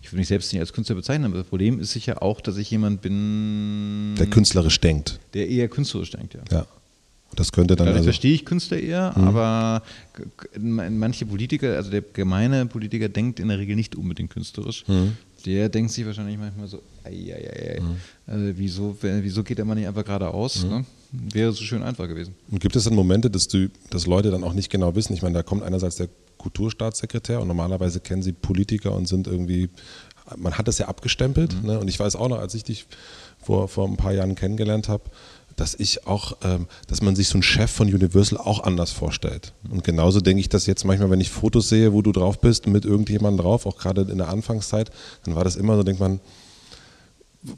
Ich 0.03 0.11
würde 0.11 0.19
mich 0.19 0.29
selbst 0.29 0.53
nicht 0.53 0.61
als 0.61 0.73
Künstler 0.73 0.97
bezeichnen, 0.97 1.27
aber 1.27 1.39
das 1.39 1.47
Problem 1.47 1.81
ist 1.81 1.93
sicher 1.93 2.23
auch, 2.23 2.41
dass 2.41 2.57
ich 2.57 2.71
jemand 2.71 3.01
bin. 3.01 4.15
Der 4.19 4.27
künstlerisch 4.27 4.79
denkt. 4.81 5.19
Der 5.33 5.49
eher 5.49 5.69
künstlerisch 5.69 6.11
denkt, 6.11 6.35
ja. 6.35 6.41
Ja. 6.51 6.67
Das 7.35 7.53
könnte 7.53 7.75
dann. 7.75 7.87
Dadurch 7.87 8.01
also 8.01 8.07
verstehe 8.09 8.35
ich 8.35 8.45
Künstler 8.45 8.79
eher, 8.79 9.13
mhm. 9.17 9.25
aber 9.25 9.83
manche 10.59 11.27
Politiker, 11.27 11.75
also 11.77 11.91
der 11.91 12.03
gemeine 12.03 12.67
Politiker 12.67 13.09
denkt 13.09 13.41
in 13.41 13.49
der 13.49 13.59
Regel 13.59 13.77
nicht 13.77 13.97
unbedingt 13.97 14.31
künstlerisch, 14.31 14.87
mhm. 14.87 15.17
Der 15.45 15.69
denkt 15.69 15.93
sich 15.93 16.07
wahrscheinlich 16.07 16.39
manchmal 16.39 16.67
so, 16.67 16.83
ei, 17.05 17.35
ei, 17.35 17.77
ei, 17.77 17.81
mhm. 17.81 18.49
äh, 18.49 18.53
wieso, 18.57 18.97
wieso 19.01 19.43
geht 19.43 19.59
der 19.59 19.65
mal 19.65 19.75
nicht 19.75 19.87
einfach 19.87 20.05
geradeaus? 20.05 20.65
Mhm. 20.65 20.71
Ne? 20.71 20.85
Wäre 21.13 21.53
so 21.53 21.63
schön 21.63 21.83
einfach 21.83 22.09
gewesen. 22.09 22.35
Und 22.51 22.61
gibt 22.61 22.75
es 22.77 22.85
dann 22.85 22.95
Momente, 22.95 23.31
dass, 23.31 23.47
du, 23.49 23.69
dass 23.91 24.07
Leute 24.07 24.31
dann 24.31 24.43
auch 24.43 24.55
nicht 24.55 24.71
genau 24.71 24.95
wissen? 24.95 25.13
Ich 25.13 25.23
meine, 25.23 25.35
da 25.35 25.43
kommt 25.43 25.63
einerseits 25.63 25.97
der 25.97 26.09
Kulturstaatssekretär 26.39 27.41
und 27.41 27.49
normalerweise 27.49 28.01
kennen 28.01 28.23
sie 28.23 28.33
Politiker 28.33 28.93
und 28.93 29.07
sind 29.07 29.27
irgendwie, 29.27 29.69
man 30.37 30.57
hat 30.59 30.67
das 30.67 30.79
ja 30.79 30.89
abgestempelt. 30.89 31.55
Mhm. 31.63 31.69
Ne? 31.69 31.79
Und 31.79 31.89
ich 31.89 32.01
weiß 32.01 32.17
auch 32.17 32.29
noch, 32.29 32.39
als 32.39 32.55
ich 32.55 32.65
dich 32.65 32.87
vor, 33.39 33.69
vor 33.69 33.87
ein 33.87 33.97
paar 33.97 34.13
Jahren 34.13 34.35
kennengelernt 34.35 34.89
habe, 34.89 35.05
dass 35.57 35.75
ich 35.75 36.07
auch, 36.07 36.37
ähm, 36.43 36.67
dass 36.89 37.03
man 37.03 37.17
sich 37.17 37.29
so 37.29 37.35
einen 37.35 37.43
Chef 37.43 37.71
von 37.71 37.93
Universal 37.93 38.39
auch 38.39 38.63
anders 38.65 38.91
vorstellt. 38.91 39.53
Und 39.71 39.85
genauso 39.85 40.21
denke 40.21 40.41
ich 40.41 40.49
das 40.49 40.67
jetzt 40.67 40.85
manchmal, 40.85 41.11
wenn 41.11 41.21
ich 41.21 41.31
Fotos 41.31 41.69
sehe, 41.69 41.93
wo 41.93 42.03
du 42.03 42.13
drauf 42.13 42.41
bist, 42.41 42.67
mit 42.67 42.85
irgendjemandem 42.85 43.45
drauf, 43.45 43.67
auch 43.67 43.77
gerade 43.77 44.03
in 44.03 44.19
der 44.19 44.29
Anfangszeit, 44.29 44.91
dann 45.25 45.35
war 45.35 45.45
das 45.45 45.57
immer 45.57 45.77
so, 45.77 45.83
denkt 45.83 46.01
man, 46.01 46.21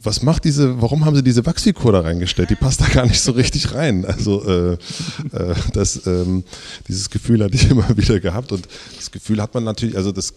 was 0.02 0.22
macht 0.22 0.44
diese, 0.44 0.82
warum 0.82 1.04
haben 1.04 1.14
sie 1.14 1.22
diese 1.22 1.46
Wachsfigur 1.46 1.92
da 1.92 2.00
reingestellt? 2.00 2.50
Die 2.50 2.56
passt 2.56 2.80
da 2.80 2.86
gar 2.86 3.06
nicht 3.06 3.20
so 3.20 3.32
richtig 3.32 3.72
rein. 3.72 4.04
Also 4.04 4.44
äh, 4.44 4.72
äh, 4.72 5.54
das, 5.72 6.06
ähm, 6.06 6.42
dieses 6.88 7.08
Gefühl 7.08 7.44
hatte 7.44 7.54
ich 7.54 7.70
immer 7.70 7.96
wieder 7.96 8.18
gehabt 8.18 8.50
und 8.50 8.66
das 8.96 9.12
Gefühl 9.12 9.40
hat 9.40 9.54
man 9.54 9.62
natürlich, 9.62 9.96
also 9.96 10.10
das, 10.10 10.34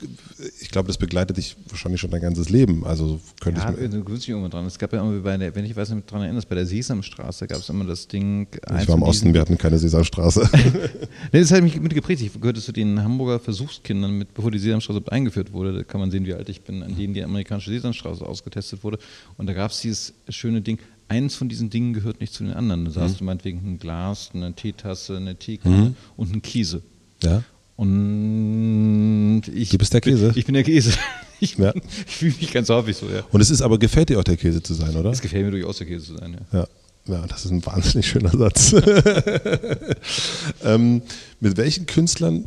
ich 0.61 0.69
glaube, 0.69 0.87
das 0.87 0.97
begleitet 0.97 1.37
dich 1.37 1.55
wahrscheinlich 1.67 1.99
schon 1.99 2.11
dein 2.11 2.21
ganzes 2.21 2.49
Leben. 2.49 2.85
Also 2.85 3.19
könnte 3.41 3.61
ja, 3.61 3.71
ich 3.71 3.77
mir, 3.77 3.89
du 3.89 4.03
gewöhnst 4.03 4.23
dich 4.23 4.29
irgendwann 4.29 4.51
dran. 4.51 4.65
Es 4.67 4.77
gab 4.77 4.93
ja 4.93 5.01
immer 5.01 5.19
bei 5.19 5.35
der, 5.37 5.55
wenn 5.55 5.65
ich 5.65 5.75
weiß 5.75 5.89
nicht 5.89 6.09
daran 6.11 6.25
erinnerst, 6.25 6.47
bei 6.47 6.55
der 6.55 6.67
Sesamstraße 6.67 7.47
gab 7.47 7.57
es 7.57 7.69
immer 7.69 7.85
das 7.85 8.07
Ding. 8.07 8.47
Ich 8.79 8.87
war 8.87 8.95
im 8.95 9.03
Osten, 9.03 9.33
wir 9.33 9.41
hatten 9.41 9.57
keine 9.57 9.79
Sesamstraße. 9.79 10.47
nee, 11.33 11.39
das 11.39 11.51
hat 11.51 11.63
mich 11.63 11.79
mitgeprägt. 11.81 12.21
Ich 12.21 12.33
gehörte 12.33 12.61
zu 12.61 12.71
den 12.71 13.01
Hamburger 13.01 13.39
Versuchskindern, 13.39 14.11
mit, 14.11 14.31
bevor 14.35 14.51
die 14.51 14.59
Sesamstraße 14.59 15.01
eingeführt 15.07 15.53
wurde. 15.53 15.73
Da 15.73 15.83
kann 15.83 15.99
man 15.99 16.11
sehen, 16.11 16.27
wie 16.27 16.35
alt 16.35 16.49
ich 16.49 16.61
bin, 16.61 16.83
an 16.83 16.95
denen 16.95 17.15
die 17.15 17.23
amerikanische 17.23 17.71
Sesamstraße 17.71 18.23
ausgetestet 18.23 18.83
wurde. 18.83 18.99
Und 19.39 19.47
da 19.47 19.53
gab 19.53 19.71
es 19.71 19.79
dieses 19.79 20.13
schöne 20.27 20.61
Ding, 20.61 20.79
eins 21.07 21.33
von 21.33 21.47
diesen 21.47 21.69
Dingen 21.69 21.93
gehört 21.93 22.19
nicht 22.19 22.33
zu 22.33 22.43
den 22.43 22.53
anderen. 22.53 22.83
Da 22.83 22.91
saß 22.91 23.13
mhm. 23.13 23.17
du 23.17 23.23
meinetwegen 23.23 23.59
ein 23.65 23.79
Glas, 23.79 24.31
eine 24.33 24.53
Teetasse, 24.53 25.15
eine 25.15 25.37
Teekanne 25.37 25.77
mhm. 25.77 25.95
und 26.17 26.35
ein 26.35 26.41
Käse. 26.41 26.81
Ja. 27.23 27.41
Und 27.77 29.43
ich. 29.55 29.69
Du 29.69 29.77
bist 29.77 29.93
der 29.93 30.01
Käse? 30.01 30.27
Bin, 30.27 30.37
ich 30.37 30.45
bin 30.45 30.53
der 30.53 30.63
Käse. 30.63 30.91
Ich, 31.41 31.57
ja. 31.57 31.73
ich 31.73 32.15
fühle 32.15 32.35
mich 32.37 32.51
ganz 32.51 32.67
häufig 32.67 32.97
so, 32.97 33.07
ja. 33.07 33.23
Und 33.31 33.39
es 33.39 33.49
ist 33.49 33.61
aber, 33.61 33.79
gefällt 33.79 34.09
dir 34.09 34.19
auch 34.19 34.25
der 34.25 34.35
Käse 34.35 34.61
zu 34.61 34.73
sein, 34.73 34.93
oder? 34.97 35.09
Es 35.09 35.21
gefällt 35.21 35.45
mir 35.45 35.51
durchaus 35.51 35.77
der 35.77 35.87
Käse 35.87 36.07
zu 36.07 36.17
sein, 36.17 36.33
ja. 36.51 36.67
Ja, 37.07 37.15
ja 37.15 37.27
das 37.27 37.45
ist 37.45 37.51
ein 37.51 37.65
wahnsinnig 37.65 38.09
schöner 38.09 38.37
Satz. 38.37 38.73
ähm, 40.65 41.01
mit 41.39 41.55
welchen 41.55 41.85
Künstlern 41.85 42.45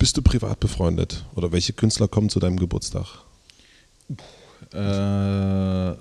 bist 0.00 0.16
du 0.16 0.22
privat 0.22 0.58
befreundet? 0.58 1.24
Oder 1.36 1.52
welche 1.52 1.74
Künstler 1.74 2.08
kommen 2.08 2.28
zu 2.28 2.40
deinem 2.40 2.58
Geburtstag? 2.58 3.06
Äh, 4.72 5.94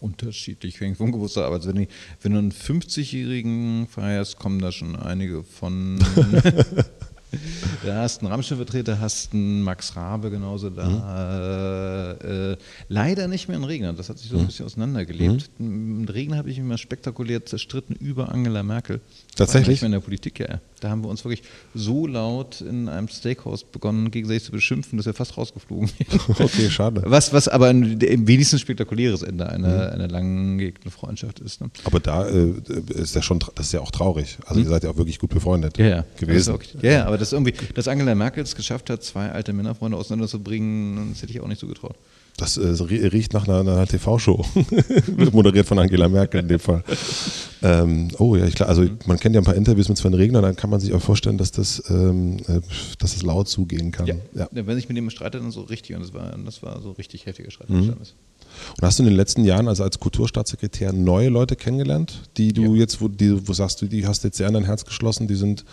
unterschiedlich, 0.00 0.80
hängt 0.80 0.96
vom 0.96 1.12
Geburtstag 1.12 1.46
ab. 1.46 1.52
Also 1.52 1.70
wenn, 1.70 1.82
ich, 1.82 1.88
wenn 2.22 2.32
du 2.32 2.38
einen 2.38 2.52
50-Jährigen 2.52 3.86
feierst, 3.88 4.38
kommen 4.38 4.60
da 4.60 4.72
schon 4.72 4.96
einige 4.96 5.42
von 5.42 5.98
da 7.84 8.02
hast 8.02 8.20
einen 8.20 8.30
Rammstein-Vertreter, 8.30 9.00
hast 9.00 9.32
einen 9.32 9.62
Max 9.62 9.96
Rabe 9.96 10.30
genauso 10.30 10.70
da. 10.70 12.16
Mhm. 12.20 12.28
Äh, 12.28 12.56
leider 12.88 13.28
nicht 13.28 13.48
mehr 13.48 13.56
in 13.56 13.64
Regner, 13.64 13.92
das 13.92 14.08
hat 14.08 14.18
sich 14.18 14.30
so 14.30 14.36
ein 14.36 14.42
mhm. 14.42 14.46
bisschen 14.46 14.66
auseinandergelebt. 14.66 15.50
Mhm. 15.58 16.00
In 16.00 16.08
Regner 16.08 16.36
habe 16.36 16.50
ich 16.50 16.58
mich 16.58 16.66
mal 16.66 16.78
spektakulär 16.78 17.44
zerstritten 17.44 17.96
über 17.96 18.30
Angela 18.30 18.62
Merkel. 18.62 19.00
Tatsächlich? 19.34 19.82
in 19.82 19.92
der 19.92 20.00
Politik, 20.00 20.38
ja. 20.38 20.60
Da 20.80 20.90
haben 20.90 21.02
wir 21.02 21.08
uns 21.08 21.24
wirklich 21.24 21.42
so 21.74 22.06
laut 22.06 22.60
in 22.60 22.88
einem 22.88 23.08
Steakhouse 23.08 23.64
begonnen, 23.64 24.10
gegenseitig 24.10 24.44
zu 24.44 24.52
beschimpfen, 24.52 24.96
dass 24.96 25.06
wir 25.06 25.14
fast 25.14 25.36
rausgeflogen 25.36 25.88
sind. 25.88 26.28
okay, 26.40 26.70
schade. 26.70 27.02
Was, 27.06 27.32
was 27.32 27.48
aber 27.48 27.68
ein, 27.68 27.98
im 28.00 28.28
wenigstens 28.28 28.60
spektakuläres 28.60 29.22
Ende 29.22 29.48
einer, 29.48 29.88
mhm. 29.88 29.92
einer 29.94 30.08
langgehegten 30.08 30.90
Freundschaft 30.90 31.40
ist. 31.40 31.60
Ne? 31.60 31.70
Aber 31.84 32.00
da 32.00 32.28
äh, 32.28 32.52
ist 32.94 33.14
ja 33.14 33.22
schon, 33.22 33.40
das 33.54 33.66
ist 33.66 33.72
ja 33.72 33.80
auch 33.80 33.90
traurig. 33.90 34.38
Also 34.46 34.60
mhm. 34.60 34.66
ihr 34.66 34.70
seid 34.70 34.84
ja 34.84 34.90
auch 34.90 34.96
wirklich 34.96 35.18
gut 35.18 35.30
befreundet 35.30 35.78
ja, 35.78 35.86
ja. 35.86 36.04
gewesen. 36.18 36.54
Okay. 36.54 36.78
Ja, 36.82 36.92
ja, 36.92 37.06
aber 37.06 37.18
das 37.18 37.32
irgendwie, 37.32 37.54
dass 37.74 37.88
Angela 37.88 38.14
Merkel 38.14 38.42
es 38.42 38.54
geschafft 38.54 38.90
hat, 38.90 39.02
zwei 39.02 39.30
alte 39.30 39.52
Männerfreunde 39.52 39.96
auseinanderzubringen, 39.96 41.10
das 41.12 41.22
hätte 41.22 41.32
ich 41.32 41.40
auch 41.40 41.48
nicht 41.48 41.60
so 41.60 41.66
getraut. 41.66 41.96
Das 42.36 42.56
äh, 42.56 42.66
riecht 42.66 43.32
nach 43.32 43.46
einer, 43.46 43.60
einer 43.60 43.86
TV-Show. 43.86 44.44
Moderiert 45.32 45.66
von 45.66 45.78
Angela 45.78 46.08
Merkel 46.08 46.40
in 46.40 46.48
dem 46.48 46.58
Fall. 46.58 46.82
Ähm, 47.62 48.08
oh 48.18 48.34
ja, 48.34 48.44
ich, 48.44 48.56
klar, 48.56 48.68
also 48.68 48.84
man 49.06 49.20
kennt 49.20 49.36
ja 49.36 49.40
ein 49.40 49.44
paar 49.44 49.54
Interviews 49.54 49.88
mit 49.88 49.98
Sven 49.98 50.14
Regner, 50.14 50.42
dann 50.42 50.56
kann 50.56 50.68
man 50.68 50.80
sich 50.80 50.92
auch 50.92 51.00
vorstellen, 51.00 51.38
dass 51.38 51.52
das, 51.52 51.82
ähm, 51.88 52.38
äh, 52.48 52.60
dass 52.98 53.14
das 53.14 53.22
laut 53.22 53.48
zugehen 53.48 53.92
kann. 53.92 54.06
Ja. 54.06 54.16
ja. 54.34 54.48
wenn 54.50 54.74
sich 54.74 54.88
mit 54.88 54.96
dem 54.96 55.08
streitet, 55.10 55.42
dann 55.42 55.52
so 55.52 55.62
richtig 55.62 55.94
und 55.94 56.02
das 56.02 56.12
war, 56.12 56.36
das 56.44 56.62
war 56.62 56.82
so 56.82 56.90
richtig 56.92 57.26
heftiger 57.26 57.52
Streit. 57.52 57.70
Mhm. 57.70 57.90
Und 57.90 58.82
hast 58.82 58.98
du 58.98 59.04
in 59.04 59.08
den 59.08 59.16
letzten 59.16 59.44
Jahren, 59.44 59.68
also 59.68 59.84
als 59.84 60.00
Kulturstaatssekretär, 60.00 60.92
neue 60.92 61.28
Leute 61.28 61.54
kennengelernt, 61.54 62.22
die 62.36 62.52
du 62.52 62.74
ja. 62.74 62.80
jetzt, 62.80 63.00
wo, 63.00 63.08
die, 63.08 63.46
wo 63.46 63.52
sagst 63.52 63.80
du, 63.80 63.86
die 63.86 64.06
hast 64.06 64.24
jetzt 64.24 64.38
sehr 64.38 64.48
an 64.48 64.54
dein 64.54 64.64
Herz 64.64 64.84
geschlossen, 64.84 65.28
die 65.28 65.34
sind 65.34 65.64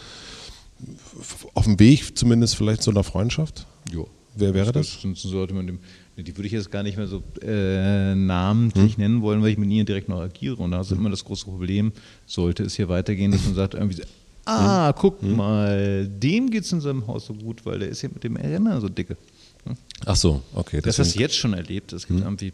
auf 1.53 1.65
dem 1.65 1.79
Weg 1.79 2.17
zumindest 2.17 2.55
vielleicht 2.55 2.83
zu 2.83 2.91
einer 2.91 3.03
Freundschaft? 3.03 3.65
Ja. 3.93 4.03
Wer 4.35 4.53
wäre 4.53 4.71
das? 4.71 4.99
das? 5.01 5.21
das 5.21 5.21
sollte 5.23 5.53
man 5.53 5.67
dem, 5.67 5.79
die 6.23 6.35
würde 6.37 6.47
ich 6.47 6.53
jetzt 6.53 6.71
gar 6.71 6.83
nicht 6.83 6.97
mehr 6.97 7.07
so 7.07 7.23
äh, 7.41 8.15
namentlich 8.15 8.95
hm. 8.95 9.01
nennen 9.01 9.21
wollen, 9.21 9.41
weil 9.41 9.49
ich 9.49 9.57
mit 9.57 9.69
ihnen 9.69 9.85
direkt 9.85 10.09
noch 10.09 10.19
agiere. 10.19 10.55
Und 10.57 10.71
da 10.71 10.81
ist 10.81 10.91
hm. 10.91 10.99
immer 10.99 11.09
das 11.09 11.23
große 11.23 11.45
Problem, 11.45 11.91
sollte 12.25 12.63
es 12.63 12.75
hier 12.75 12.89
weitergehen, 12.89 13.31
dass 13.31 13.43
man 13.45 13.55
sagt 13.55 13.73
irgendwie 13.73 13.95
so, 13.95 14.03
ah, 14.45 14.87
hm. 14.87 14.95
guck 14.97 15.21
hm. 15.21 15.35
mal, 15.35 16.07
dem 16.07 16.49
geht 16.49 16.63
es 16.63 16.71
in 16.71 16.81
seinem 16.81 17.07
Haus 17.07 17.25
so 17.25 17.33
gut, 17.33 17.65
weil 17.65 17.79
der 17.79 17.89
ist 17.89 18.01
ja 18.01 18.09
mit 18.09 18.23
dem 18.23 18.35
Renner 18.35 18.79
so 18.81 18.89
dicke. 18.89 19.17
Hm? 19.65 19.75
Ach 20.05 20.15
so, 20.15 20.41
okay. 20.53 20.81
Das 20.81 20.99
hast 20.99 21.15
du 21.15 21.19
jetzt 21.19 21.35
schon 21.35 21.53
erlebt. 21.53 21.93
Es 21.93 22.07
gibt 22.07 22.19
hm. 22.19 22.25
irgendwie 22.25 22.53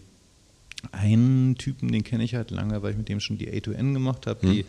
einen 0.92 1.56
Typen, 1.56 1.92
den 1.92 2.04
kenne 2.04 2.24
ich 2.24 2.36
halt 2.36 2.52
lange, 2.52 2.82
weil 2.82 2.92
ich 2.92 2.98
mit 2.98 3.10
dem 3.10 3.20
schon 3.20 3.38
die 3.38 3.50
A2N 3.50 3.94
gemacht 3.94 4.28
habe, 4.28 4.46
die 4.48 4.66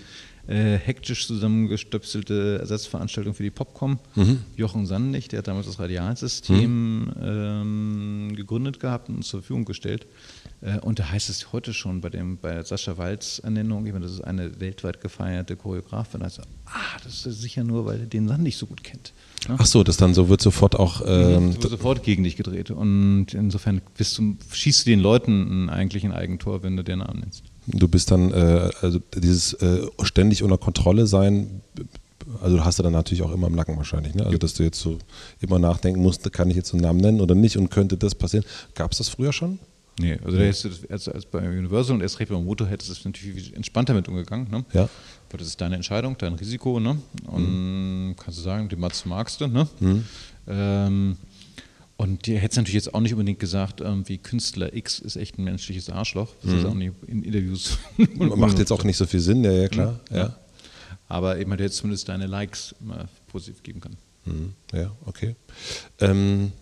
äh, 0.48 0.78
hektisch 0.78 1.26
zusammengestöpselte 1.26 2.58
Ersatzveranstaltung 2.60 3.34
für 3.34 3.42
die 3.42 3.50
Popcom. 3.50 3.98
Mhm. 4.14 4.40
Jochen 4.56 4.86
Sandig, 4.86 5.28
der 5.28 5.40
hat 5.40 5.48
damals 5.48 5.66
das 5.66 5.78
Radialsystem 5.78 7.00
mhm. 7.00 7.12
ähm, 7.22 8.32
gegründet 8.34 8.80
gehabt 8.80 9.10
und 9.10 9.16
uns 9.16 9.28
zur 9.28 9.40
Verfügung 9.40 9.66
gestellt. 9.66 10.06
Äh, 10.62 10.78
und 10.80 10.98
da 10.98 11.10
heißt 11.10 11.28
es 11.28 11.52
heute 11.52 11.74
schon 11.74 12.00
bei, 12.00 12.08
dem, 12.08 12.38
bei 12.38 12.62
Sascha 12.62 12.96
Walz 12.96 13.40
Ernennung, 13.44 13.86
ich 13.86 13.92
meine, 13.92 14.06
das 14.06 14.14
ist 14.14 14.22
eine 14.22 14.58
weltweit 14.58 15.02
gefeierte 15.02 15.54
Choreografin. 15.54 16.22
Also, 16.22 16.42
ah, 16.64 16.98
das 17.04 17.26
ist 17.26 17.42
sicher 17.42 17.62
nur, 17.62 17.84
weil 17.84 18.00
er 18.00 18.06
den 18.06 18.26
Sandig 18.26 18.56
so 18.56 18.66
gut 18.66 18.82
kennt. 18.82 19.12
Ne? 19.48 19.56
Ach 19.58 19.66
so, 19.66 19.84
das 19.84 19.98
dann 19.98 20.14
so 20.14 20.30
wird 20.30 20.40
sofort 20.40 20.76
auch. 20.76 21.02
Ähm, 21.06 21.54
wird 21.60 21.70
sofort 21.70 22.02
gegen 22.02 22.24
dich 22.24 22.36
gedreht. 22.36 22.70
Und 22.70 23.34
insofern 23.34 23.82
du, 23.96 24.36
schießt 24.50 24.86
du 24.86 24.90
den 24.90 25.00
Leuten 25.00 25.68
eigentlich 25.68 26.04
ein 26.04 26.12
Eigentor, 26.12 26.62
wenn 26.62 26.76
du 26.76 26.82
den 26.82 27.00
Namen 27.00 27.20
nennst. 27.20 27.44
Du 27.70 27.88
bist 27.88 28.10
dann, 28.10 28.32
äh, 28.32 28.70
also 28.80 28.98
dieses 29.14 29.52
äh, 29.54 29.86
ständig 30.02 30.42
unter 30.42 30.58
Kontrolle 30.58 31.06
sein, 31.06 31.60
also 32.42 32.64
hast 32.64 32.78
du 32.78 32.82
dann 32.82 32.92
natürlich 32.92 33.22
auch 33.22 33.32
immer 33.32 33.46
im 33.46 33.54
Nacken 33.54 33.76
wahrscheinlich, 33.76 34.14
ne? 34.14 34.24
Also 34.24 34.38
dass 34.38 34.54
du 34.54 34.62
jetzt 34.62 34.80
so 34.80 34.98
immer 35.40 35.58
nachdenken 35.58 36.00
musst, 36.00 36.30
kann 36.32 36.50
ich 36.50 36.56
jetzt 36.56 36.72
einen 36.72 36.82
Namen 36.82 37.00
nennen 37.00 37.20
oder 37.20 37.34
nicht 37.34 37.56
und 37.56 37.70
könnte 37.70 37.96
das 37.96 38.14
passieren. 38.14 38.44
Gab 38.74 38.92
es 38.92 38.98
das 38.98 39.08
früher 39.08 39.32
schon? 39.32 39.58
Nee, 40.00 40.18
also 40.24 40.36
ja. 40.38 40.46
als, 40.90 41.08
als 41.08 41.26
bei 41.26 41.40
Universal 41.40 41.96
und 41.96 42.02
erst 42.02 42.20
recht 42.20 42.30
beim 42.30 42.44
Motor 42.44 42.68
hättest 42.68 43.04
du 43.04 43.08
natürlich 43.08 43.54
entspannter 43.54 43.94
mit 43.94 44.08
umgegangen, 44.08 44.48
ne? 44.50 44.64
Ja. 44.72 44.88
Weil 45.30 45.38
das 45.38 45.48
ist 45.48 45.60
deine 45.60 45.74
Entscheidung, 45.74 46.16
dein 46.18 46.34
Risiko, 46.34 46.78
ne? 46.78 46.98
Und 47.26 48.08
mhm. 48.10 48.16
kannst 48.16 48.38
du 48.38 48.42
sagen, 48.42 48.68
den 48.68 48.78
Mats 48.78 49.04
magst 49.04 49.40
du, 49.40 49.48
ne? 49.48 49.68
Mhm. 49.80 50.04
Ähm, 50.46 51.16
und 51.98 52.26
dir 52.26 52.38
hätte 52.38 52.52
es 52.52 52.56
natürlich 52.56 52.74
jetzt 52.74 52.94
auch 52.94 53.00
nicht 53.00 53.12
unbedingt 53.12 53.40
gesagt, 53.40 53.80
wie 53.80 54.18
Künstler 54.18 54.72
X 54.72 55.00
ist 55.00 55.16
echt 55.16 55.36
ein 55.36 55.42
menschliches 55.42 55.90
Arschloch. 55.90 56.32
Das 56.42 56.52
mhm. 56.52 56.58
ist 56.58 56.64
auch 56.64 56.74
nicht 56.74 56.92
in 57.08 57.24
Interviews. 57.24 57.76
Macht 58.16 58.60
jetzt 58.60 58.70
auch 58.70 58.84
nicht 58.84 58.96
so 58.96 59.04
viel 59.04 59.18
Sinn, 59.18 59.42
ja, 59.42 59.50
ja 59.50 59.68
klar. 59.68 59.98
Ja. 60.08 60.16
ja. 60.16 60.36
Aber 61.08 61.38
eben, 61.38 61.50
du 61.50 61.56
hättest 61.56 61.80
zumindest 61.80 62.08
deine 62.08 62.26
Likes 62.26 62.76
mal 62.78 63.08
positiv 63.26 63.64
geben 63.64 63.80
können. 63.80 63.96
Mhm. 64.26 64.52
Ja, 64.72 64.92
okay. 65.06 65.34
Ähm, 65.98 66.52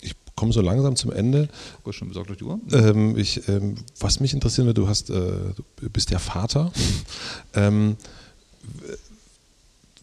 ich 0.00 0.16
komme 0.34 0.52
so 0.52 0.60
langsam 0.60 0.96
zum 0.96 1.12
Ende. 1.12 1.48
Guck 1.84 1.94
schon 1.94 2.08
besorgt 2.08 2.30
durch 2.30 2.38
die 2.38 2.44
Uhr. 2.44 2.58
Ähm, 2.72 3.16
ich, 3.16 3.48
ähm, 3.48 3.76
was 4.00 4.18
mich 4.18 4.34
interessieren 4.34 4.66
würde, 4.66 4.80
du 4.80 4.88
hast, 4.88 5.08
äh, 5.08 5.14
du 5.14 5.90
bist 5.92 6.10
ja 6.10 6.18
Vater. 6.18 6.72
ähm, 7.54 7.96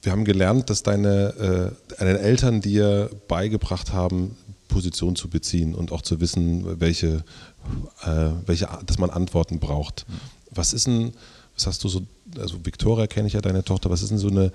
wir 0.01 0.13
haben 0.13 0.23
gelernt, 0.23 0.69
dass 0.69 0.81
deine, 0.81 1.75
äh, 1.91 1.95
deine 1.97 2.19
Eltern 2.19 2.61
dir 2.61 3.09
beigebracht 3.27 3.91
haben, 3.91 4.37
Position 4.67 5.15
zu 5.15 5.29
beziehen 5.29 5.75
und 5.75 5.91
auch 5.91 6.01
zu 6.01 6.19
wissen, 6.19 6.79
welche, 6.79 7.23
äh, 8.03 8.29
welche, 8.45 8.67
dass 8.85 8.97
man 8.97 9.09
Antworten 9.09 9.59
braucht. 9.59 10.05
Was 10.51 10.73
ist 10.73 10.87
denn, 10.87 11.13
was 11.55 11.67
hast 11.67 11.83
du 11.83 11.89
so, 11.89 12.01
also 12.37 12.65
Victoria 12.65 13.07
kenne 13.07 13.27
ich 13.27 13.33
ja 13.33 13.41
deine 13.41 13.63
Tochter, 13.63 13.89
was 13.89 14.01
ist 14.01 14.09
denn 14.09 14.17
so 14.17 14.29
eine, 14.29 14.51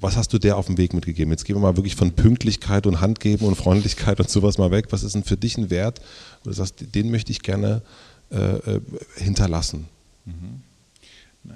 was 0.00 0.16
hast 0.16 0.32
du 0.32 0.38
der 0.38 0.56
auf 0.56 0.66
dem 0.66 0.78
Weg 0.78 0.94
mitgegeben? 0.94 1.30
Jetzt 1.30 1.44
gehen 1.44 1.56
wir 1.56 1.60
mal 1.60 1.76
wirklich 1.76 1.94
von 1.94 2.12
Pünktlichkeit 2.12 2.86
und 2.86 3.00
Handgeben 3.00 3.46
und 3.46 3.54
Freundlichkeit 3.54 4.18
und 4.18 4.28
sowas 4.28 4.58
mal 4.58 4.70
weg. 4.72 4.86
Was 4.90 5.04
ist 5.04 5.14
denn 5.14 5.22
für 5.22 5.36
dich 5.36 5.56
ein 5.56 5.70
Wert, 5.70 6.00
wo 6.42 6.50
du 6.50 6.56
sagst, 6.56 6.74
den 6.94 7.10
möchte 7.10 7.30
ich 7.30 7.42
gerne 7.42 7.82
äh, 8.30 8.36
äh 8.36 8.80
hinterlassen? 9.16 9.86
Mhm. 10.24 10.62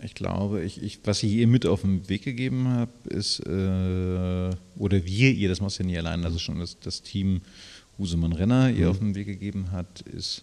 Ich 0.03 0.15
glaube, 0.15 0.65
ich, 0.65 0.83
ich, 0.83 0.99
was 1.05 1.23
ich 1.23 1.33
ihr 1.33 1.47
mit 1.47 1.65
auf 1.65 1.83
den 1.83 2.09
Weg 2.09 2.23
gegeben 2.23 2.69
habe, 2.69 2.91
ist, 3.09 3.39
äh, 3.41 4.51
oder 4.77 5.05
wir 5.05 5.33
ihr, 5.33 5.49
das 5.49 5.61
machst 5.61 5.79
du 5.79 5.85
ja 5.85 5.89
nie 5.89 5.99
allein, 5.99 6.25
also 6.25 6.39
schon 6.39 6.59
das, 6.59 6.79
das 6.81 7.03
Team 7.03 7.41
Husemann 7.99 8.33
Renner 8.33 8.71
ihr 8.71 8.91
auf 8.91 8.99
den 8.99 9.15
Weg 9.15 9.27
gegeben 9.27 9.71
hat, 9.71 10.01
ist 10.03 10.43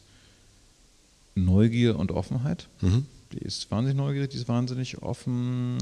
Neugier 1.35 1.99
und 1.99 2.11
Offenheit. 2.11 2.67
Mhm. 2.81 3.05
Die 3.33 3.39
ist 3.39 3.69
wahnsinnig 3.69 3.97
neugierig, 3.97 4.29
die 4.29 4.37
ist 4.37 4.47
wahnsinnig 4.47 5.01
offen 5.01 5.77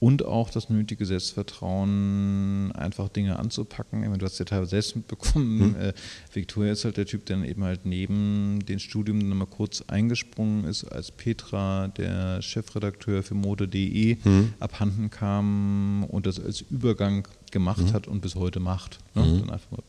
und 0.00 0.24
auch 0.24 0.50
das 0.50 0.70
nötige 0.70 1.04
Selbstvertrauen, 1.06 2.72
einfach 2.72 3.08
Dinge 3.08 3.38
anzupacken. 3.38 4.00
Meine, 4.00 4.18
du 4.18 4.26
hast 4.26 4.38
ja 4.38 4.44
teilweise 4.44 4.70
selbst 4.70 4.96
mitbekommen, 4.96 5.70
Mhm. 5.70 5.76
äh, 5.76 5.92
Victoria 6.32 6.72
ist 6.72 6.84
halt 6.84 6.96
der 6.96 7.06
Typ, 7.06 7.26
der 7.26 7.36
dann 7.38 7.44
eben 7.44 7.64
halt 7.64 7.84
neben 7.84 8.64
dem 8.66 8.78
Studium 8.78 9.20
dann 9.20 9.36
mal 9.38 9.46
kurz 9.46 9.82
eingesprungen 9.88 10.64
ist, 10.64 10.84
als 10.84 11.10
Petra, 11.10 11.88
der 11.88 12.42
Chefredakteur 12.42 13.22
für 13.22 13.34
Mode.de, 13.34 14.16
Mhm. 14.24 14.54
abhanden 14.60 15.10
kam 15.10 16.04
und 16.04 16.26
das 16.26 16.38
als 16.40 16.60
Übergang 16.60 17.26
gemacht 17.50 17.92
hat 17.92 18.06
und 18.06 18.20
bis 18.20 18.34
heute 18.34 18.60
macht. 18.60 18.98
Ne? 19.14 19.22
Mhm. 19.24 19.38
Dann 19.40 19.50
einfach 19.50 19.70
mal 19.72 19.82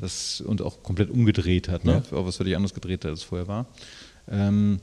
das 0.00 0.40
und 0.42 0.60
auch 0.60 0.82
komplett 0.82 1.08
umgedreht 1.10 1.68
hat, 1.68 1.84
ne? 1.84 2.02
auch 2.12 2.26
was 2.26 2.36
völlig 2.36 2.54
anderes 2.56 2.74
gedreht 2.74 3.04
hat, 3.04 3.10
als 3.12 3.20
es 3.20 3.24
vorher 3.24 3.48
war. 3.48 3.66
Ähm, 4.28 4.78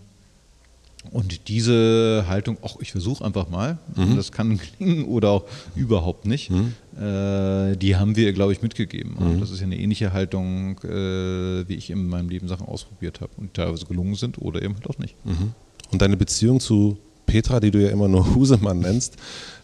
und 1.11 1.47
diese 1.47 2.25
Haltung, 2.27 2.57
ach, 2.61 2.75
ich 2.81 2.91
versuche 2.91 3.23
einfach 3.23 3.49
mal, 3.49 3.77
Mhm. 3.95 4.15
das 4.15 4.31
kann 4.31 4.57
klingen 4.59 5.05
oder 5.05 5.29
auch 5.29 5.45
überhaupt 5.75 6.25
nicht, 6.25 6.51
äh, 6.51 7.75
die 7.77 7.95
haben 7.95 8.15
wir, 8.15 8.33
glaube 8.33 8.51
ich, 8.51 8.61
mitgegeben. 8.61 9.15
Mhm. 9.17 9.39
Das 9.39 9.49
ist 9.51 9.59
ja 9.59 9.65
eine 9.65 9.79
ähnliche 9.79 10.13
Haltung, 10.13 10.77
äh, 10.83 11.67
wie 11.67 11.75
ich 11.75 11.89
in 11.89 12.07
meinem 12.09 12.29
Leben 12.29 12.47
Sachen 12.47 12.67
ausprobiert 12.67 13.21
habe 13.21 13.31
und 13.37 13.53
teilweise 13.53 13.85
gelungen 13.85 14.15
sind 14.15 14.37
oder 14.39 14.61
eben 14.61 14.75
halt 14.75 14.87
auch 14.89 14.97
nicht. 14.99 15.15
Mhm. 15.25 15.53
Und 15.91 16.01
deine 16.01 16.17
Beziehung 16.17 16.59
zu 16.59 16.97
Petra, 17.25 17.59
die 17.59 17.71
du 17.71 17.81
ja 17.81 17.89
immer 17.89 18.07
nur 18.07 18.25
Husemann 18.35 18.79
nennst, 18.79 19.15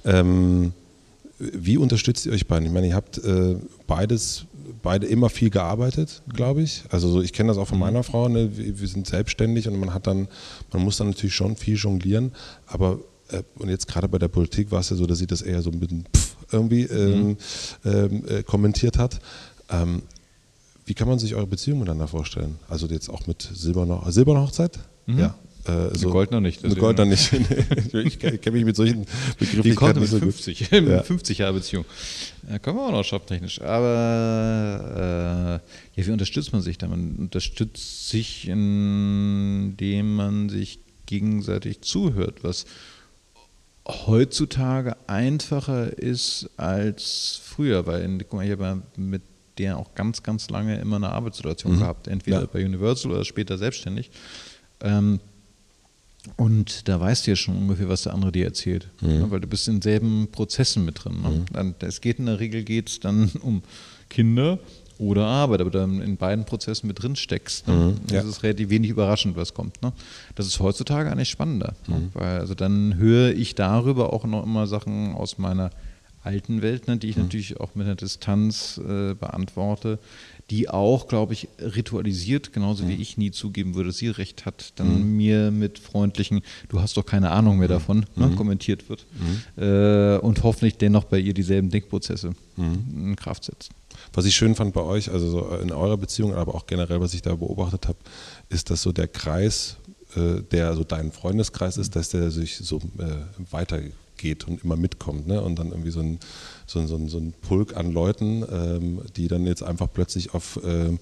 ähm, 0.05 0.71
wie 1.37 1.77
unterstützt 1.77 2.25
ihr 2.25 2.31
euch 2.31 2.47
beiden? 2.47 2.65
Ich 2.67 2.73
meine, 2.73 2.87
ihr 2.87 2.95
habt 2.95 3.17
äh, 3.17 3.57
beides, 3.87 4.45
beide 4.85 5.05
immer 5.07 5.29
viel 5.29 5.49
gearbeitet, 5.49 6.21
glaube 6.33 6.61
ich. 6.61 6.83
Also 6.89 7.09
so, 7.09 7.21
ich 7.21 7.33
kenne 7.33 7.49
das 7.49 7.57
auch 7.57 7.67
von 7.67 7.79
meiner 7.79 8.03
Frau, 8.03 8.29
ne? 8.29 8.55
wir, 8.55 8.79
wir 8.79 8.87
sind 8.87 9.05
selbstständig 9.07 9.67
und 9.67 9.77
man 9.77 9.93
hat 9.93 10.07
dann, 10.07 10.29
man 10.71 10.81
muss 10.83 10.95
dann 10.95 11.07
natürlich 11.09 11.35
schon 11.35 11.57
viel 11.57 11.75
jonglieren, 11.75 12.31
aber 12.67 12.99
äh, 13.31 13.43
und 13.59 13.69
jetzt 13.69 13.87
gerade 13.87 14.07
bei 14.07 14.19
der 14.19 14.29
Politik 14.29 14.71
war 14.71 14.79
es 14.79 14.89
ja 14.91 14.95
so, 14.95 15.05
dass 15.05 15.17
sie 15.17 15.27
das 15.27 15.41
eher 15.41 15.61
so 15.61 15.71
mit 15.71 15.91
einem 15.91 16.05
Pff 16.15 16.35
irgendwie 16.51 16.83
ähm, 16.83 17.37
ähm, 17.83 18.23
äh, 18.27 18.43
kommentiert 18.43 18.97
hat. 18.97 19.19
Ähm, 19.69 20.03
wie 20.85 20.93
kann 20.93 21.07
man 21.07 21.17
sich 21.17 21.33
eure 21.33 21.47
Beziehung 21.47 21.79
miteinander 21.79 22.07
vorstellen? 22.07 22.59
Also 22.69 22.85
jetzt 22.85 23.09
auch 23.09 23.25
mit 23.25 23.41
Silberner, 23.41 24.03
Silberne 24.11 24.41
Hochzeit? 24.41 24.79
Ja. 25.07 25.35
Äh, 25.67 25.97
so, 25.97 26.11
Gold 26.11 26.29
noch 26.31 26.41
nicht, 26.41 26.63
deswegen- 26.63 26.79
Gold 26.79 26.97
noch 26.99 27.05
nicht. 27.05 27.31
ich 27.93 28.19
kenne 28.19 28.39
mich 28.51 28.65
mit 28.65 28.75
solchen 28.75 29.05
Die 29.39 29.45
Begrifflichkeiten 29.45 29.75
konnte 29.75 29.99
nicht 29.99 30.11
mit 30.11 30.21
so 30.21 30.25
gut. 30.25 30.33
50, 30.35 30.69
Ja. 30.71 31.01
50 31.03 31.37
Jahre 31.39 31.53
Beziehung. 31.53 31.85
Ja, 32.49 32.59
können 32.59 32.77
wir 32.77 32.85
auch 32.87 32.91
noch 32.91 33.03
shoptechnisch. 33.03 33.61
Aber 33.61 35.61
äh, 35.95 35.99
ja, 35.99 36.07
wie 36.07 36.11
unterstützt 36.11 36.53
man 36.53 36.61
sich 36.61 36.77
da? 36.77 36.87
Man 36.87 37.15
unterstützt 37.15 38.09
sich, 38.09 38.47
indem 38.47 40.15
man 40.15 40.49
sich 40.49 40.79
gegenseitig 41.07 41.81
zuhört, 41.81 42.43
was 42.43 42.65
heutzutage 43.87 44.95
einfacher 45.07 45.97
ist 45.97 46.49
als 46.57 47.39
früher, 47.43 47.85
weil 47.85 48.17
guck 48.19 48.33
mal, 48.33 48.45
ich 48.45 48.51
habe 48.51 48.81
mit 48.97 49.21
der 49.57 49.77
auch 49.77 49.93
ganz, 49.95 50.23
ganz 50.23 50.49
lange 50.49 50.77
immer 50.79 50.97
eine 50.97 51.09
Arbeitssituation 51.09 51.79
gehabt, 51.79 52.07
entweder 52.07 52.41
Ja. 52.41 52.47
bei 52.51 52.65
Universal 52.65 53.11
oder 53.11 53.23
später 53.23 53.57
selbstständig. 53.57 54.09
Ähm, 54.81 55.19
und 56.37 56.87
da 56.87 56.99
weißt 56.99 57.25
du 57.25 57.31
ja 57.31 57.35
schon 57.35 57.57
ungefähr, 57.57 57.89
was 57.89 58.03
der 58.03 58.13
andere 58.13 58.31
dir 58.31 58.45
erzählt. 58.45 58.89
Ne? 59.01 59.25
Weil 59.29 59.39
du 59.39 59.47
bist 59.47 59.67
in 59.67 59.75
denselben 59.75 60.29
Prozessen 60.31 60.85
mit 60.85 61.03
drin. 61.03 61.21
Ne? 61.21 61.45
Dann, 61.51 61.75
es 61.79 62.01
geht 62.01 62.19
in 62.19 62.25
der 62.25 62.39
Regel 62.39 62.63
geht's 62.63 62.99
dann 62.99 63.29
um 63.41 63.61
Kinder 64.09 64.59
oder 64.97 65.25
Arbeit, 65.25 65.61
aber 65.61 65.71
dann 65.71 66.01
in 66.01 66.17
beiden 66.17 66.45
Prozessen 66.45 66.87
mit 66.87 67.01
drin 67.01 67.15
steckst. 67.15 67.67
Ne? 67.67 67.95
ja. 68.09 68.21
Das 68.21 68.25
ist 68.25 68.43
relativ 68.43 68.69
wenig 68.69 68.89
überraschend, 68.89 69.35
was 69.35 69.53
kommt. 69.53 69.81
Ne? 69.81 69.91
Das 70.35 70.47
ist 70.47 70.59
heutzutage 70.59 71.11
eigentlich 71.11 71.29
spannender. 71.29 71.75
Ne? 71.87 72.09
Weil 72.13 72.39
also 72.39 72.55
dann 72.55 72.95
höre 72.95 73.31
ich 73.31 73.55
darüber 73.55 74.13
auch 74.13 74.25
noch 74.25 74.43
immer 74.43 74.67
Sachen 74.67 75.13
aus 75.13 75.37
meiner 75.37 75.69
alten 76.25 76.61
Welt, 76.61 76.87
ne, 76.87 76.97
die 76.97 77.09
ich 77.09 77.17
natürlich 77.17 77.59
auch 77.59 77.75
mit 77.75 77.85
einer 77.85 77.95
Distanz 77.95 78.77
äh, 78.77 79.13
beantworte, 79.13 79.99
die 80.49 80.69
auch, 80.69 81.07
glaube 81.07 81.33
ich, 81.33 81.47
ritualisiert, 81.59 82.53
genauso 82.53 82.87
wie 82.87 82.93
ich 82.93 83.17
nie 83.17 83.31
zugeben 83.31 83.73
würde, 83.73 83.89
dass 83.89 83.97
sie 83.97 84.09
recht 84.09 84.45
hat, 84.45 84.73
dann 84.75 85.15
mir 85.15 85.49
mit 85.51 85.79
freundlichen, 85.79 86.41
du 86.69 86.81
hast 86.81 86.97
doch 86.97 87.05
keine 87.05 87.31
Ahnung 87.31 87.57
mehr 87.57 87.67
davon, 87.67 88.05
ne, 88.15 88.29
kommentiert 88.35 88.89
wird 88.89 89.05
äh, 89.57 90.17
und 90.19 90.43
hoffentlich 90.43 90.77
dennoch 90.77 91.05
bei 91.05 91.19
ihr 91.19 91.33
dieselben 91.33 91.69
Denkprozesse 91.69 92.35
in 92.57 93.15
Kraft 93.15 93.45
setzt. 93.45 93.71
Was 94.13 94.25
ich 94.25 94.35
schön 94.35 94.55
fand 94.55 94.73
bei 94.73 94.81
euch, 94.81 95.11
also 95.11 95.29
so 95.29 95.55
in 95.57 95.71
eurer 95.71 95.97
Beziehung, 95.97 96.33
aber 96.35 96.55
auch 96.55 96.67
generell, 96.67 97.01
was 97.01 97.13
ich 97.13 97.21
da 97.21 97.35
beobachtet 97.35 97.87
habe, 97.87 97.97
ist, 98.49 98.69
dass 98.69 98.81
so 98.81 98.91
der 98.91 99.07
Kreis, 99.07 99.77
äh, 100.15 100.41
der 100.51 100.75
so 100.75 100.83
dein 100.83 101.11
Freundeskreis 101.11 101.77
ist, 101.77 101.95
dass 101.95 102.09
der 102.09 102.31
sich 102.31 102.57
so 102.57 102.77
äh, 102.99 103.15
weitergeht 104.15 104.47
und 104.47 104.63
immer 104.63 104.75
mitkommt. 104.75 105.27
Ne? 105.27 105.41
Und 105.41 105.59
dann 105.59 105.69
irgendwie 105.69 105.91
so 105.91 105.99
ein, 105.99 106.19
so 106.65 106.79
ein, 106.79 106.87
so 106.87 106.95
ein, 106.95 107.09
so 107.09 107.17
ein 107.17 107.33
Pulk 107.41 107.75
an 107.75 107.91
Leuten, 107.91 108.43
ähm, 108.51 109.01
die 109.15 109.27
dann 109.27 109.45
jetzt 109.45 109.63
einfach 109.63 109.87
plötzlich 109.91 110.33
auf 110.33 110.59
ähm, 110.65 110.99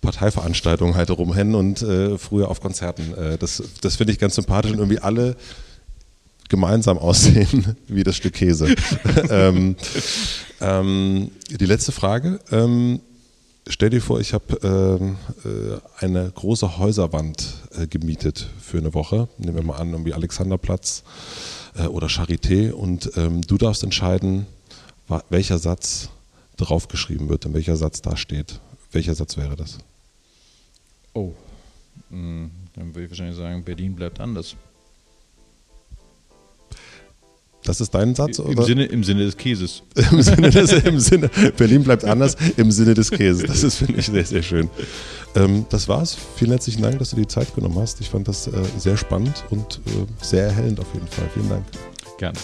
Parteiveranstaltungen 0.00 0.94
halt 0.94 1.10
rumhennen 1.10 1.54
und 1.54 1.82
äh, 1.82 2.18
früher 2.18 2.48
auf 2.48 2.60
Konzerten. 2.60 3.14
Äh, 3.14 3.38
das 3.38 3.62
das 3.80 3.96
finde 3.96 4.12
ich 4.12 4.18
ganz 4.18 4.34
sympathisch 4.34 4.72
und 4.72 4.78
irgendwie 4.78 4.98
alle 4.98 5.36
gemeinsam 6.48 6.98
aussehen 6.98 7.76
wie 7.86 8.02
das 8.02 8.16
Stück 8.16 8.34
Käse. 8.34 8.74
ähm, 9.30 9.76
ähm, 10.60 11.30
die 11.50 11.66
letzte 11.66 11.92
Frage. 11.92 12.40
Ähm, 12.50 13.00
stell 13.68 13.90
dir 13.90 14.00
vor, 14.00 14.20
ich 14.20 14.32
habe 14.32 14.58
ähm, 14.62 15.16
äh, 15.44 16.04
eine 16.04 16.30
große 16.34 16.78
Häuserwand 16.78 17.54
äh, 17.78 17.86
gemietet 17.86 18.48
für 18.60 18.78
eine 18.78 18.94
Woche. 18.94 19.28
Nehmen 19.36 19.56
wir 19.56 19.62
mal 19.62 19.76
an, 19.76 19.92
irgendwie 19.92 20.14
Alexanderplatz 20.14 21.04
äh, 21.74 21.86
oder 21.86 22.08
Charité 22.08 22.72
und 22.72 23.10
ähm, 23.16 23.42
du 23.42 23.58
darfst 23.58 23.82
entscheiden, 23.82 24.46
welcher 25.28 25.58
Satz 25.58 26.10
draufgeschrieben 26.56 27.28
wird 27.28 27.46
und 27.46 27.54
welcher 27.54 27.76
Satz 27.76 28.00
da 28.00 28.16
steht. 28.16 28.60
Welcher 28.92 29.14
Satz 29.14 29.36
wäre 29.36 29.56
das? 29.56 29.78
Oh, 31.14 31.34
Mm, 32.10 32.46
dann 32.74 32.94
würde 32.94 33.04
ich 33.04 33.10
wahrscheinlich 33.10 33.36
sagen, 33.36 33.62
Berlin 33.62 33.94
bleibt 33.94 34.20
anders. 34.20 34.56
Das 37.64 37.80
ist 37.80 37.94
dein 37.94 38.14
Satz? 38.14 38.38
Im 38.38 38.46
oder? 38.46 38.64
Sinne, 38.64 38.86
Im 38.86 39.04
Sinne 39.04 39.24
des 39.24 39.36
Käses. 39.36 39.82
Im 40.10 40.22
Sinne 40.22 40.50
des, 40.50 40.72
im 40.72 40.98
Sinne, 40.98 41.30
Berlin 41.56 41.84
bleibt 41.84 42.04
anders, 42.04 42.36
im 42.56 42.70
Sinne 42.70 42.94
des 42.94 43.10
Käses. 43.10 43.44
Das 43.46 43.62
ist, 43.62 43.76
finde 43.76 44.00
ich, 44.00 44.06
sehr, 44.06 44.24
sehr 44.24 44.42
schön. 44.42 44.70
Ähm, 45.34 45.66
das 45.68 45.86
war's. 45.86 46.16
Vielen 46.36 46.52
herzlichen 46.52 46.82
Dank, 46.82 46.98
dass 46.98 47.10
du 47.10 47.16
die 47.16 47.26
Zeit 47.26 47.54
genommen 47.54 47.78
hast. 47.78 48.00
Ich 48.00 48.08
fand 48.08 48.28
das 48.28 48.46
äh, 48.46 48.52
sehr 48.78 48.96
spannend 48.96 49.44
und 49.50 49.80
äh, 49.86 50.24
sehr 50.24 50.46
erhellend 50.46 50.80
auf 50.80 50.92
jeden 50.94 51.06
Fall. 51.06 51.28
Vielen 51.34 51.48
Dank. 51.48 51.64
Gerne. 52.18 52.38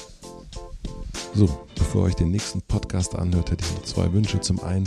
So, 1.34 1.48
bevor 1.74 2.02
ihr 2.02 2.06
euch 2.08 2.14
den 2.14 2.30
nächsten 2.30 2.62
Podcast 2.62 3.14
anhört, 3.14 3.50
hätte 3.50 3.64
ich 3.64 3.74
noch 3.74 3.84
zwei 3.84 4.12
Wünsche. 4.12 4.40
Zum 4.40 4.62
einen 4.62 4.86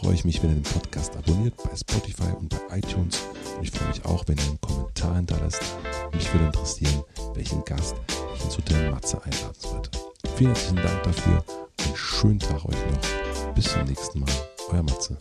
freue 0.00 0.14
ich 0.14 0.24
mich, 0.24 0.42
wenn 0.42 0.50
ihr 0.50 0.56
den 0.56 0.62
Podcast 0.62 1.16
abonniert 1.16 1.54
bei 1.56 1.76
Spotify 1.76 2.30
und 2.38 2.48
bei 2.48 2.78
iTunes. 2.78 3.20
Und 3.56 3.64
ich 3.64 3.70
freue 3.70 3.88
mich 3.88 4.04
auch, 4.04 4.24
wenn 4.26 4.36
ihr 4.36 4.44
einen 4.44 4.60
Kommentar 4.60 5.16
hinterlasst. 5.16 5.62
Mich 6.14 6.32
würde 6.32 6.46
interessieren, 6.46 7.02
welchen 7.34 7.64
Gast 7.64 7.96
ins 8.44 8.56
Hotel 8.56 8.90
Matze 8.90 9.22
einladen 9.22 9.54
sollte. 9.58 9.90
Vielen 10.36 10.54
herzlichen 10.54 10.76
Dank 10.76 11.02
dafür. 11.02 11.44
Einen 11.84 11.96
schönen 11.96 12.38
Tag 12.38 12.64
euch 12.64 12.76
noch. 12.90 13.54
Bis 13.54 13.64
zum 13.72 13.84
nächsten 13.84 14.20
Mal. 14.20 14.30
Euer 14.70 14.82
Matze. 14.82 15.16